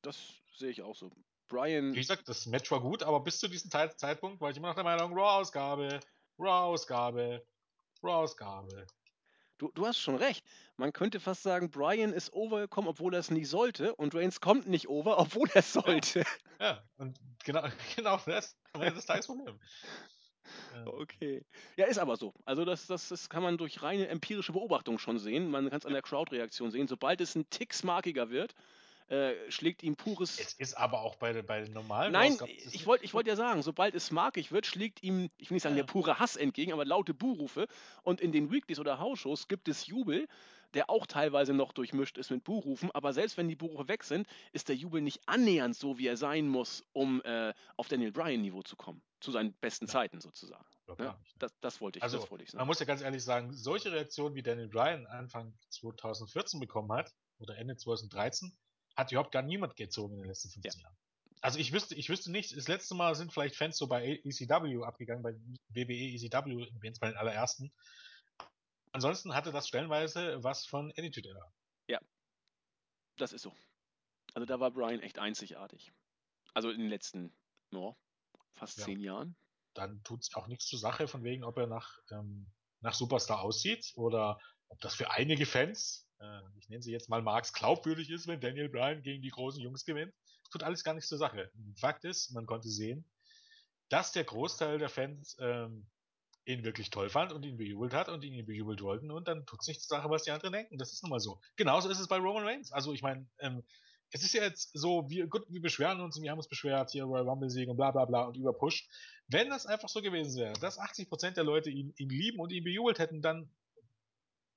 das 0.07 0.35
sehe 0.57 0.71
ich 0.71 0.83
auch 0.83 0.95
so. 0.95 1.11
Brian. 1.49 1.95
Wie 1.95 2.01
gesagt, 2.01 2.29
das 2.29 2.47
Match 2.47 2.71
war 2.71 2.81
gut, 2.81 3.03
aber 3.03 3.21
bis 3.21 3.39
zu 3.39 3.49
diesem 3.49 3.71
Zeitpunkt 3.71 4.41
war 4.41 4.51
ich 4.51 4.57
immer 4.57 4.69
noch 4.69 4.75
der 4.75 4.85
Meinung, 4.85 5.13
Raw-Ausgabe, 5.13 6.01
Raw-Ausgabe, 6.39 7.45
Raw-Ausgabe. 8.03 8.87
Du, 9.59 9.71
du 9.75 9.87
hast 9.87 9.99
schon 9.99 10.17
recht. 10.17 10.45
Man 10.77 10.93
könnte 10.93 11.19
fast 11.19 11.43
sagen, 11.43 11.71
Brian 11.71 12.13
ist 12.13 12.33
overgekommen, 12.33 12.91
obwohl 12.91 13.15
er 13.15 13.21
es 13.21 13.31
nicht 13.31 13.49
sollte, 13.49 13.95
und 13.95 14.15
Reigns 14.15 14.41
kommt 14.41 14.67
nicht 14.67 14.89
over, 14.89 15.19
obwohl 15.19 15.49
er 15.51 15.61
es 15.61 15.73
sollte. 15.73 16.25
Ja, 16.61 16.67
ja, 16.67 16.85
und 16.99 17.19
genau, 17.45 17.67
genau 17.97 18.21
das 18.27 18.47
ist 18.47 18.97
das 18.97 19.07
Tagesproblem. 19.07 19.59
Okay. 20.85 21.45
Ja, 21.77 21.87
ist 21.87 21.99
aber 21.99 22.17
so. 22.17 22.33
Also 22.45 22.65
das, 22.65 22.87
das, 22.87 23.09
das 23.09 23.29
kann 23.29 23.43
man 23.43 23.57
durch 23.57 23.83
reine 23.83 24.09
empirische 24.09 24.53
Beobachtung 24.53 24.99
schon 24.99 25.19
sehen. 25.19 25.51
Man 25.51 25.71
kann 25.71 25.79
es 25.79 25.87
an 25.87 25.93
der 25.93 26.03
Crowd-Reaktion 26.03 26.71
sehen. 26.71 26.87
Sobald 26.87 27.21
es 27.21 27.35
ein 27.35 27.49
Tick 27.51 27.75
smarkiger 27.75 28.31
wird, 28.31 28.55
äh, 29.09 29.35
schlägt 29.51 29.83
ihm 29.83 29.97
pures. 29.97 30.39
Es 30.39 30.53
ist 30.55 30.75
aber 30.75 31.01
auch 31.01 31.17
bei, 31.17 31.41
bei 31.43 31.61
den 31.61 31.73
normalen. 31.73 32.13
Nein, 32.13 32.37
ich 32.73 32.87
wollte 32.87 33.05
ich 33.05 33.15
wollt 33.15 33.27
ja 33.27 33.37
sagen, 33.37 33.63
sobald 33.63 33.95
es 33.95 34.11
markig 34.11 34.51
wird, 34.51 34.67
schlägt 34.67 35.03
ihm, 35.03 35.31
ich 35.39 35.51
will 35.51 35.57
nicht 35.57 35.63
sagen 35.63 35.77
ja. 35.77 35.83
der 35.83 35.93
pure 35.93 36.19
Hass 36.19 36.37
entgegen, 36.37 36.73
aber 36.73 36.85
laute 36.85 37.15
Buhrufe. 37.15 37.69
Und 38.03 38.21
in 38.21 38.33
den 38.33 38.51
Weeklies 38.51 38.81
oder 38.81 38.99
Hausshows 38.99 39.49
gibt 39.49 39.69
es 39.69 39.87
Jubel, 39.87 40.27
der 40.75 40.91
auch 40.91 41.07
teilweise 41.07 41.55
noch 41.55 41.73
durchmischt 41.73 42.19
ist 42.19 42.31
mit 42.31 42.43
Buhrufen. 42.43 42.91
Aber 42.93 43.13
selbst 43.13 43.37
wenn 43.37 43.49
die 43.49 43.55
Buhrufe 43.55 43.87
weg 43.89 44.03
sind, 44.03 44.27
ist 44.53 44.69
der 44.69 44.77
Jubel 44.77 45.01
nicht 45.01 45.21
annähernd 45.27 45.77
so, 45.77 45.99
wie 45.99 46.09
er 46.09 46.17
sein 46.17 46.49
muss, 46.49 46.85
um 46.93 47.23
äh, 47.23 47.55
auf 47.77 47.89
Daniel 47.89 48.13
Bryan-Niveau 48.13 48.63
zu 48.63 48.77
kommen. 48.77 49.03
Zu 49.21 49.31
seinen 49.31 49.55
besten 49.55 49.87
ja. 49.87 49.93
Zeiten 49.93 50.21
sozusagen. 50.21 50.67
Ja, 50.89 50.95
ne? 50.99 51.19
das, 51.39 51.53
das, 51.61 51.81
wollte 51.81 51.99
ich, 51.99 52.03
also, 52.03 52.19
das 52.19 52.31
wollte 52.31 52.45
ich 52.45 52.51
sagen. 52.51 52.61
Man 52.61 52.67
muss 52.67 52.81
ja 52.81 52.87
ganz 52.87 53.03
ehrlich 53.03 53.25
sagen, 53.25 53.53
solche 53.53 53.93
Reaktionen 53.93 54.35
wie 54.35 54.43
Daniel 54.43 54.69
Bryan 54.69 55.07
Anfang 55.07 55.55
2014 55.71 56.61
bekommen 56.61 56.93
hat, 56.93 57.13
oder 57.39 57.57
Ende 57.57 57.77
2013, 57.77 58.57
hat 58.97 59.13
überhaupt 59.13 59.33
gar 59.33 59.43
niemand 59.43 59.77
gezogen 59.77 60.15
in 60.15 60.23
den 60.23 60.29
letzten 60.29 60.51
15 60.51 60.81
ja. 60.81 60.85
Jahren. 60.85 60.97
Also 61.43 61.59
ich 61.59 61.73
wüsste, 61.73 61.95
ich 61.95 62.09
wüsste 62.09 62.33
nicht, 62.33 62.57
das 62.57 62.67
letzte 62.67 62.95
Mal 62.95 63.15
sind 63.15 63.33
vielleicht 63.33 63.57
Fans 63.57 63.77
so 63.77 63.87
bei 63.87 64.21
ECW 64.25 64.83
abgegangen, 64.85 65.23
bei 65.23 65.35
WWE 65.69 65.93
ECW, 65.93 66.67
jetzt 66.83 67.01
bei 67.01 67.09
den 67.09 67.17
allerersten. 67.17 67.73
Ansonsten 68.93 69.35
hatte 69.35 69.53
das 69.53 69.69
stellenweise 69.69 70.43
was 70.43 70.65
von 70.65 70.91
Attitude 70.93 71.29
Era. 71.29 71.53
Ja, 71.89 72.01
das 73.17 73.33
ist 73.33 73.43
so. 73.43 73.53
Also 74.35 74.47
da 74.47 74.61
war 74.61 74.71
Brian 74.71 75.01
echt 75.01 75.19
einzigartig. 75.19 75.93
Also 76.55 76.71
in 76.71 76.81
den 76.81 76.89
letzten, 76.89 77.37
no, 77.71 77.97
fast 78.55 78.79
ja. 78.79 78.85
zehn 78.85 79.01
Jahren. 79.01 79.37
Dann 79.75 80.03
tut 80.05 80.23
es 80.23 80.35
auch 80.35 80.47
nichts 80.47 80.67
zur 80.67 80.79
Sache, 80.79 81.07
von 81.07 81.23
wegen, 81.23 81.45
ob 81.45 81.59
er 81.59 81.67
nach, 81.67 81.99
ähm, 82.11 82.51
nach 82.81 82.95
Superstar 82.95 83.41
aussieht 83.43 83.93
oder 83.97 84.41
ob 84.69 84.81
das 84.81 84.95
für 84.95 85.11
einige 85.11 85.45
Fans 85.45 86.06
ich 86.59 86.69
nenne 86.69 86.83
sie 86.83 86.93
jetzt 86.93 87.09
mal 87.09 87.23
Marx, 87.23 87.53
glaubwürdig 87.53 88.11
ist, 88.11 88.27
wenn 88.27 88.41
Daniel 88.41 88.69
Bryan 88.69 89.03
gegen 89.03 89.23
die 89.23 89.31
großen 89.31 89.61
Jungs 89.61 89.85
gewinnt. 89.85 90.15
Tut 90.51 90.63
alles 90.63 90.85
gar 90.85 90.95
nichts 90.95 91.09
zur 91.09 91.19
Sache. 91.19 91.51
Fakt 91.77 92.05
ist, 92.05 92.33
man 92.33 92.47
konnte 92.47 92.69
sehen, 92.69 93.05
dass 93.89 94.13
der 94.13 94.25
Großteil 94.25 94.79
der 94.79 94.89
Fans 94.89 95.37
ähm, 95.41 95.87
ihn 96.45 96.65
wirklich 96.65 96.91
toll 96.91 97.11
fand 97.11 97.33
und 97.33 97.45
ihn 97.45 97.57
bejubelt 97.57 97.93
hat 97.93 98.09
und 98.09 98.25
ihn 98.25 98.47
bejubelt 98.47 98.81
wollten 98.81 99.11
und 99.11 99.29
dann 99.29 99.45
tut 99.47 99.61
es 99.61 99.67
nicht 99.67 99.83
zur 99.83 99.99
Sache, 99.99 100.09
was 100.09 100.23
die 100.23 100.31
anderen 100.31 100.53
denken. 100.53 100.79
Das 100.79 100.93
ist 100.93 101.03
nun 101.03 101.11
mal 101.11 101.21
so. 101.21 101.41
Genauso 101.57 101.89
ist 101.89 101.99
es 101.99 102.09
bei 102.09 102.17
Roman 102.17 102.45
Reigns. 102.45 102.73
Also 102.73 102.93
ich 102.93 103.03
meine, 103.03 103.27
ähm, 103.41 103.65
es 104.13 104.23
ist 104.23 104.35
ja 104.35 104.43
jetzt 104.43 104.71
so, 104.73 105.11
wir, 105.11 105.27
gut, 105.27 105.45
wir 105.49 105.61
beschweren 105.61 106.01
uns 106.01 106.17
und 106.17 106.23
wir 106.23 106.31
haben 106.31 106.39
uns 106.39 106.49
beschwert, 106.49 106.91
hier 106.91 107.05
Royal 107.05 107.29
Rumble 107.29 107.51
Sieg 107.51 107.69
und 107.69 107.77
bla 107.77 107.91
bla 107.91 108.05
bla 108.05 108.23
und 108.23 108.37
überpusht. 108.37 108.89
Wenn 109.27 109.51
das 109.51 109.67
einfach 109.67 109.89
so 109.89 110.01
gewesen 110.01 110.41
wäre, 110.41 110.53
dass 110.61 110.79
80% 110.79 111.33
der 111.33 111.45
Leute 111.45 111.71
ihn, 111.71 111.93
ihn 111.97 112.09
lieben 112.09 112.39
und 112.39 112.53
ihn 112.53 112.63
bejubelt 112.63 113.01
hätten, 113.01 113.21
dann 113.21 113.51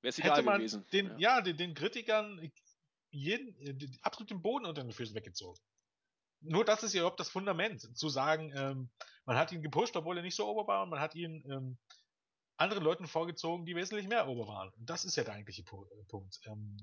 hätte 0.02 0.42
man 0.42 0.58
gewesen. 0.58 0.86
den, 0.92 1.06
ja, 1.18 1.36
ja 1.36 1.40
den, 1.40 1.56
den, 1.56 1.74
Kritikern 1.74 2.50
jeden, 3.10 3.78
den, 3.78 3.98
absolut 4.02 4.30
den 4.30 4.42
Boden 4.42 4.66
unter 4.66 4.82
den 4.82 4.92
Füßen 4.92 5.14
weggezogen. 5.14 5.60
Nur 6.42 6.64
das 6.64 6.82
ist 6.82 6.94
ja 6.94 7.00
überhaupt 7.00 7.20
das 7.20 7.28
Fundament, 7.28 7.96
zu 7.96 8.08
sagen, 8.08 8.52
ähm, 8.56 8.90
man 9.26 9.36
hat 9.36 9.52
ihn 9.52 9.62
gepusht, 9.62 9.94
obwohl 9.96 10.16
er 10.16 10.22
nicht 10.22 10.36
so 10.36 10.48
ober 10.48 10.66
war 10.66 10.84
und 10.84 10.90
man 10.90 11.00
hat 11.00 11.14
ihn 11.14 11.44
ähm, 11.50 11.78
anderen 12.56 12.84
Leuten 12.84 13.06
vorgezogen, 13.06 13.66
die 13.66 13.76
wesentlich 13.76 14.08
mehr 14.08 14.26
ober 14.26 14.46
waren. 14.46 14.70
Und 14.70 14.88
das 14.88 15.04
ist 15.04 15.16
ja 15.16 15.24
der 15.24 15.34
eigentliche 15.34 15.62
äh, 15.62 16.04
Punkt. 16.08 16.40
Ähm, 16.46 16.76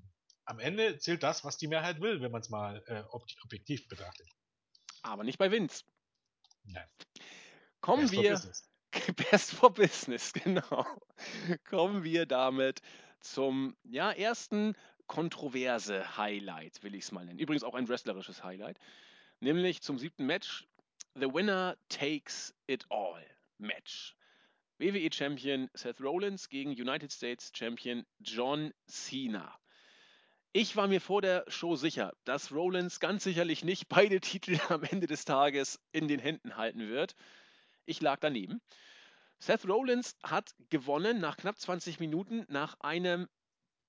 am 0.45 0.59
Ende 0.59 0.97
zählt 0.99 1.23
das, 1.23 1.43
was 1.43 1.57
die 1.57 1.67
Mehrheit 1.67 2.01
will, 2.01 2.21
wenn 2.21 2.31
man 2.31 2.41
es 2.41 2.49
mal 2.49 2.83
äh, 2.87 3.01
objektiv 3.09 3.87
betrachtet. 3.87 4.27
Aber 5.01 5.23
nicht 5.23 5.37
bei 5.37 5.51
Vince. 5.51 5.83
Nein. 6.63 6.87
Kommen 7.81 8.09
Best 8.09 8.13
wir. 8.13 8.37
For 8.37 9.13
Best 9.31 9.51
for 9.51 9.73
Business, 9.73 10.33
genau. 10.33 10.85
Kommen 11.69 12.03
wir 12.03 12.25
damit 12.25 12.81
zum 13.19 13.75
ja, 13.83 14.11
ersten 14.11 14.75
kontroverse 15.07 16.17
Highlight, 16.17 16.83
will 16.83 16.95
ich 16.95 17.05
es 17.05 17.11
mal 17.11 17.25
nennen. 17.25 17.39
Übrigens 17.39 17.63
auch 17.63 17.75
ein 17.75 17.87
wrestlerisches 17.87 18.43
Highlight. 18.43 18.77
Nämlich 19.39 19.81
zum 19.81 19.97
siebten 19.97 20.25
Match. 20.25 20.67
The 21.15 21.33
Winner 21.33 21.77
Takes 21.89 22.53
It 22.67 22.85
All 22.89 23.25
Match. 23.57 24.15
WWE 24.79 25.11
Champion 25.11 25.69
Seth 25.73 25.99
Rollins 26.01 26.49
gegen 26.49 26.71
United 26.71 27.11
States 27.11 27.51
Champion 27.55 28.05
John 28.19 28.71
Cena. 28.85 29.57
Ich 30.53 30.75
war 30.75 30.87
mir 30.87 31.01
vor 31.01 31.21
der 31.21 31.43
Show 31.47 31.75
sicher, 31.75 32.13
dass 32.23 32.51
Rollins 32.51 32.99
ganz 32.99 33.23
sicherlich 33.23 33.63
nicht 33.63 33.87
beide 33.89 34.19
Titel 34.19 34.59
am 34.69 34.83
Ende 34.83 35.07
des 35.07 35.25
Tages 35.25 35.79
in 35.91 36.07
den 36.07 36.19
Händen 36.19 36.57
halten 36.57 36.87
wird. 36.87 37.15
Ich 37.85 38.01
lag 38.01 38.19
daneben. 38.19 38.61
Seth 39.39 39.67
Rollins 39.67 40.17
hat 40.23 40.55
gewonnen 40.69 41.19
nach 41.19 41.37
knapp 41.37 41.59
20 41.59 41.99
Minuten 41.99 42.45
nach 42.49 42.79
einem 42.79 43.27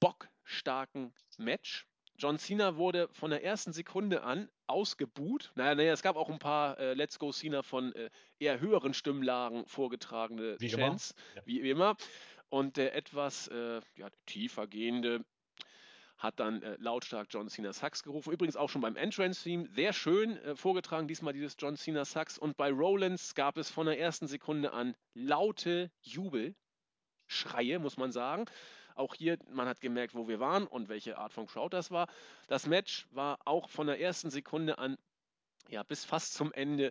bockstarken 0.00 1.14
Match. 1.38 1.86
John 2.18 2.38
Cena 2.38 2.76
wurde 2.76 3.08
von 3.12 3.30
der 3.30 3.44
ersten 3.44 3.72
Sekunde 3.72 4.22
an 4.22 4.48
ausgebuht. 4.66 5.52
Naja, 5.54 5.74
naja 5.76 5.92
es 5.92 6.02
gab 6.02 6.16
auch 6.16 6.28
ein 6.28 6.40
paar 6.40 6.78
äh, 6.78 6.94
Let's 6.94 7.18
Go 7.18 7.30
Cena 7.32 7.62
von 7.62 7.92
äh, 7.94 8.10
eher 8.38 8.60
höheren 8.60 8.92
Stimmlagen 8.92 9.66
vorgetragene 9.66 10.56
wie 10.58 10.68
Chants, 10.68 11.14
immer. 11.34 11.46
wie 11.46 11.70
immer. 11.70 11.96
Und 12.48 12.76
der 12.76 12.94
etwas 12.94 13.48
äh, 13.48 13.80
ja, 13.96 14.08
tiefer 14.26 14.66
gehende 14.66 15.24
hat 16.18 16.40
dann 16.40 16.62
äh, 16.62 16.76
lautstark 16.78 17.28
John 17.30 17.48
Cena 17.48 17.72
Sax 17.72 18.02
gerufen. 18.02 18.32
Übrigens 18.32 18.56
auch 18.56 18.68
schon 18.68 18.80
beim 18.80 18.96
Entrance-Theme 18.96 19.68
sehr 19.70 19.92
schön 19.92 20.36
äh, 20.38 20.56
vorgetragen, 20.56 21.06
diesmal 21.06 21.32
dieses 21.32 21.56
John 21.58 21.76
Cena 21.76 22.04
Sax. 22.04 22.38
Und 22.38 22.56
bei 22.56 22.70
Rollins 22.70 23.34
gab 23.34 23.56
es 23.56 23.70
von 23.70 23.86
der 23.86 23.98
ersten 24.00 24.26
Sekunde 24.26 24.72
an 24.72 24.96
laute 25.14 25.90
Jubelschreie, 26.02 27.78
muss 27.78 27.96
man 27.96 28.10
sagen. 28.10 28.46
Auch 28.96 29.14
hier, 29.14 29.38
man 29.52 29.68
hat 29.68 29.80
gemerkt, 29.80 30.16
wo 30.16 30.26
wir 30.26 30.40
waren 30.40 30.66
und 30.66 30.88
welche 30.88 31.18
Art 31.18 31.32
von 31.32 31.46
Crowd 31.46 31.74
das 31.74 31.92
war. 31.92 32.08
Das 32.48 32.66
Match 32.66 33.06
war 33.12 33.38
auch 33.44 33.68
von 33.68 33.86
der 33.86 34.00
ersten 34.00 34.30
Sekunde 34.30 34.78
an, 34.78 34.98
ja, 35.68 35.84
bis 35.84 36.04
fast 36.04 36.34
zum 36.34 36.52
Ende 36.52 36.90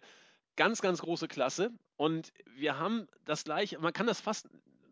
ganz, 0.56 0.82
ganz 0.82 1.02
große 1.02 1.28
Klasse. 1.28 1.72
Und 1.98 2.32
wir 2.56 2.80
haben 2.80 3.10
das 3.26 3.44
gleiche, 3.44 3.78
man 3.80 3.92
kann 3.92 4.08
das 4.08 4.22
fast 4.22 4.48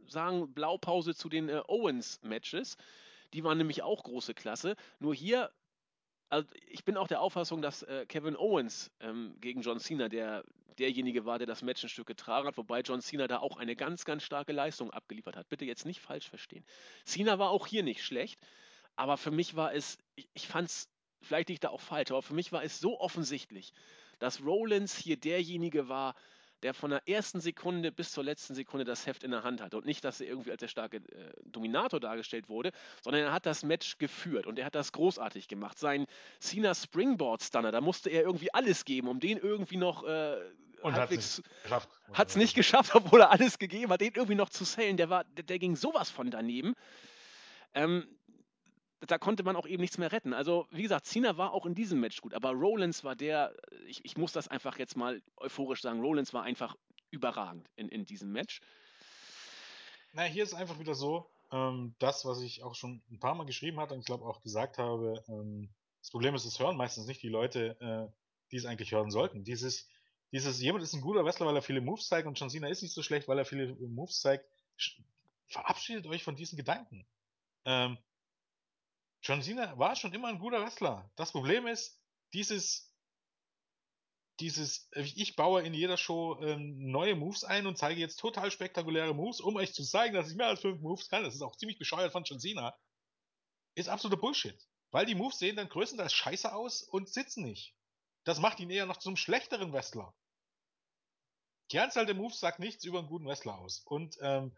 sagen, 0.08 0.54
Blaupause 0.54 1.16
zu 1.16 1.30
den 1.30 1.48
äh, 1.48 1.62
Owens-Matches. 1.68 2.76
Die 3.34 3.44
waren 3.44 3.58
nämlich 3.58 3.84
auch 3.84 4.04
große 4.04 4.34
Klasse. 4.34 4.76
Nur 5.00 5.14
hier, 5.14 5.52
also 6.30 6.48
ich 6.68 6.84
bin 6.84 6.98
auch 6.98 7.08
der 7.08 7.22
Auffassung, 7.22 7.62
dass 7.62 7.84
äh, 7.84 8.06
Kevin 8.08 8.36
Owens 8.36 8.92
ähm, 9.00 9.36
gegen 9.40 9.62
John 9.62 9.80
Cena 9.80 10.10
der, 10.10 10.44
derjenige 10.78 11.26
war, 11.26 11.38
der 11.38 11.48
das 11.48 11.62
Match 11.62 11.84
ein 11.84 11.90
Stück 11.90 12.08
getragen 12.08 12.48
hat, 12.48 12.58
wobei 12.58 12.82
John 12.82 13.02
Cena 13.02 13.28
da 13.28 13.40
auch 13.40 13.58
eine 13.58 13.76
ganz, 13.76 14.06
ganz 14.06 14.24
starke 14.24 14.52
Leistung 14.52 14.92
abgeliefert 14.92 15.36
hat. 15.36 15.50
Bitte 15.50 15.66
jetzt 15.66 15.86
nicht 15.86 16.02
falsch 16.02 16.30
verstehen. 16.30 16.66
Cena 17.06 17.40
war 17.40 17.50
auch 17.50 17.68
hier 17.68 17.84
nicht 17.84 18.04
schlecht, 18.04 18.40
aber 18.96 19.18
für 19.18 19.32
mich 19.32 19.56
war 19.56 19.74
es, 19.74 19.98
ich, 20.16 20.30
ich 20.34 20.48
fand 20.48 20.70
es, 20.70 20.90
vielleicht 21.22 21.50
liegt 21.50 21.64
da 21.64 21.70
auch 21.70 21.82
falsch, 21.82 22.12
aber 22.12 22.22
für 22.22 22.34
mich 22.34 22.52
war 22.52 22.64
es 22.64 22.80
so 22.80 23.00
offensichtlich, 23.00 23.74
dass 24.20 24.44
Rollins 24.44 24.96
hier 24.98 25.18
derjenige 25.18 25.90
war, 25.90 26.14
der 26.14 26.16
von 26.74 26.92
der 26.92 27.08
ersten 27.08 27.40
Sekunde 27.40 27.92
bis 27.92 28.12
zur 28.12 28.24
letzten 28.24 28.56
Sekunde 28.56 28.86
das 28.86 29.06
Heft 29.06 29.24
in 29.24 29.32
der 29.32 29.44
Hand 29.44 29.62
hat. 29.62 29.74
Und 29.74 29.86
nicht, 29.86 30.04
dass 30.04 30.22
er 30.22 30.28
irgendwie 30.28 30.52
als 30.52 30.60
der 30.60 30.68
starke 30.68 30.98
äh, 30.98 31.02
Dominator 31.46 32.00
dargestellt 32.00 32.50
wurde, 32.50 32.72
sondern 33.02 33.24
er 33.24 33.32
hat 33.32 33.46
das 33.46 33.64
Match 33.64 33.98
geführt 33.98 34.48
und 34.48 34.60
er 34.60 34.66
hat 34.66 34.76
das 34.76 34.92
großartig 34.92 35.48
gemacht. 35.48 35.78
Sein 35.78 36.06
Cena 36.40 36.74
Springboard 36.74 37.44
Stunner, 37.44 37.72
da 37.72 37.82
musste 37.82 38.10
er 38.10 38.24
irgendwie 38.24 38.54
alles 38.54 38.86
geben, 38.86 39.08
um 39.08 39.20
den 39.20 39.38
irgendwie 39.38 39.78
noch 39.78 40.04
äh, 40.04 40.38
und. 40.86 40.96
Hat 42.14 42.30
es 42.30 42.36
nicht 42.36 42.56
geschafft, 42.56 42.94
obwohl 42.94 43.22
er 43.22 43.32
alles 43.32 43.58
gegeben 43.60 43.92
hat, 43.92 44.02
den 44.02 44.14
irgendwie 44.14 44.36
noch 44.36 44.50
zu 44.50 44.64
sellen. 44.64 44.98
Der, 44.98 45.10
war, 45.10 45.24
der, 45.24 45.44
der 45.44 45.60
ging 45.60 45.76
sowas 45.76 46.10
von 46.10 46.30
daneben. 46.30 46.76
Ähm, 47.74 48.08
da 49.02 49.18
konnte 49.18 49.44
man 49.44 49.56
auch 49.56 49.68
eben 49.68 49.82
nichts 49.82 49.98
mehr 49.98 50.12
retten. 50.12 50.34
Also, 50.34 50.68
wie 50.72 50.84
gesagt, 50.84 51.06
Cena 51.06 51.38
war 51.38 51.54
auch 51.54 51.66
in 51.66 51.76
diesem 51.76 52.00
Match 52.00 52.22
gut, 52.22 52.34
aber 52.34 52.52
Rollins 52.52 53.04
war 53.04 53.16
der, 53.16 53.56
ich, 53.88 54.04
ich 54.04 54.18
muss 54.18 54.32
das 54.32 54.48
einfach 54.48 54.80
jetzt 54.80 54.96
mal 54.96 55.22
euphorisch 55.38 55.82
sagen, 55.82 56.02
Rollins 56.02 56.34
war 56.34 56.44
einfach 56.44 56.76
überragend 57.12 57.70
in, 57.76 57.90
in 57.90 58.06
diesem 58.06 58.32
Match. 58.32 58.62
Na, 60.14 60.24
hier 60.24 60.44
ist 60.44 60.54
einfach 60.54 60.80
wieder 60.80 60.96
so, 60.96 61.30
ähm, 61.52 61.96
das, 62.00 62.26
was 62.26 62.42
ich 62.42 62.64
auch 62.64 62.76
schon 62.76 63.02
ein 63.12 63.20
paar 63.20 63.36
Mal 63.36 63.46
geschrieben 63.46 63.80
hatte 63.80 63.94
und 63.94 64.00
ich 64.00 64.06
glaube 64.06 64.26
auch 64.26 64.42
gesagt 64.42 64.78
habe, 64.78 65.24
ähm, 65.28 65.70
das 66.02 66.12
Problem 66.12 66.36
ist, 66.36 66.46
es 66.46 66.60
hören 66.60 66.78
meistens 66.78 67.08
nicht 67.08 67.22
die 67.22 67.30
Leute, 67.30 67.80
äh, 67.82 68.12
die 68.52 68.58
es 68.58 68.66
eigentlich 68.66 68.92
hören 68.92 69.12
sollten. 69.12 69.44
Dieses, 69.44 69.88
dieses, 70.32 70.62
jemand 70.62 70.84
ist 70.84 70.94
ein 70.94 71.02
guter 71.02 71.26
Wrestler, 71.26 71.48
weil 71.48 71.56
er 71.56 71.62
viele 71.62 71.82
Moves 71.82 72.08
zeigt 72.08 72.28
und 72.28 72.40
John 72.40 72.50
Cena 72.50 72.68
ist 72.68 72.82
nicht 72.82 72.94
so 72.94 73.02
schlecht, 73.02 73.28
weil 73.28 73.38
er 73.38 73.46
viele 73.46 73.76
Moves 73.76 74.22
zeigt. 74.22 74.46
Verabschiedet 75.48 76.06
euch 76.08 76.24
von 76.24 76.36
diesen 76.36 76.58
Gedanken. 76.58 77.06
Ähm, 77.66 77.98
John 79.26 79.42
Cena 79.42 79.76
war 79.80 79.96
schon 79.96 80.14
immer 80.14 80.28
ein 80.28 80.38
guter 80.38 80.62
Wrestler. 80.62 81.10
Das 81.16 81.32
Problem 81.32 81.66
ist, 81.66 82.00
dieses, 82.34 82.94
dieses, 84.40 84.88
ich 84.94 85.36
baue 85.36 85.64
in 85.64 85.74
jeder 85.74 85.98
Show 85.98 86.40
ähm, 86.44 86.92
neue 86.92 87.16
Moves 87.16 87.44
ein 87.44 87.66
und 87.66 87.76
zeige 87.76 88.00
jetzt 88.00 88.18
total 88.18 88.52
spektakuläre 88.52 89.16
Moves, 89.16 89.42
um 89.42 89.56
euch 89.56 89.74
zu 89.74 89.84
zeigen, 89.84 90.14
dass 90.14 90.30
ich 90.30 90.36
mehr 90.36 90.46
als 90.46 90.62
fünf 90.62 90.80
Moves 90.80 91.10
kann. 91.10 91.24
Das 91.24 91.34
ist 91.34 91.42
auch 91.42 91.56
ziemlich 91.56 91.80
bescheuert 91.80 92.12
von 92.12 92.24
John 92.24 92.40
Cena. 92.40 92.78
Ist 93.74 93.90
absoluter 93.90 94.22
Bullshit. 94.22 94.64
Weil 94.92 95.08
die 95.08 95.16
Moves 95.16 95.40
sehen 95.40 95.56
dann 95.56 95.70
größtenteils 95.70 96.14
scheiße 96.14 96.54
aus 96.54 96.84
und 96.84 97.10
sitzen 97.10 97.46
nicht. 97.46 97.76
Das 98.26 98.38
macht 98.38 98.60
ihn 98.60 98.70
eher 98.70 98.86
noch 98.86 98.98
zum 98.98 99.18
schlechteren 99.18 99.74
Wrestler. 99.74 100.14
Die 101.72 101.80
Anzahl 101.80 102.06
der 102.06 102.14
Moves 102.14 102.40
sagt 102.40 102.60
nichts 102.60 102.86
über 102.86 103.00
einen 103.00 103.08
guten 103.08 103.26
Wrestler 103.26 103.58
aus. 103.58 103.80
Und 103.86 104.18
ähm, 104.22 104.56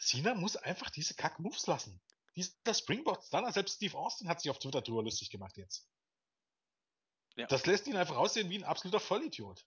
Cena 0.00 0.34
muss 0.34 0.56
einfach 0.56 0.88
diese 0.88 1.12
Kack-Moves 1.12 1.66
lassen 1.66 2.00
dieser 2.38 2.74
Springboard 2.74 3.24
Stunner, 3.24 3.52
selbst 3.52 3.76
Steve 3.76 3.96
Austin 3.96 4.28
hat 4.28 4.40
sich 4.40 4.50
auf 4.50 4.58
Twitter 4.58 4.82
drüber 4.82 5.02
lustig 5.02 5.30
gemacht 5.30 5.56
jetzt. 5.56 5.88
Ja. 7.36 7.46
Das 7.46 7.66
lässt 7.66 7.86
ihn 7.86 7.96
einfach 7.96 8.16
aussehen 8.16 8.50
wie 8.50 8.58
ein 8.58 8.64
absoluter 8.64 9.00
Vollidiot. 9.00 9.64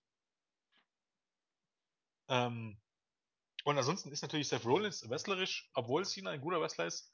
Ähm, 2.28 2.80
und 3.64 3.78
ansonsten 3.78 4.12
ist 4.12 4.22
natürlich 4.22 4.48
Seth 4.48 4.66
Rollins 4.66 5.10
wrestlerisch, 5.10 5.70
obwohl 5.74 6.06
Cena 6.06 6.32
ein 6.32 6.42
guter 6.42 6.62
Wrestler 6.62 6.86
ist, 6.86 7.12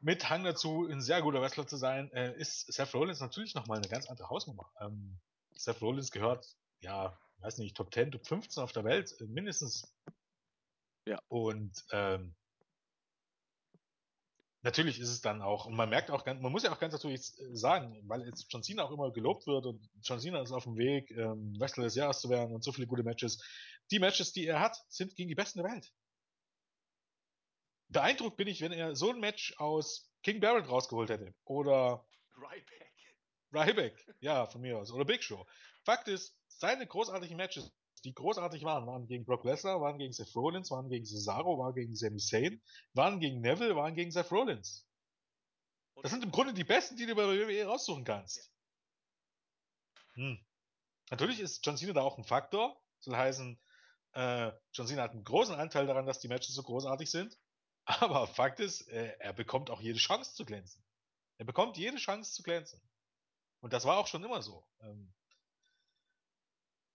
mit 0.00 0.28
Hang 0.30 0.44
dazu, 0.44 0.86
ein 0.86 1.00
sehr 1.00 1.22
guter 1.22 1.42
Wrestler 1.42 1.66
zu 1.66 1.76
sein, 1.76 2.10
äh, 2.12 2.38
ist 2.38 2.72
Seth 2.72 2.94
Rollins 2.94 3.20
natürlich 3.20 3.54
nochmal 3.54 3.78
eine 3.78 3.88
ganz 3.88 4.08
andere 4.08 4.30
Hausnummer. 4.30 4.70
Ähm, 4.80 5.18
Seth 5.56 5.80
Rollins 5.82 6.12
gehört, 6.12 6.56
ja, 6.80 7.18
weiß 7.38 7.58
nicht, 7.58 7.76
Top 7.76 7.92
10, 7.92 8.12
Top 8.12 8.26
15 8.26 8.62
auf 8.62 8.72
der 8.72 8.84
Welt, 8.84 9.14
äh, 9.20 9.24
mindestens. 9.24 9.92
Ja. 11.04 11.20
Und 11.28 11.84
ähm, 11.90 12.36
Natürlich 14.62 14.98
ist 14.98 15.10
es 15.10 15.20
dann 15.20 15.40
auch, 15.40 15.66
und 15.66 15.76
man 15.76 15.88
merkt 15.88 16.10
auch 16.10 16.24
ganz, 16.24 16.40
man 16.40 16.50
muss 16.50 16.64
ja 16.64 16.72
auch 16.72 16.80
ganz 16.80 16.92
natürlich 16.92 17.22
sagen, 17.52 18.02
weil 18.08 18.26
jetzt 18.26 18.46
John 18.50 18.62
Cena 18.62 18.84
auch 18.84 18.90
immer 18.90 19.12
gelobt 19.12 19.46
wird 19.46 19.66
und 19.66 19.88
John 20.02 20.18
Cena 20.18 20.42
ist 20.42 20.50
auf 20.50 20.64
dem 20.64 20.76
Weg, 20.76 21.10
ähm, 21.12 21.54
Wrestler 21.60 21.84
des 21.84 21.94
Jahres 21.94 22.20
zu 22.20 22.28
werden 22.28 22.52
und 22.52 22.64
so 22.64 22.72
viele 22.72 22.88
gute 22.88 23.04
Matches. 23.04 23.40
Die 23.92 24.00
Matches, 24.00 24.32
die 24.32 24.46
er 24.46 24.58
hat, 24.58 24.76
sind 24.88 25.14
gegen 25.14 25.28
die 25.28 25.36
Besten 25.36 25.62
der 25.62 25.70
Welt. 25.70 25.92
Beeindruckt 27.88 28.36
bin 28.36 28.48
ich, 28.48 28.60
wenn 28.60 28.72
er 28.72 28.96
so 28.96 29.10
ein 29.10 29.20
Match 29.20 29.54
aus 29.58 30.10
King 30.22 30.40
Barrett 30.40 30.68
rausgeholt 30.68 31.08
hätte. 31.08 31.34
Oder 31.44 32.04
Ryback. 32.36 33.16
Ryback, 33.52 34.14
ja, 34.20 34.46
von 34.46 34.60
mir 34.60 34.78
aus. 34.78 34.90
Oder 34.90 35.04
Big 35.04 35.22
Show. 35.22 35.46
Fakt 35.84 36.08
ist, 36.08 36.36
seine 36.48 36.86
großartigen 36.86 37.36
Matches 37.36 37.72
die 38.00 38.14
großartig 38.14 38.62
waren, 38.64 38.86
waren 38.86 39.06
gegen 39.06 39.24
Brock 39.24 39.44
Lesnar, 39.44 39.80
waren 39.80 39.98
gegen 39.98 40.12
Seth 40.12 40.34
Rollins, 40.34 40.70
waren 40.70 40.88
gegen 40.88 41.04
Cesaro, 41.04 41.58
waren 41.58 41.74
gegen 41.74 41.94
Sami 41.94 42.18
Zayn, 42.18 42.62
waren 42.94 43.20
gegen 43.20 43.40
Neville, 43.40 43.76
waren 43.76 43.94
gegen 43.94 44.10
Seth 44.10 44.30
Rollins. 44.30 44.86
Das 46.02 46.10
sind 46.12 46.22
im 46.22 46.30
Grunde 46.30 46.54
die 46.54 46.64
besten, 46.64 46.96
die 46.96 47.06
du 47.06 47.14
bei 47.14 47.22
der 47.22 47.48
WWE 47.48 47.66
raussuchen 47.66 48.04
kannst. 48.04 48.52
Hm. 50.14 50.38
Natürlich 51.10 51.40
ist 51.40 51.64
John 51.64 51.76
Cena 51.76 51.92
da 51.92 52.02
auch 52.02 52.18
ein 52.18 52.24
Faktor, 52.24 52.80
Soll 53.00 53.16
heißen, 53.16 53.58
äh, 54.12 54.52
John 54.72 54.86
Cena 54.86 55.02
hat 55.02 55.12
einen 55.12 55.24
großen 55.24 55.54
Anteil 55.54 55.86
daran, 55.86 56.06
dass 56.06 56.20
die 56.20 56.28
Matches 56.28 56.54
so 56.54 56.62
großartig 56.62 57.10
sind. 57.10 57.38
Aber 57.84 58.26
Fakt 58.26 58.60
ist, 58.60 58.88
äh, 58.88 59.16
er 59.18 59.32
bekommt 59.32 59.70
auch 59.70 59.80
jede 59.80 59.98
Chance 59.98 60.34
zu 60.34 60.44
glänzen. 60.44 60.84
Er 61.38 61.46
bekommt 61.46 61.76
jede 61.76 61.96
Chance 61.96 62.32
zu 62.32 62.42
glänzen. 62.42 62.80
Und 63.60 63.72
das 63.72 63.84
war 63.84 63.98
auch 63.98 64.06
schon 64.06 64.24
immer 64.24 64.42
so. 64.42 64.66
Ähm, 64.80 65.12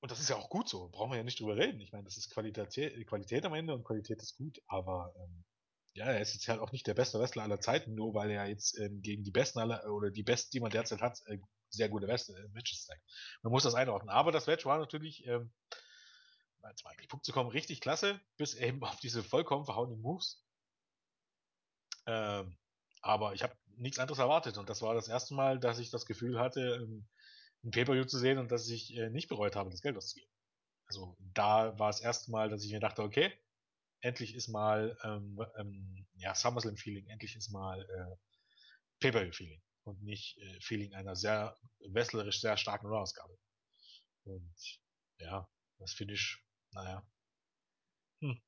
und 0.03 0.11
das 0.11 0.19
ist 0.19 0.29
ja 0.29 0.35
auch 0.35 0.49
gut 0.49 0.67
so. 0.67 0.89
Brauchen 0.89 1.11
wir 1.11 1.17
ja 1.17 1.23
nicht 1.23 1.39
drüber 1.39 1.55
reden. 1.55 1.79
Ich 1.79 1.93
meine, 1.93 2.03
das 2.03 2.17
ist 2.17 2.29
Qualität, 2.29 3.07
Qualität 3.07 3.45
am 3.45 3.53
Ende 3.53 3.73
und 3.73 3.85
Qualität 3.85 4.21
ist 4.21 4.35
gut. 4.35 4.61
Aber 4.67 5.13
ähm, 5.15 5.45
ja, 5.93 6.07
er 6.07 6.19
ist 6.19 6.33
jetzt 6.33 6.49
halt 6.49 6.59
auch 6.59 6.73
nicht 6.73 6.85
der 6.85 6.93
beste 6.93 7.21
Wrestler 7.21 7.43
aller 7.43 7.61
Zeiten, 7.61 7.95
nur 7.95 8.13
weil 8.13 8.29
er 8.29 8.45
jetzt 8.49 8.77
ähm, 8.79 9.01
gegen 9.01 9.23
die 9.23 9.31
besten 9.31 9.59
aller 9.59 9.89
oder 9.89 10.11
die 10.11 10.23
besten, 10.23 10.49
die 10.51 10.59
man 10.59 10.71
derzeit 10.71 10.99
hat, 10.99 11.21
äh, 11.27 11.37
sehr 11.69 11.87
gute 11.87 12.05
Wrestler, 12.07 12.37
äh, 12.37 12.49
Matches 12.49 12.83
zeigt. 12.83 13.01
Man 13.43 13.53
muss 13.53 13.63
das 13.63 13.75
einordnen. 13.75 14.09
Aber 14.09 14.33
das 14.33 14.45
Match 14.45 14.65
war 14.65 14.77
natürlich, 14.77 15.25
ähm, 15.25 15.53
zum 16.75 16.91
Punkt 17.07 17.25
zu 17.25 17.31
kommen, 17.31 17.49
richtig 17.49 17.79
klasse, 17.79 18.19
bis 18.35 18.55
eben 18.55 18.83
auf 18.83 18.99
diese 18.99 19.23
vollkommen 19.23 19.63
verhauenen 19.63 20.01
Moves. 20.01 20.43
Ähm, 22.07 22.57
aber 23.01 23.35
ich 23.35 23.43
habe 23.43 23.55
nichts 23.77 23.99
anderes 23.99 24.19
erwartet 24.19 24.57
und 24.57 24.69
das 24.69 24.81
war 24.81 24.95
das 24.95 25.07
erste 25.07 25.33
Mal, 25.33 25.61
dass 25.61 25.79
ich 25.79 25.91
das 25.91 26.05
Gefühl 26.05 26.41
hatte, 26.41 26.81
ähm, 26.83 27.07
ein 27.63 27.71
Pay-Per-View 27.71 28.05
zu 28.05 28.19
sehen 28.19 28.37
und 28.37 28.51
dass 28.51 28.69
ich 28.69 28.95
äh, 28.95 29.09
nicht 29.09 29.29
bereut 29.29 29.55
habe, 29.55 29.69
das 29.69 29.81
Geld 29.81 29.97
auszugeben. 29.97 30.29
Also 30.87 31.15
da 31.19 31.77
war 31.79 31.87
das 31.87 32.01
erste 32.01 32.31
Mal, 32.31 32.49
dass 32.49 32.63
ich 32.63 32.71
mir 32.71 32.79
dachte, 32.79 33.01
okay, 33.01 33.33
endlich 34.01 34.35
ist 34.35 34.49
mal 34.49 34.97
ähm, 35.03 35.43
ähm, 35.57 36.07
ja 36.15 36.35
SummerSlam-Feeling, 36.35 37.07
endlich 37.07 37.35
ist 37.35 37.49
mal 37.49 37.81
äh, 37.81 38.15
Pay-Per-View-Feeling 38.99 39.61
und 39.83 40.03
nicht 40.03 40.37
äh, 40.37 40.59
Feeling 40.61 40.93
einer 40.93 41.15
sehr 41.15 41.57
wrestlerisch 41.79 42.41
sehr 42.41 42.57
starken 42.57 42.87
Raw-Ausgabe. 42.87 43.37
Und 44.25 44.55
ja, 45.19 45.49
das 45.79 45.93
Finish, 45.93 46.45
naja. 46.71 47.05
Hm. 48.19 48.41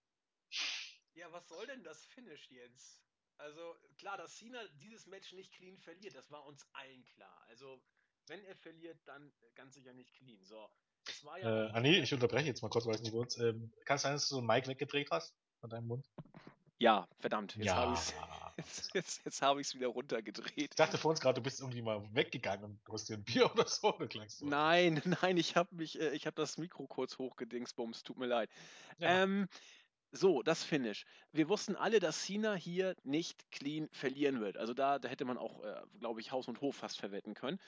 Ja, 1.13 1.32
was 1.32 1.47
soll 1.47 1.66
denn 1.68 1.84
das 1.84 2.05
Finish, 2.05 2.49
Jens? 2.49 3.01
Also 3.38 3.76
klar, 3.97 4.18
dass 4.18 4.38
Cena 4.38 4.66
dieses 4.82 5.07
Match 5.07 5.34
nicht 5.34 5.53
clean 5.53 5.78
verliert, 5.78 6.16
das 6.16 6.32
war 6.32 6.45
uns 6.45 6.66
allen 6.74 7.03
klar. 7.05 7.45
Also 7.47 7.84
wenn 8.28 8.44
er 8.46 8.56
verliert, 8.56 8.98
dann 9.06 9.32
ganz 9.56 9.76
sicher 9.76 9.94
nicht 9.94 10.14
clean. 10.14 10.44
So, 10.44 10.70
es 11.08 11.24
war 11.24 11.40
ja 11.40 11.68
äh, 11.68 11.70
ah 11.72 11.80
nee, 11.80 12.00
ich 12.00 12.14
unterbreche 12.14 12.48
jetzt 12.48 12.62
mal 12.62 12.70
kurz, 12.70 12.86
weil 12.86 12.96
es 12.96 13.02
nicht 13.02 13.12
kurz. 13.12 13.38
Ähm, 13.38 13.72
kann 13.86 13.96
es 13.96 14.02
sein, 14.02 14.14
dass 14.14 14.28
du 14.28 14.36
so 14.36 14.38
einen 14.40 14.48
Mic 14.48 14.68
weggedreht 14.68 15.10
hast 15.12 15.36
von 15.60 15.70
deinem 15.70 15.88
Mund? 15.88 16.10
Ja, 16.78 17.08
verdammt. 17.20 17.56
Jetzt 17.56 17.66
ja. 17.66 17.76
habe 17.76 17.94
ich 17.94 18.00
es 18.00 18.14
jetzt, 18.58 18.94
jetzt, 18.94 19.26
jetzt 19.26 19.42
hab 19.42 19.58
wieder 19.58 19.88
runtergedreht. 19.88 20.72
Ich 20.72 20.76
dachte 20.76 20.98
vor 20.98 21.12
uns 21.12 21.20
gerade, 21.20 21.36
du 21.36 21.44
bist 21.44 21.62
irgendwie 21.62 21.82
mal 21.82 22.04
weggegangen 22.14 22.66
und 22.66 22.80
du 22.86 22.94
hast 22.94 23.08
dir 23.10 23.16
ein 23.16 23.24
Bier 23.24 23.46
oder 23.54 23.68
so 23.68 23.94
geklangst. 23.94 24.44
Nein, 24.44 25.02
nein, 25.22 25.38
ich 25.38 25.56
habe 25.56 25.74
mich, 25.76 26.00
äh, 26.00 26.10
ich 26.12 26.26
habe 26.26 26.36
das 26.36 26.58
Mikro 26.58 26.88
kurz 26.88 27.18
hochgedingsbums, 27.18 28.04
tut 28.04 28.18
mir 28.18 28.28
leid. 28.28 28.50
Ja. 29.00 29.24
Ähm, 29.24 29.48
so, 30.12 30.44
das 30.44 30.64
Finish. 30.64 31.06
Wir 31.34 31.50
wussten 31.50 31.76
alle, 31.76 32.00
dass 32.00 32.24
Cena 32.24 32.56
hier 32.56 32.96
nicht 33.04 33.52
clean 33.52 33.90
verlieren 33.92 34.40
wird. 34.40 34.56
Also 34.56 34.74
da, 34.74 34.98
da 34.98 35.10
hätte 35.10 35.26
man 35.26 35.38
auch, 35.38 35.62
äh, 35.64 35.82
glaube 36.00 36.22
ich, 36.22 36.32
Haus 36.32 36.48
und 36.48 36.62
Hof 36.62 36.78
fast 36.78 37.00
verwetten 37.00 37.34
können. 37.34 37.60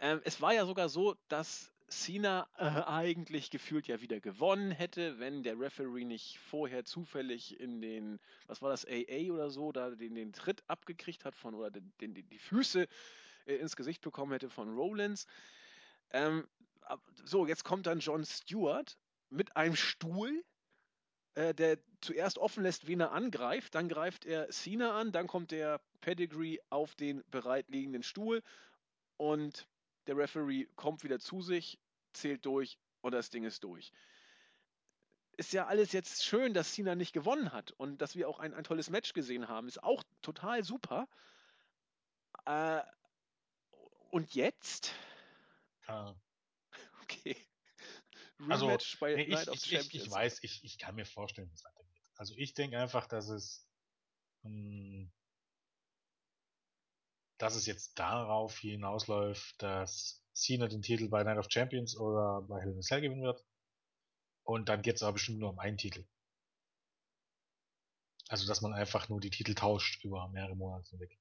Ähm, 0.00 0.20
es 0.24 0.40
war 0.40 0.54
ja 0.54 0.64
sogar 0.64 0.88
so, 0.88 1.16
dass 1.28 1.72
Cena 1.88 2.46
äh, 2.58 2.64
eigentlich 2.64 3.50
gefühlt 3.50 3.86
ja 3.88 4.00
wieder 4.00 4.20
gewonnen 4.20 4.70
hätte, 4.70 5.18
wenn 5.18 5.42
der 5.42 5.58
Referee 5.58 6.04
nicht 6.04 6.38
vorher 6.38 6.84
zufällig 6.84 7.58
in 7.58 7.80
den, 7.80 8.20
was 8.46 8.60
war 8.60 8.70
das, 8.70 8.86
AA 8.86 9.32
oder 9.32 9.50
so, 9.50 9.72
da 9.72 9.90
den, 9.90 10.14
den 10.14 10.32
Tritt 10.32 10.62
abgekriegt 10.68 11.24
hat 11.24 11.34
von, 11.34 11.54
oder 11.54 11.70
den, 11.70 11.92
den, 12.00 12.14
die 12.14 12.38
Füße 12.38 12.86
äh, 13.46 13.54
ins 13.54 13.74
Gesicht 13.74 14.02
bekommen 14.02 14.32
hätte 14.32 14.50
von 14.50 14.74
Rollins. 14.74 15.26
Ähm, 16.10 16.46
so, 17.24 17.46
jetzt 17.46 17.64
kommt 17.64 17.86
dann 17.86 18.00
John 18.00 18.24
Stewart 18.24 18.96
mit 19.30 19.56
einem 19.56 19.76
Stuhl, 19.76 20.44
äh, 21.34 21.54
der 21.54 21.78
zuerst 22.00 22.38
offen 22.38 22.62
lässt, 22.62 22.86
wen 22.86 23.00
er 23.00 23.12
angreift. 23.12 23.74
Dann 23.74 23.88
greift 23.88 24.26
er 24.26 24.50
Cena 24.50 24.98
an, 24.98 25.10
dann 25.10 25.26
kommt 25.26 25.50
der 25.50 25.80
Pedigree 26.02 26.58
auf 26.70 26.94
den 26.94 27.24
bereitliegenden 27.30 28.02
Stuhl 28.02 28.42
und 29.16 29.66
der 30.08 30.16
Referee 30.16 30.66
kommt 30.74 31.04
wieder 31.04 31.20
zu 31.20 31.42
sich, 31.42 31.78
zählt 32.12 32.44
durch 32.44 32.78
und 33.02 33.12
das 33.12 33.30
Ding 33.30 33.44
ist 33.44 33.62
durch. 33.62 33.92
Ist 35.36 35.52
ja 35.52 35.66
alles 35.66 35.92
jetzt 35.92 36.24
schön, 36.24 36.52
dass 36.52 36.72
Cena 36.72 36.96
nicht 36.96 37.12
gewonnen 37.12 37.52
hat 37.52 37.70
und 37.72 37.98
dass 37.98 38.16
wir 38.16 38.28
auch 38.28 38.40
ein, 38.40 38.54
ein 38.54 38.64
tolles 38.64 38.90
Match 38.90 39.12
gesehen 39.12 39.46
haben. 39.46 39.68
Ist 39.68 39.82
auch 39.82 40.02
total 40.22 40.64
super. 40.64 41.06
Äh, 42.44 42.82
und 44.10 44.34
jetzt? 44.34 44.92
Ja. 45.86 46.16
Okay. 47.10 47.36
Also, 48.50 48.66
Rematch 48.66 48.94
also, 48.94 48.98
bei 49.00 49.14
nee, 49.14 49.28
Night 49.28 49.42
ich, 49.44 49.48
of 49.48 49.54
ich, 49.54 49.62
Champions. 49.62 49.94
Ich, 49.94 50.02
ich 50.02 50.10
weiß, 50.10 50.42
ich, 50.42 50.62
ich 50.62 50.78
kann 50.78 50.94
mir 50.94 51.06
vorstellen, 51.06 51.48
wie 51.48 51.54
es 51.54 51.64
weitergeht. 51.64 52.02
Also 52.16 52.34
ich 52.36 52.52
denke 52.52 52.78
einfach, 52.78 53.06
dass 53.06 53.30
es 53.30 53.66
hm, 54.42 55.10
dass 57.38 57.54
es 57.54 57.66
jetzt 57.66 57.98
darauf 57.98 58.58
hinausläuft, 58.58 59.62
dass 59.62 60.22
Cena 60.34 60.68
den 60.68 60.82
Titel 60.82 61.08
bei 61.08 61.22
Night 61.22 61.38
of 61.38 61.50
Champions 61.50 61.96
oder 61.96 62.42
bei 62.42 62.60
Hell 62.60 62.72
in 62.72 62.78
a 62.78 62.82
Cell 62.82 63.00
gewinnen 63.00 63.22
wird. 63.22 63.44
Und 64.42 64.68
dann 64.68 64.82
geht 64.82 64.96
es 64.96 65.02
aber 65.02 65.14
bestimmt 65.14 65.38
nur 65.38 65.50
um 65.50 65.58
einen 65.58 65.78
Titel. 65.78 66.06
Also, 68.28 68.46
dass 68.46 68.60
man 68.60 68.74
einfach 68.74 69.08
nur 69.08 69.20
die 69.20 69.30
Titel 69.30 69.54
tauscht 69.54 70.04
über 70.04 70.28
mehrere 70.28 70.56
Monate 70.56 70.90
hinweg. 70.90 71.18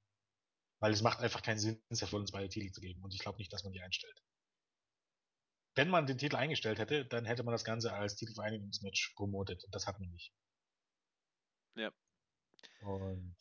Weil 0.79 0.91
es 0.91 1.01
macht 1.01 1.19
einfach 1.19 1.41
keinen 1.41 1.59
Sinn, 1.59 1.81
es 1.89 2.03
für 2.03 2.15
uns 2.15 2.31
beide 2.31 2.49
Titel 2.49 2.71
zu 2.71 2.81
geben. 2.81 3.01
Und 3.03 3.13
ich 3.13 3.19
glaube 3.19 3.37
nicht, 3.37 3.51
dass 3.51 3.63
man 3.63 3.73
die 3.73 3.81
einstellt. 3.81 4.21
Wenn 5.75 5.89
man 5.89 6.07
den 6.07 6.17
Titel 6.17 6.35
eingestellt 6.35 6.79
hätte, 6.79 7.05
dann 7.05 7.25
hätte 7.25 7.43
man 7.43 7.51
das 7.51 7.63
Ganze 7.63 7.93
als 7.93 8.15
Titelvereinigungsmatch 8.15 9.13
promotet. 9.15 9.63
Und 9.63 9.73
das 9.73 9.87
hat 9.87 9.99
man 9.99 10.09
nicht. 10.09 10.33
Ja. 11.75 11.91
Und 12.81 13.37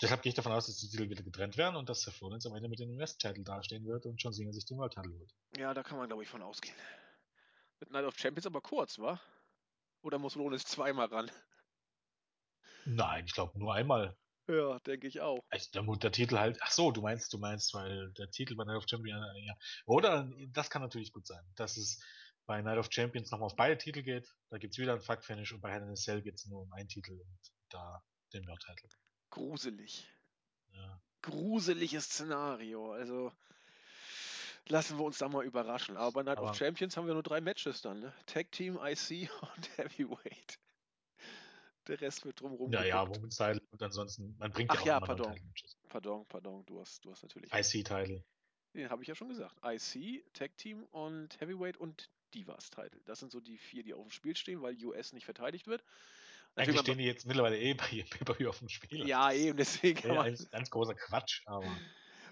Deshalb 0.00 0.22
gehe 0.22 0.30
ich 0.30 0.36
davon 0.36 0.52
aus, 0.52 0.66
dass 0.66 0.76
die 0.78 0.88
Titel 0.88 1.10
wieder 1.10 1.22
getrennt 1.22 1.56
werden 1.56 1.74
und 1.74 1.88
dass 1.88 2.02
Seth 2.02 2.20
Rollins 2.22 2.46
am 2.46 2.54
Ende 2.54 2.68
mit 2.68 2.78
dem 2.78 2.96
West-Title 2.96 3.42
dastehen 3.42 3.84
wird 3.84 4.06
und 4.06 4.22
John 4.22 4.32
Cena 4.32 4.52
sich 4.52 4.64
den 4.64 4.78
World-Title 4.78 5.12
holt. 5.12 5.34
Ja, 5.56 5.74
da 5.74 5.82
kann 5.82 5.98
man, 5.98 6.06
glaube 6.06 6.22
ich, 6.22 6.28
von 6.28 6.42
ausgehen. 6.42 6.76
Mit 7.80 7.90
Night 7.90 8.04
of 8.04 8.16
Champions 8.16 8.46
aber 8.46 8.60
kurz, 8.60 8.98
wa? 8.98 9.20
Oder 10.02 10.18
muss 10.18 10.36
Rollins 10.36 10.64
zweimal 10.64 11.06
ran? 11.06 11.30
Nein, 12.84 13.24
ich 13.26 13.32
glaube 13.32 13.58
nur 13.58 13.74
einmal. 13.74 14.16
Ja, 14.46 14.78
denke 14.80 15.08
ich 15.08 15.20
auch. 15.20 15.40
Also 15.50 15.70
der, 15.72 15.82
der 15.82 16.12
Titel 16.12 16.38
halt, 16.38 16.58
ach 16.62 16.70
so, 16.70 16.90
du 16.90 17.02
meinst, 17.02 17.32
du 17.32 17.38
meinst, 17.38 17.74
weil 17.74 18.12
der 18.12 18.30
Titel 18.30 18.54
bei 18.54 18.64
Night 18.64 18.76
of 18.76 18.86
Champions, 18.88 19.26
ja. 19.44 19.54
Oder, 19.84 20.30
das 20.52 20.70
kann 20.70 20.80
natürlich 20.80 21.12
gut 21.12 21.26
sein, 21.26 21.44
dass 21.56 21.76
es 21.76 22.02
bei 22.46 22.62
Night 22.62 22.78
of 22.78 22.88
Champions 22.90 23.30
nochmal 23.30 23.46
auf 23.46 23.56
beide 23.56 23.76
Titel 23.76 24.02
geht. 24.02 24.32
Da 24.48 24.58
gibt 24.58 24.74
es 24.74 24.78
wieder 24.78 24.94
ein 24.94 25.02
Fuck-Finish 25.02 25.52
und 25.52 25.60
bei 25.60 25.72
Hell 25.72 25.82
in 25.82 25.90
a 25.90 25.94
Cell 25.94 26.22
geht 26.22 26.36
es 26.36 26.46
nur 26.46 26.62
um 26.62 26.72
einen 26.72 26.88
Titel 26.88 27.12
und 27.12 27.38
da 27.68 28.02
den 28.32 28.46
World-Title 28.46 28.88
gruselig. 29.30 30.06
Ja. 30.72 31.00
Gruseliges 31.22 32.04
Szenario. 32.04 32.92
Also 32.92 33.32
lassen 34.68 34.98
wir 34.98 35.04
uns 35.04 35.18
da 35.18 35.28
mal 35.28 35.44
überraschen. 35.44 35.96
Aber 35.96 36.12
bei 36.12 36.22
Night 36.22 36.38
Aber 36.38 36.50
of 36.50 36.56
Champions 36.56 36.96
haben 36.96 37.06
wir 37.06 37.14
nur 37.14 37.22
drei 37.22 37.40
Matches 37.40 37.82
dann. 37.82 38.00
Ne? 38.00 38.12
Tag 38.26 38.50
Team, 38.52 38.78
IC 38.82 39.30
und 39.40 39.78
Heavyweight. 39.78 40.58
Der 41.88 42.00
Rest 42.00 42.24
wird 42.26 42.40
drumherum. 42.40 42.70
Ja, 42.70 42.84
ja, 42.84 43.08
Women's 43.08 43.36
Title 43.36 43.62
und 43.70 43.82
ansonsten, 43.82 44.36
man 44.38 44.50
bringt 44.50 44.70
Ach 44.70 44.76
ja 44.76 44.80
auch 44.82 44.86
ja, 44.86 45.00
pardon. 45.00 45.34
Pardon, 45.88 46.26
pardon, 46.26 46.66
du 46.66 46.80
hast, 46.80 47.02
du 47.04 47.10
hast 47.10 47.22
natürlich. 47.22 47.50
IC-Title. 47.50 48.22
Den 48.74 48.90
habe 48.90 49.02
ich 49.02 49.08
ja 49.08 49.14
schon 49.14 49.30
gesagt. 49.30 49.56
IC, 49.64 50.22
Tag 50.34 50.54
Team 50.58 50.84
und 50.84 51.40
Heavyweight 51.40 51.78
und 51.78 52.10
Divas-Title. 52.34 53.00
Das 53.06 53.20
sind 53.20 53.32
so 53.32 53.40
die 53.40 53.56
vier, 53.56 53.82
die 53.82 53.94
auf 53.94 54.02
dem 54.02 54.10
Spiel 54.10 54.36
stehen, 54.36 54.60
weil 54.60 54.76
US 54.84 55.14
nicht 55.14 55.24
verteidigt 55.24 55.66
wird. 55.66 55.82
Eigentlich 56.58 56.80
stehen 56.80 56.98
die 56.98 57.04
jetzt 57.04 57.26
mittlerweile 57.26 57.58
eh 57.58 57.74
bei 57.74 58.04
pay 58.24 58.46
auf 58.46 58.58
dem 58.58 58.68
Spiel. 58.68 59.06
Ja, 59.06 59.32
eben, 59.32 59.56
deswegen. 59.56 60.06
Ja, 60.06 60.22
ein 60.22 60.36
ganz 60.50 60.70
großer 60.70 60.94
Quatsch, 60.94 61.42
aber. 61.46 61.66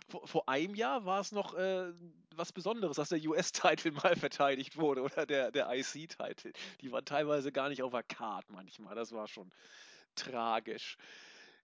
Vor, 0.08 0.26
vor 0.26 0.48
einem 0.48 0.74
Jahr 0.74 1.04
war 1.04 1.20
es 1.20 1.32
noch 1.32 1.54
äh, 1.54 1.92
was 2.36 2.52
Besonderes, 2.52 2.96
dass 2.96 3.08
der 3.08 3.20
US-Title 3.24 3.92
mal 4.04 4.16
verteidigt 4.16 4.76
wurde 4.76 5.02
oder 5.02 5.26
der, 5.26 5.50
der 5.50 5.68
IC-Title. 5.72 6.52
Die 6.80 6.92
waren 6.92 7.04
teilweise 7.04 7.50
gar 7.50 7.68
nicht 7.68 7.82
auf 7.82 7.92
der 7.92 8.02
Card 8.02 8.44
manchmal. 8.50 8.94
Das 8.94 9.12
war 9.12 9.26
schon 9.26 9.50
tragisch. 10.14 10.96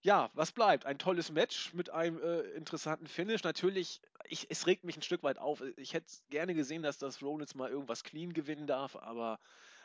Ja, 0.04 0.30
was 0.34 0.50
bleibt? 0.50 0.84
Ein 0.84 0.98
tolles 0.98 1.30
Match 1.30 1.72
mit 1.74 1.90
einem 1.90 2.20
äh, 2.20 2.40
interessanten 2.56 3.06
Finish. 3.06 3.44
Natürlich, 3.44 4.00
ich, 4.28 4.48
es 4.50 4.66
regt 4.66 4.82
mich 4.82 4.96
ein 4.96 5.02
Stück 5.02 5.22
weit 5.22 5.38
auf. 5.38 5.62
Ich 5.76 5.94
hätte 5.94 6.12
gerne 6.28 6.54
gesehen, 6.54 6.82
dass 6.82 6.98
das 6.98 7.22
Rollins 7.22 7.54
mal 7.54 7.70
irgendwas 7.70 8.02
clean 8.02 8.32
gewinnen 8.32 8.66
darf, 8.66 8.96
aber 8.96 9.38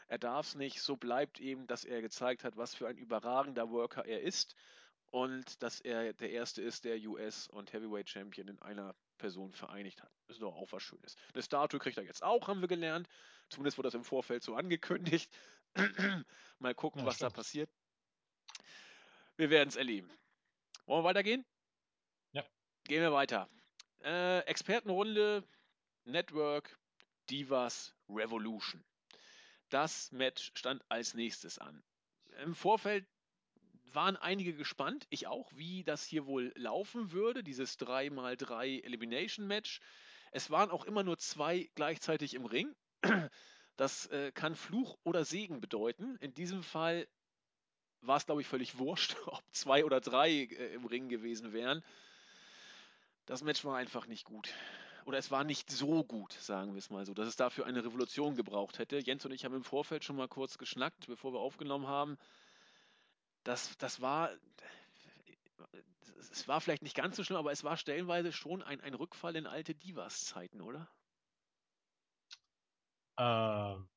er 0.08 0.18
darf 0.18 0.48
es 0.48 0.56
nicht. 0.56 0.82
So 0.82 0.96
bleibt 0.96 1.40
ihm, 1.40 1.68
dass 1.68 1.84
er 1.84 2.02
gezeigt 2.02 2.44
hat, 2.44 2.58
was 2.58 2.74
für 2.74 2.88
ein 2.88 2.98
überragender 2.98 3.70
Worker 3.70 4.06
er 4.06 4.22
ist 4.22 4.56
und 5.12 5.62
dass 5.64 5.80
er 5.82 6.14
der 6.14 6.32
Erste 6.32 6.62
ist, 6.62 6.86
der 6.86 6.98
US- 7.08 7.48
und 7.48 7.74
Heavyweight 7.74 8.10
Champion 8.10 8.48
in 8.48 8.62
einer 8.62 8.96
Person 9.18 9.54
vereinigt 9.54 10.02
hat. 10.02 10.12
Das 10.28 10.38
ist 10.38 10.42
doch 10.42 10.56
auch 10.56 10.72
was 10.72 10.84
Schönes. 10.84 11.16
Eine 11.34 11.44
Statue 11.44 11.80
kriegt 11.80 11.98
er 11.98 12.04
jetzt 12.04 12.24
auch, 12.24 12.48
haben 12.48 12.62
wir 12.62 12.68
gelernt. 12.68 13.08
Zumindest 13.50 13.78
wurde 13.78 13.88
das 13.88 13.96
im 13.96 14.04
Vorfeld 14.04 14.44
so 14.44 14.56
angekündigt. 14.56 15.30
Mal 16.60 16.76
gucken, 16.76 17.02
ja, 17.02 17.08
was 17.08 17.16
stimmt. 17.16 17.32
da 17.32 17.36
passiert. 17.36 17.70
Wir 19.38 19.50
werden 19.50 19.70
es 19.70 19.76
erleben. 19.76 20.10
Wollen 20.86 21.04
wir 21.04 21.10
weitergehen? 21.10 21.46
Ja. 22.32 22.44
Gehen 22.86 23.02
wir 23.02 23.12
weiter. 23.12 23.50
Äh, 24.04 24.40
Expertenrunde, 24.40 25.44
Network, 26.06 26.78
Divas, 27.30 27.94
Revolution. 28.10 28.84
Das 29.70 30.12
Match 30.12 30.52
stand 30.56 30.84
als 30.90 31.14
nächstes 31.14 31.60
an. 31.60 31.84
Im 32.44 32.56
Vorfeld 32.56 33.06
waren 33.94 34.18
einige 34.18 34.54
gespannt, 34.54 35.08
ich 35.10 35.28
auch, 35.28 35.52
wie 35.54 35.84
das 35.84 36.06
hier 36.06 36.26
wohl 36.26 36.54
laufen 36.56 37.12
würde, 37.12 37.44
dieses 37.44 37.80
3x3 37.80 38.84
Elimination 38.84 39.48
Match. 39.48 39.80
Es 40.32 40.50
waren 40.52 40.70
auch 40.70 40.86
immer 40.86 41.04
nur 41.04 41.18
zwei 41.18 41.70
gleichzeitig 41.76 42.34
im 42.34 42.46
Ring. 42.46 42.76
Das 43.78 44.08
äh, 44.08 44.32
kann 44.32 44.56
Fluch 44.56 44.98
oder 45.04 45.24
Segen 45.24 45.62
bedeuten. 45.62 46.18
In 46.18 46.34
diesem 46.34 46.64
Fall 46.64 47.08
war 48.02 48.18
es, 48.18 48.26
glaube 48.26 48.42
ich, 48.42 48.48
völlig 48.48 48.78
wurscht, 48.78 49.16
ob 49.28 49.44
zwei 49.52 49.86
oder 49.86 50.02
drei 50.02 50.32
äh, 50.32 50.74
im 50.74 50.86
Ring 50.86 51.10
gewesen 51.10 51.54
wären. 51.54 51.84
Das 53.26 53.44
Match 53.44 53.64
war 53.66 53.78
einfach 53.78 54.08
nicht 54.08 54.26
gut. 54.26 54.50
Oder 55.08 55.20
es 55.20 55.32
war 55.32 55.46
nicht 55.46 55.72
so 55.72 56.04
gut, 56.04 56.34
sagen 56.34 56.74
wir 56.74 56.80
es 56.80 56.90
mal 56.90 57.06
so, 57.06 57.14
dass 57.14 57.30
es 57.30 57.38
dafür 57.38 57.66
eine 57.66 57.82
Revolution 57.82 58.36
gebraucht 58.36 58.78
hätte. 58.78 58.98
Jens 58.98 59.24
und 59.24 59.32
ich 59.32 59.46
haben 59.46 59.56
im 59.56 59.64
Vorfeld 59.64 60.04
schon 60.04 60.18
mal 60.18 60.28
kurz 60.28 60.58
geschnackt, 60.58 61.08
bevor 61.08 61.32
wir 61.32 61.40
aufgenommen 61.40 61.88
haben. 61.88 62.18
Das, 63.46 63.78
das 63.78 64.02
war. 64.02 64.32
Es 66.30 66.50
war 66.50 66.60
vielleicht 66.60 66.84
nicht 66.84 66.94
ganz 66.94 67.16
so 67.16 67.24
schlimm, 67.24 67.38
aber 67.38 67.54
es 67.54 67.64
war 67.64 67.78
stellenweise 67.78 68.34
schon 68.34 68.62
ein, 68.62 68.82
ein 68.82 68.94
Rückfall 68.94 69.38
in 69.38 69.48
alte 69.48 69.74
Divas-Zeiten, 69.76 70.60
oder? 70.60 70.90
Ähm, 73.18 73.88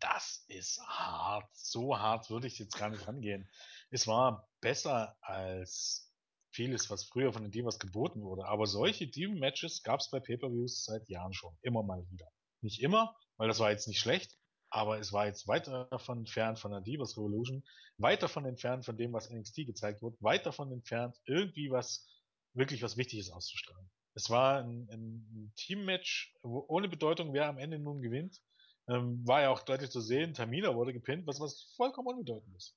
das 0.00 0.44
ist 0.48 0.80
hart. 0.88 1.48
So 1.54 1.96
hart 1.96 2.30
würde 2.30 2.48
ich 2.48 2.58
jetzt 2.58 2.76
gar 2.76 2.88
nicht 2.88 3.06
rangehen. 3.06 3.48
Es 3.90 4.08
war 4.08 4.48
besser 4.60 5.16
als 5.20 6.09
vieles, 6.50 6.90
was 6.90 7.04
früher 7.04 7.32
von 7.32 7.42
den 7.42 7.50
Divas 7.50 7.78
geboten 7.78 8.22
wurde. 8.22 8.46
Aber 8.46 8.66
solche 8.66 9.06
Diven-Matches 9.06 9.82
gab 9.82 10.00
es 10.00 10.10
bei 10.10 10.20
Pay-Per-Views 10.20 10.84
seit 10.84 11.08
Jahren 11.08 11.32
schon. 11.32 11.56
Immer 11.62 11.82
mal 11.82 12.04
wieder. 12.10 12.28
Nicht 12.60 12.82
immer, 12.82 13.16
weil 13.36 13.48
das 13.48 13.60
war 13.60 13.70
jetzt 13.70 13.88
nicht 13.88 14.00
schlecht. 14.00 14.36
Aber 14.72 15.00
es 15.00 15.12
war 15.12 15.26
jetzt 15.26 15.48
weit 15.48 15.66
davon 15.66 16.18
entfernt 16.18 16.60
von 16.60 16.70
der 16.70 16.80
Divas 16.80 17.16
Revolution, 17.16 17.64
weit 17.98 18.22
davon 18.22 18.44
entfernt 18.46 18.84
von 18.84 18.96
dem, 18.96 19.12
was 19.12 19.28
NXT 19.28 19.66
gezeigt 19.66 20.00
wird, 20.00 20.14
weit 20.22 20.46
davon 20.46 20.70
entfernt, 20.70 21.16
irgendwie 21.24 21.70
was, 21.72 22.06
wirklich 22.54 22.80
was 22.82 22.96
Wichtiges 22.96 23.30
auszustrahlen. 23.30 23.90
Es 24.14 24.30
war 24.30 24.62
ein, 24.62 24.88
ein 24.90 25.52
Team-Match, 25.56 26.34
ohne 26.42 26.88
Bedeutung, 26.88 27.32
wer 27.32 27.46
am 27.46 27.58
Ende 27.58 27.80
nun 27.80 28.00
gewinnt. 28.00 28.40
Ähm, 28.88 29.26
war 29.26 29.42
ja 29.42 29.50
auch 29.50 29.62
deutlich 29.62 29.90
zu 29.90 30.00
sehen, 30.00 30.34
Tamina 30.34 30.74
wurde 30.74 30.92
gepinnt, 30.92 31.26
was, 31.26 31.40
was 31.40 31.72
vollkommen 31.76 32.08
unbedeutend 32.08 32.54
ist. 32.56 32.76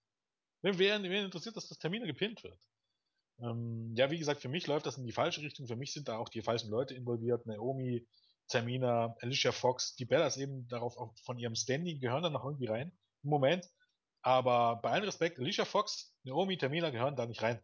Wer, 0.62 0.78
wer 0.80 1.26
interessiert, 1.26 1.58
dass 1.58 1.68
das 1.68 1.78
Tamina 1.78 2.06
gepinnt 2.06 2.44
wird? 2.44 2.60
Ähm, 3.40 3.94
ja, 3.96 4.12
wie 4.12 4.20
gesagt, 4.20 4.42
für 4.42 4.50
mich 4.50 4.68
läuft 4.68 4.86
das 4.86 4.98
in 4.98 5.06
die 5.06 5.12
falsche 5.12 5.42
Richtung. 5.42 5.68
Für 5.68 5.76
mich 5.76 5.94
sind 5.94 6.08
da 6.08 6.18
auch 6.18 6.30
die 6.30 6.42
falschen 6.42 6.70
Leute 6.70 6.94
involviert. 6.94 7.46
Naomi, 7.46 8.08
Tamina, 8.48 9.16
Alicia 9.20 9.52
Fox, 9.52 9.96
die 9.96 10.06
Bellas 10.06 10.38
eben 10.38 10.68
darauf 10.68 10.98
auch 10.98 11.16
von 11.20 11.38
ihrem 11.38 11.56
Standing 11.56 12.00
gehören 12.00 12.24
dann 12.24 12.34
noch 12.34 12.46
irgendwie 12.46 12.68
rein. 12.68 12.92
Im 13.24 13.30
Moment. 13.30 13.70
Aber 14.22 14.78
bei 14.78 14.92
allem 14.92 15.04
Respekt, 15.04 15.40
Alicia 15.40 15.66
Fox, 15.66 16.16
Naomi, 16.24 16.58
Tamina 16.58 16.90
gehören 16.90 17.16
da 17.16 17.26
nicht 17.26 17.42
rein. 17.42 17.62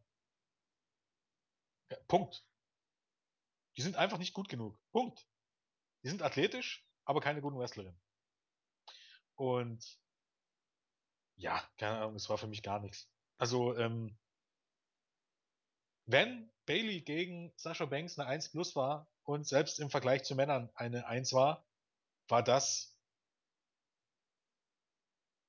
Ja, 1.91 1.97
Punkt. 2.07 2.45
Die 3.77 3.81
sind 3.81 3.95
einfach 3.95 4.17
nicht 4.17 4.33
gut 4.33 4.49
genug. 4.49 4.77
Punkt. 4.91 5.25
Die 6.03 6.09
sind 6.09 6.21
athletisch, 6.21 6.85
aber 7.05 7.21
keine 7.21 7.41
guten 7.41 7.57
Wrestlerinnen. 7.57 7.99
Und 9.35 9.99
ja, 11.37 11.63
keine 11.77 11.99
Ahnung, 11.99 12.15
es 12.15 12.29
war 12.29 12.37
für 12.37 12.47
mich 12.47 12.61
gar 12.61 12.79
nichts. 12.81 13.09
Also, 13.37 13.77
ähm, 13.77 14.17
wenn 16.11 16.49
Bailey 16.65 17.01
gegen 17.01 17.53
Sascha 17.55 17.85
Banks 17.85 18.17
eine 18.17 18.27
1 18.27 18.49
plus 18.49 18.75
war 18.75 19.07
und 19.23 19.47
selbst 19.47 19.79
im 19.79 19.91
Vergleich 19.91 20.23
zu 20.23 20.35
Männern 20.35 20.69
eine 20.73 21.05
1 21.05 21.33
war, 21.33 21.63
war 22.27 22.43
das 22.43 22.97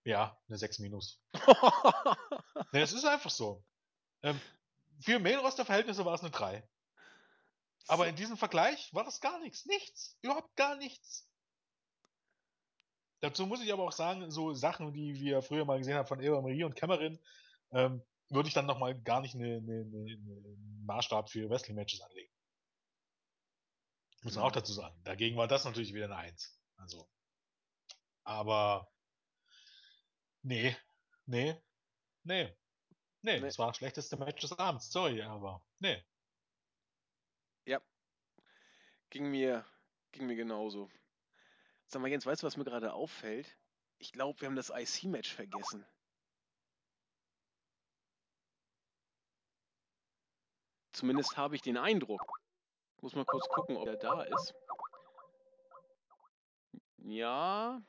ja 0.04 0.38
eine 0.48 0.58
6 0.58 0.80
minus. 0.80 1.18
nee, 2.72 2.82
es 2.82 2.92
ist 2.92 3.06
einfach 3.06 3.30
so. 3.30 3.64
Ähm, 4.22 4.38
für 5.00 5.18
Main-Roster-Verhältnisse 5.18 6.04
war 6.04 6.14
es 6.14 6.20
eine 6.20 6.30
3. 6.30 6.62
Aber 7.86 8.06
in 8.06 8.16
diesem 8.16 8.36
Vergleich 8.36 8.92
war 8.92 9.04
das 9.04 9.20
gar 9.20 9.38
nichts. 9.40 9.64
Nichts. 9.64 10.18
Überhaupt 10.20 10.54
gar 10.56 10.76
nichts. 10.76 11.26
Dazu 13.20 13.46
muss 13.46 13.62
ich 13.62 13.72
aber 13.72 13.84
auch 13.84 13.92
sagen, 13.92 14.30
so 14.30 14.52
Sachen, 14.52 14.92
die 14.92 15.14
wir 15.14 15.40
früher 15.40 15.64
mal 15.64 15.78
gesehen 15.78 15.96
haben 15.96 16.06
von 16.06 16.20
Eva 16.20 16.40
Marie 16.42 16.64
und 16.64 16.76
Cameron, 16.76 17.18
ähm, 17.72 18.02
würde 18.31 18.48
ich 18.48 18.55
dann 18.55 18.66
nochmal 18.66 18.98
gar 19.01 19.20
nicht 19.20 19.35
einen 19.35 19.65
ne, 19.66 19.85
ne, 19.85 20.16
ne 20.16 20.57
Maßstab 20.86 21.31
für 21.31 21.51
Wrestling-Matches 21.51 22.01
anlegen. 22.01 22.32
Muss 24.23 24.36
man 24.36 24.44
auch 24.44 24.52
dazu 24.52 24.73
sagen. 24.73 24.98
Dagegen 25.05 25.36
war 25.36 25.48
das 25.48 25.65
natürlich 25.65 25.94
wieder 25.94 26.05
eine 26.07 26.16
Eins. 26.16 26.59
Also. 26.77 27.09
Aber. 28.24 28.90
Nee. 30.43 30.77
Nee. 31.27 31.61
Nee. 32.23 32.57
Nee, 33.23 33.39
nee. 33.39 33.40
das 33.40 33.59
war 33.59 33.69
das 33.69 33.77
schlechteste 33.77 34.16
Match 34.16 34.40
des 34.40 34.59
Abends. 34.59 34.90
Sorry, 34.90 35.23
aber. 35.23 35.62
Nee. 35.78 36.02
Ja. 37.66 37.81
Ging 39.11 39.31
mir, 39.31 39.66
ging 40.12 40.27
mir 40.27 40.36
genauso. 40.36 40.90
Sag 41.86 42.01
mal, 42.01 42.09
Jens, 42.09 42.24
weißt 42.24 42.43
du, 42.43 42.47
was 42.47 42.57
mir 42.57 42.65
gerade 42.65 42.93
auffällt? 42.93 43.59
Ich 43.98 44.12
glaube, 44.12 44.40
wir 44.40 44.48
haben 44.48 44.57
das 44.57 44.70
IC-Match 44.70 45.35
vergessen. 45.35 45.85
Zumindest 51.01 51.39
habe 51.39 51.56
ich 51.56 51.62
den 51.62 51.78
Eindruck. 51.78 52.20
Muss 53.01 53.14
mal 53.14 53.24
kurz 53.24 53.48
gucken, 53.48 53.78
ob 53.78 53.89
er 53.89 53.97
da 53.97 54.20
ist. 54.20 54.55
Ja. 56.98 57.81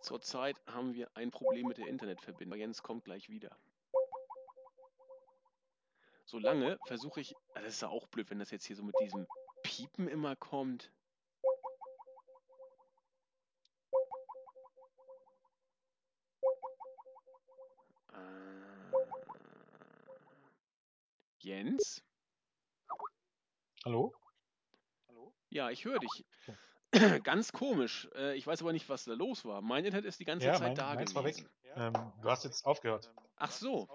Zurzeit 0.00 0.60
haben 0.66 0.94
wir 0.94 1.08
ein 1.14 1.30
Problem 1.30 1.68
mit 1.68 1.78
der 1.78 1.86
Internetverbindung. 1.86 2.58
Jens 2.58 2.82
kommt 2.82 3.04
gleich 3.04 3.28
wieder. 3.28 3.56
Solange 6.24 6.76
versuche 6.88 7.20
ich. 7.20 7.36
Ah, 7.54 7.60
das 7.60 7.74
ist 7.74 7.82
ja 7.82 7.88
auch 7.88 8.08
blöd, 8.08 8.28
wenn 8.30 8.40
das 8.40 8.50
jetzt 8.50 8.64
hier 8.64 8.74
so 8.74 8.82
mit 8.82 8.96
diesem 9.00 9.24
Piepen 9.62 10.08
immer 10.08 10.34
kommt. 10.34 10.90
Jens? 21.48 22.02
Hallo? 23.82 24.12
Hallo? 25.08 25.34
Ja, 25.48 25.70
ich 25.70 25.82
höre 25.86 25.98
dich. 25.98 26.26
Ganz 27.24 27.52
komisch. 27.52 28.06
Äh, 28.14 28.36
ich 28.36 28.46
weiß 28.46 28.60
aber 28.60 28.74
nicht, 28.74 28.86
was 28.90 29.04
da 29.04 29.14
los 29.14 29.46
war. 29.46 29.62
Mein 29.62 29.86
Internet 29.86 30.04
ist 30.04 30.20
die 30.20 30.26
ganze 30.26 30.44
ja, 30.44 30.52
Zeit 30.52 30.60
mein, 30.60 30.74
da 30.74 30.94
gewesen. 30.94 31.14
War 31.14 31.24
weg. 31.24 31.36
Ähm, 31.74 31.94
du 32.20 32.28
hast 32.28 32.44
jetzt 32.44 32.66
aufgehört. 32.66 33.10
Ach 33.36 33.50
so. 33.50 33.88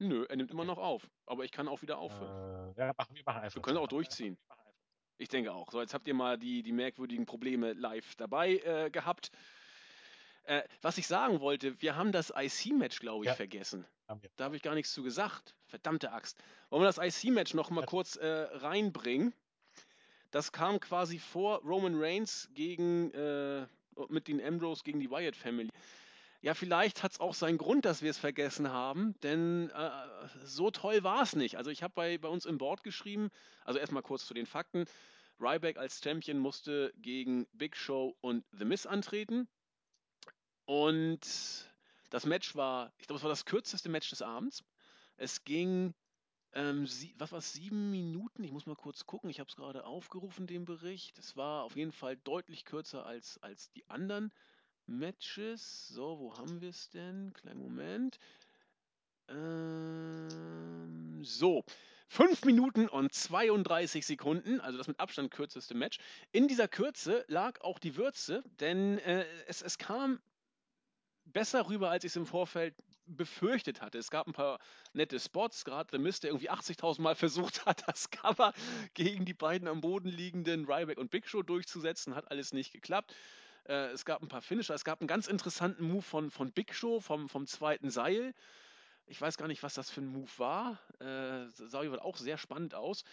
Nö, 0.00 0.26
er 0.28 0.36
nimmt 0.36 0.50
immer 0.50 0.66
noch 0.66 0.76
auf. 0.76 1.08
Aber 1.24 1.44
ich 1.44 1.50
kann 1.50 1.66
auch 1.66 1.80
wieder 1.80 1.96
aufhören. 1.96 2.74
Äh, 2.76 2.80
ja, 2.80 2.92
machen, 2.98 3.16
wir 3.16 3.22
machen 3.24 3.40
einfach. 3.40 3.56
Wir 3.56 3.62
können 3.62 3.78
auch 3.78 3.88
durchziehen. 3.88 4.36
Ich 5.16 5.30
denke 5.30 5.50
auch. 5.50 5.70
So, 5.70 5.80
jetzt 5.80 5.94
habt 5.94 6.06
ihr 6.08 6.14
mal 6.14 6.36
die, 6.36 6.62
die 6.62 6.72
merkwürdigen 6.72 7.24
Probleme 7.24 7.72
live 7.72 8.16
dabei 8.16 8.56
äh, 8.58 8.90
gehabt. 8.90 9.30
Äh, 10.44 10.62
was 10.80 10.98
ich 10.98 11.06
sagen 11.06 11.40
wollte, 11.40 11.80
wir 11.80 11.96
haben 11.96 12.12
das 12.12 12.32
IC-Match, 12.34 13.00
glaube 13.00 13.24
ich, 13.24 13.28
ja. 13.28 13.34
vergessen. 13.34 13.86
Da 14.36 14.44
habe 14.44 14.56
ich 14.56 14.62
gar 14.62 14.74
nichts 14.74 14.92
zu 14.92 15.02
gesagt. 15.02 15.54
Verdammte 15.66 16.12
Axt. 16.12 16.36
Wollen 16.70 16.82
wir 16.82 16.92
das 16.92 16.98
IC-Match 16.98 17.54
noch 17.54 17.70
mal 17.70 17.82
ja. 17.82 17.86
kurz 17.86 18.16
äh, 18.16 18.26
reinbringen? 18.26 19.32
Das 20.30 20.52
kam 20.52 20.80
quasi 20.80 21.18
vor 21.18 21.62
Roman 21.62 21.94
Reigns 21.96 22.48
gegen 22.54 23.12
äh, 23.12 23.66
mit 24.08 24.28
den 24.28 24.44
Ambrose 24.44 24.82
gegen 24.82 25.00
die 25.00 25.10
Wyatt 25.10 25.36
Family. 25.36 25.70
Ja, 26.40 26.54
vielleicht 26.54 27.02
hat 27.02 27.12
es 27.12 27.20
auch 27.20 27.34
seinen 27.34 27.58
Grund, 27.58 27.84
dass 27.84 28.02
wir 28.02 28.10
es 28.10 28.18
vergessen 28.18 28.68
haben, 28.70 29.14
denn 29.22 29.70
äh, 29.70 29.90
so 30.42 30.70
toll 30.70 31.04
war 31.04 31.22
es 31.22 31.36
nicht. 31.36 31.56
Also 31.56 31.70
ich 31.70 31.82
habe 31.82 31.92
bei, 31.94 32.18
bei 32.18 32.28
uns 32.28 32.46
im 32.46 32.58
Board 32.58 32.82
geschrieben, 32.82 33.30
also 33.64 33.78
erstmal 33.78 34.02
kurz 34.02 34.26
zu 34.26 34.34
den 34.34 34.46
Fakten. 34.46 34.86
Ryback 35.38 35.76
als 35.76 36.00
Champion 36.02 36.38
musste 36.38 36.92
gegen 36.96 37.46
Big 37.52 37.76
Show 37.76 38.16
und 38.20 38.44
The 38.52 38.64
Miz 38.64 38.86
antreten. 38.86 39.48
Und 40.64 41.20
das 42.10 42.26
Match 42.26 42.54
war, 42.54 42.92
ich 42.98 43.06
glaube, 43.06 43.18
es 43.18 43.22
war 43.22 43.30
das 43.30 43.44
kürzeste 43.44 43.88
Match 43.88 44.10
des 44.10 44.22
Abends. 44.22 44.64
Es 45.16 45.44
ging, 45.44 45.94
ähm, 46.52 46.86
sie, 46.86 47.14
was 47.18 47.32
war 47.32 47.38
es, 47.38 47.52
sieben 47.52 47.90
Minuten? 47.90 48.44
Ich 48.44 48.52
muss 48.52 48.66
mal 48.66 48.76
kurz 48.76 49.06
gucken. 49.06 49.30
Ich 49.30 49.40
habe 49.40 49.48
es 49.48 49.56
gerade 49.56 49.84
aufgerufen, 49.84 50.46
den 50.46 50.64
Bericht. 50.64 51.18
Es 51.18 51.36
war 51.36 51.64
auf 51.64 51.76
jeden 51.76 51.92
Fall 51.92 52.16
deutlich 52.16 52.64
kürzer 52.64 53.06
als, 53.06 53.42
als 53.42 53.70
die 53.72 53.88
anderen 53.88 54.32
Matches. 54.86 55.88
So, 55.88 56.18
wo 56.18 56.36
haben 56.36 56.60
wir 56.60 56.70
es 56.70 56.90
denn? 56.90 57.32
Kleinen 57.32 57.60
Moment. 57.60 58.18
Ähm, 59.28 61.24
so, 61.24 61.64
5 62.08 62.44
Minuten 62.44 62.88
und 62.88 63.14
32 63.14 64.04
Sekunden, 64.04 64.60
also 64.60 64.76
das 64.76 64.86
mit 64.86 65.00
Abstand 65.00 65.30
kürzeste 65.30 65.74
Match. 65.74 65.98
In 66.30 66.46
dieser 66.46 66.68
Kürze 66.68 67.24
lag 67.28 67.62
auch 67.62 67.78
die 67.78 67.96
Würze, 67.96 68.42
denn 68.60 68.98
äh, 68.98 69.24
es, 69.46 69.62
es 69.62 69.78
kam 69.78 70.20
besser 71.32 71.68
rüber, 71.68 71.90
als 71.90 72.04
ich 72.04 72.10
es 72.10 72.16
im 72.16 72.26
Vorfeld 72.26 72.74
befürchtet 73.06 73.80
hatte. 73.80 73.98
Es 73.98 74.10
gab 74.10 74.26
ein 74.26 74.32
paar 74.32 74.58
nette 74.92 75.18
Spots, 75.18 75.64
gerade 75.64 75.88
The 75.92 75.98
Mist, 75.98 76.22
der 76.22 76.30
irgendwie 76.30 76.50
80.000 76.50 77.00
Mal 77.00 77.14
versucht 77.16 77.66
hat, 77.66 77.84
das 77.86 78.10
Cover 78.10 78.52
gegen 78.94 79.24
die 79.24 79.34
beiden 79.34 79.68
am 79.68 79.80
Boden 79.80 80.08
liegenden 80.08 80.64
Ryback 80.64 80.98
und 80.98 81.10
Big 81.10 81.28
Show 81.28 81.42
durchzusetzen, 81.42 82.14
hat 82.14 82.30
alles 82.30 82.52
nicht 82.52 82.72
geklappt. 82.72 83.14
Äh, 83.68 83.90
es 83.90 84.04
gab 84.04 84.22
ein 84.22 84.28
paar 84.28 84.42
Finisher. 84.42 84.74
Es 84.74 84.84
gab 84.84 85.00
einen 85.00 85.08
ganz 85.08 85.26
interessanten 85.26 85.86
Move 85.86 86.02
von, 86.02 86.30
von 86.30 86.52
Big 86.52 86.74
Show 86.74 87.00
vom, 87.00 87.28
vom 87.28 87.46
zweiten 87.46 87.90
Seil. 87.90 88.34
Ich 89.06 89.20
weiß 89.20 89.36
gar 89.36 89.48
nicht, 89.48 89.62
was 89.62 89.74
das 89.74 89.90
für 89.90 90.00
ein 90.00 90.06
Move 90.06 90.30
war. 90.38 90.78
Äh, 91.00 91.48
sah 91.48 91.82
jeweils 91.82 92.02
auch 92.02 92.16
sehr 92.16 92.38
spannend 92.38 92.74
aus. 92.74 93.04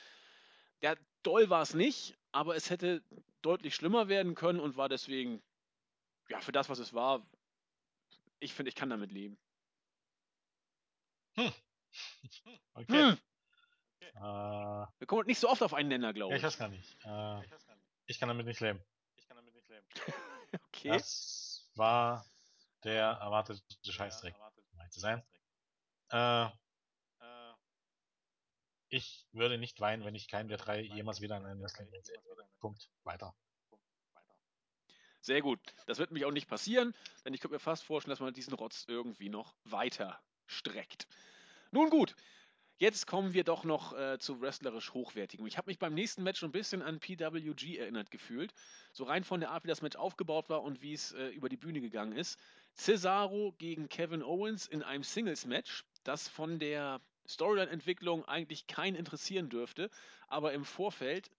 Ja, 0.82 0.96
doll 1.24 1.50
war 1.50 1.62
es 1.62 1.74
nicht, 1.74 2.18
aber 2.32 2.56
es 2.56 2.70
hätte 2.70 3.04
deutlich 3.42 3.76
schlimmer 3.76 4.08
werden 4.08 4.36
können 4.36 4.60
und 4.60 4.78
war 4.78 4.90
deswegen, 4.90 5.42
ja, 6.30 6.40
für 6.40 6.52
das, 6.52 6.70
was 6.70 6.80
es 6.80 6.94
war, 6.94 7.26
ich 8.40 8.54
finde, 8.54 8.70
ich 8.70 8.76
kann 8.76 8.90
damit 8.90 9.12
leben. 9.12 9.38
Hm. 11.36 11.54
Okay. 12.74 13.12
Hm. 13.12 13.18
Äh, 14.16 14.22
Wir 15.00 15.08
kommen 15.08 15.26
nicht 15.26 15.40
so 15.40 15.50
oft 15.50 15.62
auf 15.64 15.74
einen 15.74 15.90
Nenner, 15.90 16.14
glaube 16.14 16.32
ja, 16.32 16.38
ich. 16.38 16.42
ich 16.42 16.46
weiß 16.46 16.58
gar 16.58 16.70
nicht. 16.70 16.98
Äh, 17.04 17.42
ich 18.06 18.20
kann 18.20 18.30
damit 18.30 18.46
nicht 18.46 18.60
leben. 18.62 18.82
okay. 20.54 20.90
Das 20.90 21.70
war 21.76 22.26
der 22.84 23.06
erwartete 23.06 23.62
Scheißdreck, 23.92 24.36
ehrlich 24.78 24.92
zu 24.92 25.00
sein. 25.00 25.24
Äh, 26.12 26.50
ich 28.90 29.28
würde 29.32 29.58
nicht 29.58 29.80
weinen, 29.80 30.04
wenn 30.04 30.16
ich 30.16 30.28
keinen 30.28 30.50
der 30.50 30.58
drei 30.58 30.82
jemals 30.82 31.22
wieder 31.22 31.38
in 31.38 31.46
einem 31.46 31.62
Wrestling 31.62 31.90
sehen 32.04 32.24
würde. 32.26 32.48
Punkt. 32.60 32.90
Weiter. 33.04 33.36
Sehr 35.22 35.42
gut. 35.42 35.60
Das 35.86 36.00
wird 36.00 36.12
mich 36.12 36.26
auch 36.26 36.32
nicht 36.32 36.48
passieren, 36.48 36.94
denn 37.26 37.34
ich 37.34 37.42
könnte 37.42 37.56
mir 37.56 37.60
fast 37.60 37.84
vorstellen, 37.84 38.12
dass 38.12 38.20
man 38.22 38.34
diesen 38.34 38.54
Rotz 38.54 38.86
irgendwie 38.88 39.30
noch 39.30 39.54
weiter 39.66 40.20
streckt. 40.48 41.08
Nun 41.72 41.90
gut, 41.90 42.16
jetzt 42.78 43.06
kommen 43.06 43.34
wir 43.34 43.44
doch 43.44 43.66
noch 43.66 43.94
äh, 43.98 44.18
zu 44.18 44.42
wrestlerisch 44.42 44.94
hochwertigem. 44.94 45.46
Ich 45.46 45.58
habe 45.58 45.70
mich 45.70 45.78
beim 45.78 45.94
nächsten 45.94 46.24
Match 46.24 46.40
schon 46.40 46.50
ein 46.50 46.54
bisschen 46.54 46.82
an 46.82 47.00
PWG 47.00 47.78
erinnert 47.78 48.12
gefühlt. 48.12 48.54
So 48.94 49.04
rein 49.04 49.24
von 49.24 49.42
der 49.42 49.52
Art, 49.52 49.66
wie 49.66 49.68
das 49.68 49.82
Match 49.82 49.98
aufgebaut 49.98 50.50
war 50.50 50.64
und 50.64 50.82
wie 50.82 50.94
es 50.94 51.12
äh, 51.12 51.28
über 51.28 51.50
die 51.50 51.58
Bühne 51.58 51.82
gegangen 51.82 52.14
ist. 52.14 52.40
Cesaro 52.76 53.54
gegen 53.58 53.90
Kevin 53.90 54.24
Owens 54.24 54.68
in 54.68 54.84
einem 54.84 55.04
Singles-Match, 55.04 55.84
das 56.04 56.30
von 56.30 56.60
der 56.60 57.02
Storyline-Entwicklung 57.28 58.26
eigentlich 58.26 58.68
keinen 58.68 58.96
interessieren 58.96 59.50
dürfte, 59.50 59.90
aber 60.28 60.54
im 60.54 60.64
Vorfeld 60.64 61.30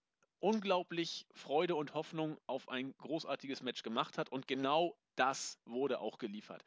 unglaublich 0.41 1.27
Freude 1.33 1.77
und 1.77 1.95
Hoffnung 1.95 2.39
auf 2.47 2.69
ein 2.69 2.95
großartiges 2.99 3.63
Match 3.63 3.83
gemacht 3.83 4.19
hat 4.19 4.31
und 4.31 4.49
genau 4.49 4.97
das 5.17 5.59
wurde 5.65 6.01
auch 6.01 6.19
geliefert. 6.19 6.65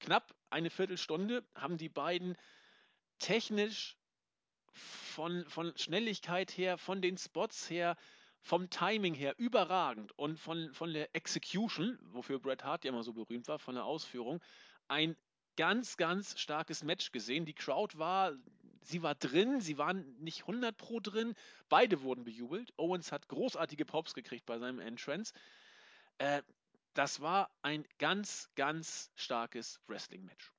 Knapp 0.00 0.34
eine 0.50 0.70
Viertelstunde 0.70 1.44
haben 1.54 1.78
die 1.78 1.88
beiden 1.88 2.36
technisch 3.18 3.96
von, 4.72 5.44
von 5.48 5.76
Schnelligkeit 5.76 6.56
her, 6.56 6.78
von 6.78 7.02
den 7.02 7.18
Spots 7.18 7.70
her, 7.70 7.96
vom 8.40 8.70
Timing 8.70 9.14
her 9.14 9.34
überragend 9.38 10.18
und 10.18 10.38
von, 10.38 10.72
von 10.74 10.92
der 10.92 11.14
Execution, 11.14 11.98
wofür 12.02 12.40
Bret 12.40 12.64
Hart 12.64 12.84
ja 12.84 12.90
immer 12.90 13.04
so 13.04 13.12
berühmt 13.12 13.46
war, 13.46 13.58
von 13.58 13.76
der 13.76 13.84
Ausführung, 13.84 14.42
ein 14.88 15.16
ganz, 15.56 15.96
ganz 15.96 16.38
starkes 16.40 16.82
Match 16.82 17.12
gesehen. 17.12 17.44
Die 17.44 17.54
Crowd 17.54 17.98
war, 17.98 18.32
sie 18.82 19.02
war 19.02 19.14
drin, 19.14 19.60
sie 19.60 19.78
waren 19.78 20.16
nicht 20.18 20.42
100 20.42 20.76
pro 20.76 21.00
drin. 21.00 21.34
Beide 21.68 22.02
wurden 22.02 22.24
bejubelt. 22.24 22.72
Owens 22.76 23.12
hat 23.12 23.28
großartige 23.28 23.84
Pops 23.84 24.14
gekriegt 24.14 24.46
bei 24.46 24.58
seinem 24.58 24.80
Entrance. 24.80 25.32
Äh, 26.18 26.42
das 26.94 27.20
war 27.20 27.50
ein 27.62 27.86
ganz, 27.98 28.50
ganz 28.54 29.10
starkes 29.14 29.80
Wrestling-Match. 29.86 30.52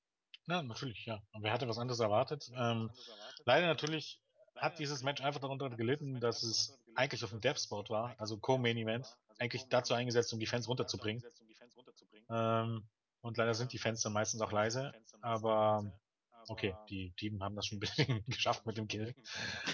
Ja, 0.48 0.62
natürlich, 0.62 1.06
ja. 1.06 1.22
Und 1.32 1.44
wer 1.44 1.54
hatte 1.54 1.68
was 1.68 1.78
anderes 1.78 2.00
erwartet? 2.00 2.52
Ähm, 2.56 2.92
leider 3.46 3.68
natürlich 3.68 4.20
hat 4.56 4.80
dieses 4.80 5.04
Match 5.04 5.22
einfach 5.22 5.40
darunter 5.40 5.70
gelitten, 5.70 6.20
dass 6.20 6.44
es 6.44 6.78
eigentlich 6.96 7.24
auf 7.24 7.30
dem 7.32 7.42
Death 7.42 7.60
Spot 7.60 7.84
war, 7.90 8.16
also 8.20 8.38
Co-Main 8.38 8.78
Event, 8.78 9.18
eigentlich 9.40 9.68
dazu 9.70 9.94
eingesetzt, 9.94 10.34
um 10.34 10.40
die 10.40 10.46
Fans 10.46 10.68
runterzubringen. 10.68 11.24
Ähm, 12.30 12.88
und 13.22 13.38
leider 13.38 13.54
sind 13.54 13.72
die 13.74 13.78
Fans 13.78 14.02
dann 14.02 14.14
meistens 14.14 14.42
auch 14.42 14.52
leise, 14.52 14.92
aber 15.22 15.92
okay, 16.48 16.76
die 16.90 17.12
Team 17.18 17.42
haben 17.44 17.56
das 17.56 17.68
schon 17.68 17.78
ein 17.78 17.80
bisschen 17.80 18.24
geschafft 18.28 18.66
mit 18.66 18.78
dem 18.78 18.88
Kill. 18.88 19.16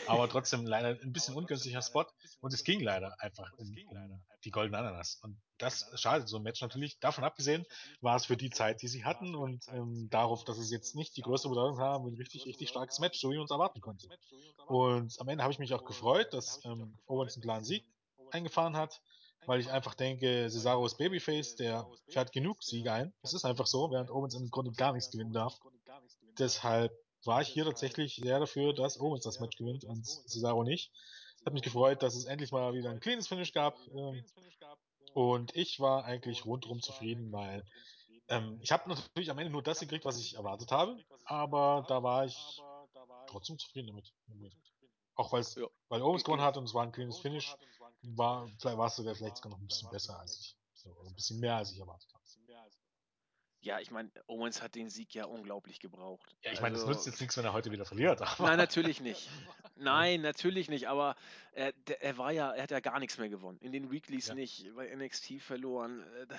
Aber 0.07 0.29
trotzdem 0.29 0.65
leider 0.65 0.99
ein 1.01 1.11
bisschen 1.13 1.35
ungünstiger 1.35 1.81
Spot 1.81 2.05
und 2.41 2.53
es 2.53 2.63
ging 2.63 2.79
leider 2.81 3.15
einfach 3.21 3.51
um, 3.57 3.75
um 3.87 4.21
die 4.43 4.51
goldene 4.51 4.77
Ananas. 4.77 5.19
Und 5.21 5.39
das 5.57 5.89
schadet 5.95 6.27
so 6.29 6.37
ein 6.37 6.43
Match 6.43 6.61
natürlich. 6.61 6.99
Davon 6.99 7.23
abgesehen 7.23 7.65
war 8.01 8.15
es 8.15 8.25
für 8.25 8.37
die 8.37 8.49
Zeit, 8.49 8.81
die 8.81 8.87
sie 8.87 9.03
hatten 9.03 9.35
und 9.35 9.65
ähm, 9.69 10.07
darauf, 10.09 10.43
dass 10.45 10.57
es 10.57 10.71
jetzt 10.71 10.95
nicht 10.95 11.17
die 11.17 11.21
größte 11.21 11.49
Bedeutung 11.49 11.79
haben, 11.79 12.07
ein 12.07 12.15
richtig, 12.15 12.45
richtig 12.45 12.69
starkes 12.69 12.99
Match, 12.99 13.19
so 13.19 13.31
wie 13.31 13.35
man 13.35 13.45
es 13.45 13.51
erwarten 13.51 13.81
konnte. 13.81 14.07
Und 14.67 15.19
am 15.19 15.27
Ende 15.27 15.43
habe 15.43 15.53
ich 15.53 15.59
mich 15.59 15.73
auch 15.73 15.83
gefreut, 15.83 16.33
dass 16.33 16.63
ähm, 16.65 16.97
Owens 17.07 17.35
einen 17.35 17.43
klaren 17.43 17.63
Sieg 17.63 17.85
eingefahren 18.31 18.77
hat, 18.77 19.01
weil 19.45 19.59
ich 19.59 19.71
einfach 19.71 19.95
denke, 19.95 20.47
Cesaro 20.49 20.85
ist 20.85 20.97
Babyface, 20.97 21.55
der 21.55 21.87
fährt 22.09 22.31
genug 22.31 22.63
Siege 22.63 22.91
ein. 22.91 23.13
Das 23.21 23.33
ist 23.33 23.45
einfach 23.45 23.67
so, 23.67 23.91
während 23.91 24.11
Owens 24.11 24.35
im 24.35 24.49
Grunde 24.49 24.71
gar 24.71 24.93
nichts 24.93 25.11
gewinnen 25.11 25.33
darf. 25.33 25.59
Deshalb 26.39 26.91
war 27.25 27.41
ich 27.41 27.49
hier 27.49 27.65
tatsächlich 27.65 28.15
sehr 28.15 28.39
dafür, 28.39 28.73
dass 28.73 28.99
Owens 28.99 29.23
das 29.23 29.39
Match 29.39 29.57
gewinnt 29.57 29.83
und 29.83 30.05
Cesaro 30.05 30.63
nicht. 30.63 30.91
Es 31.37 31.45
hat 31.45 31.53
mich 31.53 31.63
gefreut, 31.63 32.01
dass 32.01 32.15
es 32.15 32.25
endlich 32.25 32.51
mal 32.51 32.73
wieder 32.73 32.89
ein 32.89 32.99
cleanes 32.99 33.27
Finish 33.27 33.51
gab. 33.53 33.77
Ähm, 33.93 34.23
und 35.13 35.55
ich 35.55 35.79
war 35.79 36.05
eigentlich 36.05 36.45
rundherum 36.45 36.81
zufrieden, 36.81 37.31
weil 37.31 37.65
ähm, 38.29 38.59
ich 38.61 38.71
habe 38.71 38.89
natürlich 38.89 39.31
am 39.31 39.37
Ende 39.39 39.51
nur 39.51 39.63
das 39.63 39.79
gekriegt, 39.79 40.05
was 40.05 40.19
ich 40.19 40.35
erwartet 40.35 40.71
habe, 40.71 40.97
aber 41.25 41.85
da 41.87 42.03
war 42.03 42.25
ich 42.25 42.61
trotzdem 43.27 43.57
zufrieden 43.57 43.87
damit. 43.87 44.13
Auch 45.15 45.31
weil's, 45.33 45.55
Ja. 45.55 45.67
weil 45.89 46.01
Owens 46.01 46.23
gewonnen 46.23 46.41
hat 46.41 46.55
und 46.57 46.63
es 46.65 46.73
war 46.73 46.83
ein 46.83 46.91
cleanes 46.91 47.19
Finish, 47.19 47.55
war, 48.01 48.47
vielleicht 48.59 48.77
war 48.77 48.87
es 48.87 48.95
sogar 48.95 49.15
vielleicht 49.15 49.37
sogar 49.37 49.51
noch 49.51 49.59
ein 49.59 49.67
bisschen 49.67 49.89
besser 49.89 50.19
als 50.19 50.39
ich, 50.39 50.55
so, 50.73 50.89
also 50.91 51.09
ein 51.09 51.15
bisschen 51.15 51.39
mehr 51.39 51.57
als 51.57 51.71
ich 51.71 51.79
erwartet 51.79 52.13
habe. 52.13 52.18
Ja, 53.61 53.79
ich 53.79 53.91
meine, 53.91 54.09
Owens 54.27 54.61
hat 54.61 54.75
den 54.75 54.89
Sieg 54.89 55.13
ja 55.13 55.25
unglaublich 55.25 55.79
gebraucht. 55.79 56.35
Ja, 56.43 56.51
ich 56.53 56.61
meine, 56.61 56.73
das 56.73 56.83
Also- 56.83 56.93
nützt 56.93 57.05
jetzt 57.07 57.19
nichts, 57.19 57.35
wenn 57.37 57.43
er 57.45 57.53
heute 57.53 57.71
wieder 57.71 57.85
verliert. 57.85 58.21
Aber 58.39 58.47
Nein, 58.47 58.57
natürlich 58.57 59.01
nicht. 59.01 59.29
Nein, 59.75 60.21
natürlich 60.21 60.69
nicht. 60.69 60.87
Aber 60.87 61.15
er, 61.53 61.73
er 61.99 62.17
war 62.17 62.31
ja, 62.31 62.51
er 62.51 62.63
hat 62.63 62.71
ja 62.71 62.79
gar 62.79 62.99
nichts 62.99 63.17
mehr 63.17 63.29
gewonnen. 63.29 63.59
In 63.61 63.71
den 63.71 63.91
Weeklies 63.91 64.27
Ja. 64.27 64.35
nicht, 64.35 64.73
bei 64.75 64.93
NXT 64.95 65.41
verloren. 65.41 66.03
Äh, 66.29 66.35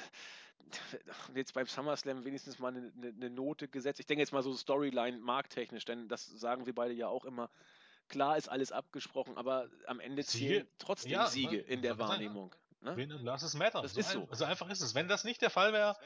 Jetzt 1.34 1.55
beim 1.55 1.66
SummerSlam 1.66 2.24
wenigstens 2.24 2.59
mal 2.59 2.68
eine, 2.68 2.92
eine, 3.02 3.30
Note 3.30 3.68
gesetzt. 3.68 4.01
Ich 4.01 4.06
denke 4.06 4.22
jetzt 4.22 4.32
mal 4.32 4.42
so 4.42 4.55
Storyline 4.55 5.18
markttechnisch, 5.18 5.84
denn 5.84 6.06
das 6.09 6.26
sagen 6.26 6.66
wir 6.66 6.74
beide 6.74 6.94
ja 6.94 7.09
auch 7.09 7.24
immer. 7.24 7.51
Klar 8.09 8.36
ist 8.36 8.48
alles 8.48 8.72
abgesprochen, 8.72 9.36
aber 9.36 9.68
am 9.86 10.01
Ende 10.01 10.24
zählen 10.24 10.66
trotzdem 10.78 11.12
Ja, 11.12 11.26
Siege 11.26 11.56
ne, 11.56 11.62
in 11.62 11.82
der 11.82 11.97
soll 11.97 12.09
sein. 12.09 12.51
Ne? 12.82 12.97
Win 12.97 13.12
and 13.12 13.23
losses 13.23 13.55
matter. 13.55 13.82
Das 13.82 13.94
so, 13.94 14.01
ist 14.01 14.16
ein, 14.16 14.27
so. 14.28 14.35
so 14.35 14.44
einfach 14.44 14.69
ist 14.70 14.81
es. 14.81 14.94
Wenn 14.94 15.07
das 15.09 15.24
nicht 15.24 15.43
der 15.43 15.51
Fall 15.51 15.73
wäre, 15.73 15.97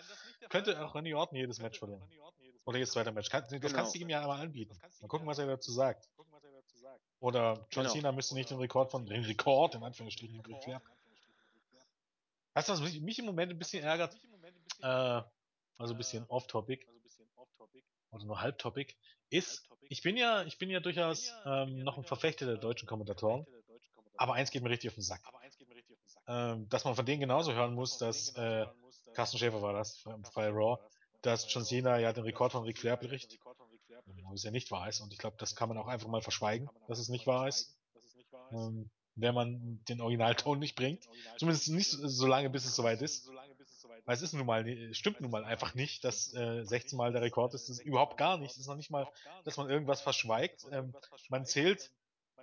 könnte 0.49 0.85
auch 0.85 0.95
Randy 0.95 1.15
Orton 1.15 1.37
jedes 1.39 1.61
Match 1.61 1.79
verlieren. 1.79 2.03
Oder 2.65 2.79
jedes 2.79 2.93
zweite 2.93 3.13
Match. 3.13 3.29
Kann, 3.31 3.43
das 3.43 3.51
Genau. 3.51 3.73
kannst 3.73 3.95
du 3.95 3.99
ihm 3.99 4.09
ja 4.09 4.27
mal 4.27 4.41
anbieten. 4.41 4.77
Mal 5.01 5.09
gucken, 5.09 5.27
was 5.27 5.39
er 5.39 5.47
dazu 5.47 5.71
sagt. 5.71 6.09
Oder 7.21 7.67
John 7.71 7.85
Genau. 7.85 7.91
Cena 7.91 8.13
müsste 8.13 8.35
nicht 8.35 8.51
den 8.51 8.59
Rekord 8.59 8.91
von, 8.91 9.07
den 9.07 9.25
Rekord, 9.25 9.75
in 9.75 9.83
Anführungsstrichen, 9.85 10.41
Ric 10.41 10.63
Flair. 10.63 10.83
Weißt 12.55 12.69
du, 12.69 12.73
was 12.73 12.81
mich, 12.81 13.01
mich 13.01 13.19
im 13.19 13.25
Moment 13.27 13.51
ein 13.53 13.59
bisschen 13.59 13.83
ärgert? 13.85 14.15
Äh, 14.83 15.23
also 15.79 15.95
ein 15.95 15.97
bisschen 15.97 16.25
off-topic. 16.29 16.87
Oder 18.11 18.25
nur 18.25 18.41
halb-topic. 18.41 18.95
Ist, 19.31 19.69
ich 19.89 20.03
bin 20.03 20.17
ja, 20.17 20.45
ich 20.45 20.59
bin 20.59 20.71
ja 20.71 20.81
durchaus 20.81 21.33
ähm, 21.45 21.79
noch 21.83 21.99
ein 21.99 22.05
Verfechter 22.05 22.47
der 22.47 22.57
deutschen 22.57 22.87
Kommentatoren. 22.87 23.47
Aber 24.17 24.35
eins 24.35 24.51
geht 24.51 24.63
mir 24.63 24.71
richtig 24.71 24.91
auf 24.91 24.95
den 24.95 25.03
Sack. 25.03 25.23
Ähm, 26.27 26.69
dass 26.69 26.85
man 26.85 26.95
von 26.95 27.05
denen 27.05 27.21
genauso 27.21 27.53
hören 27.53 27.75
muss, 27.75 27.99
dass, 27.99 28.31
äh, 28.37 28.67
Carsten 29.15 29.39
Schäfer 29.39 29.63
war 29.63 29.73
das, 29.73 30.05
bei 30.35 30.49
Raw, 30.49 30.79
dass 31.23 31.53
John 31.53 31.65
Cena 31.65 31.99
ja 31.99 32.13
den 32.13 32.25
Rekord 32.25 32.53
von 32.53 32.65
Ric 32.65 32.79
Flair 32.79 32.97
bricht. 32.97 33.39
Wo 34.07 34.35
es 34.35 34.43
ja 34.43 34.51
nicht 34.51 34.71
wahr 34.71 34.89
ist. 34.89 35.01
Und 35.01 35.13
ich 35.13 35.19
glaube, 35.19 35.37
das 35.39 35.55
kann 35.55 35.69
man 35.69 35.79
auch 35.79 35.87
einfach 35.87 36.09
mal 36.09 36.23
verschweigen, 36.23 36.69
dass 36.89 36.99
es 36.99 37.09
nicht 37.09 37.27
wahr 37.27 37.49
ist. 37.49 37.77
Ähm, 38.53 38.91
wenn 39.17 39.35
man 39.35 39.81
den 39.89 40.01
Originalton 40.01 40.59
nicht 40.59 40.75
bringt. 40.75 41.05
Zumindest 41.39 41.69
nicht 41.69 41.89
so 41.89 42.27
lange, 42.27 42.51
bis 42.51 42.65
es 42.65 42.75
soweit 42.75 43.01
ist. 43.01 43.31
Weil 44.07 44.17
es 44.17 44.23
ist 44.23 44.35
nun 44.35 44.45
mal, 44.45 44.67
stimmt 44.93 45.21
nun 45.21 45.31
mal 45.31 45.45
einfach 45.45 45.75
nicht, 45.75 46.05
dass 46.05 46.35
äh, 46.35 46.65
16 46.65 46.97
Mal 46.97 47.13
der 47.13 47.23
Rekord 47.23 47.55
ist. 47.55 47.69
Das 47.69 47.79
ist 47.79 47.85
überhaupt 47.85 48.19
gar 48.19 48.37
nicht. 48.37 48.51
Das 48.51 48.59
ist 48.59 48.67
noch 48.67 48.77
nicht 48.77 48.91
mal, 48.91 49.09
dass 49.45 49.57
man 49.57 49.71
irgendwas 49.71 50.01
verschweigt. 50.01 50.67
Ähm, 50.71 50.95
man 51.31 51.47
zählt, 51.47 51.91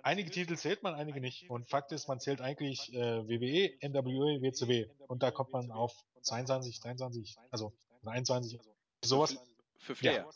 einige 0.02 0.30
Titel 0.30 0.56
zählt 0.56 0.82
man, 0.82 0.94
einige 0.94 1.20
nicht. 1.20 1.48
Und 1.48 1.68
Fakt 1.68 1.92
ist, 1.92 2.08
man 2.08 2.20
zählt 2.20 2.40
eigentlich 2.40 2.92
äh, 2.92 3.26
WWE, 3.26 3.72
NWE, 3.80 4.42
WCW. 4.42 4.86
Und 5.08 5.22
da 5.22 5.30
kommt 5.30 5.52
man 5.52 5.70
auf 5.70 5.94
22, 6.22 6.80
23, 6.80 7.36
also 7.50 7.72
21, 8.04 8.60
sowas. 9.04 9.36
Für 9.78 9.94
Flair. 9.94 10.28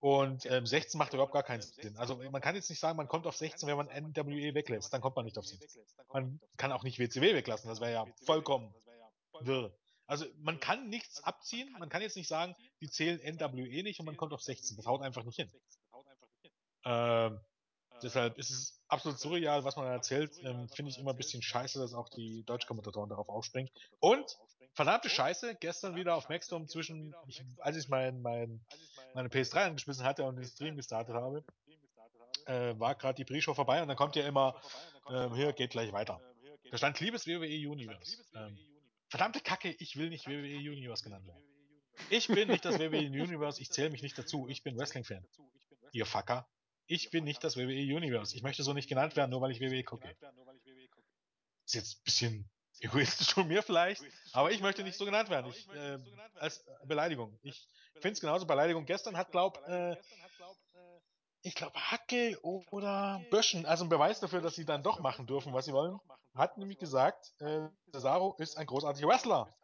Und 0.00 0.46
ähm, 0.46 0.64
16 0.64 0.98
macht 0.98 1.12
überhaupt 1.12 1.34
gar 1.34 1.42
keinen 1.42 1.60
Sinn. 1.60 1.94
Also 1.98 2.16
man 2.16 2.40
kann 2.40 2.54
jetzt 2.54 2.70
nicht 2.70 2.80
sagen, 2.80 2.96
man 2.96 3.06
kommt 3.06 3.26
auf 3.26 3.36
16, 3.36 3.68
wenn 3.68 3.76
man 3.76 3.86
NWE 3.86 4.54
weglässt. 4.54 4.92
Dann 4.92 5.02
kommt 5.02 5.16
man 5.16 5.26
nicht 5.26 5.36
auf 5.36 5.46
16. 5.46 5.82
Man 6.12 6.40
kann 6.56 6.72
auch 6.72 6.84
nicht 6.84 6.98
WCW 6.98 7.34
weglassen. 7.34 7.68
Das 7.68 7.80
wäre 7.80 7.92
ja 7.92 8.06
vollkommen 8.24 8.74
wirr. 9.40 9.76
Also 10.06 10.24
man 10.38 10.58
kann 10.58 10.88
nichts 10.88 11.22
abziehen. 11.22 11.70
Man 11.78 11.90
kann 11.90 12.00
jetzt 12.00 12.16
nicht 12.16 12.28
sagen, 12.28 12.56
die 12.80 12.88
zählen 12.88 13.20
NWE 13.20 13.82
nicht 13.82 14.00
und 14.00 14.06
man 14.06 14.16
kommt 14.16 14.32
auf 14.32 14.42
16. 14.42 14.76
Das 14.76 14.86
haut 14.86 15.02
einfach 15.02 15.24
nicht 15.24 15.36
hin. 15.36 15.50
Ähm, 16.86 17.38
deshalb 18.02 18.38
ist 18.38 18.50
es 18.50 18.80
absolut 18.88 19.18
surreal, 19.18 19.64
was 19.64 19.76
man 19.76 19.86
erzählt. 19.86 20.32
Ähm, 20.42 20.68
Finde 20.68 20.90
ich 20.90 20.98
immer 20.98 21.12
ein 21.12 21.16
bisschen 21.16 21.42
scheiße, 21.42 21.78
dass 21.78 21.94
auch 21.94 22.08
die 22.08 22.42
Deutschkommentatoren 22.44 23.08
darauf 23.08 23.28
aufspringen. 23.28 23.70
Und 24.00 24.38
verdammte 24.74 25.08
Scheiße, 25.08 25.56
gestern 25.56 25.96
wieder 25.96 26.14
auf 26.14 26.28
Maxdome 26.28 26.66
zwischen, 26.66 27.14
ich, 27.26 27.42
als 27.58 27.76
ich 27.76 27.88
mein, 27.88 28.20
mein, 28.22 28.60
meine 29.14 29.28
PS3 29.28 29.66
angeschmissen 29.66 30.04
hatte 30.04 30.24
und 30.24 30.36
den 30.36 30.44
Stream 30.44 30.76
gestartet 30.76 31.14
habe, 31.14 31.44
äh, 32.46 32.78
war 32.78 32.94
gerade 32.94 33.14
die 33.14 33.24
Pre-Show 33.24 33.54
vorbei 33.54 33.82
und 33.82 33.88
dann 33.88 33.96
kommt 33.96 34.16
ja 34.16 34.26
immer, 34.26 34.60
äh, 35.08 35.28
hier 35.34 35.52
geht 35.52 35.70
gleich 35.70 35.92
weiter. 35.92 36.20
Da 36.70 36.78
stand 36.78 37.00
liebes 37.00 37.26
WWE 37.26 37.68
Universe. 37.68 38.22
Ähm, 38.34 38.58
verdammte 39.08 39.40
Kacke, 39.40 39.74
ich 39.78 39.96
will 39.96 40.08
nicht 40.08 40.26
WWE 40.26 40.70
Universe 40.70 41.02
genannt 41.02 41.26
werden. 41.26 41.44
Ich 42.08 42.28
bin 42.28 42.48
nicht 42.48 42.64
das 42.64 42.78
WWE 42.78 42.98
Universe, 42.98 43.60
ich 43.60 43.70
zähle 43.70 43.90
mich 43.90 44.02
nicht 44.02 44.16
dazu, 44.16 44.48
ich 44.48 44.62
bin 44.62 44.78
Wrestling-Fan. 44.78 45.26
Ihr 45.92 46.06
Fucker. 46.06 46.46
Ich 46.90 47.10
bin 47.10 47.22
nicht 47.22 47.44
das 47.44 47.56
WWE 47.56 47.96
Universe. 47.96 48.34
Ich 48.34 48.42
möchte 48.42 48.64
so 48.64 48.72
nicht 48.72 48.88
genannt 48.88 49.14
werden, 49.14 49.30
nur 49.30 49.40
weil 49.40 49.52
ich 49.52 49.60
WWE 49.60 49.84
gucke. 49.84 50.08
Ist 51.64 51.74
jetzt 51.74 51.98
ein 51.98 52.02
bisschen 52.02 52.50
egoistisch 52.80 53.32
von 53.32 53.46
mir 53.46 53.62
vielleicht, 53.62 54.02
aber 54.32 54.50
ich 54.50 54.60
möchte 54.60 54.82
nicht 54.82 54.98
so 54.98 55.04
genannt 55.04 55.30
werden. 55.30 55.52
Ich, 55.52 55.68
äh, 55.68 55.98
als 56.34 56.64
Beleidigung. 56.84 57.38
Ich 57.42 57.68
finde 57.94 58.14
es 58.14 58.20
genauso 58.20 58.44
Beleidigung. 58.44 58.86
Gestern 58.86 59.16
hat, 59.16 59.30
glaub, 59.30 59.64
äh, 59.68 59.96
ich 61.42 61.54
glaube, 61.54 61.78
Hackel 61.78 62.36
oder 62.42 63.24
Böschen, 63.30 63.66
also 63.66 63.84
ein 63.84 63.88
Beweis 63.88 64.18
dafür, 64.18 64.40
dass 64.40 64.56
sie 64.56 64.64
dann 64.64 64.82
doch 64.82 64.98
machen 64.98 65.28
dürfen, 65.28 65.52
was 65.52 65.66
sie 65.66 65.72
wollen, 65.72 65.96
hat 66.34 66.58
nämlich 66.58 66.78
gesagt, 66.78 67.34
äh, 67.38 67.68
Cesaro 67.92 68.34
ist 68.38 68.58
ein 68.58 68.66
großartiger 68.66 69.06
Wrestler. 69.06 69.54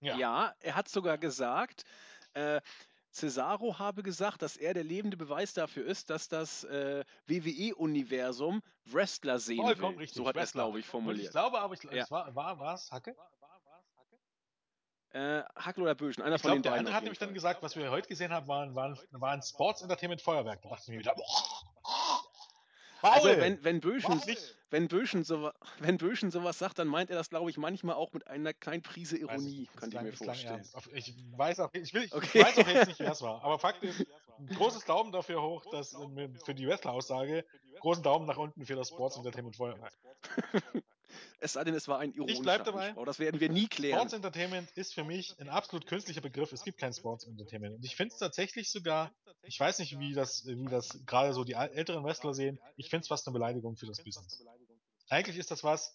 Ja, 0.00 0.16
ja 0.16 0.54
er 0.58 0.74
hat 0.74 0.88
sogar 0.88 1.16
gesagt, 1.16 1.84
äh, 2.34 2.60
Cesaro 3.18 3.78
habe 3.78 4.02
gesagt, 4.02 4.42
dass 4.42 4.56
er 4.56 4.74
der 4.74 4.84
lebende 4.84 5.16
Beweis 5.16 5.52
dafür 5.54 5.84
ist, 5.86 6.10
dass 6.10 6.28
das 6.28 6.64
äh, 6.64 7.04
WWE-Universum 7.26 8.62
Wrestler 8.86 9.38
sehen 9.38 9.62
Vollkommen 9.62 9.94
will. 9.96 10.02
richtig. 10.02 10.16
So 10.16 10.26
hat 10.28 10.36
er 10.36 10.42
es, 10.42 10.52
glaube 10.52 10.78
ich, 10.80 10.86
Und 10.86 10.90
formuliert. 10.90 11.26
ich 11.26 11.30
glaube 11.32 11.60
aber, 11.60 11.74
ich, 11.74 11.82
Ja. 11.84 12.04
es 12.04 12.10
war, 12.10 12.34
war, 12.34 12.58
war 12.58 12.74
es 12.74 12.90
Hacke? 12.90 13.14
Äh, 15.10 15.42
Hackel 15.56 15.82
oder 15.84 15.94
Böschen, 15.94 16.22
einer 16.22 16.36
Ich 16.36 16.42
von 16.42 16.48
glaube, 16.50 16.58
den 16.58 16.62
der 16.64 16.70
beiden. 16.70 16.80
andere 16.80 16.92
auf 16.92 16.96
hat 16.96 17.02
nämlich 17.04 17.18
dann 17.18 17.32
gesagt, 17.32 17.62
was 17.62 17.74
wir 17.76 17.90
heute 17.90 18.08
gesehen 18.08 18.30
haben, 18.30 18.46
waren, 18.46 18.74
waren, 18.74 18.98
waren 19.12 19.40
Sports 19.42 19.80
Entertainment 19.80 20.20
Feuerwerk. 20.20 20.60
Da 20.62 20.68
dachte 20.68 20.82
ich 20.84 20.88
mir 20.90 20.98
wieder, 20.98 21.14
boah, 21.14 21.24
Also 23.02 23.28
Paul! 23.28 23.40
wenn, 23.40 23.64
wenn 23.64 23.80
Böschen, 23.80 24.20
wenn 24.70 24.88
Böschen 24.88 25.24
so, 25.24 25.50
wenn 25.80 25.98
Böschen 25.98 26.30
sowas 26.30 26.58
sagt, 26.58 26.78
dann 26.78 26.88
meint 26.88 27.10
er 27.10 27.16
das, 27.16 27.30
glaube 27.30 27.50
ich, 27.50 27.56
manchmal 27.56 27.96
auch 27.96 28.12
mit 28.12 28.26
einer 28.26 28.52
kleinen 28.52 28.82
Prise 28.82 29.16
Ironie. 29.18 29.66
Es 29.72 29.80
könnte 29.80 29.96
ich 29.96 30.02
mir 30.02 30.12
vorstellen. 30.12 30.62
Ich 30.94 31.14
weiß 31.36 31.60
auch, 31.60 31.70
ich 31.72 31.94
will, 31.94 32.04
ich 32.04 32.12
Okay. 32.12 32.40
weiß 32.40 32.58
auch 32.58 32.68
jetzt 32.68 32.88
nicht, 32.88 33.00
wer 33.00 33.12
es 33.12 33.22
war. 33.22 33.42
Aber 33.42 33.58
Fakt 33.58 33.82
ist, 33.82 34.04
großes 34.54 34.84
Daumen 34.84 35.12
dafür 35.12 35.42
hoch, 35.42 35.64
dass 35.70 35.92
äh, 35.92 36.28
für 36.44 36.54
die 36.54 36.66
Wrestler-Aussage, 36.66 37.44
großen 37.80 38.02
Daumen 38.02 38.26
nach 38.26 38.36
unten 38.36 38.64
für 38.64 38.76
das 38.76 38.88
Sports 38.88 39.16
Entertainment 39.16 39.56
Feuerwerk. 39.56 39.92
Es 41.40 41.54
sei 41.54 41.64
denn, 41.64 41.74
es 41.74 41.88
war 41.88 41.98
ein 41.98 42.12
ironischer 42.12 42.42
bleib 42.42 42.64
dabei. 42.64 42.88
Anspruch. 42.88 43.06
Das 43.06 43.18
werden 43.18 43.40
wir 43.40 43.48
nie 43.48 43.66
klären. 43.66 43.98
Sports 43.98 44.12
Entertainment 44.14 44.70
ist 44.74 44.94
für 44.94 45.04
mich 45.04 45.38
ein 45.38 45.48
absolut 45.48 45.86
künstlicher 45.86 46.20
Begriff. 46.20 46.52
Es 46.52 46.64
gibt 46.64 46.78
kein 46.78 46.92
Sports 46.92 47.24
Entertainment. 47.24 47.76
Und 47.76 47.84
ich 47.84 47.96
finde 47.96 48.12
es 48.12 48.18
tatsächlich 48.18 48.70
sogar, 48.70 49.12
ich 49.42 49.58
weiß 49.58 49.78
nicht, 49.78 49.98
wie 49.98 50.14
das, 50.14 50.46
wie 50.46 50.66
das 50.66 51.00
gerade 51.06 51.32
so 51.32 51.44
die 51.44 51.54
älteren 51.54 52.04
Wrestler 52.04 52.34
sehen, 52.34 52.58
ich 52.76 52.90
finde 52.90 53.02
es 53.02 53.08
fast 53.08 53.26
eine 53.26 53.32
Beleidigung 53.32 53.76
für 53.76 53.86
das 53.86 54.02
Business. 54.02 54.44
Eigentlich 55.08 55.38
ist 55.38 55.50
das 55.50 55.64
was, 55.64 55.94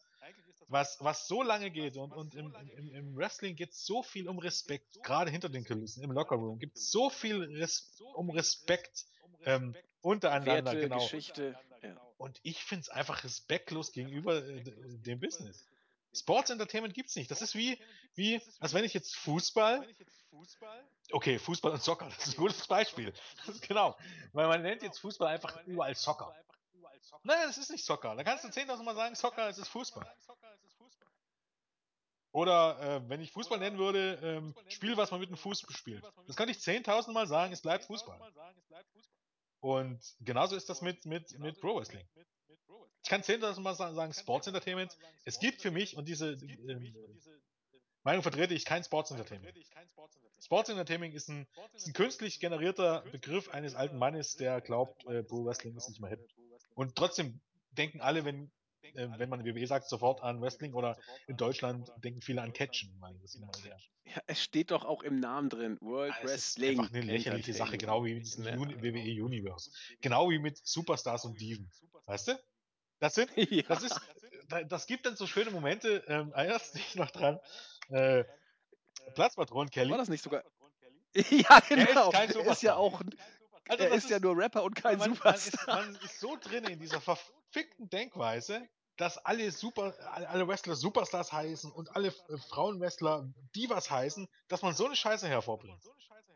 was, 0.67 0.97
was 1.01 1.27
so 1.27 1.43
lange 1.43 1.69
geht 1.71 1.97
und, 1.97 2.11
und 2.11 2.35
im, 2.35 2.55
im, 2.75 2.93
im 2.93 3.15
Wrestling 3.15 3.55
geht 3.55 3.71
es 3.71 3.85
so 3.85 4.01
viel 4.01 4.27
um 4.27 4.39
Respekt, 4.39 5.01
gerade 5.03 5.29
hinter 5.29 5.49
den 5.49 5.63
Kulissen, 5.63 6.03
im 6.03 6.11
Lockerroom, 6.11 6.59
gibt 6.59 6.77
es 6.77 6.89
so 6.89 7.09
viel 7.09 7.43
Res 7.43 8.01
um 8.15 8.29
Respekt 8.29 9.05
ähm, 9.45 9.75
untereinander, 10.01 10.71
Werte, 10.71 10.79
genau. 10.79 10.99
Geschichte. 10.99 11.55
Und 12.23 12.39
ich 12.43 12.63
finde 12.63 12.83
es 12.83 12.89
einfach 12.89 13.25
respektlos 13.25 13.91
gegenüber 13.91 14.37
äh, 14.37 14.63
dem 14.63 15.19
Business. 15.19 15.67
Sports 16.13 16.51
Entertainment 16.51 16.93
gibt's 16.93 17.17
nicht. 17.17 17.29
Das 17.29 17.41
ist 17.41 17.53
wie, 17.53 17.77
wie, 18.15 18.41
als 18.61 18.73
wenn 18.73 18.85
ich 18.85 18.93
jetzt 18.93 19.13
Fußball. 19.17 19.85
Okay, 21.11 21.37
Fußball 21.37 21.73
und 21.73 21.83
Soccer, 21.83 22.05
das 22.05 22.27
ist 22.27 22.35
ein 22.35 22.37
gutes 22.37 22.65
Beispiel. 22.65 23.13
Das 23.45 23.55
ist 23.55 23.67
genau. 23.67 23.97
Weil 24.31 24.47
man 24.47 24.61
nennt 24.61 24.83
jetzt 24.83 24.99
Fußball 24.99 25.27
einfach 25.27 25.65
überall 25.65 25.95
Soccer. 25.95 26.33
Nein, 27.23 27.39
das 27.45 27.57
ist 27.57 27.69
nicht 27.69 27.83
Soccer. 27.83 28.15
Da 28.15 28.23
kannst 28.23 28.45
du 28.45 28.47
10.000 28.47 28.83
Mal 28.83 28.95
sagen, 28.95 29.15
Soccer, 29.15 29.49
es 29.49 29.57
ist 29.57 29.67
Fußball. 29.67 30.09
Oder 32.31 32.79
äh, 32.79 33.09
wenn 33.09 33.19
ich 33.19 33.33
Fußball 33.33 33.59
nennen 33.59 33.77
würde, 33.77 34.17
ähm, 34.23 34.55
Spiel, 34.69 34.95
was 34.95 35.11
man 35.11 35.19
mit 35.19 35.27
dem 35.27 35.35
Fuß 35.35 35.65
spielt. 35.71 36.05
Das 36.25 36.37
kann 36.37 36.47
ich 36.47 36.59
10.000 36.59 37.11
Mal 37.11 37.27
sagen, 37.27 37.51
es 37.51 37.61
bleibt 37.61 37.83
Fußball. 37.83 38.17
Und 39.63 40.01
genauso 40.19 40.57
ist 40.57 40.67
das 40.69 40.81
mit, 40.81 41.05
mit, 41.05 41.39
mit 41.39 41.57
Pro 41.61 41.77
Wrestling. 41.77 42.05
Ich 43.01 43.09
kann 43.09 43.21
10.000 43.21 43.61
Mal 43.61 43.73
sa- 43.75 43.93
sagen, 43.93 44.13
Sports 44.13 44.47
Entertainment. 44.47 44.97
Es 45.23 45.39
gibt 45.39 45.61
für 45.61 45.71
mich, 45.71 45.95
und 45.95 46.05
diese 46.09 46.33
ähm, 46.33 46.93
Meinung 48.03 48.23
vertrete 48.23 48.53
ich, 48.53 48.65
kein 48.65 48.83
Sports 48.83 49.11
Entertainment. 49.11 49.55
Sports 50.43 50.67
Entertainment 50.67 51.13
ist 51.13 51.29
ein, 51.29 51.47
ist 51.75 51.87
ein 51.87 51.93
künstlich 51.93 52.41
generierter 52.41 53.03
Begriff 53.13 53.47
eines 53.49 53.73
alten 53.73 53.97
Mannes, 53.97 54.35
der 54.35 54.59
glaubt, 54.59 55.05
äh, 55.05 55.23
Pro 55.23 55.45
Wrestling 55.45 55.77
ist 55.77 55.87
nicht 55.87 56.01
mehr 56.01 56.09
hip. 56.09 56.27
Und 56.75 56.97
trotzdem 56.97 57.39
denken 57.71 58.01
alle, 58.01 58.25
wenn, 58.25 58.51
äh, 58.83 59.07
wenn 59.17 59.29
man 59.29 59.45
WWE 59.45 59.65
sagt, 59.67 59.87
sofort 59.89 60.21
an 60.21 60.41
Wrestling 60.41 60.73
oder 60.73 60.97
in 61.27 61.37
Deutschland 61.37 61.91
denken 62.03 62.21
viele 62.21 62.41
an 62.41 62.53
Catchen. 62.53 62.93
Ja, 64.05 64.21
es 64.27 64.43
steht 64.43 64.71
doch 64.71 64.83
auch 64.85 65.01
im 65.03 65.19
Namen 65.19 65.49
drin. 65.49 65.77
World 65.81 66.13
Ah, 66.13 66.17
es 66.23 66.31
ist 66.31 66.31
Wrestling. 66.59 66.79
einfach 66.79 66.93
eine 66.93 67.01
lächerliche 67.01 67.53
Sache, 67.53 67.77
genau 67.77 68.03
wie 68.05 68.15
mit 68.15 68.25
Entertainment. 68.25 68.71
diesem 68.71 68.91
Uni 68.91 68.95
WWE 69.17 69.23
Universe. 69.25 69.71
Genau 70.01 70.29
wie 70.29 70.39
mit 70.39 70.57
Superstars 70.63 71.25
und 71.25 71.39
Diven. 71.39 71.71
Weißt 72.05 72.27
du? 72.27 72.39
Das 72.99 73.15
sind, 73.15 73.29
ja. 73.51 73.63
das 73.67 73.83
ist, 73.83 73.99
da- 74.49 74.63
das 74.63 74.85
gibt 74.87 75.05
dann 75.05 75.15
so 75.15 75.25
schöne 75.27 75.51
Momente, 75.51 76.03
ähm, 76.07 76.31
erinnerst 76.33 76.73
du 76.73 76.79
dich 76.79 76.95
noch 76.95 77.11
dran? 77.11 77.39
Äh, 77.89 78.23
Platzpatron 79.15 79.69
Kelly. 79.69 79.91
War 79.91 79.97
das 79.97 80.09
nicht 80.09 80.23
sogar? 80.23 80.43
ja, 81.15 81.23
Er 81.49 81.57
ist 81.59 81.69
genau. 81.87 82.09
kein 82.11 82.29
Er 82.29 82.29
ist 82.29 82.35
ja 82.35 82.75
Superstar. 82.75 82.77
auch, 82.77 83.01
Also 83.67 83.83
er 83.83 83.89
das 83.89 83.97
ist 84.03 84.09
ja 84.09 84.19
nur 84.19 84.37
Rapper 84.37 84.63
und 84.63 84.75
kein 84.75 84.97
man, 84.97 85.09
man, 85.11 85.15
Superstar. 85.17 85.79
ist, 85.81 85.85
man 85.95 85.95
ist 86.03 86.19
so 86.19 86.37
drin 86.41 86.65
in 86.65 86.79
dieser 86.79 87.01
verfickten 87.53 87.89
Denkweise, 87.89 88.67
dass 88.97 89.17
alle 89.19 89.51
Super, 89.51 89.93
alle 90.27 90.47
Wrestler 90.47 90.75
Superstars 90.75 91.31
heißen 91.31 91.71
und 91.71 91.95
alle 91.95 92.09
äh, 92.09 92.37
Frauenwrestler 92.49 93.31
Divas 93.55 93.89
heißen, 93.89 94.27
dass 94.47 94.61
man 94.61 94.73
so 94.73 94.85
eine 94.85 94.95
Scheiße 94.95 95.27
hervorbringt. 95.27 95.81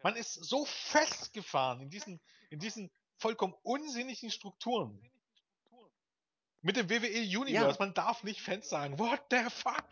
Man 0.03 0.15
ist 0.15 0.33
so 0.33 0.65
festgefahren 0.65 1.81
in 1.81 1.89
diesen, 1.89 2.19
in 2.49 2.59
diesen 2.59 2.91
vollkommen 3.17 3.53
unsinnigen 3.63 4.31
Strukturen. 4.31 5.01
Mit 6.61 6.75
dem 6.77 6.89
WWE 6.89 7.39
Universe, 7.39 7.51
Ja. 7.51 7.75
man 7.79 7.93
darf 7.93 8.23
nicht 8.23 8.41
Fans 8.41 8.69
sagen, 8.69 8.97
what 8.99 9.21
the 9.31 9.43
fuck? 9.49 9.87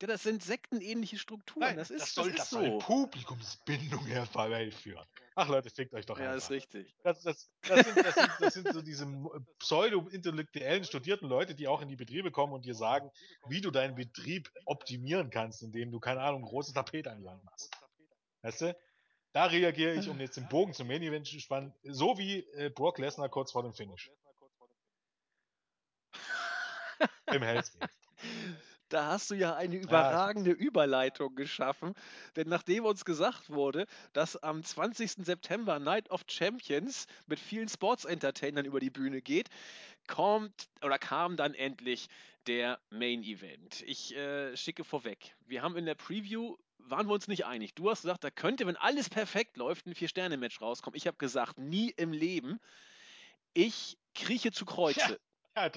Ja, 0.00 0.06
das 0.06 0.22
sind 0.22 0.44
sektenähnliche 0.44 1.18
Strukturen. 1.18 1.60
Nein, 1.66 1.76
das 1.76 1.90
ist, 1.90 2.02
das 2.02 2.14
soll, 2.14 2.32
das 2.32 2.44
ist 2.44 2.50
so. 2.50 2.78
Publikumsbindung 2.78 4.06
herbeiführen. 4.06 5.04
Ach 5.34 5.48
Leute, 5.48 5.70
fickt 5.70 5.92
euch 5.92 6.06
doch 6.06 6.18
Ja, 6.18 6.32
einfach. 6.32 6.44
ist 6.44 6.50
richtig. 6.50 6.94
Das, 7.02 7.22
das, 7.22 7.50
das, 7.62 7.84
sind, 7.84 7.96
das, 7.96 8.14
sind, 8.14 8.30
das 8.38 8.54
sind 8.54 8.72
so 8.72 8.80
diese 8.80 9.06
pseudo-intellektuellen, 9.58 10.84
studierten 10.84 11.28
Leute, 11.28 11.56
die 11.56 11.66
auch 11.66 11.80
in 11.82 11.88
die 11.88 11.96
Betriebe 11.96 12.30
kommen 12.30 12.52
und 12.52 12.64
dir 12.64 12.76
sagen, 12.76 13.10
wie 13.48 13.60
du 13.60 13.72
deinen 13.72 13.96
Betrieb 13.96 14.52
optimieren 14.66 15.30
kannst, 15.30 15.62
indem 15.62 15.90
du, 15.90 15.98
keine 15.98 16.20
Ahnung, 16.20 16.42
große 16.42 16.72
Tapete 16.72 17.10
an 17.10 17.18
die 17.18 17.24
Wand 17.24 17.42
machst. 17.44 17.70
Weißt 18.42 18.60
du? 18.60 18.76
Da 19.32 19.46
reagiere 19.46 19.94
ich, 19.94 20.08
um 20.08 20.20
jetzt 20.20 20.36
den 20.36 20.48
Bogen 20.48 20.74
zum 20.74 20.86
Main 20.86 21.02
Event 21.02 21.26
zu 21.26 21.38
spannen, 21.40 21.74
so 21.82 22.18
wie 22.18 22.40
äh, 22.54 22.70
Brock 22.70 22.98
Lesnar 22.98 23.28
kurz 23.28 23.52
vor 23.52 23.62
dem 23.62 23.72
Finish. 23.72 24.10
Im 27.26 27.42
Hells. 27.42 27.76
Da 28.88 29.06
hast 29.06 29.30
du 29.30 29.34
ja 29.34 29.54
eine 29.54 29.76
überragende 29.76 30.50
Überleitung 30.50 31.34
geschaffen, 31.34 31.94
denn 32.36 32.48
nachdem 32.48 32.84
uns 32.84 33.04
gesagt 33.04 33.50
wurde, 33.50 33.86
dass 34.12 34.36
am 34.36 34.62
20. 34.62 35.24
September 35.26 35.78
Night 35.78 36.10
of 36.10 36.24
Champions 36.28 37.06
mit 37.26 37.38
vielen 37.38 37.68
Sports-Entertainern 37.68 38.64
über 38.64 38.80
die 38.80 38.90
Bühne 38.90 39.20
geht, 39.20 39.48
kommt 40.06 40.68
oder 40.82 40.98
kam 40.98 41.36
dann 41.36 41.54
endlich 41.54 42.08
der 42.46 42.80
Main 42.90 43.22
Event. 43.22 43.82
Ich 43.86 44.16
äh, 44.16 44.56
schicke 44.56 44.84
vorweg. 44.84 45.36
Wir 45.46 45.62
haben 45.62 45.76
in 45.76 45.84
der 45.84 45.94
Preview 45.94 46.56
waren 46.78 47.06
wir 47.06 47.14
uns 47.14 47.28
nicht 47.28 47.44
einig. 47.44 47.74
Du 47.74 47.90
hast 47.90 48.02
gesagt, 48.02 48.24
da 48.24 48.30
könnte, 48.30 48.66
wenn 48.66 48.76
alles 48.76 49.10
perfekt 49.10 49.56
läuft, 49.56 49.86
ein 49.86 49.94
Vier-Sterne-Match 49.94 50.60
rauskommen. 50.60 50.96
Ich 50.96 51.06
habe 51.06 51.18
gesagt, 51.18 51.58
nie 51.58 51.90
im 51.90 52.12
Leben. 52.12 52.60
Ich 53.52 53.98
krieche 54.14 54.52
zu 54.52 54.64
Kreuze. 54.64 55.02
Alter. 55.02 55.18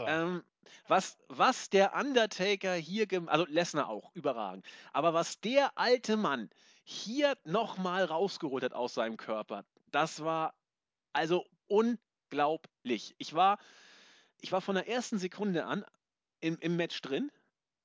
Ähm, 0.07 0.43
was, 0.87 1.17
was 1.27 1.69
der 1.69 1.95
Undertaker 1.95 2.73
hier, 2.73 3.07
also 3.27 3.45
Lesnar 3.47 3.89
auch, 3.89 4.13
überragend. 4.13 4.65
Aber 4.93 5.13
was 5.13 5.39
der 5.41 5.77
alte 5.77 6.17
Mann 6.17 6.49
hier 6.83 7.37
nochmal 7.43 8.05
rausgeholt 8.05 8.63
hat 8.63 8.73
aus 8.73 8.93
seinem 8.93 9.17
Körper, 9.17 9.65
das 9.91 10.23
war 10.23 10.53
also 11.13 11.45
unglaublich. 11.67 13.15
Ich 13.17 13.33
war, 13.33 13.59
ich 14.39 14.51
war 14.51 14.61
von 14.61 14.75
der 14.75 14.87
ersten 14.87 15.17
Sekunde 15.17 15.65
an 15.65 15.85
im, 16.39 16.57
im 16.59 16.75
Match 16.75 17.01
drin. 17.01 17.31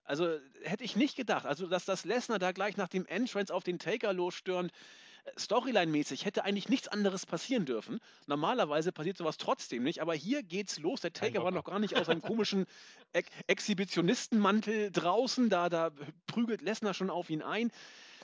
Also 0.04 0.38
hätte 0.62 0.84
ich 0.84 0.96
nicht 0.96 1.16
gedacht. 1.16 1.46
Also, 1.46 1.66
dass 1.66 1.84
das 1.84 2.04
Lesnar 2.04 2.38
da 2.38 2.52
gleich 2.52 2.76
nach 2.76 2.88
dem 2.88 3.06
Entrance 3.06 3.52
auf 3.52 3.64
den 3.64 3.78
Taker 3.78 4.12
losstürmt, 4.12 4.72
Storyline-mäßig 5.36 6.24
hätte 6.24 6.44
eigentlich 6.44 6.68
nichts 6.68 6.88
anderes 6.88 7.26
passieren 7.26 7.64
dürfen. 7.64 8.00
Normalerweise 8.26 8.92
passiert 8.92 9.16
sowas 9.16 9.36
trotzdem 9.38 9.82
nicht, 9.82 10.00
aber 10.00 10.14
hier 10.14 10.42
geht's 10.42 10.78
los. 10.78 11.00
Der 11.00 11.12
Taker 11.12 11.42
war 11.42 11.50
noch 11.50 11.64
gar 11.64 11.78
nicht 11.78 11.96
aus 11.96 12.06
seinem 12.06 12.22
komischen 12.22 12.66
Ex 13.12 13.28
Exhibitionistenmantel 13.46 14.90
draußen, 14.90 15.48
da, 15.48 15.68
da 15.68 15.90
prügelt 16.26 16.62
Lesnar 16.62 16.94
schon 16.94 17.10
auf 17.10 17.30
ihn 17.30 17.42
ein. 17.42 17.70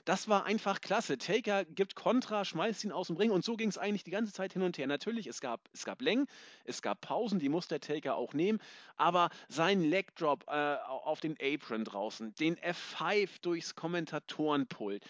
Das 0.05 0.27
war 0.27 0.47
einfach 0.47 0.81
klasse. 0.81 1.17
Taker 1.17 1.65
gibt 1.65 1.95
Kontra, 1.95 2.45
schmeißt 2.45 2.83
ihn 2.83 2.91
aus 2.91 3.07
dem 3.07 3.17
Ring 3.17 3.31
und 3.31 3.45
so 3.45 3.57
ging 3.57 3.69
es 3.69 3.79
eigentlich 3.79 4.03
die 4.03 4.11
ganze 4.11 4.33
Zeit 4.33 4.53
hin 4.53 4.63
und 4.63 4.77
her. 4.77 4.89
Natürlich, 4.89 5.29
es 5.29 5.41
gab, 5.41 5.61
es 5.73 5.85
gab 5.85 6.03
Längen, 6.03 6.27
es 6.65 6.83
gab 6.83 7.01
Pausen, 7.01 7.39
die 7.39 7.49
muss 7.49 7.69
der 7.69 7.79
Taker 7.79 8.17
auch 8.17 8.35
nehmen, 8.35 8.59
aber 8.97 9.31
sein 9.49 9.81
Leg 9.83 10.17
Drop 10.17 10.45
äh, 10.49 10.77
auf 10.85 11.21
den 11.21 11.37
Apron 11.41 11.85
draußen, 11.85 12.35
den 12.35 12.57
F5 12.57 13.29
durchs 13.43 13.77
Kommentatorenpult, 13.77 15.05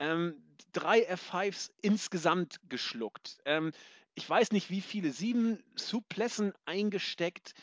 ähm, 0.00 0.34
drei 0.72 1.08
F5s 1.08 1.70
insgesamt 1.82 2.58
geschluckt. 2.68 3.38
Ähm, 3.44 3.72
ich 4.14 4.28
weiß 4.28 4.52
nicht 4.52 4.70
wie 4.70 4.80
viele, 4.80 5.12
sieben 5.12 5.62
Suplessen 5.76 6.52
eingesteckt. 6.64 7.54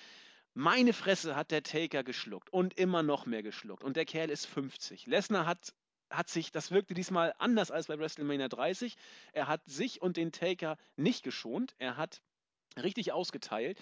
Meine 0.53 0.93
Fresse 0.93 1.35
hat 1.35 1.51
der 1.51 1.63
Taker 1.63 2.03
geschluckt 2.03 2.49
und 2.51 2.73
immer 2.79 3.03
noch 3.03 3.25
mehr 3.25 3.43
geschluckt. 3.43 3.83
Und 3.83 3.97
der 3.97 4.05
Kerl 4.05 4.29
ist 4.29 4.45
50. 4.45 5.05
Lesnar 5.05 5.45
hat, 5.45 5.73
hat 6.09 6.29
sich, 6.29 6.51
das 6.51 6.71
wirkte 6.71 6.93
diesmal 6.93 7.33
anders 7.37 7.69
als 7.69 7.87
bei 7.87 7.99
WrestleMania 7.99 8.47
30. 8.47 8.95
Er 9.33 9.47
hat 9.47 9.61
sich 9.65 10.01
und 10.01 10.17
den 10.17 10.31
Taker 10.31 10.77
nicht 10.95 11.23
geschont. 11.23 11.75
Er 11.77 11.97
hat 11.97 12.21
richtig 12.81 13.11
ausgeteilt. 13.11 13.79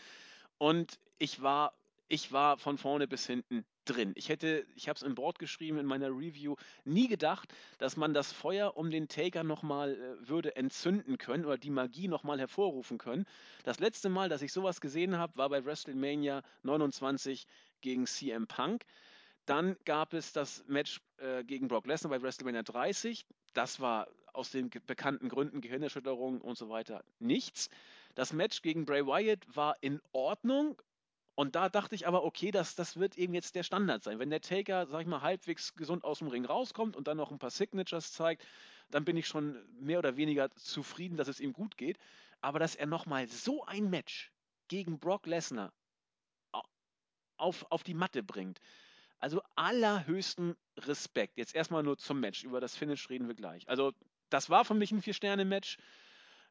Und 0.57 0.99
ich 1.18 1.41
war, 1.41 1.73
ich 2.07 2.32
war 2.32 2.57
von 2.57 2.77
vorne 2.77 3.07
bis 3.07 3.26
hinten 3.26 3.65
drin. 3.86 4.14
Ich 4.15 4.30
hätte, 4.30 4.65
ich 4.76 4.90
habe 4.90 4.98
es 4.98 5.03
im 5.03 5.15
Board 5.15 5.40
geschrieben 5.40 5.77
in 5.77 5.86
meiner 5.86 6.10
Review, 6.10 6.56
nie 6.84 7.07
gedacht, 7.07 7.53
dass 7.77 7.98
man 7.98 8.14
das 8.14 8.32
Feuer 8.32 8.76
um 8.77 8.90
den 8.91 9.07
Taker 9.07 9.44
nochmal 9.44 9.95
äh, 9.95 10.27
würde 10.27 10.56
entzünden 10.56 11.18
können 11.18 11.45
oder 11.45 11.57
die 11.57 11.69
Magie 11.69 12.07
nochmal 12.07 12.40
hervorrufen 12.40 12.98
können. 12.98 13.26
Das 13.64 13.80
letzte 13.80 14.10
Mal, 14.10 14.30
dass 14.30 14.41
ich 14.41 14.53
sowas 14.53 14.82
gesehen 14.82 15.18
habe, 15.18 15.38
war 15.38 15.49
bei 15.49 15.64
WrestleMania 15.64 16.44
29 16.64 17.45
gegen 17.82 18.06
CM 18.06 18.48
Punk. 18.48 18.86
Dann 19.45 19.76
gab 19.86 20.14
es 20.14 20.34
das 20.34 20.64
Match 20.68 21.02
äh, 21.18 21.44
gegen 21.44 21.68
Brock 21.68 21.86
Lesnar 21.86 22.10
bei 22.10 22.22
WrestleMania 22.22 22.64
30. 22.64 23.26
Das 23.53 23.80
war 23.80 24.07
aus 24.34 24.52
den 24.52 24.69
bekannten 24.69 25.30
Gründen, 25.30 25.61
Gehirnerschütterung 25.61 26.41
und 26.41 26.57
so 26.57 26.69
weiter, 26.69 27.03
nichts. 27.19 27.69
Das 28.15 28.34
Match 28.34 28.61
gegen 28.61 28.86
Bray 28.86 29.06
Wyatt 29.06 29.45
war 29.56 29.76
in 29.82 30.02
Ordnung. 30.11 30.82
Und 31.36 31.56
da 31.56 31.68
dachte 31.68 31.95
ich 31.95 32.07
aber, 32.07 32.24
okay, 32.24 32.52
das, 32.52 32.76
das 32.76 32.98
wird 32.98 33.18
eben 33.18 33.34
jetzt 33.34 33.56
der 33.56 33.64
Standard 33.64 34.03
sein. 34.03 34.20
Wenn 34.20 34.30
der 34.30 34.41
Taker, 34.41 34.88
sag 34.88 35.02
ich 35.02 35.07
mal, 35.07 35.22
halbwegs 35.22 35.76
gesund 35.76 36.06
aus 36.06 36.20
dem 36.20 36.30
Ring 36.30 36.45
rauskommt 36.45 36.95
und 36.95 37.07
dann 37.07 37.18
noch 37.18 37.30
ein 37.30 37.40
paar 37.40 37.49
Signatures 37.49 38.14
zeigt, 38.14 38.45
dann 38.90 39.03
bin 39.03 39.18
ich 39.18 39.28
schon 39.28 39.57
mehr 39.80 39.99
oder 39.99 40.16
weniger 40.16 40.49
zufrieden, 40.56 41.18
dass 41.18 41.28
es 41.28 41.41
ihm 41.41 41.52
gut 41.52 41.76
geht. 41.78 41.98
Aber 42.40 42.60
dass 42.60 42.76
er 42.76 42.86
nochmal 42.86 43.28
so 43.28 43.66
ein 43.66 43.90
Match 43.90 44.32
gegen 44.70 44.99
Brock 44.99 45.26
Lesnar 45.26 45.74
auf, 47.38 47.66
auf 47.70 47.84
die 47.84 47.94
Matte 47.94 48.24
bringt, 48.24 48.62
also 49.20 49.41
allerhöchsten 49.56 50.56
Respekt. 50.78 51.38
Jetzt 51.38 51.56
erstmal 51.56 51.84
nur 51.84 51.98
zum 51.98 52.20
Match. 52.20 52.44
Über 52.44 52.62
das 52.62 52.78
Finish 52.78 53.10
reden 53.10 53.28
wir 53.28 53.36
gleich. 53.36 53.68
Also, 53.68 53.91
das 54.30 54.49
war 54.49 54.66
für 54.66 54.74
mich 54.74 54.91
ein 54.91 55.02
Vier-Sterne-Match. 55.02 55.78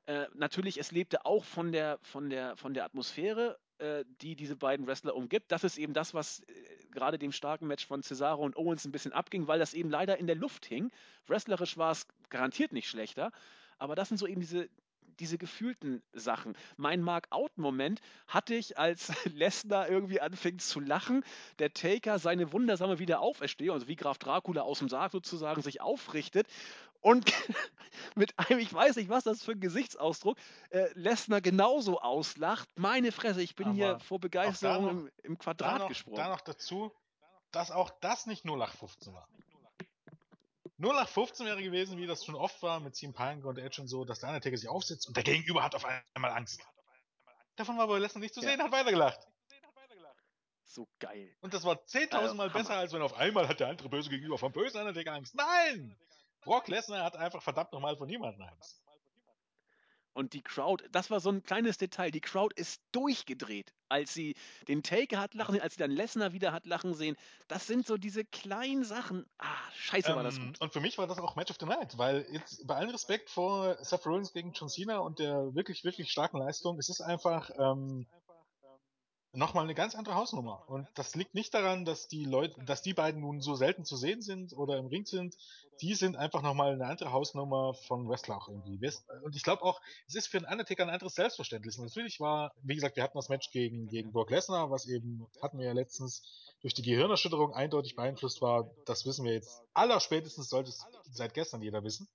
Äh, 0.06 0.26
natürlich, 0.34 0.78
es 0.78 0.90
lebte 0.90 1.24
auch 1.24 1.44
von 1.44 1.72
der, 1.72 1.98
von 2.02 2.28
der, 2.28 2.56
von 2.56 2.74
der 2.74 2.84
Atmosphäre, 2.84 3.58
äh, 3.78 4.04
die 4.20 4.36
diese 4.36 4.56
beiden 4.56 4.86
Wrestler 4.86 5.14
umgibt. 5.14 5.50
Das 5.50 5.64
ist 5.64 5.78
eben 5.78 5.94
das, 5.94 6.14
was 6.14 6.40
äh, 6.40 6.52
gerade 6.92 7.18
dem 7.18 7.32
starken 7.32 7.66
Match 7.66 7.86
von 7.86 8.02
Cesaro 8.02 8.42
und 8.42 8.56
Owens 8.56 8.84
ein 8.84 8.92
bisschen 8.92 9.12
abging, 9.12 9.48
weil 9.48 9.58
das 9.58 9.74
eben 9.74 9.90
leider 9.90 10.18
in 10.18 10.26
der 10.26 10.36
Luft 10.36 10.66
hing. 10.66 10.90
Wrestlerisch 11.26 11.76
war 11.76 11.92
es 11.92 12.06
garantiert 12.30 12.72
nicht 12.72 12.88
schlechter, 12.88 13.32
aber 13.78 13.94
das 13.94 14.08
sind 14.08 14.18
so 14.18 14.26
eben 14.26 14.40
diese, 14.40 14.68
diese 15.18 15.38
gefühlten 15.38 16.02
Sachen. 16.12 16.56
Mein 16.76 17.02
Mark-Out-Moment 17.02 18.00
hatte 18.28 18.54
ich, 18.54 18.78
als 18.78 19.12
Lesnar 19.34 19.88
irgendwie 19.88 20.20
anfing 20.20 20.58
zu 20.58 20.80
lachen, 20.80 21.24
der 21.58 21.72
Taker 21.72 22.18
seine 22.18 22.52
wundersame 22.52 22.98
Wiederauferstehung, 22.98 23.74
also 23.74 23.88
wie 23.88 23.96
Graf 23.96 24.18
Dracula 24.18 24.62
aus 24.62 24.78
dem 24.78 24.88
Sarg 24.88 25.12
sozusagen, 25.12 25.62
sich 25.62 25.80
aufrichtet 25.80 26.46
und 27.04 27.24
mit 28.16 28.36
einem, 28.38 28.58
ich 28.60 28.72
weiß 28.72 28.96
nicht, 28.96 29.10
was 29.10 29.24
das 29.24 29.42
für 29.42 29.52
ein 29.52 29.60
Gesichtsausdruck, 29.60 30.38
äh, 30.70 30.88
Lesnar 30.94 31.40
genauso 31.42 32.00
auslacht. 32.00 32.68
Meine 32.76 33.12
Fresse, 33.12 33.42
ich 33.42 33.54
bin 33.54 33.66
Aber 33.68 33.74
hier 33.74 34.00
vor 34.00 34.18
Begeisterung 34.18 34.84
noch- 34.84 34.90
im, 34.90 35.10
im 35.22 35.38
Quadrat 35.38 35.74
Da 35.74 35.78
noch, 35.80 35.88
gesprungen. 35.88 36.16
da 36.16 36.28
noch 36.30 36.40
dazu, 36.40 36.92
dass 37.52 37.70
auch 37.70 37.90
das 38.00 38.26
nicht 38.26 38.44
0815 38.44 39.12
war. 39.14 39.28
0815 40.78 41.46
wäre 41.46 41.62
gewesen, 41.62 41.98
wie 41.98 42.06
das 42.06 42.24
schon 42.24 42.34
oft 42.34 42.60
war 42.62 42.80
mit 42.80 42.96
CM 42.96 43.12
Punk 43.12 43.44
und 43.44 43.58
Edge 43.58 43.80
und 43.80 43.86
so, 43.88 44.04
dass 44.04 44.20
der 44.20 44.30
Undertaker 44.30 44.56
sich 44.56 44.68
aufsitzt 44.68 45.06
und 45.06 45.16
der 45.16 45.22
Gegenüber 45.24 45.62
hat 45.62 45.74
auf 45.74 45.84
einmal 45.84 46.32
Angst. 46.32 46.60
Davon 47.56 47.76
war 47.76 47.84
aber 47.84 48.00
Lesnar 48.00 48.20
nicht 48.20 48.34
zu 48.34 48.40
Ja. 48.40 48.48
sehen, 48.50 48.62
hat 48.62 48.72
weitergelacht. 48.72 49.20
so 50.64 50.88
geil. 50.98 51.32
Und 51.40 51.54
das 51.54 51.62
war 51.62 51.76
10.000 51.86 52.14
Also, 52.14 52.34
Mal 52.34 52.48
Hammer. 52.50 52.58
besser, 52.58 52.74
als 52.76 52.92
wenn 52.92 53.02
auf 53.02 53.14
einmal 53.14 53.46
hat 53.46 53.60
der 53.60 53.68
andere 53.68 53.88
böse 53.88 54.10
gegenüber 54.10 54.36
vom 54.38 54.50
bösen 54.50 54.80
Undertaker 54.80 55.12
Angst. 55.12 55.36
Nein! 55.36 55.96
Brock 56.44 56.68
Lesnar 56.68 57.04
hat 57.04 57.16
einfach 57.16 57.42
verdammt 57.42 57.72
nochmal 57.72 57.96
von 57.96 58.06
niemandem 58.06 58.42
Angst. 58.42 58.80
Und 60.16 60.32
die 60.32 60.42
Crowd, 60.42 60.84
das 60.92 61.10
war 61.10 61.18
so 61.18 61.28
ein 61.28 61.42
kleines 61.42 61.76
Detail, 61.76 62.12
die 62.12 62.20
Crowd 62.20 62.54
ist 62.54 62.80
durchgedreht, 62.92 63.74
als 63.88 64.14
sie 64.14 64.36
den 64.68 64.84
Taker 64.84 65.18
hat 65.18 65.34
lachen 65.34 65.54
sehen, 65.54 65.60
als 65.62 65.74
sie 65.74 65.80
dann 65.80 65.90
Lesnar 65.90 66.32
wieder 66.32 66.52
hat 66.52 66.66
lachen 66.66 66.94
sehen. 66.94 67.16
Das 67.48 67.66
sind 67.66 67.84
so 67.84 67.96
diese 67.96 68.24
kleinen 68.24 68.84
Sachen. 68.84 69.26
Ah, 69.38 69.56
scheiße 69.74 70.14
war 70.14 70.22
das 70.22 70.36
Ähm, 70.36 70.46
gut. 70.46 70.60
und 70.60 70.72
für 70.72 70.78
mich 70.80 70.98
war 70.98 71.08
das 71.08 71.18
auch 71.18 71.34
Match 71.34 71.50
of 71.50 71.56
the 71.58 71.66
Night, 71.66 71.98
weil 71.98 72.24
jetzt 72.30 72.64
bei 72.64 72.76
allem 72.76 72.90
Respekt 72.90 73.28
vor 73.28 73.76
Seth 73.84 74.06
Rollins 74.06 74.32
gegen 74.32 74.52
John 74.52 74.68
Cena 74.68 74.98
und 74.98 75.18
der 75.18 75.52
wirklich, 75.56 75.82
wirklich 75.82 76.12
starken 76.12 76.38
Leistung, 76.38 76.78
es 76.78 76.88
ist 76.88 77.00
einfach 77.00 77.50
ähm, 77.58 78.06
nochmal 79.36 79.64
eine 79.64 79.74
ganz 79.74 79.94
andere 79.94 80.14
Hausnummer. 80.14 80.62
Und 80.68 80.88
das 80.94 81.14
liegt 81.14 81.34
nicht 81.34 81.52
daran, 81.54 81.84
dass 81.84 82.08
die 82.08 82.24
Leute, 82.24 82.62
dass 82.64 82.82
die 82.82 82.94
beiden 82.94 83.20
nun 83.20 83.40
so 83.40 83.54
selten 83.54 83.84
zu 83.84 83.96
sehen 83.96 84.22
sind 84.22 84.52
oder 84.52 84.78
im 84.78 84.86
Ring 84.86 85.06
sind. 85.06 85.36
Die 85.80 85.94
sind 85.94 86.16
einfach 86.16 86.42
nochmal 86.42 86.72
eine 86.72 86.86
andere 86.86 87.12
Hausnummer 87.12 87.74
von 87.74 88.08
Wrestler 88.08 88.36
auch 88.36 88.48
irgendwie. 88.48 88.78
Und 89.22 89.34
ich 89.34 89.42
glaube 89.42 89.62
auch, 89.62 89.80
es 90.06 90.14
ist 90.14 90.28
für 90.28 90.38
einen 90.38 90.46
Undertaker 90.46 90.84
ein 90.84 90.90
anderes 90.90 91.14
Selbstverständnis. 91.14 91.78
Natürlich 91.78 92.20
war, 92.20 92.52
wie 92.62 92.76
gesagt, 92.76 92.96
wir 92.96 93.02
hatten 93.02 93.18
das 93.18 93.28
Match 93.28 93.50
gegen, 93.50 93.88
gegen 93.88 94.12
Brock 94.12 94.30
Lesnar, 94.30 94.70
was 94.70 94.86
eben, 94.86 95.26
hatten 95.42 95.58
wir 95.58 95.66
ja 95.66 95.72
letztens, 95.72 96.22
durch 96.60 96.74
die 96.74 96.82
Gehirnerschütterung 96.82 97.52
eindeutig 97.52 97.96
beeinflusst 97.96 98.40
war. 98.40 98.70
Das 98.86 99.04
wissen 99.04 99.24
wir 99.24 99.32
jetzt. 99.32 99.62
Allerspätestens 99.74 100.48
sollte 100.48 100.70
es 100.70 100.86
seit 101.12 101.34
gestern 101.34 101.60
jeder 101.60 101.82
wissen. 101.82 102.08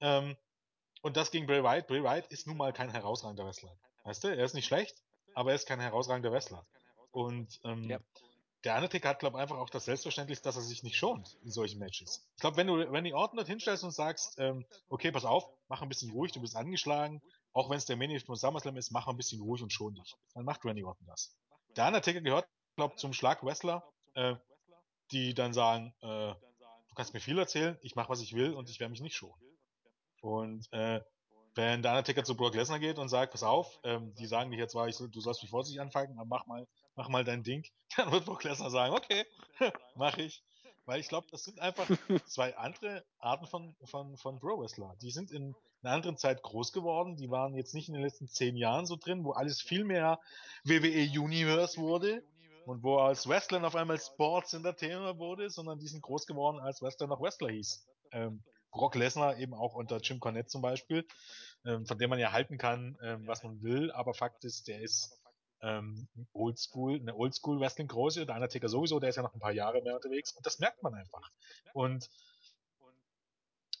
Ähm, 0.00 0.36
und 1.02 1.16
das 1.16 1.30
gegen 1.30 1.46
Bray 1.46 1.62
Wyatt. 1.62 1.86
Bray 1.86 2.02
Wyatt 2.02 2.26
ist 2.28 2.46
nun 2.46 2.56
mal 2.56 2.72
kein 2.72 2.90
herausragender 2.90 3.44
Wrestler. 3.44 3.76
Weißt 4.04 4.24
du, 4.24 4.28
er 4.28 4.44
ist 4.44 4.54
nicht 4.54 4.66
schlecht, 4.66 5.02
aber 5.36 5.50
er 5.50 5.56
ist 5.56 5.68
kein 5.68 5.80
herausragender 5.80 6.32
Wrestler. 6.32 6.66
Und 7.12 7.60
ähm, 7.64 7.84
Ja. 7.84 7.98
der 8.64 8.74
Undertaker 8.76 9.10
hat, 9.10 9.18
glaube 9.18 9.36
ich, 9.36 9.42
einfach 9.42 9.58
auch 9.58 9.68
das 9.70 9.84
Selbstverständnis, 9.84 10.40
dass 10.40 10.56
er 10.56 10.62
sich 10.62 10.82
nicht 10.82 10.96
schont 10.96 11.36
in 11.44 11.50
solchen 11.50 11.78
Matches. 11.78 12.26
Ich 12.36 12.40
glaube, 12.40 12.56
wenn 12.56 12.66
du, 12.66 12.76
du 12.78 13.14
Orton 13.14 13.36
dort 13.36 13.46
hinstellst 13.46 13.84
und 13.84 13.92
sagst, 13.92 14.38
ähm, 14.38 14.64
okay, 14.88 15.12
pass 15.12 15.26
auf, 15.26 15.46
mach 15.68 15.82
ein 15.82 15.88
bisschen 15.90 16.10
ruhig, 16.10 16.32
du 16.32 16.40
bist 16.40 16.56
angeschlagen, 16.56 17.20
auch 17.52 17.68
wenn 17.68 17.76
es 17.76 17.84
der 17.84 17.96
Main 17.96 18.10
Event 18.10 18.24
von 18.26 18.36
SummerSlam 18.36 18.76
ist, 18.78 18.90
mach 18.92 19.06
ein 19.08 19.16
bisschen 19.16 19.40
ruhig 19.42 19.62
und 19.62 19.72
schon 19.72 19.94
dich. 19.94 20.16
Dann 20.34 20.44
macht 20.44 20.64
Randy 20.64 20.84
Orton 20.84 21.06
das. 21.06 21.36
Der 21.76 21.86
Undertaker 21.86 22.22
gehört, 22.22 22.48
glaube 22.76 22.94
ich, 22.94 23.00
zum 23.00 23.12
Schlag 23.12 23.44
Wrestler, 23.44 23.84
äh, 24.14 24.36
die 25.12 25.34
dann 25.34 25.52
sagen, 25.52 25.94
äh, 26.00 26.06
du 26.34 26.94
kannst 26.94 27.12
mir 27.12 27.20
viel 27.20 27.38
erzählen, 27.38 27.78
ich 27.82 27.94
mache, 27.94 28.08
was 28.08 28.22
ich 28.22 28.34
will 28.34 28.54
und 28.54 28.70
ich 28.70 28.80
werde 28.80 28.90
mich 28.90 29.02
nicht 29.02 29.16
schonen. 29.16 29.40
Und 30.22 30.66
äh, 30.72 31.02
wenn 31.56 31.82
der 31.82 31.92
Undertaker 31.92 32.22
zu 32.22 32.36
Brock 32.36 32.54
Lesnar 32.54 32.78
geht 32.78 32.98
und 32.98 33.08
sagt, 33.08 33.32
pass 33.32 33.42
auf, 33.42 33.80
ähm, 33.82 34.14
die 34.14 34.26
sagen 34.26 34.50
dich 34.50 34.60
jetzt 34.60 34.72
zwar, 34.72 34.88
ich, 34.88 34.96
soll- 34.96 35.08
du 35.08 35.20
sollst 35.20 35.42
mich 35.42 35.50
vorsichtig 35.50 35.80
anfangen, 35.80 36.18
aber 36.18 36.26
mach 36.28 36.46
mal, 36.46 36.66
mach 36.94 37.08
mal 37.08 37.24
dein 37.24 37.42
Ding, 37.42 37.64
dann 37.96 38.12
wird 38.12 38.26
Brock 38.26 38.44
Lesnar 38.44 38.70
sagen, 38.70 38.94
okay, 38.94 39.24
mach 39.96 40.16
ich. 40.18 40.42
Weil 40.84 41.00
ich 41.00 41.08
glaube, 41.08 41.26
das 41.32 41.42
sind 41.42 41.58
einfach 41.58 41.88
zwei 42.26 42.56
andere 42.56 43.04
Arten 43.18 43.46
von, 43.46 43.74
von, 43.84 44.16
von 44.16 44.38
Pro-Wrestler. 44.38 44.94
Die 45.02 45.10
sind 45.10 45.32
in 45.32 45.56
einer 45.82 45.94
anderen 45.94 46.16
Zeit 46.16 46.42
groß 46.42 46.72
geworden, 46.72 47.16
die 47.16 47.30
waren 47.30 47.54
jetzt 47.54 47.74
nicht 47.74 47.88
in 47.88 47.94
den 47.94 48.04
letzten 48.04 48.28
zehn 48.28 48.56
Jahren 48.56 48.86
so 48.86 48.96
drin, 48.96 49.24
wo 49.24 49.32
alles 49.32 49.60
viel 49.60 49.84
mehr 49.84 50.20
WWE 50.64 51.08
Universe 51.20 51.78
wurde 51.80 52.22
und 52.66 52.82
wo 52.82 52.98
als 52.98 53.28
Wrestler 53.28 53.64
auf 53.64 53.74
einmal 53.76 53.98
Sports 53.98 54.52
Entertainer 54.52 55.18
wurde, 55.18 55.50
sondern 55.50 55.78
die 55.78 55.88
sind 55.88 56.02
groß 56.02 56.26
geworden, 56.26 56.60
als 56.60 56.82
Wrestler 56.82 57.06
noch 57.06 57.20
Wrestler 57.20 57.48
hieß. 57.50 57.86
Ähm, 58.12 58.42
Brock 58.70 58.94
Lesnar 58.94 59.38
eben 59.38 59.54
auch 59.54 59.74
unter 59.74 59.98
Jim 59.98 60.20
Cornette 60.20 60.48
zum 60.48 60.62
Beispiel, 60.62 61.06
ähm, 61.64 61.86
von 61.86 61.98
dem 61.98 62.10
man 62.10 62.18
ja 62.18 62.32
halten 62.32 62.58
kann, 62.58 62.98
ähm, 63.02 63.26
was 63.26 63.42
man 63.42 63.62
will, 63.62 63.90
aber 63.92 64.14
Fakt 64.14 64.44
ist, 64.44 64.68
der 64.68 64.80
ist 64.80 65.20
ähm, 65.62 66.08
Oldschool, 66.32 67.00
eine 67.00 67.14
Oldschool 67.14 67.60
Wrestling 67.60 67.88
Größe, 67.88 68.26
der 68.26 68.34
Undertaker 68.34 68.68
sowieso, 68.68 69.00
der 69.00 69.10
ist 69.10 69.16
ja 69.16 69.22
noch 69.22 69.34
ein 69.34 69.40
paar 69.40 69.52
Jahre 69.52 69.82
mehr 69.82 69.94
unterwegs 69.94 70.32
und 70.32 70.44
das 70.44 70.58
merkt 70.58 70.82
man 70.82 70.94
einfach. 70.94 71.30
Und 71.72 72.10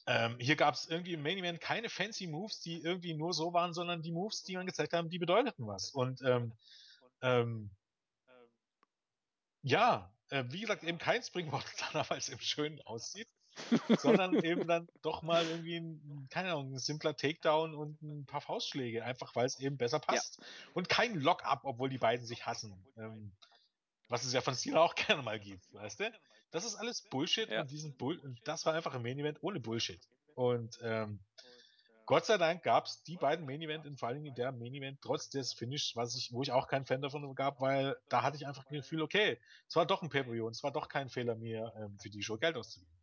ähm, 0.06 0.36
hier 0.38 0.54
gab 0.56 0.74
es 0.74 0.86
irgendwie 0.86 1.14
im 1.14 1.22
Main 1.22 1.38
Event 1.38 1.60
keine 1.60 1.88
fancy 1.88 2.28
Moves, 2.28 2.60
die 2.60 2.80
irgendwie 2.80 3.14
nur 3.14 3.34
so 3.34 3.52
waren, 3.52 3.74
sondern 3.74 4.02
die 4.02 4.12
Moves, 4.12 4.44
die 4.44 4.56
man 4.56 4.66
gezeigt 4.66 4.92
haben, 4.92 5.10
die 5.10 5.18
bedeuteten 5.18 5.66
was. 5.66 5.90
Und 5.90 6.22
ähm, 6.22 6.52
ähm, 7.22 7.70
ja, 9.62 10.12
äh, 10.30 10.44
wie 10.48 10.60
gesagt, 10.60 10.84
eben 10.84 10.98
kein 10.98 11.22
Springboard, 11.22 11.64
weil 12.08 12.18
es 12.18 12.28
eben 12.28 12.40
schön 12.40 12.80
aussieht. 12.82 13.28
sondern 13.98 14.34
eben 14.42 14.66
dann 14.66 14.88
doch 15.02 15.22
mal 15.22 15.44
irgendwie 15.46 15.76
ein, 15.76 16.26
keine 16.30 16.52
Ahnung, 16.52 16.74
ein 16.74 16.78
simpler 16.78 17.16
Takedown 17.16 17.74
und 17.74 18.00
ein 18.02 18.26
paar 18.26 18.40
Faustschläge, 18.40 19.04
einfach 19.04 19.34
weil 19.34 19.46
es 19.46 19.58
eben 19.58 19.76
besser 19.76 19.98
passt. 19.98 20.38
Ja. 20.38 20.44
Und 20.74 20.88
kein 20.88 21.14
Lock-up, 21.14 21.60
obwohl 21.64 21.88
die 21.88 21.98
beiden 21.98 22.26
sich 22.26 22.46
hassen. 22.46 22.74
Ähm, 22.96 23.32
was 24.08 24.24
es 24.24 24.32
ja 24.32 24.40
von 24.40 24.54
Cena 24.54 24.80
auch 24.80 24.94
gerne 24.94 25.22
mal 25.22 25.38
gibt, 25.38 25.72
weißt 25.72 26.00
du? 26.00 26.12
Das 26.50 26.64
ist 26.64 26.76
alles 26.76 27.02
Bullshit 27.02 27.50
ja. 27.50 27.62
und 27.62 27.70
diesen 27.70 27.96
Bull 27.96 28.18
und 28.18 28.40
das 28.44 28.64
war 28.66 28.74
einfach 28.74 28.94
ein 28.94 29.02
Main 29.02 29.18
Event 29.18 29.42
ohne 29.42 29.60
Bullshit. 29.60 30.00
Und 30.34 30.78
ähm, 30.82 31.20
Gott 32.06 32.24
sei 32.24 32.38
Dank 32.38 32.62
gab 32.62 32.86
es 32.86 33.02
die 33.02 33.16
beiden 33.16 33.44
Main 33.46 33.60
Event, 33.60 33.98
vor 33.98 34.08
allem 34.08 34.24
in 34.24 34.34
der 34.34 34.52
Main 34.52 34.72
Event, 34.74 35.00
trotz 35.02 35.28
des 35.28 35.52
Finish, 35.52 35.96
was 35.96 36.14
ich, 36.14 36.32
wo 36.32 36.40
ich 36.40 36.52
auch 36.52 36.68
kein 36.68 36.86
Fan 36.86 37.02
davon 37.02 37.34
gab, 37.34 37.60
weil 37.60 37.96
da 38.08 38.22
hatte 38.22 38.36
ich 38.36 38.46
einfach 38.46 38.62
das 38.62 38.72
Gefühl, 38.72 39.02
okay, 39.02 39.38
es 39.68 39.74
war 39.74 39.86
doch 39.86 40.02
ein 40.02 40.08
Pay-Per-View 40.08 40.46
und 40.46 40.54
es 40.54 40.62
war 40.62 40.70
doch 40.70 40.88
kein 40.88 41.08
Fehler 41.08 41.34
mir, 41.34 41.72
ähm, 41.76 41.98
für 41.98 42.08
die 42.08 42.22
Show 42.22 42.36
Geld 42.36 42.56
auszugeben. 42.56 42.95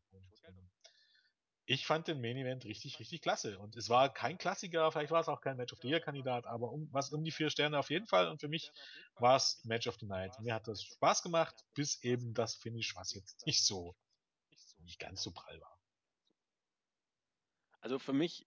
Ich 1.66 1.86
fand 1.86 2.08
den 2.08 2.20
Main 2.20 2.38
Event 2.38 2.66
richtig, 2.66 3.00
richtig 3.00 3.22
klasse. 3.22 3.58
Und 3.58 3.78
es 3.78 3.90
war 3.90 4.14
kein 4.14 4.38
Klassiker, 4.38 4.92
vielleicht 4.92 5.12
war 5.12 5.22
es 5.22 5.30
auch 5.30 5.40
kein 5.40 5.56
Match 5.56 5.72
of 5.72 5.80
the 5.82 5.88
Year 5.88 6.02
Kandidat, 6.02 6.46
aber 6.46 6.72
um, 6.72 6.90
was 6.92 7.12
um 7.14 7.24
die 7.24 7.32
vier 7.32 7.50
Sterne 7.50 7.80
auf 7.80 7.90
jeden 7.90 8.08
Fall. 8.08 8.28
Und 8.28 8.42
für 8.42 8.50
mich 8.50 8.72
war 9.16 9.38
es 9.38 9.64
Match 9.64 9.88
of 9.88 9.96
the 10.00 10.06
Night. 10.06 10.38
Mir 10.42 10.54
hat 10.54 10.68
das 10.68 10.84
Spaß 10.84 11.24
gemacht, 11.24 11.56
bis 11.74 12.04
eben 12.04 12.34
das 12.34 12.56
Finish, 12.56 12.96
was 12.96 13.14
jetzt 13.14 13.46
nicht 13.46 13.66
so, 13.66 13.96
nicht 14.80 15.00
ganz 15.00 15.24
so 15.24 15.32
prall 15.32 15.60
war. 15.62 15.80
Also 17.80 17.98
für 18.00 18.14
mich 18.14 18.46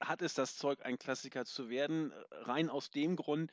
hat 0.00 0.22
es 0.22 0.34
das 0.34 0.56
Zeug, 0.56 0.84
ein 0.84 0.98
Klassiker 0.98 1.44
zu 1.44 1.68
werden, 1.68 2.12
rein 2.30 2.70
aus 2.70 2.90
dem 2.90 3.16
Grund, 3.16 3.52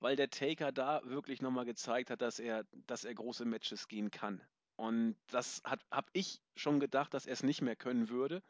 weil 0.00 0.16
der 0.16 0.30
Taker 0.30 0.72
da 0.72 1.02
wirklich 1.04 1.40
nochmal 1.40 1.64
gezeigt 1.64 2.10
hat, 2.10 2.20
dass 2.20 2.38
er, 2.38 2.64
dass 2.86 3.04
er 3.04 3.14
große 3.14 3.44
Matches 3.44 3.88
gehen 3.88 4.10
kann. 4.10 4.42
Und 4.76 5.16
das 5.30 5.62
habe 5.64 6.08
ich 6.12 6.40
schon 6.56 6.80
gedacht, 6.80 7.14
dass 7.14 7.26
er 7.26 7.32
es 7.32 7.42
nicht 7.42 7.62
mehr 7.62 7.76
können 7.76 8.08
würde. 8.08 8.42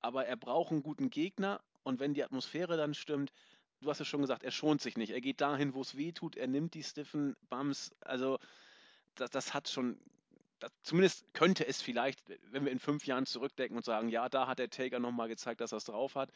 Aber 0.00 0.26
er 0.26 0.36
braucht 0.36 0.72
einen 0.72 0.82
guten 0.82 1.10
Gegner 1.10 1.60
und 1.82 2.00
wenn 2.00 2.14
die 2.14 2.24
Atmosphäre 2.24 2.76
dann 2.76 2.94
stimmt, 2.94 3.32
du 3.80 3.90
hast 3.90 4.00
es 4.00 4.08
schon 4.08 4.20
gesagt, 4.20 4.44
er 4.44 4.50
schont 4.50 4.80
sich 4.80 4.96
nicht. 4.96 5.10
Er 5.10 5.20
geht 5.20 5.40
dahin, 5.40 5.74
wo 5.74 5.80
es 5.80 5.96
weh 5.96 6.12
tut, 6.12 6.36
er 6.36 6.46
nimmt 6.46 6.74
die 6.74 6.84
stiffen 6.84 7.36
Bums. 7.48 7.94
Also 8.00 8.38
das, 9.16 9.30
das 9.30 9.54
hat 9.54 9.68
schon, 9.68 10.00
das, 10.58 10.72
zumindest 10.82 11.24
könnte 11.34 11.66
es 11.66 11.82
vielleicht, 11.82 12.22
wenn 12.52 12.64
wir 12.64 12.72
in 12.72 12.78
fünf 12.78 13.06
Jahren 13.06 13.26
zurückdenken 13.26 13.76
und 13.76 13.84
sagen, 13.84 14.08
ja, 14.08 14.28
da 14.28 14.46
hat 14.46 14.58
der 14.58 14.70
Taker 14.70 15.00
nochmal 15.00 15.28
gezeigt, 15.28 15.60
dass 15.60 15.72
er 15.72 15.78
es 15.78 15.84
drauf 15.84 16.14
hat. 16.14 16.30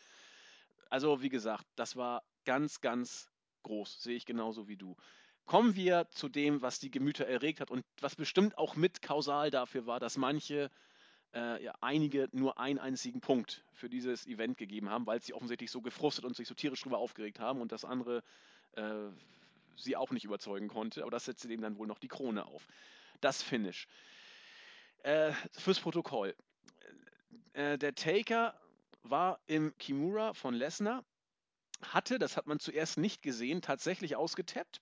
Also 0.90 1.22
wie 1.22 1.28
gesagt, 1.28 1.64
das 1.76 1.96
war 1.96 2.24
ganz, 2.44 2.80
ganz 2.80 3.30
groß, 3.62 4.02
sehe 4.02 4.16
ich 4.16 4.26
genauso 4.26 4.68
wie 4.68 4.76
du. 4.76 4.96
Kommen 5.46 5.76
wir 5.76 6.08
zu 6.10 6.28
dem, 6.28 6.60
was 6.60 6.80
die 6.80 6.90
Gemüter 6.90 7.26
erregt 7.26 7.60
hat 7.60 7.70
und 7.70 7.84
was 8.00 8.16
bestimmt 8.16 8.58
auch 8.58 8.74
mit 8.74 9.00
kausal 9.00 9.50
dafür 9.50 9.86
war, 9.86 10.00
dass 10.00 10.16
manche, 10.16 10.70
äh, 11.34 11.62
ja, 11.62 11.72
einige 11.80 12.28
nur 12.32 12.58
einen 12.58 12.80
einzigen 12.80 13.20
Punkt 13.20 13.64
für 13.72 13.88
dieses 13.88 14.26
Event 14.26 14.58
gegeben 14.58 14.90
haben, 14.90 15.06
weil 15.06 15.22
sie 15.22 15.34
offensichtlich 15.34 15.70
so 15.70 15.80
gefrustet 15.80 16.24
und 16.24 16.34
sich 16.34 16.48
so 16.48 16.54
tierisch 16.54 16.82
drüber 16.82 16.98
aufgeregt 16.98 17.38
haben 17.38 17.60
und 17.60 17.70
das 17.70 17.84
andere 17.84 18.24
äh, 18.72 19.08
sie 19.76 19.96
auch 19.96 20.10
nicht 20.10 20.24
überzeugen 20.24 20.66
konnte. 20.66 21.02
Aber 21.02 21.12
das 21.12 21.26
setzte 21.26 21.46
dem 21.46 21.60
dann 21.60 21.78
wohl 21.78 21.86
noch 21.86 22.00
die 22.00 22.08
Krone 22.08 22.44
auf. 22.46 22.66
Das 23.20 23.40
Finish. 23.40 23.86
Äh, 25.04 25.32
fürs 25.52 25.78
Protokoll. 25.78 26.34
Äh, 27.52 27.78
der 27.78 27.94
Taker 27.94 28.58
war 29.04 29.38
im 29.46 29.72
Kimura 29.78 30.34
von 30.34 30.54
Lesnar, 30.54 31.04
hatte, 31.82 32.18
das 32.18 32.36
hat 32.36 32.48
man 32.48 32.58
zuerst 32.58 32.98
nicht 32.98 33.22
gesehen, 33.22 33.62
tatsächlich 33.62 34.16
ausgetappt. 34.16 34.80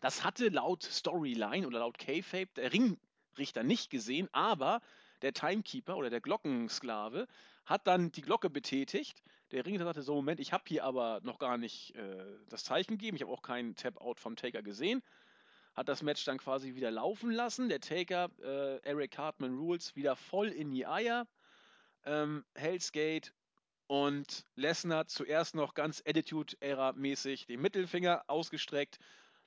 Das 0.00 0.24
hatte 0.24 0.48
laut 0.48 0.82
Storyline 0.82 1.66
oder 1.66 1.80
laut 1.80 1.98
K-Fape 1.98 2.48
der 2.56 2.72
Ringrichter 2.72 3.62
nicht 3.62 3.90
gesehen, 3.90 4.28
aber 4.32 4.80
der 5.22 5.32
Timekeeper 5.32 5.96
oder 5.96 6.10
der 6.10 6.20
Glockensklave 6.20 7.26
hat 7.64 7.86
dann 7.86 8.12
die 8.12 8.22
Glocke 8.22 8.50
betätigt. 8.50 9.22
Der 9.50 9.64
Ringrichter 9.64 9.86
sagte 9.86 10.02
so, 10.02 10.14
Moment, 10.14 10.40
ich 10.40 10.52
habe 10.52 10.64
hier 10.66 10.84
aber 10.84 11.20
noch 11.22 11.38
gar 11.38 11.58
nicht 11.58 11.94
äh, 11.96 12.24
das 12.48 12.64
Zeichen 12.64 12.92
gegeben, 12.92 13.16
ich 13.16 13.22
habe 13.22 13.32
auch 13.32 13.42
keinen 13.42 13.74
Tap-Out 13.74 14.20
vom 14.20 14.36
Taker 14.36 14.62
gesehen. 14.62 15.02
Hat 15.74 15.88
das 15.88 16.02
Match 16.02 16.24
dann 16.24 16.38
quasi 16.38 16.74
wieder 16.74 16.90
laufen 16.90 17.30
lassen. 17.30 17.68
Der 17.68 17.80
Taker, 17.80 18.30
äh, 18.42 18.78
Eric 18.82 19.16
Hartman 19.16 19.56
Rules, 19.56 19.94
wieder 19.94 20.16
voll 20.16 20.48
in 20.48 20.70
die 20.70 20.86
Eier. 20.86 21.26
Ähm, 22.04 22.44
Hell's 22.54 22.92
und 23.86 24.44
Lesnar 24.54 25.06
zuerst 25.06 25.54
noch 25.54 25.74
ganz 25.74 26.02
Attitude-Ära-mäßig 26.06 27.46
den 27.46 27.60
Mittelfinger 27.60 28.22
ausgestreckt. 28.26 28.98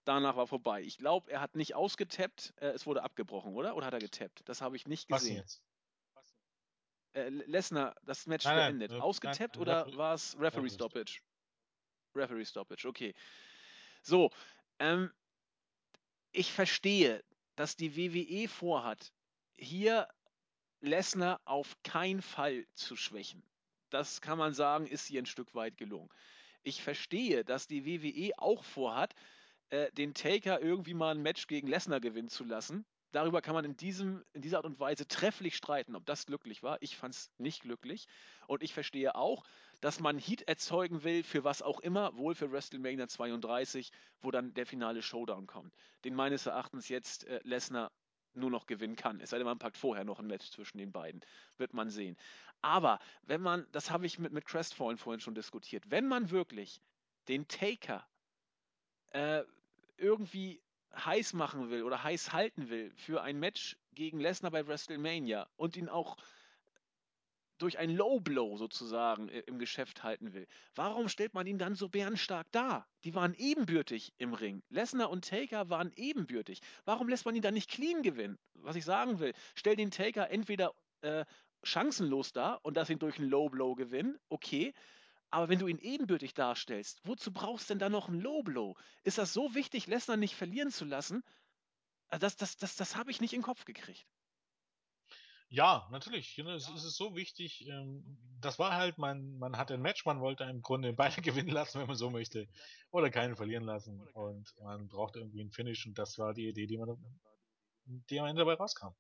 Danach 0.03 0.35
war 0.35 0.47
vorbei. 0.47 0.81
Ich 0.81 0.97
glaube, 0.97 1.31
er 1.31 1.41
hat 1.41 1.55
nicht 1.55 1.75
ausgetappt, 1.75 2.53
äh, 2.57 2.67
es 2.67 2.85
wurde 2.85 3.03
abgebrochen, 3.03 3.53
oder? 3.53 3.75
Oder 3.75 3.85
hat 3.85 3.93
er 3.93 3.99
getappt? 3.99 4.41
Das 4.45 4.61
habe 4.61 4.75
ich 4.75 4.87
nicht 4.87 5.07
gesehen. 5.07 5.37
Was 5.37 5.41
jetzt? 5.41 5.61
Äh, 7.13 7.29
Lesnar, 7.29 7.95
das 8.03 8.25
Match 8.25 8.45
nein, 8.45 8.57
beendet. 8.57 8.91
Nein, 8.91 9.01
Ausgetappt 9.01 9.55
nein, 9.55 9.61
oder 9.61 9.97
war 9.97 10.15
es 10.15 10.37
Referee 10.39 10.69
Stoppage? 10.69 11.21
Referee 12.15 12.45
Stoppage, 12.45 12.87
okay. 12.87 13.13
So, 14.01 14.31
ähm, 14.79 15.11
ich 16.31 16.51
verstehe, 16.51 17.23
dass 17.55 17.75
die 17.75 17.95
WWE 17.95 18.47
vorhat, 18.47 19.13
hier 19.55 20.07
Lesnar 20.79 21.41
auf 21.45 21.77
keinen 21.83 22.21
Fall 22.21 22.65
zu 22.73 22.95
schwächen. 22.95 23.43
Das 23.89 24.21
kann 24.21 24.37
man 24.37 24.53
sagen, 24.53 24.87
ist 24.87 25.07
hier 25.07 25.21
ein 25.21 25.27
Stück 25.27 25.53
weit 25.53 25.77
gelungen. 25.77 26.09
Ich 26.63 26.81
verstehe, 26.81 27.43
dass 27.43 27.67
die 27.67 27.85
WWE 27.85 28.37
auch 28.39 28.63
vorhat, 28.63 29.13
äh, 29.71 29.91
den 29.93 30.13
Taker 30.13 30.61
irgendwie 30.61 30.93
mal 30.93 31.15
ein 31.15 31.21
Match 31.21 31.47
gegen 31.47 31.67
Lesnar 31.67 31.99
gewinnen 31.99 32.29
zu 32.29 32.43
lassen. 32.43 32.85
Darüber 33.11 33.41
kann 33.41 33.55
man 33.55 33.65
in, 33.65 33.75
diesem, 33.75 34.23
in 34.33 34.41
dieser 34.41 34.57
Art 34.57 34.65
und 34.65 34.79
Weise 34.79 35.07
trefflich 35.07 35.55
streiten, 35.55 35.95
ob 35.95 36.05
das 36.05 36.25
glücklich 36.25 36.63
war. 36.63 36.77
Ich 36.81 36.95
fand 36.95 37.13
es 37.13 37.31
nicht 37.37 37.61
glücklich. 37.61 38.07
Und 38.47 38.63
ich 38.63 38.73
verstehe 38.73 39.15
auch, 39.15 39.43
dass 39.81 39.99
man 39.99 40.17
Heat 40.17 40.43
erzeugen 40.43 41.03
will, 41.03 41.23
für 41.23 41.43
was 41.43 41.61
auch 41.61 41.79
immer, 41.79 42.15
wohl 42.15 42.35
für 42.35 42.51
WrestleMania 42.51 43.07
32, 43.07 43.91
wo 44.21 44.31
dann 44.31 44.53
der 44.53 44.65
finale 44.65 45.01
Showdown 45.01 45.47
kommt. 45.47 45.73
Den 46.05 46.15
meines 46.15 46.45
Erachtens 46.45 46.87
jetzt 46.87 47.25
äh, 47.25 47.39
Lesnar 47.43 47.91
nur 48.33 48.49
noch 48.49 48.65
gewinnen 48.65 48.95
kann. 48.95 49.19
Es 49.19 49.31
sei 49.31 49.37
denn, 49.37 49.45
man 49.45 49.59
packt 49.59 49.77
vorher 49.77 50.05
noch 50.05 50.19
ein 50.19 50.27
Match 50.27 50.49
zwischen 50.51 50.77
den 50.77 50.91
beiden. 50.91 51.21
Wird 51.57 51.73
man 51.73 51.89
sehen. 51.89 52.17
Aber 52.61 52.99
wenn 53.23 53.41
man, 53.41 53.67
das 53.71 53.89
habe 53.89 54.05
ich 54.05 54.19
mit, 54.19 54.31
mit 54.31 54.45
Crestfallen 54.45 54.97
vorhin 54.97 55.19
schon 55.19 55.35
diskutiert, 55.35 55.89
wenn 55.89 56.07
man 56.07 56.29
wirklich 56.29 56.81
den 57.27 57.47
Taker 57.47 58.05
äh, 59.09 59.43
irgendwie 60.01 60.61
heiß 60.93 61.33
machen 61.33 61.69
will 61.69 61.83
oder 61.83 62.03
heiß 62.03 62.33
halten 62.33 62.69
will 62.69 62.91
für 62.95 63.21
ein 63.21 63.39
Match 63.39 63.77
gegen 63.93 64.19
Lesnar 64.19 64.51
bei 64.51 64.67
WrestleMania 64.67 65.47
und 65.55 65.77
ihn 65.77 65.87
auch 65.87 66.17
durch 67.61 67.77
ein 67.77 67.91
Low 67.91 68.19
Blow 68.19 68.57
sozusagen 68.57 69.29
äh, 69.29 69.41
im 69.41 69.59
Geschäft 69.59 70.03
halten 70.03 70.33
will, 70.33 70.47
warum 70.73 71.07
stellt 71.07 71.33
man 71.33 71.45
ihn 71.45 71.59
dann 71.59 71.75
so 71.75 71.89
bärenstark 71.89 72.47
dar? 72.51 72.87
Die 73.03 73.13
waren 73.13 73.35
ebenbürtig 73.35 74.13
im 74.17 74.33
Ring. 74.33 74.63
Lesnar 74.69 75.11
und 75.11 75.27
Taker 75.27 75.69
waren 75.69 75.91
ebenbürtig. 75.95 76.61
Warum 76.85 77.07
lässt 77.07 77.25
man 77.25 77.35
ihn 77.35 77.43
dann 77.43 77.53
nicht 77.53 77.69
clean 77.69 78.01
gewinnen? 78.01 78.39
Was 78.55 78.75
ich 78.75 78.85
sagen 78.85 79.19
will, 79.19 79.33
stell 79.53 79.75
den 79.75 79.91
Taker 79.91 80.31
entweder 80.31 80.73
äh, 81.01 81.25
chancenlos 81.63 82.31
dar 82.31 82.59
und 82.63 82.75
lass 82.75 82.89
ihn 82.89 82.99
durch 82.99 83.19
einen 83.19 83.29
Low 83.29 83.49
Blow 83.49 83.75
gewinnen, 83.75 84.17
okay, 84.29 84.73
aber 85.31 85.49
wenn 85.49 85.59
du 85.59 85.67
ihn 85.67 85.79
ebenbürtig 85.79 86.33
darstellst, 86.33 86.99
wozu 87.03 87.31
brauchst 87.31 87.69
du 87.69 87.73
denn 87.73 87.79
da 87.79 87.89
noch 87.89 88.09
einen 88.09 88.21
Low 88.21 88.43
Blow? 88.43 88.77
Ist 89.03 89.17
das 89.17 89.33
so 89.33 89.55
wichtig, 89.55 89.87
Lesnar 89.87 90.17
nicht 90.17 90.35
verlieren 90.35 90.71
zu 90.71 90.85
lassen? 90.85 91.23
Äh, 92.09 92.19
das, 92.19 92.35
das, 92.35 92.57
das, 92.57 92.75
das 92.75 92.95
habe 92.95 93.11
ich 93.11 93.21
nicht 93.21 93.33
in 93.33 93.39
den 93.39 93.45
Kopf 93.45 93.65
gekriegt. 93.65 94.05
Ja, 95.49 95.87
natürlich. 95.91 96.37
Ne, 96.37 96.53
es, 96.53 96.69
es 96.69 96.85
ist 96.85 96.95
so 96.95 97.15
wichtig. 97.15 97.67
Ähm, 97.67 98.17
das 98.39 98.57
war 98.57 98.73
halt, 98.73 98.97
man, 98.97 99.37
man 99.37 99.57
hat 99.57 99.71
ein 99.71 99.81
Match, 99.81 100.05
man 100.05 100.21
wollte 100.21 100.43
im 100.45 100.61
Grunde 100.61 100.93
beide 100.93 101.21
gewinnen 101.21 101.49
lassen, 101.49 101.79
wenn 101.79 101.87
man 101.87 101.97
so 101.97 102.09
möchte. 102.09 102.47
Oder 102.91 103.09
keinen 103.09 103.35
verlieren 103.35 103.63
lassen. 103.63 104.01
Und 104.13 104.53
man 104.61 104.87
brauchte 104.87 105.19
irgendwie 105.19 105.41
einen 105.41 105.51
Finish 105.51 105.85
und 105.85 105.97
das 105.97 106.17
war 106.17 106.33
die 106.33 106.47
Idee, 106.47 106.67
die 106.67 106.77
man 106.77 106.97
die 107.85 108.19
am 108.19 108.27
Ende 108.27 108.41
dabei 108.41 108.53
rauskam. 108.53 108.93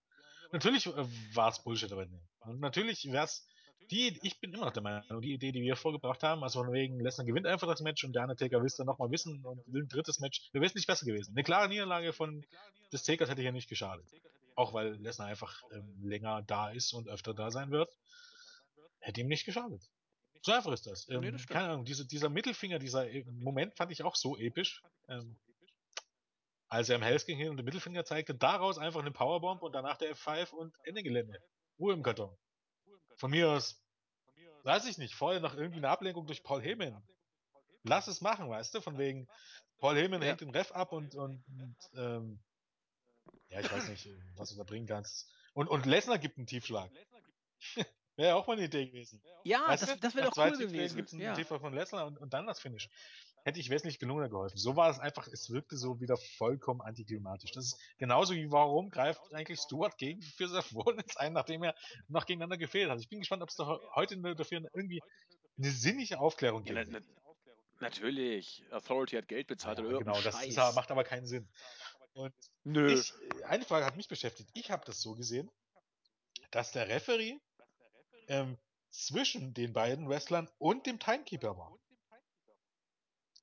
Natürlich 0.51 0.87
äh, 0.87 1.35
war 1.35 1.49
es 1.49 1.63
Bullshit 1.63 1.91
nicht. 1.91 2.27
Und 2.39 2.59
natürlich 2.59 3.05
wäre 3.11 3.25
es 3.25 3.47
die, 3.91 4.17
ich 4.23 4.39
bin 4.39 4.53
immer 4.53 4.65
noch 4.65 4.73
der 4.73 4.83
Meinung, 4.83 5.21
die 5.21 5.33
Idee, 5.33 5.51
die 5.51 5.61
wir 5.61 5.75
vorgebracht 5.75 6.23
haben, 6.23 6.43
also 6.43 6.63
von 6.63 6.71
wegen, 6.71 6.99
Lesnar 6.99 7.25
gewinnt 7.25 7.45
einfach 7.45 7.67
das 7.67 7.81
Match 7.81 8.03
und 8.03 8.13
der 8.13 8.23
Undertaker 8.23 8.59
will 8.59 8.67
es 8.67 8.77
dann 8.77 8.87
nochmal 8.87 9.11
wissen 9.11 9.45
und 9.45 9.61
will 9.67 9.83
ein 9.83 9.89
drittes 9.89 10.19
Match, 10.19 10.49
wäre 10.53 10.65
es 10.65 10.75
nicht 10.75 10.87
besser 10.87 11.05
gewesen. 11.05 11.33
Eine 11.35 11.43
klare 11.43 11.67
Niederlage 11.67 12.13
von 12.13 12.45
des 12.93 13.03
Takers 13.03 13.29
hätte 13.29 13.41
ja 13.41 13.51
nicht 13.51 13.69
geschadet. 13.69 14.05
Auch 14.55 14.73
weil 14.73 14.93
Lesnar 14.95 15.27
einfach 15.27 15.61
ähm, 15.71 15.97
länger 16.03 16.41
da 16.43 16.69
ist 16.69 16.93
und 16.93 17.09
öfter 17.09 17.33
da 17.33 17.51
sein 17.51 17.71
wird. 17.71 17.93
Hätte 18.99 19.21
ihm 19.21 19.27
nicht 19.27 19.45
geschadet. 19.45 19.81
So 20.41 20.51
einfach 20.53 20.71
ist 20.71 20.87
das. 20.87 21.07
Ähm, 21.09 21.21
nee, 21.21 21.31
das 21.31 21.45
keine 21.45 21.69
Ahnung, 21.69 21.85
diese, 21.85 22.05
dieser 22.05 22.29
Mittelfinger, 22.29 22.79
dieser 22.79 23.09
äh, 23.09 23.23
Moment 23.25 23.75
fand 23.75 23.91
ich 23.91 24.03
auch 24.03 24.15
so 24.15 24.37
episch. 24.37 24.81
Ähm, 25.09 25.37
als 26.67 26.87
er 26.87 26.95
im 26.95 27.01
Hells 27.01 27.25
ging 27.25 27.37
hin 27.37 27.49
und 27.49 27.57
den 27.57 27.65
Mittelfinger 27.65 28.05
zeigte, 28.05 28.33
daraus 28.33 28.77
einfach 28.77 29.01
eine 29.01 29.11
Powerbomb 29.11 29.61
und 29.61 29.73
danach 29.73 29.97
der 29.97 30.15
F5 30.15 30.51
und 30.51 30.73
Ende 30.83 31.03
Gelände. 31.03 31.41
Ruhe 31.77 31.93
im 31.93 32.03
Karton. 32.03 32.35
Von 33.21 33.29
mir 33.29 33.51
aus, 33.51 33.79
weiß 34.63 34.87
ich 34.87 34.97
nicht, 34.97 35.13
vorher 35.13 35.39
noch 35.41 35.53
irgendwie 35.53 35.77
eine 35.77 35.89
Ablenkung 35.89 36.25
durch 36.25 36.41
Paul 36.41 36.59
Heyman. 36.59 37.03
Lass 37.83 38.07
es 38.07 38.19
machen, 38.19 38.49
weißt 38.49 38.73
du, 38.73 38.81
von 38.81 38.97
wegen, 38.97 39.27
Paul 39.77 39.95
Heyman 39.95 40.23
ja. 40.23 40.29
hängt 40.29 40.41
den 40.41 40.49
Ref 40.49 40.71
ab 40.71 40.91
und, 40.91 41.13
und, 41.13 41.43
und 41.47 41.75
ähm, 41.93 42.39
ja, 43.49 43.59
ich 43.59 43.71
weiß 43.71 43.89
nicht, 43.89 44.09
was 44.37 44.49
du 44.49 44.55
da 44.55 44.63
bringen 44.63 44.87
kannst. 44.87 45.31
Und, 45.53 45.67
und 45.67 45.85
Lesnar 45.85 46.17
gibt 46.17 46.39
einen 46.39 46.47
Tiefschlag. 46.47 46.89
Wäre 48.15 48.35
auch 48.35 48.47
mal 48.47 48.53
eine 48.53 48.65
Idee 48.65 48.87
gewesen. 48.87 49.21
Ja, 49.43 49.67
Weißt 49.67 49.83
das, 49.83 49.99
das 49.99 50.15
wäre 50.15 50.31
doch 50.31 50.37
cool 50.37 50.57
gewesen. 50.57 50.95
gibt 50.95 51.09
es 51.09 51.13
einen 51.13 51.21
Ja. 51.21 51.35
TV 51.35 51.59
von 51.59 51.75
Lesnar 51.75 52.07
und, 52.07 52.17
und 52.17 52.33
dann 52.33 52.47
das 52.47 52.59
Finish. 52.59 52.89
Hätte 53.43 53.59
ich 53.59 53.69
wesentlich 53.69 53.97
gelungener 53.97 54.29
geholfen. 54.29 54.57
So 54.57 54.75
war 54.75 54.89
es 54.89 54.99
einfach, 54.99 55.27
es 55.27 55.49
wirkte 55.49 55.75
so 55.75 55.99
wieder 55.99 56.17
vollkommen 56.37 56.81
antiklimatisch. 56.81 57.51
Das 57.51 57.65
ist 57.65 57.79
genauso 57.97 58.35
wie 58.35 58.51
warum 58.51 58.89
greift 58.89 59.21
eigentlich 59.33 59.59
Stuart 59.59 59.97
gegen 59.97 60.21
für 60.37 60.63
Rollins 60.73 61.17
ein, 61.17 61.33
nachdem 61.33 61.63
er 61.63 61.75
noch 62.07 62.25
gegeneinander 62.25 62.57
gefehlt 62.57 62.89
hat. 62.89 62.99
Ich 62.99 63.09
bin 63.09 63.19
gespannt, 63.19 63.41
ob 63.41 63.49
es 63.49 63.55
da 63.55 63.79
heute 63.95 64.17
dafür 64.35 64.61
irgendwie 64.73 65.01
eine 65.57 65.71
sinnige 65.71 66.19
Aufklärung 66.19 66.63
ja 66.65 66.83
gibt. 66.83 66.91
na, 66.91 66.99
na, 66.99 67.05
natürlich. 67.79 68.63
Authority 68.71 69.15
hat 69.17 69.27
Geld 69.27 69.47
bezahlt 69.47 69.79
ja, 69.79 69.85
oder 69.85 69.99
genau, 69.99 70.21
das 70.21 70.43
ist, 70.43 70.57
macht 70.57 70.91
aber 70.91 71.03
keinen 71.03 71.25
Sinn. 71.25 71.49
Und 72.13 72.33
Nö. 72.63 72.93
ich, 72.93 73.13
eine 73.45 73.65
Frage 73.65 73.85
hat 73.85 73.95
mich 73.95 74.07
beschäftigt. 74.07 74.49
Ich 74.53 74.69
habe 74.69 74.85
das 74.85 75.01
so 75.01 75.15
gesehen, 75.15 75.49
dass 76.51 76.71
der 76.71 76.87
Referee 76.89 77.39
ähm, 78.27 78.57
zwischen 78.89 79.53
den 79.53 79.73
beiden 79.73 80.09
Wrestlern 80.09 80.49
und 80.57 80.85
dem 80.85 80.99
Timekeeper 80.99 81.57
war. 81.57 81.77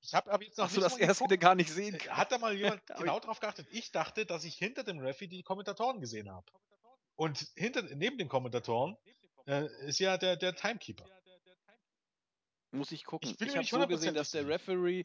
Ich 0.09 0.15
habe 0.15 0.33
aber 0.33 0.43
jetzt 0.43 0.57
noch 0.57 0.65
Hast 0.65 0.77
du 0.77 0.81
das 0.81 0.95
mal 0.95 1.01
erst 1.03 1.19
geguckt. 1.19 1.33
hätte 1.33 1.39
gar 1.39 1.55
nicht 1.55 1.69
sehen 1.71 1.95
Äh, 1.95 1.99
können. 1.99 2.17
Hat 2.17 2.33
da 2.33 2.39
mal 2.39 2.55
jemand 2.55 2.81
genau 2.99 3.21
drauf 3.21 3.41
geachtet? 3.41 3.67
Ich 3.71 3.93
dachte, 3.93 4.25
dass 4.25 4.43
ich 4.45 4.57
hinter 4.57 4.83
dem 4.83 5.01
Referee 5.01 5.27
die 5.29 5.43
Kommentatoren 5.43 6.01
gesehen 6.01 6.31
habe. 6.31 6.47
Und 7.17 7.47
hinter, 7.57 7.83
neben 7.83 8.17
den 8.17 8.29
Kommentatoren 8.29 8.97
äh, 9.47 9.67
ist 9.87 9.99
ja 9.99 10.17
der, 10.17 10.37
der 10.37 10.57
Timekeeper. 10.57 11.05
Muss 12.71 12.91
ich 12.91 13.05
gucken. 13.05 13.31
Ich 13.39 13.41
Ich, 13.41 13.55
habe 13.55 13.67
so 13.67 13.87
gesehen, 13.87 14.15
dass 14.15 14.31
der. 14.31 14.49
Referee. 14.49 15.05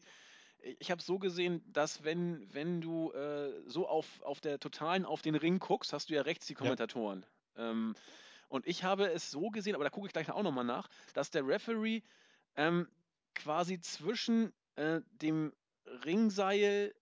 Ich 0.78 0.90
habe 0.90 1.02
so 1.02 1.18
gesehen, 1.18 1.62
dass 1.70 2.02
wenn, 2.04 2.48
wenn 2.54 2.80
du 2.80 3.12
äh, 3.12 3.52
so 3.66 3.86
auf, 3.86 4.22
auf 4.22 4.40
der 4.40 4.58
Totalen 4.58 5.04
auf 5.04 5.20
den 5.20 5.34
Ring 5.34 5.58
guckst, 5.58 5.92
hast 5.92 6.08
du 6.08 6.14
ja 6.14 6.22
rechts 6.22 6.46
die 6.46 6.54
Kommentatoren. 6.54 7.26
Ähm, 7.56 7.94
und 8.48 8.66
ich 8.66 8.84
habe 8.84 9.10
es 9.12 9.30
so 9.30 9.50
gesehen, 9.50 9.74
aber 9.74 9.84
da 9.84 9.90
gucke 9.90 10.06
ich 10.06 10.14
gleich 10.14 10.30
auch 10.30 10.42
nochmal 10.42 10.64
nach, 10.64 10.88
dass 11.12 11.30
der 11.30 11.46
Referee 11.46 12.00
ähm, 12.56 12.88
quasi 13.34 13.78
zwischen 13.80 14.54
äh, 14.76 15.00
dem 15.12 15.52
Ringseil 16.04 16.94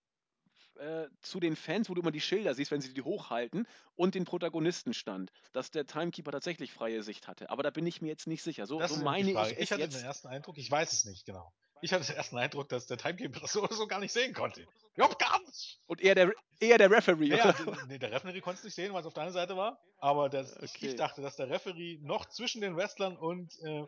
äh, 0.76 1.06
zu 1.20 1.38
den 1.40 1.54
Fans, 1.56 1.88
wo 1.90 1.94
du 1.94 2.00
immer 2.00 2.10
die 2.10 2.20
Schilder 2.20 2.54
siehst, 2.54 2.70
wenn 2.70 2.80
sie 2.80 2.94
die 2.94 3.02
hochhalten, 3.02 3.66
und 3.94 4.14
den 4.14 4.24
Protagonisten 4.24 4.94
stand, 4.94 5.30
dass 5.52 5.70
der 5.70 5.86
Timekeeper 5.86 6.32
tatsächlich 6.32 6.72
freie 6.72 7.02
Sicht 7.02 7.28
hatte. 7.28 7.50
Aber 7.50 7.62
da 7.62 7.70
bin 7.70 7.86
ich 7.86 8.00
mir 8.00 8.08
jetzt 8.08 8.26
nicht 8.26 8.42
sicher. 8.42 8.66
So, 8.66 8.78
Das 8.78 8.94
so 8.94 9.04
meine 9.04 9.30
ich 9.30 9.58
Ich, 9.58 9.70
hatte 9.70 9.82
jetzt. 9.82 9.96
den 9.96 10.04
ersten 10.04 10.28
Eindruck, 10.28 10.58
ich 10.58 10.70
weiß 10.70 10.92
es 10.92 11.04
nicht 11.04 11.26
genau. 11.26 11.52
Ich 11.82 11.92
hatte 11.92 12.06
den 12.06 12.16
ersten 12.16 12.38
Eindruck, 12.38 12.68
dass 12.68 12.86
der 12.86 12.96
Timekeeper 12.96 13.40
das 13.40 13.52
so, 13.52 13.66
so 13.66 13.86
gar 13.86 14.00
nicht 14.00 14.12
sehen 14.12 14.32
konnte. 14.34 14.66
Überhaupt 14.94 15.18
gar 15.18 15.40
nicht. 15.42 15.80
Und 15.86 16.00
eher 16.00 16.14
der, 16.14 16.32
eher 16.60 16.78
der 16.78 16.90
Referee. 16.90 17.26
Ja, 17.26 17.54
nee, 17.88 17.98
der 17.98 18.12
Referee 18.12 18.40
konnte 18.40 18.58
es 18.58 18.64
nicht 18.64 18.74
sehen, 18.74 18.92
weil 18.92 19.00
es 19.00 19.06
auf 19.06 19.14
deiner 19.14 19.32
Seite 19.32 19.56
war. 19.56 19.78
Aber 19.98 20.28
das, 20.28 20.52
ich, 20.56 20.74
ich 20.76 20.80
Okay. 20.80 20.94
dachte, 20.96 21.22
dass 21.22 21.36
der 21.36 21.50
Referee 21.50 21.98
noch 22.00 22.26
zwischen 22.26 22.60
den 22.60 22.76
Wrestlern 22.76 23.16
und 23.16 23.58
äh, 23.62 23.84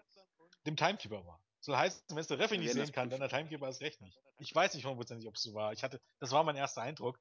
dem 0.66 0.77
Timekeeper 0.77 1.24
war. 1.24 1.44
Soll 1.65 1.77
heißen, 1.78 2.03
wenn 2.11 2.19
es 2.19 2.27
der 2.27 2.39
Referee 2.39 2.61
Wir 2.61 2.74
nicht 2.74 2.74
sehen 2.74 2.93
kann, 2.93 3.09
dann 3.09 3.20
der 3.20 3.31
Timekeeper 3.31 3.66
ist 3.70 3.81
recht 3.81 4.03
nicht. 4.03 4.20
Ich 4.39 4.55
weiß 4.55 4.74
nicht 4.74 4.85
hundertprozentig, 4.85 5.27
ob 5.27 5.36
es 5.36 5.43
so 5.43 5.55
war. 5.55 5.73
Ich 5.73 5.82
hatte, 5.82 5.99
das 6.20 6.31
war 6.31 6.45
mein 6.45 6.57
erster 6.57 6.82
Eindruck. 6.82 7.19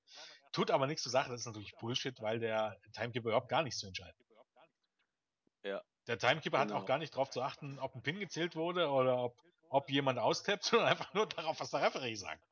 Tut 0.51 0.69
aber 0.69 0.85
nichts 0.85 1.03
zur 1.03 1.13
Sache, 1.13 1.29
das 1.29 1.39
ist 1.41 1.45
natürlich 1.45 1.73
Bullshit, 1.77 2.19
weil 2.19 2.39
der 2.39 2.77
Timekeeper 2.91 3.29
überhaupt 3.29 3.47
gar 3.47 3.63
nichts 3.63 3.79
zu 3.79 3.87
entscheiden. 3.87 4.17
Ja. 5.63 5.81
Der 6.07 6.17
Timekeeper 6.19 6.59
hat 6.59 6.67
Genau. 6.67 6.81
auch 6.81 6.85
gar 6.85 6.97
nicht 6.97 7.13
darauf 7.13 7.29
zu 7.29 7.41
achten, 7.41 7.79
ob 7.79 7.95
ein 7.95 8.01
Pin 8.03 8.19
gezählt 8.19 8.57
wurde 8.57 8.89
oder 8.89 9.17
ob, 9.23 9.37
ob 9.69 9.89
jemand 9.89 10.19
austappt, 10.19 10.63
sondern 10.65 10.89
einfach 10.89 11.13
nur 11.13 11.25
darauf, 11.25 11.61
was 11.61 11.69
der 11.71 11.81
Referee 11.81 12.15
sagt. 12.15 12.43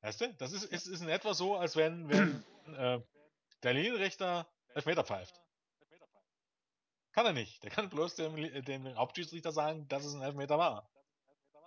Weißt 0.00 0.20
du? 0.20 0.34
Das 0.34 0.50
ist, 0.50 0.64
ist, 0.64 0.88
ist 0.88 1.00
in 1.00 1.08
etwa 1.08 1.32
so, 1.32 1.56
als 1.56 1.76
wenn, 1.76 2.08
wenn 2.08 2.44
äh, 2.74 3.00
der 3.62 3.74
Linienrichter 3.74 4.50
Elfmeter 4.74 5.04
pfeift. 5.04 5.40
Kann 7.12 7.26
er 7.26 7.32
nicht. 7.32 7.62
Der 7.64 7.70
kann 7.70 7.88
bloß 7.88 8.14
dem, 8.16 8.36
Li- 8.36 8.62
dem 8.62 8.96
Hauptschiedsrichter 8.96 9.52
sagen, 9.52 9.88
dass 9.88 10.04
es 10.04 10.14
ein 10.14 10.22
Elfmeter 10.22 10.58
war. 10.58 10.88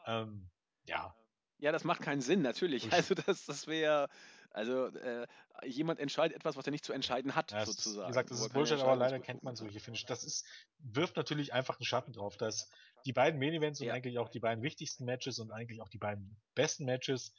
Ähm, 0.06 0.50
ja. 0.86 1.16
Ja, 1.58 1.72
das 1.72 1.84
macht 1.84 2.02
keinen 2.02 2.22
Sinn, 2.22 2.42
natürlich. 2.42 2.92
Also 2.92 3.14
das, 3.16 3.46
das 3.46 3.68
wäre, 3.68 4.10
also 4.52 4.88
äh, 4.88 5.28
jemand 5.66 6.00
entscheidet 6.00 6.36
etwas, 6.36 6.56
was 6.56 6.66
er 6.66 6.72
nicht 6.72 6.86
zu 6.86 6.94
entscheiden 6.94 7.36
hat, 7.36 7.52
ja 7.52 7.66
sozusagen. 7.66 8.06
wie 8.08 8.10
gesagt, 8.10 8.32
das 8.32 8.40
wo 8.42 8.46
ist 8.46 8.54
Bullshit, 8.54 8.80
aber 8.80 8.96
leider 8.96 9.20
kennt 9.20 9.44
man 9.44 9.56
solche 9.56 9.80
Finish. 9.80 10.06
Das 10.06 10.24
ist, 10.24 10.46
wirft 10.80 11.16
natürlich 11.16 11.54
einfach 11.54 11.78
einen 11.80 11.86
Schatten 11.86 12.14
drauf, 12.14 12.38
dass 12.38 12.70
die 13.06 13.14
beiden 13.14 13.40
Main 13.40 13.54
Events 13.54 13.80
und 13.80 13.88
Ja. 13.88 13.94
eigentlich 13.94 14.20
auch 14.20 14.30
die 14.30 14.40
beiden 14.40 14.64
wichtigsten 14.64 15.06
Matches 15.06 15.40
und 15.40 15.52
eigentlich 15.52 15.82
auch 15.82 15.90
die 15.90 15.98
beiden 15.98 16.42
besten 16.54 16.86
Matches 16.86 17.34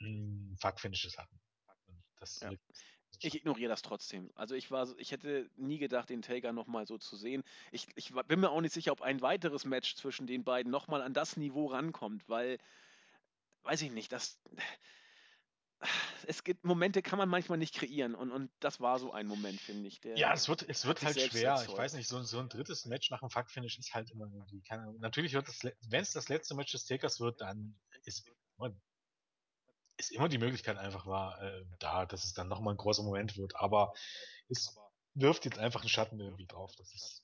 mh, 0.00 0.56
Fuck 0.60 0.80
Finishes 0.80 1.18
hatten. 1.18 1.40
Das 2.18 2.40
Ja. 2.40 2.52
Ich 3.20 3.34
ignoriere 3.34 3.68
das 3.68 3.82
trotzdem. 3.82 4.30
Also 4.34 4.54
ich 4.54 4.70
war, 4.70 4.86
so- 4.86 4.98
ich 4.98 5.12
hätte 5.12 5.48
nie 5.56 5.78
gedacht, 5.78 6.08
den 6.10 6.22
Taker 6.22 6.52
nochmal 6.52 6.86
so 6.86 6.98
zu 6.98 7.16
sehen. 7.16 7.44
Ich, 7.70 7.86
ich 7.94 8.14
wa- 8.14 8.22
bin 8.22 8.40
mir 8.40 8.50
auch 8.50 8.60
nicht 8.60 8.74
sicher, 8.74 8.92
ob 8.92 9.02
ein 9.02 9.20
weiteres 9.20 9.64
Match 9.64 9.94
zwischen 9.94 10.26
den 10.26 10.44
beiden 10.44 10.72
nochmal 10.72 11.02
an 11.02 11.14
das 11.14 11.36
Niveau 11.36 11.66
rankommt, 11.66 12.28
weil, 12.28 12.58
weiß 13.62 13.82
ich 13.82 13.92
nicht, 13.92 14.10
das. 14.12 14.40
Es 16.26 16.44
gibt 16.44 16.64
Momente, 16.64 17.02
kann 17.02 17.18
man 17.18 17.28
manchmal 17.28 17.58
nicht 17.58 17.74
kreieren 17.74 18.14
und, 18.14 18.30
und 18.30 18.50
das 18.60 18.80
war 18.80 19.00
so 19.00 19.12
ein 19.12 19.26
Moment, 19.26 19.60
finde 19.60 19.88
ich. 19.88 20.00
Der 20.00 20.16
Ja, 20.16 20.32
es 20.32 20.48
wird, 20.48 20.68
es 20.68 20.86
wird 20.86 21.00
sich 21.00 21.06
halt 21.06 21.18
selbst 21.18 21.32
schwer. 21.32 21.54
Ich 21.54 21.60
erzeugt. 21.62 21.78
weiß 21.78 21.94
nicht, 21.94 22.08
so, 22.08 22.22
so 22.22 22.38
ein 22.38 22.48
drittes 22.48 22.86
Match 22.86 23.10
nach 23.10 23.20
dem 23.20 23.30
Fuck-Finish 23.30 23.78
ist 23.78 23.92
halt 23.92 24.10
immer 24.12 24.26
irgendwie, 24.32 24.60
keine 24.62 24.82
Ahnung. 24.82 25.00
Natürlich 25.00 25.32
wird 25.32 25.48
es, 25.48 25.64
wenn 25.64 26.02
es 26.02 26.12
das 26.12 26.28
letzte 26.28 26.54
Match 26.54 26.70
des 26.70 26.84
Takers 26.84 27.18
wird, 27.18 27.40
dann 27.40 27.76
ist 28.04 28.30
ist 30.10 30.12
immer 30.12 30.28
die 30.28 30.38
Möglichkeit 30.38 30.76
einfach 30.78 31.06
war, 31.06 31.40
äh, 31.42 31.64
da, 31.78 32.06
dass 32.06 32.24
es 32.24 32.32
dann 32.34 32.48
nochmal 32.48 32.74
ein 32.74 32.78
großer 32.78 33.02
Moment 33.02 33.36
wird. 33.36 33.56
Aber 33.56 33.92
es 34.48 34.76
wirft 35.14 35.44
jetzt 35.44 35.58
einfach 35.58 35.80
einen 35.80 35.88
Schatten 35.88 36.18
irgendwie 36.20 36.46
drauf. 36.46 36.72
Das 36.76 36.92
ist, 36.94 37.22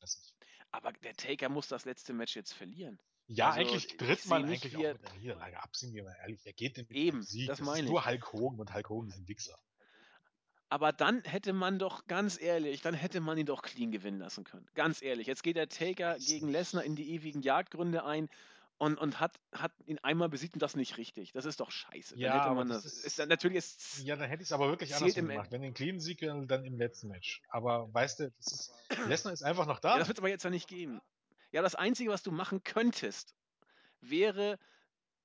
weiß 0.00 0.18
nicht. 0.22 0.34
Aber 0.70 0.92
der 0.92 1.14
Taker 1.14 1.48
muss 1.48 1.68
das 1.68 1.84
letzte 1.84 2.12
Match 2.12 2.36
jetzt 2.36 2.52
verlieren. 2.52 2.98
Ja, 3.28 3.48
Also, 3.48 3.60
eigentlich 3.60 3.86
ich 3.86 3.96
tritt 3.96 4.26
man 4.26 4.44
eigentlich 4.44 4.76
auch 4.76 4.80
mit 4.80 5.02
der 5.02 5.12
Niederlage 5.14 5.62
ab, 5.62 5.74
sind 5.74 5.94
wir 5.94 6.04
mal 6.04 6.14
ehrlich. 6.20 6.40
Er 6.44 6.52
geht 6.52 6.76
mit 6.76 6.90
Eben, 6.92 7.22
Sieg. 7.22 7.48
das 7.48 7.58
Das, 7.58 7.66
meine 7.66 7.80
ist 7.80 7.84
ich. 7.86 7.90
nur 7.90 8.04
Hulk 8.06 8.32
Hogan 8.32 8.60
und 8.60 8.72
Hulk 8.74 8.88
Hogan 8.88 9.08
ist 9.10 9.16
ein 9.18 9.28
Wichser. 9.28 9.58
Aber 10.68 10.92
dann 10.92 11.22
hätte 11.22 11.52
man 11.52 11.78
doch, 11.78 12.06
ganz 12.06 12.40
ehrlich, 12.40 12.82
dann 12.82 12.94
hätte 12.94 13.20
man 13.20 13.38
ihn 13.38 13.46
doch 13.46 13.62
clean 13.62 13.92
gewinnen 13.92 14.18
lassen 14.18 14.44
können. 14.44 14.66
Ganz 14.74 15.00
ehrlich. 15.00 15.26
Jetzt 15.28 15.42
geht 15.44 15.56
der 15.56 15.68
Taker 15.68 16.18
gegen. 16.18 16.48
Lesnar 16.48 16.82
in 16.84 16.96
die 16.96 17.10
ewigen 17.14 17.42
Jagdgründe 17.42 18.04
ein 18.04 18.28
und, 18.78 18.98
und 18.98 19.20
hat, 19.20 19.38
hat 19.52 19.72
ihn 19.86 19.98
einmal 20.00 20.28
besiegt 20.28 20.54
und 20.54 20.62
das 20.62 20.76
nicht 20.76 20.98
richtig. 20.98 21.32
Das 21.32 21.44
ist 21.44 21.60
doch 21.60 21.70
scheiße. 21.70 22.18
Ja, 22.18 22.44
dann 22.44 22.56
hätte 22.58 22.68
das 22.74 22.82
das. 22.82 22.92
ist- 22.92 23.18
ist 23.18 23.28
natürlich 23.28 23.58
ist, 23.58 23.98
Ja, 24.04 24.16
dann 24.16 24.28
hätte 24.28 24.42
ich 24.42 24.48
es 24.48 24.52
aber 24.52 24.68
wirklich 24.68 24.94
andersrum 24.94 25.24
im 25.24 25.28
gemacht. 25.30 25.50
Wenn 25.50 25.62
den 25.62 25.74
Clean 25.74 25.98
Sieg, 26.00 26.20
dann 26.20 26.64
im 26.64 26.78
letzten 26.78 27.08
Match. 27.08 27.42
Aber 27.48 27.92
weißt 27.92 28.20
du, 28.20 28.30
das 28.36 28.52
ist, 28.52 28.74
Lesnar 29.06 29.32
ist 29.32 29.42
einfach 29.42 29.66
noch 29.66 29.76
Ja, 29.82 29.92
da. 29.92 29.98
das 29.98 30.08
wird 30.08 30.18
es 30.18 30.20
aber 30.22 30.28
jetzt 30.28 30.42
ja 30.44 30.50
nicht 30.50 30.68
geben. 30.68 31.00
Ja, 31.52 31.62
das 31.62 31.74
Einzige, 31.74 32.10
was 32.10 32.22
du 32.22 32.32
machen 32.32 32.62
könntest, 32.64 33.34
wäre, 34.00 34.58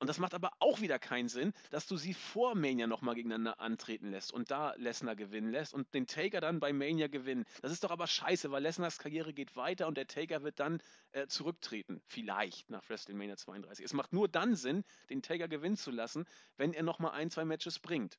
und 0.02 0.08
das 0.08 0.18
macht 0.18 0.34
aber 0.34 0.52
auch 0.58 0.82
wieder 0.82 0.98
keinen 0.98 1.30
Sinn, 1.30 1.54
dass 1.70 1.86
du 1.86 1.96
sie 1.96 2.16
vor 2.16 2.56
Mania 2.56 2.88
nochmal 2.88 3.14
gegeneinander 3.14 3.60
antreten 3.60 4.10
lässt 4.10 4.34
und 4.34 4.50
da 4.50 4.74
Lesnar 4.78 5.16
gewinnen 5.16 5.52
lässt 5.52 5.76
und 5.76 5.94
den 5.94 6.08
Taker 6.08 6.42
dann 6.42 6.60
bei 6.60 6.74
Mania 6.74 7.08
gewinnen. 7.08 7.46
Das 7.62 7.72
ist 7.72 7.84
doch 7.84 7.92
aber 7.92 8.08
scheiße, 8.08 8.50
weil 8.50 8.64
Lesnars 8.64 8.98
Karriere 8.98 9.32
geht 9.32 9.56
weiter 9.56 9.86
und 9.86 9.98
der 9.98 10.08
Taker 10.08 10.42
wird 10.42 10.60
dann 10.60 10.82
äh, 11.12 11.28
zurücktreten. 11.28 12.02
Vielleicht 12.08 12.72
nach 12.72 12.90
WrestleMania 12.90 13.38
32. 13.38 13.86
Es 13.86 13.94
macht 13.94 14.12
nur 14.12 14.28
dann 14.28 14.56
Sinn, 14.56 14.84
den 15.12 15.22
Taker 15.22 15.48
gewinnen 15.48 15.78
zu 15.78 15.92
lassen, 15.92 16.26
wenn 16.58 16.74
er 16.74 16.82
nochmal 16.82 17.12
ein, 17.12 17.30
zwei 17.30 17.46
Matches 17.46 17.78
bringt. 17.78 18.18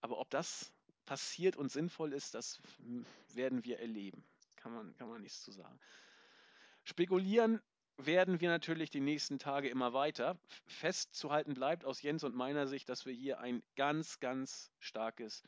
Aber 0.00 0.18
ob 0.18 0.30
das 0.30 0.72
passiert 1.06 1.54
und 1.54 1.70
sinnvoll 1.70 2.12
ist, 2.12 2.34
das 2.34 2.60
werden 3.34 3.64
wir 3.64 3.78
erleben. 3.78 4.24
Kann 4.56 4.74
man, 4.74 4.96
kann 4.96 5.08
man 5.08 5.22
nichts 5.22 5.44
zu 5.44 5.52
sagen. 5.52 5.78
Spekulieren 6.82 7.60
werden 8.06 8.40
wir 8.40 8.48
natürlich 8.48 8.90
die 8.90 9.00
nächsten 9.00 9.38
Tage 9.38 9.68
immer 9.68 9.92
weiter. 9.92 10.38
Festzuhalten 10.66 11.54
bleibt 11.54 11.84
aus 11.84 12.02
Jens 12.02 12.24
und 12.24 12.34
meiner 12.34 12.66
Sicht, 12.66 12.88
dass 12.88 13.06
wir 13.06 13.12
hier 13.12 13.40
ein 13.40 13.62
ganz, 13.76 14.20
ganz 14.20 14.70
starkes 14.78 15.42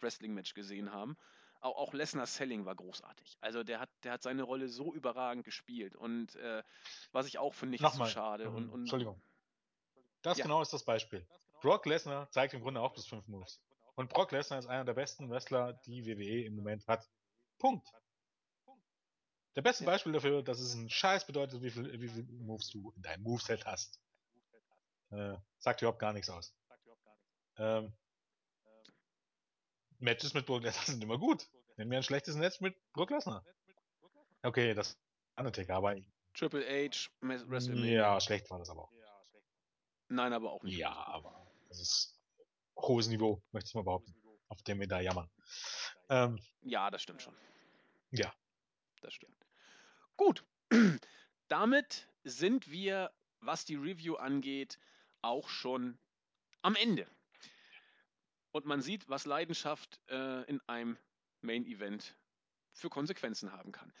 Wrestling-Match 0.00 0.54
gesehen 0.54 0.92
haben. 0.92 1.16
Auch, 1.60 1.76
auch 1.76 1.94
Lesnar's 1.94 2.36
Selling 2.36 2.66
war 2.66 2.74
großartig. 2.74 3.38
Also 3.40 3.64
der 3.64 3.80
hat, 3.80 3.90
der 4.02 4.12
hat 4.12 4.22
seine 4.22 4.42
Rolle 4.42 4.68
so 4.68 4.92
überragend 4.92 5.44
gespielt 5.44 5.96
und 5.96 6.36
äh, 6.36 6.62
was 7.12 7.26
ich 7.26 7.38
auch 7.38 7.60
nichts 7.62 7.82
Nochmal. 7.82 8.08
zu 8.08 8.14
schade. 8.14 8.50
Und, 8.50 8.64
ähm, 8.64 8.72
und 8.72 8.80
Entschuldigung. 8.80 9.22
Das 10.22 10.38
Ja. 10.38 10.44
genau 10.44 10.60
ist 10.62 10.72
das 10.72 10.84
Beispiel. 10.84 11.26
Brock 11.60 11.86
Lesnar 11.86 12.30
zeigt 12.30 12.54
im 12.54 12.60
Grunde 12.60 12.80
auch 12.80 12.92
bis 12.92 13.06
fünf 13.06 13.26
Moves. 13.28 13.60
Und 13.94 14.10
Brock 14.10 14.32
Lesnar 14.32 14.58
ist 14.58 14.66
einer 14.66 14.84
der 14.84 14.94
besten 14.94 15.30
Wrestler, 15.30 15.74
die 15.86 16.04
WWE 16.06 16.44
im 16.44 16.56
Moment 16.56 16.86
hat. 16.86 17.08
Punkt. 17.58 17.88
Der 19.56 19.62
beste 19.62 19.84
Ja. 19.84 19.90
Beispiel 19.90 20.12
dafür, 20.12 20.42
dass 20.42 20.58
es 20.60 20.74
ein 20.74 20.90
Scheiß 20.90 21.26
bedeutet, 21.26 21.62
wie 21.62 21.70
viel, 21.70 22.00
wie 22.00 22.08
viel 22.08 22.24
Moves 22.24 22.68
du 22.70 22.92
in 22.96 23.02
deinem 23.02 23.22
Moveset 23.22 23.64
hast. 23.64 24.00
Äh, 25.10 25.36
sagt 25.58 25.80
überhaupt 25.82 26.00
gar 26.00 26.12
nichts 26.12 26.28
aus. 26.28 26.52
Ähm, 27.56 27.92
Matches 29.98 30.34
mit 30.34 30.44
Brock 30.46 30.62
Lesnar 30.62 30.84
sind 30.86 31.02
immer 31.02 31.18
gut. 31.18 31.48
Nennen 31.76 31.90
wir 31.90 31.98
ein 31.98 32.02
schlechtes 32.04 32.36
Match 32.36 32.60
mit 32.60 32.76
Brock 32.92 33.10
Lesnar. 33.10 33.44
Okay, 34.42 34.74
das 34.74 34.98
Undertaker, 35.36 35.76
aber 35.76 35.96
Triple 36.34 36.64
H, 36.64 37.08
WrestleMania. 37.20 37.92
ja, 37.92 38.20
schlecht 38.20 38.50
war 38.50 38.58
das 38.58 38.68
aber 38.70 38.82
auch. 38.82 38.92
Nein, 40.08 40.32
aber 40.32 40.52
auch 40.52 40.62
nicht. 40.62 40.76
Ja, 40.76 40.92
aber 41.06 41.46
das 41.68 41.80
ist 41.80 42.20
hohes 42.76 43.06
Niveau, 43.08 43.42
möchte 43.52 43.68
ich 43.68 43.74
mal 43.74 43.84
behaupten, 43.84 44.14
auf 44.48 44.60
dem 44.62 44.80
wir 44.80 44.88
da 44.88 45.00
jammern. 45.00 45.30
Ähm, 46.08 46.38
Ja, 46.62 46.90
das 46.90 47.02
stimmt 47.02 47.22
schon. 47.22 47.34
ja, 48.10 48.32
Das 49.00 49.14
stimmt. 49.14 49.43
Gut, 50.16 50.44
damit 51.48 52.08
sind 52.22 52.70
wir, 52.70 53.12
was 53.40 53.64
die 53.64 53.76
Review 53.76 54.14
angeht, 54.16 54.78
auch 55.22 55.48
schon 55.48 55.98
am 56.62 56.76
Ende. 56.76 57.06
Und 58.52 58.66
man 58.66 58.80
sieht, 58.80 59.08
was 59.08 59.26
Leidenschaft 59.26 60.00
äh, 60.08 60.42
in 60.44 60.60
einem 60.68 60.96
Main 61.40 61.66
Event 61.66 62.16
für 62.72 62.88
Konsequenzen 62.88 63.52
haben 63.52 63.72
kann. 63.72 63.92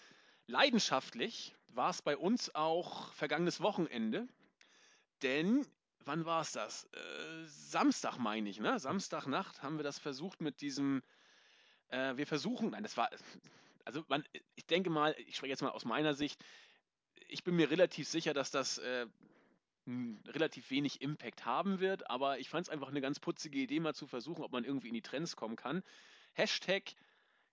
Leidenschaftlich 0.46 1.54
war 1.68 1.90
es 1.90 2.02
bei 2.02 2.16
uns 2.16 2.54
auch 2.54 3.12
vergangenes 3.14 3.60
Wochenende, 3.60 4.28
denn 5.22 5.66
wann 6.04 6.24
war 6.24 6.42
es 6.42 6.52
das? 6.52 6.84
Äh, 6.92 7.44
Samstag 7.46 8.18
meine 8.18 8.48
ich, 8.48 8.60
ne? 8.60 8.78
Samstagnacht 8.78 9.62
haben 9.62 9.78
wir 9.78 9.84
das 9.84 9.98
versucht 9.98 10.40
mit 10.40 10.60
diesem, 10.60 11.02
äh, 11.88 12.16
wir 12.16 12.26
versuchen, 12.26 12.70
nein, 12.70 12.82
das 12.82 12.96
war, 12.96 13.10
also 13.84 14.04
man, 14.08 14.24
ich 14.54 14.66
denke 14.66 14.90
mal, 14.90 15.14
ich 15.18 15.36
spreche 15.36 15.50
jetzt 15.50 15.62
mal 15.62 15.70
aus 15.70 15.84
meiner 15.84 16.14
Sicht, 16.14 16.42
ich 17.28 17.44
bin 17.44 17.56
mir 17.56 17.70
relativ 17.70 18.08
sicher, 18.08 18.34
dass 18.34 18.50
das 18.50 18.78
äh, 18.78 19.06
relativ 19.86 20.70
wenig 20.70 21.00
Impact 21.02 21.44
haben 21.44 21.80
wird, 21.80 22.08
aber 22.10 22.38
ich 22.38 22.48
fand 22.48 22.66
es 22.66 22.72
einfach 22.72 22.88
eine 22.88 23.00
ganz 23.00 23.20
putzige 23.20 23.58
Idee, 23.58 23.80
mal 23.80 23.94
zu 23.94 24.06
versuchen, 24.06 24.42
ob 24.42 24.52
man 24.52 24.64
irgendwie 24.64 24.88
in 24.88 24.94
die 24.94 25.02
Trends 25.02 25.36
kommen 25.36 25.56
kann. 25.56 25.82
Hashtag 26.32 26.94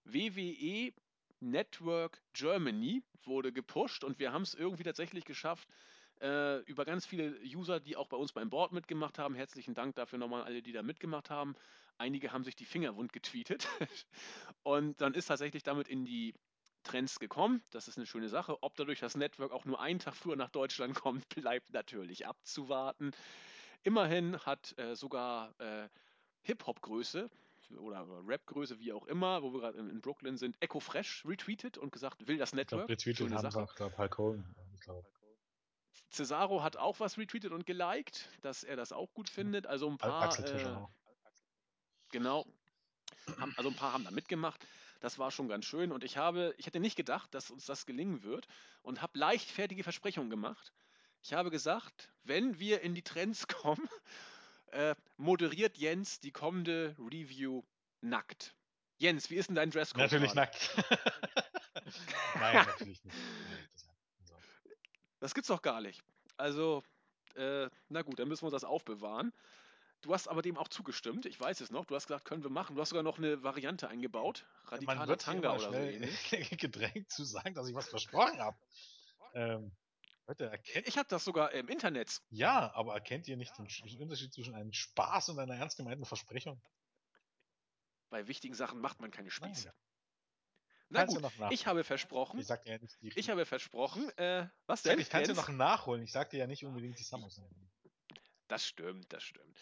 WWE 0.05 0.93
Network 1.39 2.21
Germany 2.33 3.03
wurde 3.23 3.51
gepusht 3.51 4.03
und 4.03 4.19
wir 4.19 4.31
haben 4.31 4.43
es 4.43 4.53
irgendwie 4.53 4.83
tatsächlich 4.83 5.25
geschafft, 5.25 5.67
äh, 6.21 6.59
über 6.61 6.85
ganz 6.85 7.05
viele 7.05 7.35
User, 7.43 7.79
die 7.79 7.95
auch 7.95 8.07
bei 8.07 8.17
uns 8.17 8.31
beim 8.31 8.49
Board 8.49 8.71
mitgemacht 8.71 9.17
haben. 9.17 9.35
Herzlichen 9.35 9.73
Dank 9.73 9.95
dafür 9.95 10.19
nochmal 10.19 10.43
alle, 10.43 10.61
die 10.61 10.71
da 10.71 10.83
mitgemacht 10.83 11.29
haben. 11.29 11.55
Einige 11.97 12.31
haben 12.31 12.43
sich 12.43 12.55
die 12.55 12.65
Finger 12.65 12.95
wund 12.95 13.13
getweetet 13.13 13.67
und 14.63 14.99
dann 15.01 15.13
ist 15.13 15.27
tatsächlich 15.27 15.63
damit 15.63 15.87
in 15.87 16.05
die 16.05 16.33
Trends 16.83 17.19
gekommen. 17.19 17.63
Das 17.69 17.87
ist 17.87 17.97
eine 17.97 18.05
schöne 18.05 18.29
Sache. 18.29 18.61
Ob 18.61 18.75
dadurch 18.75 18.99
das 18.99 19.15
Network 19.15 19.51
auch 19.51 19.65
nur 19.65 19.79
einen 19.79 19.99
Tag 19.99 20.15
früher 20.15 20.35
nach 20.35 20.49
Deutschland 20.49 20.95
kommt, 20.95 21.27
bleibt 21.35 21.71
natürlich 21.73 22.25
abzuwarten. 22.25 23.11
Immerhin 23.83 24.37
hat 24.39 24.77
äh, 24.77 24.95
sogar 24.95 25.53
äh, 25.59 25.87
Hip-Hop-Größe 26.43 27.29
oder 27.77 28.05
Rap-Größe, 28.27 28.79
wie 28.79 28.91
auch 28.91 29.05
immer, 29.07 29.41
wo 29.43 29.53
wir 29.53 29.61
gerade 29.61 29.77
in, 29.77 30.01
Brooklyn 30.01 30.37
sind, 30.37 30.57
Echo 30.59 30.79
Fresh 30.79 31.25
retweetet 31.25 31.77
und 31.77 31.91
gesagt, 31.91 32.27
will 32.27 32.37
das 32.37 32.53
Network. 32.53 32.89
Ich 32.89 33.03
glaube, 33.03 33.29
retweetet 33.29 33.33
haben 33.33 33.51
Sache. 33.51 33.85
Auch, 33.85 33.97
Hulk 33.97 34.17
Hogan. 34.17 34.55
Cesaro 36.09 36.61
hat 36.61 36.75
auch 36.75 36.99
was 36.99 37.17
retweetet 37.17 37.53
und 37.53 37.65
geliked, 37.65 38.29
dass 38.41 38.63
er 38.63 38.75
das 38.75 38.91
auch 38.91 39.13
gut 39.13 39.29
findet. 39.29 39.65
Also 39.65 39.89
ein 39.89 39.97
paar. 39.97 40.23
Axel 40.23 40.45
Tischer 40.45 40.73
äh, 40.73 40.75
auch. 40.75 40.89
Genau. 42.11 42.45
Haben, 43.39 43.53
also 43.57 43.69
ein 43.69 43.75
paar 43.75 43.93
haben 43.93 44.03
da 44.03 44.11
mitgemacht. 44.11 44.65
Das 44.99 45.17
war 45.17 45.31
schon 45.31 45.47
ganz 45.47 45.65
schön. 45.65 45.91
Und 45.91 46.03
ich 46.03 46.17
habe, 46.17 46.53
ich 46.57 46.65
hätte 46.65 46.79
nicht 46.79 46.95
gedacht, 46.95 47.33
dass 47.33 47.49
uns 47.49 47.65
das 47.65 47.85
gelingen 47.85 48.23
wird 48.23 48.47
und 48.83 49.01
habe 49.01 49.17
leichtfertige 49.17 49.83
Versprechungen 49.83 50.29
gemacht. 50.29 50.73
Ich 51.23 51.33
habe 51.33 51.51
gesagt, 51.51 52.09
wenn 52.23 52.59
wir 52.59 52.81
in 52.81 52.95
die 52.95 53.03
Trends 53.03 53.47
kommen, 53.47 53.87
äh, 54.67 54.95
moderiert 55.17 55.77
Jens 55.77 56.19
die 56.19 56.31
kommende 56.31 56.95
Review 56.99 57.63
nackt. 58.01 58.55
Jens, 58.97 59.29
wie 59.29 59.35
ist 59.35 59.47
denn 59.47 59.55
dein 59.55 59.71
Dresscode? 59.71 60.03
Natürlich 60.03 60.33
gerade? 60.33 60.51
nackt. 60.51 60.75
Nein, 62.35 62.65
natürlich 62.67 63.03
nicht. 63.03 63.17
Das 65.19 65.33
gibt's 65.33 65.47
doch 65.47 65.61
gar 65.61 65.81
nicht. 65.81 66.01
Also, 66.37 66.83
äh, 67.35 67.69
na 67.89 68.01
gut, 68.01 68.19
dann 68.19 68.27
müssen 68.27 68.43
wir 68.43 68.47
uns 68.47 68.53
das 68.53 68.63
aufbewahren. 68.63 69.33
Du 70.01 70.13
hast 70.13 70.27
aber 70.27 70.41
dem 70.41 70.57
auch 70.57 70.67
zugestimmt, 70.67 71.27
ich 71.27 71.39
weiß 71.39 71.61
es 71.61 71.69
noch. 71.69 71.85
Du 71.85 71.95
hast 71.95 72.07
gesagt, 72.07 72.25
können 72.25 72.43
wir 72.43 72.49
machen. 72.49 72.75
Du 72.75 72.81
hast 72.81 72.89
sogar 72.89 73.03
noch 73.03 73.19
eine 73.19 73.43
Variante 73.43 73.87
eingebaut. 73.87 74.45
Radikaler 74.65 75.07
wird 75.07 75.21
Tanga 75.21 75.53
oder 75.53 75.71
so 75.71 75.73
ähnlich. 75.73 76.31
gedrängt 76.59 77.11
zu 77.11 77.23
sagen, 77.23 77.53
dass 77.53 77.67
ich 77.67 77.75
was 77.75 77.89
versprochen 77.89 78.39
habe. 78.39 78.57
Ähm, 79.33 79.71
Leute, 80.27 80.49
erkennt 80.49 80.87
ich 80.87 80.97
habe 80.97 81.07
das 81.07 81.23
sogar 81.23 81.51
im 81.51 81.67
Internet. 81.67 82.21
Ja, 82.29 82.73
aber 82.73 82.93
erkennt 82.95 83.27
ihr 83.27 83.37
nicht 83.37 83.57
den 83.57 83.67
Unterschied 84.01 84.33
zwischen 84.33 84.55
einem 84.55 84.73
Spaß 84.73 85.29
und 85.29 85.39
einer 85.39 85.55
ernst 85.55 85.77
gemeinten 85.77 86.05
Versprechung? 86.05 86.61
Bei 88.09 88.27
wichtigen 88.27 88.55
Sachen 88.55 88.79
macht 88.81 89.01
man 89.01 89.11
keine 89.11 89.29
Spieße. 89.29 89.67
Nein. 89.67 89.73
Na 90.89 91.05
gut, 91.05 91.51
ich 91.51 91.67
habe 91.67 91.83
versprochen. 91.83 92.39
Ich, 92.39 92.49
ja 92.49 92.57
ich 93.01 93.29
habe 93.29 93.45
versprochen. 93.45 94.09
Äh, 94.17 94.47
was 94.65 94.81
denn? 94.81 94.99
Ich 94.99 95.09
kann 95.09 95.21
es 95.21 95.29
ja 95.29 95.33
noch 95.33 95.47
nachholen. 95.47 96.03
Ich 96.03 96.11
sagte 96.11 96.37
ja 96.37 96.47
nicht 96.47 96.65
unbedingt 96.65 96.99
die 96.99 97.03
Summers. 97.03 97.41
Das 98.47 98.65
stimmt, 98.65 99.13
das 99.13 99.23
stimmt. 99.23 99.57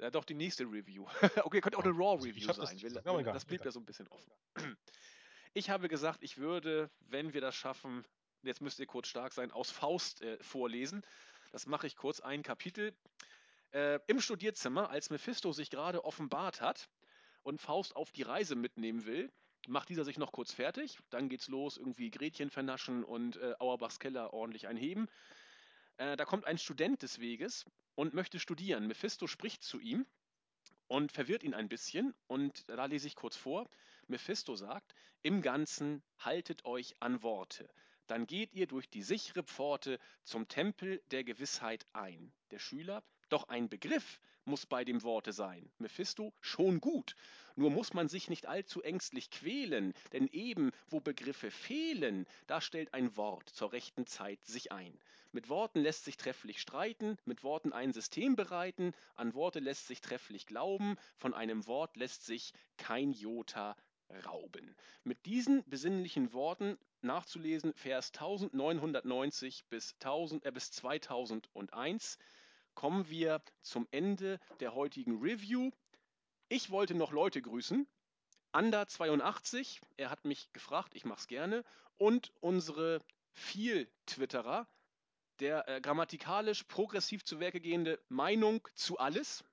Ja, 0.00 0.10
doch 0.10 0.24
die 0.24 0.34
nächste 0.34 0.64
Review. 0.64 1.06
okay, 1.44 1.60
könnte 1.60 1.76
auch 1.76 1.84
eine 1.84 1.92
Raw-Review 1.92 2.52
sein. 2.52 2.56
Das, 2.56 2.80
das, 2.80 3.02
das, 3.04 3.24
das 3.24 3.44
blieb 3.44 3.64
ja 3.64 3.70
so 3.70 3.80
ein 3.80 3.84
bisschen 3.84 4.08
offen. 4.08 4.32
Ich 5.52 5.68
habe 5.68 5.88
gesagt, 5.88 6.22
ich 6.22 6.38
würde, 6.38 6.92
wenn 7.00 7.34
wir 7.34 7.40
das 7.40 7.56
schaffen, 7.56 8.04
jetzt 8.42 8.60
müsst 8.60 8.78
ihr 8.78 8.86
kurz 8.86 9.08
stark 9.08 9.32
sein, 9.32 9.50
aus 9.50 9.68
Faust 9.68 10.22
äh, 10.22 10.40
vorlesen. 10.40 11.02
Das 11.50 11.66
mache 11.66 11.88
ich 11.88 11.96
kurz 11.96 12.20
ein 12.20 12.44
Kapitel. 12.44 12.94
Äh, 13.72 13.98
Im 14.06 14.20
Studierzimmer, 14.20 14.90
als 14.90 15.10
Mephisto 15.10 15.50
sich 15.50 15.68
gerade 15.68 16.04
offenbart 16.04 16.60
hat 16.60 16.88
und 17.42 17.60
Faust 17.60 17.96
auf 17.96 18.12
die 18.12 18.22
Reise 18.22 18.54
mitnehmen 18.54 19.06
will, 19.06 19.32
macht 19.66 19.88
dieser 19.88 20.04
sich 20.04 20.18
noch 20.18 20.30
kurz 20.30 20.52
fertig. 20.52 21.00
Dann 21.10 21.28
geht's 21.28 21.48
los, 21.48 21.76
irgendwie 21.76 22.12
Gretchen 22.12 22.50
vernaschen 22.50 23.02
und 23.02 23.36
äh, 23.38 23.54
Auerbachs 23.58 23.98
Keller 23.98 24.32
ordentlich 24.32 24.68
einheben. 24.68 25.08
Äh, 25.96 26.16
da 26.16 26.24
kommt 26.24 26.44
ein 26.44 26.58
Student 26.58 27.02
des 27.02 27.18
Weges 27.18 27.66
und 27.94 28.14
möchte 28.14 28.38
studieren. 28.38 28.86
Mephisto 28.86 29.26
spricht 29.26 29.62
zu 29.62 29.80
ihm 29.80 30.06
und 30.88 31.12
verwirrt 31.12 31.42
ihn 31.42 31.54
ein 31.54 31.68
bisschen. 31.68 32.14
Und 32.26 32.68
da 32.68 32.84
lese 32.86 33.06
ich 33.06 33.14
kurz 33.14 33.36
vor. 33.36 33.68
Mephisto 34.06 34.56
sagt, 34.56 34.94
im 35.22 35.42
Ganzen 35.42 36.02
haltet 36.18 36.64
euch 36.64 36.94
an 37.00 37.22
Worte. 37.22 37.68
Dann 38.06 38.26
geht 38.26 38.52
ihr 38.54 38.66
durch 38.66 38.90
die 38.90 39.02
sichere 39.02 39.44
Pforte 39.44 39.98
zum 40.24 40.48
Tempel 40.48 41.00
der 41.12 41.22
Gewissheit 41.22 41.86
ein. 41.92 42.32
Der 42.50 42.58
Schüler, 42.58 43.04
doch 43.28 43.48
ein 43.48 43.68
Begriff 43.68 44.20
muss 44.50 44.66
bei 44.66 44.84
dem 44.84 45.02
Worte 45.02 45.32
sein. 45.32 45.70
Mephisto, 45.78 46.34
schon 46.40 46.80
gut. 46.80 47.14
Nur 47.56 47.70
muss 47.70 47.94
man 47.94 48.08
sich 48.08 48.28
nicht 48.28 48.46
allzu 48.46 48.82
ängstlich 48.82 49.30
quälen, 49.30 49.94
denn 50.12 50.28
eben 50.28 50.72
wo 50.88 51.00
Begriffe 51.00 51.50
fehlen, 51.50 52.26
da 52.46 52.60
stellt 52.60 52.92
ein 52.92 53.16
Wort 53.16 53.48
zur 53.48 53.72
rechten 53.72 54.06
Zeit 54.06 54.44
sich 54.44 54.72
ein. 54.72 54.98
Mit 55.32 55.48
Worten 55.48 55.80
lässt 55.80 56.04
sich 56.04 56.16
trefflich 56.16 56.60
streiten, 56.60 57.16
mit 57.24 57.44
Worten 57.44 57.72
ein 57.72 57.92
System 57.92 58.34
bereiten, 58.34 58.92
an 59.14 59.34
Worte 59.34 59.60
lässt 59.60 59.86
sich 59.86 60.00
trefflich 60.00 60.46
glauben, 60.46 60.96
von 61.16 61.34
einem 61.34 61.66
Wort 61.66 61.96
lässt 61.96 62.26
sich 62.26 62.52
kein 62.76 63.12
Jota 63.12 63.76
rauben. 64.26 64.74
Mit 65.04 65.24
diesen 65.26 65.62
besinnlichen 65.68 66.32
Worten 66.32 66.76
nachzulesen, 67.02 67.72
Vers 67.74 68.12
1990 68.12 69.64
bis, 69.66 69.94
1000, 69.94 70.44
äh, 70.44 70.52
bis 70.52 70.70
2001, 70.72 72.18
kommen 72.74 73.08
wir 73.08 73.42
zum 73.62 73.86
Ende 73.90 74.40
der 74.60 74.74
heutigen 74.74 75.20
Review. 75.20 75.70
Ich 76.48 76.70
wollte 76.70 76.94
noch 76.94 77.12
Leute 77.12 77.42
grüßen. 77.42 77.86
Ander82, 78.52 79.80
er 79.96 80.10
hat 80.10 80.24
mich 80.24 80.52
gefragt, 80.52 80.94
ich 80.94 81.04
mache 81.04 81.20
es 81.20 81.28
gerne. 81.28 81.64
Und 81.98 82.32
unsere 82.40 83.00
viel 83.32 83.88
Twitterer, 84.06 84.66
der 85.38 85.68
äh, 85.68 85.80
grammatikalisch 85.80 86.64
progressiv 86.64 87.24
zu 87.24 87.40
Werke 87.40 87.60
gehende 87.60 88.00
Meinung 88.08 88.66
zu 88.74 88.98
alles. 88.98 89.44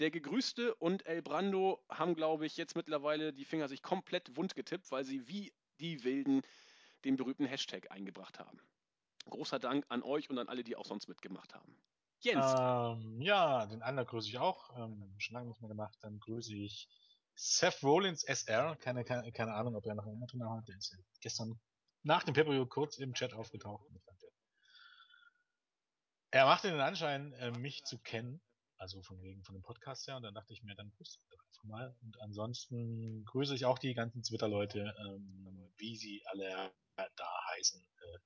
Der 0.00 0.10
Gegrüßte 0.10 0.74
und 0.74 1.06
El 1.06 1.22
Brando 1.22 1.82
haben, 1.88 2.14
glaube 2.14 2.46
ich, 2.46 2.56
jetzt 2.56 2.76
mittlerweile 2.76 3.32
die 3.32 3.44
Finger 3.44 3.68
sich 3.68 3.82
komplett 3.82 4.36
wund 4.36 4.54
getippt, 4.54 4.90
weil 4.90 5.04
sie 5.04 5.28
wie 5.28 5.52
die 5.80 6.02
Wilden 6.04 6.42
den 7.04 7.16
berühmten 7.16 7.46
Hashtag 7.46 7.90
eingebracht 7.90 8.38
haben. 8.38 8.60
Großer 9.30 9.58
Dank 9.58 9.84
an 9.88 10.02
euch 10.02 10.30
und 10.30 10.38
an 10.38 10.48
alle, 10.48 10.64
die 10.64 10.76
auch 10.76 10.84
sonst 10.84 11.08
mitgemacht 11.08 11.54
haben. 11.54 11.76
Jens. 12.24 12.46
Ähm, 12.58 13.20
ja, 13.20 13.66
den 13.66 13.82
anderen 13.82 14.08
grüße 14.08 14.28
ich 14.28 14.38
auch. 14.38 14.70
Ähm, 14.78 15.14
schon 15.18 15.34
lange 15.34 15.48
nicht 15.48 15.60
mehr 15.60 15.68
gemacht. 15.68 15.96
Dann 16.00 16.18
grüße 16.18 16.54
ich 16.54 16.88
Seth 17.34 17.82
Rollins 17.82 18.24
SR. 18.24 18.76
Keine, 18.76 19.04
keine, 19.04 19.30
keine 19.32 19.54
Ahnung, 19.54 19.76
ob 19.76 19.86
er 19.86 19.94
noch 19.94 20.06
einen 20.06 20.22
anderen 20.22 20.58
hat. 20.58 20.68
Der 20.68 20.76
ist 20.76 20.92
ja 20.92 20.98
gestern 21.20 21.60
nach 22.02 22.22
dem 22.22 22.34
pay 22.34 22.66
kurz 22.66 22.98
im 22.98 23.12
Chat 23.14 23.34
aufgetaucht. 23.34 23.86
Er 26.30 26.46
machte 26.46 26.70
den 26.70 26.80
Anschein, 26.80 27.32
äh, 27.34 27.50
mich 27.52 27.84
zu 27.84 27.98
kennen. 27.98 28.40
Also 28.78 29.02
von 29.02 29.20
wegen 29.22 29.44
von 29.44 29.54
dem 29.54 29.62
Podcast 29.62 30.06
her. 30.06 30.16
Und 30.16 30.22
dann 30.22 30.34
dachte 30.34 30.52
ich 30.52 30.62
mir, 30.62 30.74
dann 30.74 30.90
grüße 30.90 31.18
ich 31.18 31.38
einfach 31.38 31.64
mal. 31.64 31.96
Und 32.02 32.20
ansonsten 32.20 33.24
grüße 33.26 33.54
ich 33.54 33.66
auch 33.66 33.78
die 33.78 33.94
ganzen 33.94 34.22
Twitter-Leute, 34.22 34.94
ähm, 34.98 35.72
wie 35.76 35.96
sie 35.96 36.22
alle 36.26 36.72
da 36.96 37.28
heißen. 37.52 37.80
Äh, 37.80 38.18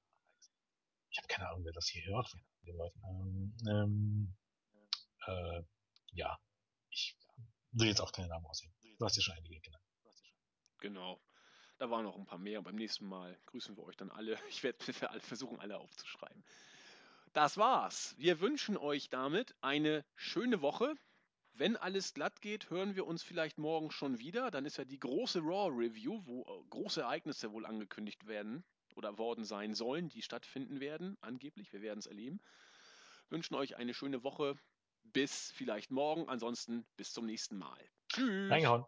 ich 1.18 1.22
habe 1.22 1.34
keine 1.34 1.48
Ahnung, 1.48 1.64
wer 1.64 1.72
das 1.72 1.88
hier 1.88 2.04
hört. 2.04 2.32
Ähm, 2.64 3.56
ähm, 3.68 4.36
äh, 5.26 5.62
ja, 6.12 6.38
ich 6.90 7.16
will 7.72 7.88
jetzt 7.88 8.00
auch 8.00 8.12
keine 8.12 8.28
Namen 8.28 8.46
aussehen. 8.46 8.72
Du 8.98 9.04
hast 9.04 9.16
ja 9.16 9.22
schon 9.22 9.34
einige 9.34 9.60
genannt. 9.60 9.82
Genau. 10.78 11.20
Da 11.78 11.90
waren 11.90 12.04
noch 12.04 12.16
ein 12.16 12.24
paar 12.24 12.38
mehr. 12.38 12.62
Beim 12.62 12.76
nächsten 12.76 13.06
Mal 13.06 13.36
grüßen 13.46 13.76
wir 13.76 13.82
euch 13.84 13.96
dann 13.96 14.10
alle. 14.10 14.38
Ich 14.48 14.62
werde 14.62 14.84
versuchen, 15.20 15.58
alle 15.58 15.78
aufzuschreiben. 15.78 16.44
Das 17.32 17.56
war's. 17.56 18.14
Wir 18.18 18.40
wünschen 18.40 18.76
euch 18.76 19.10
damit 19.10 19.56
eine 19.60 20.04
schöne 20.14 20.62
Woche. 20.62 20.94
Wenn 21.52 21.76
alles 21.76 22.14
glatt 22.14 22.40
geht, 22.40 22.70
hören 22.70 22.94
wir 22.94 23.06
uns 23.06 23.24
vielleicht 23.24 23.58
morgen 23.58 23.90
schon 23.90 24.20
wieder. 24.20 24.52
Dann 24.52 24.66
ist 24.66 24.76
ja 24.76 24.84
die 24.84 25.00
große 25.00 25.40
Raw 25.40 25.68
Review, 25.76 26.24
wo 26.26 26.42
äh, 26.42 26.68
große 26.70 27.00
Ereignisse 27.00 27.50
wohl 27.50 27.66
angekündigt 27.66 28.28
werden 28.28 28.64
oder 28.98 29.16
worden 29.16 29.44
sein 29.44 29.74
sollen, 29.74 30.08
die 30.10 30.22
stattfinden 30.22 30.80
werden, 30.80 31.16
angeblich. 31.20 31.72
Wir 31.72 31.80
werden 31.80 32.00
es 32.00 32.06
erleben. 32.06 32.40
Wünschen 33.30 33.54
euch 33.54 33.76
eine 33.76 33.94
schöne 33.94 34.22
Woche. 34.24 34.58
Bis 35.04 35.52
vielleicht 35.52 35.90
morgen. 35.90 36.28
Ansonsten 36.28 36.84
bis 36.96 37.12
zum 37.12 37.24
nächsten 37.24 37.56
Mal. 37.56 37.78
Tschüss. 38.08 38.50
Reingehauen. 38.50 38.84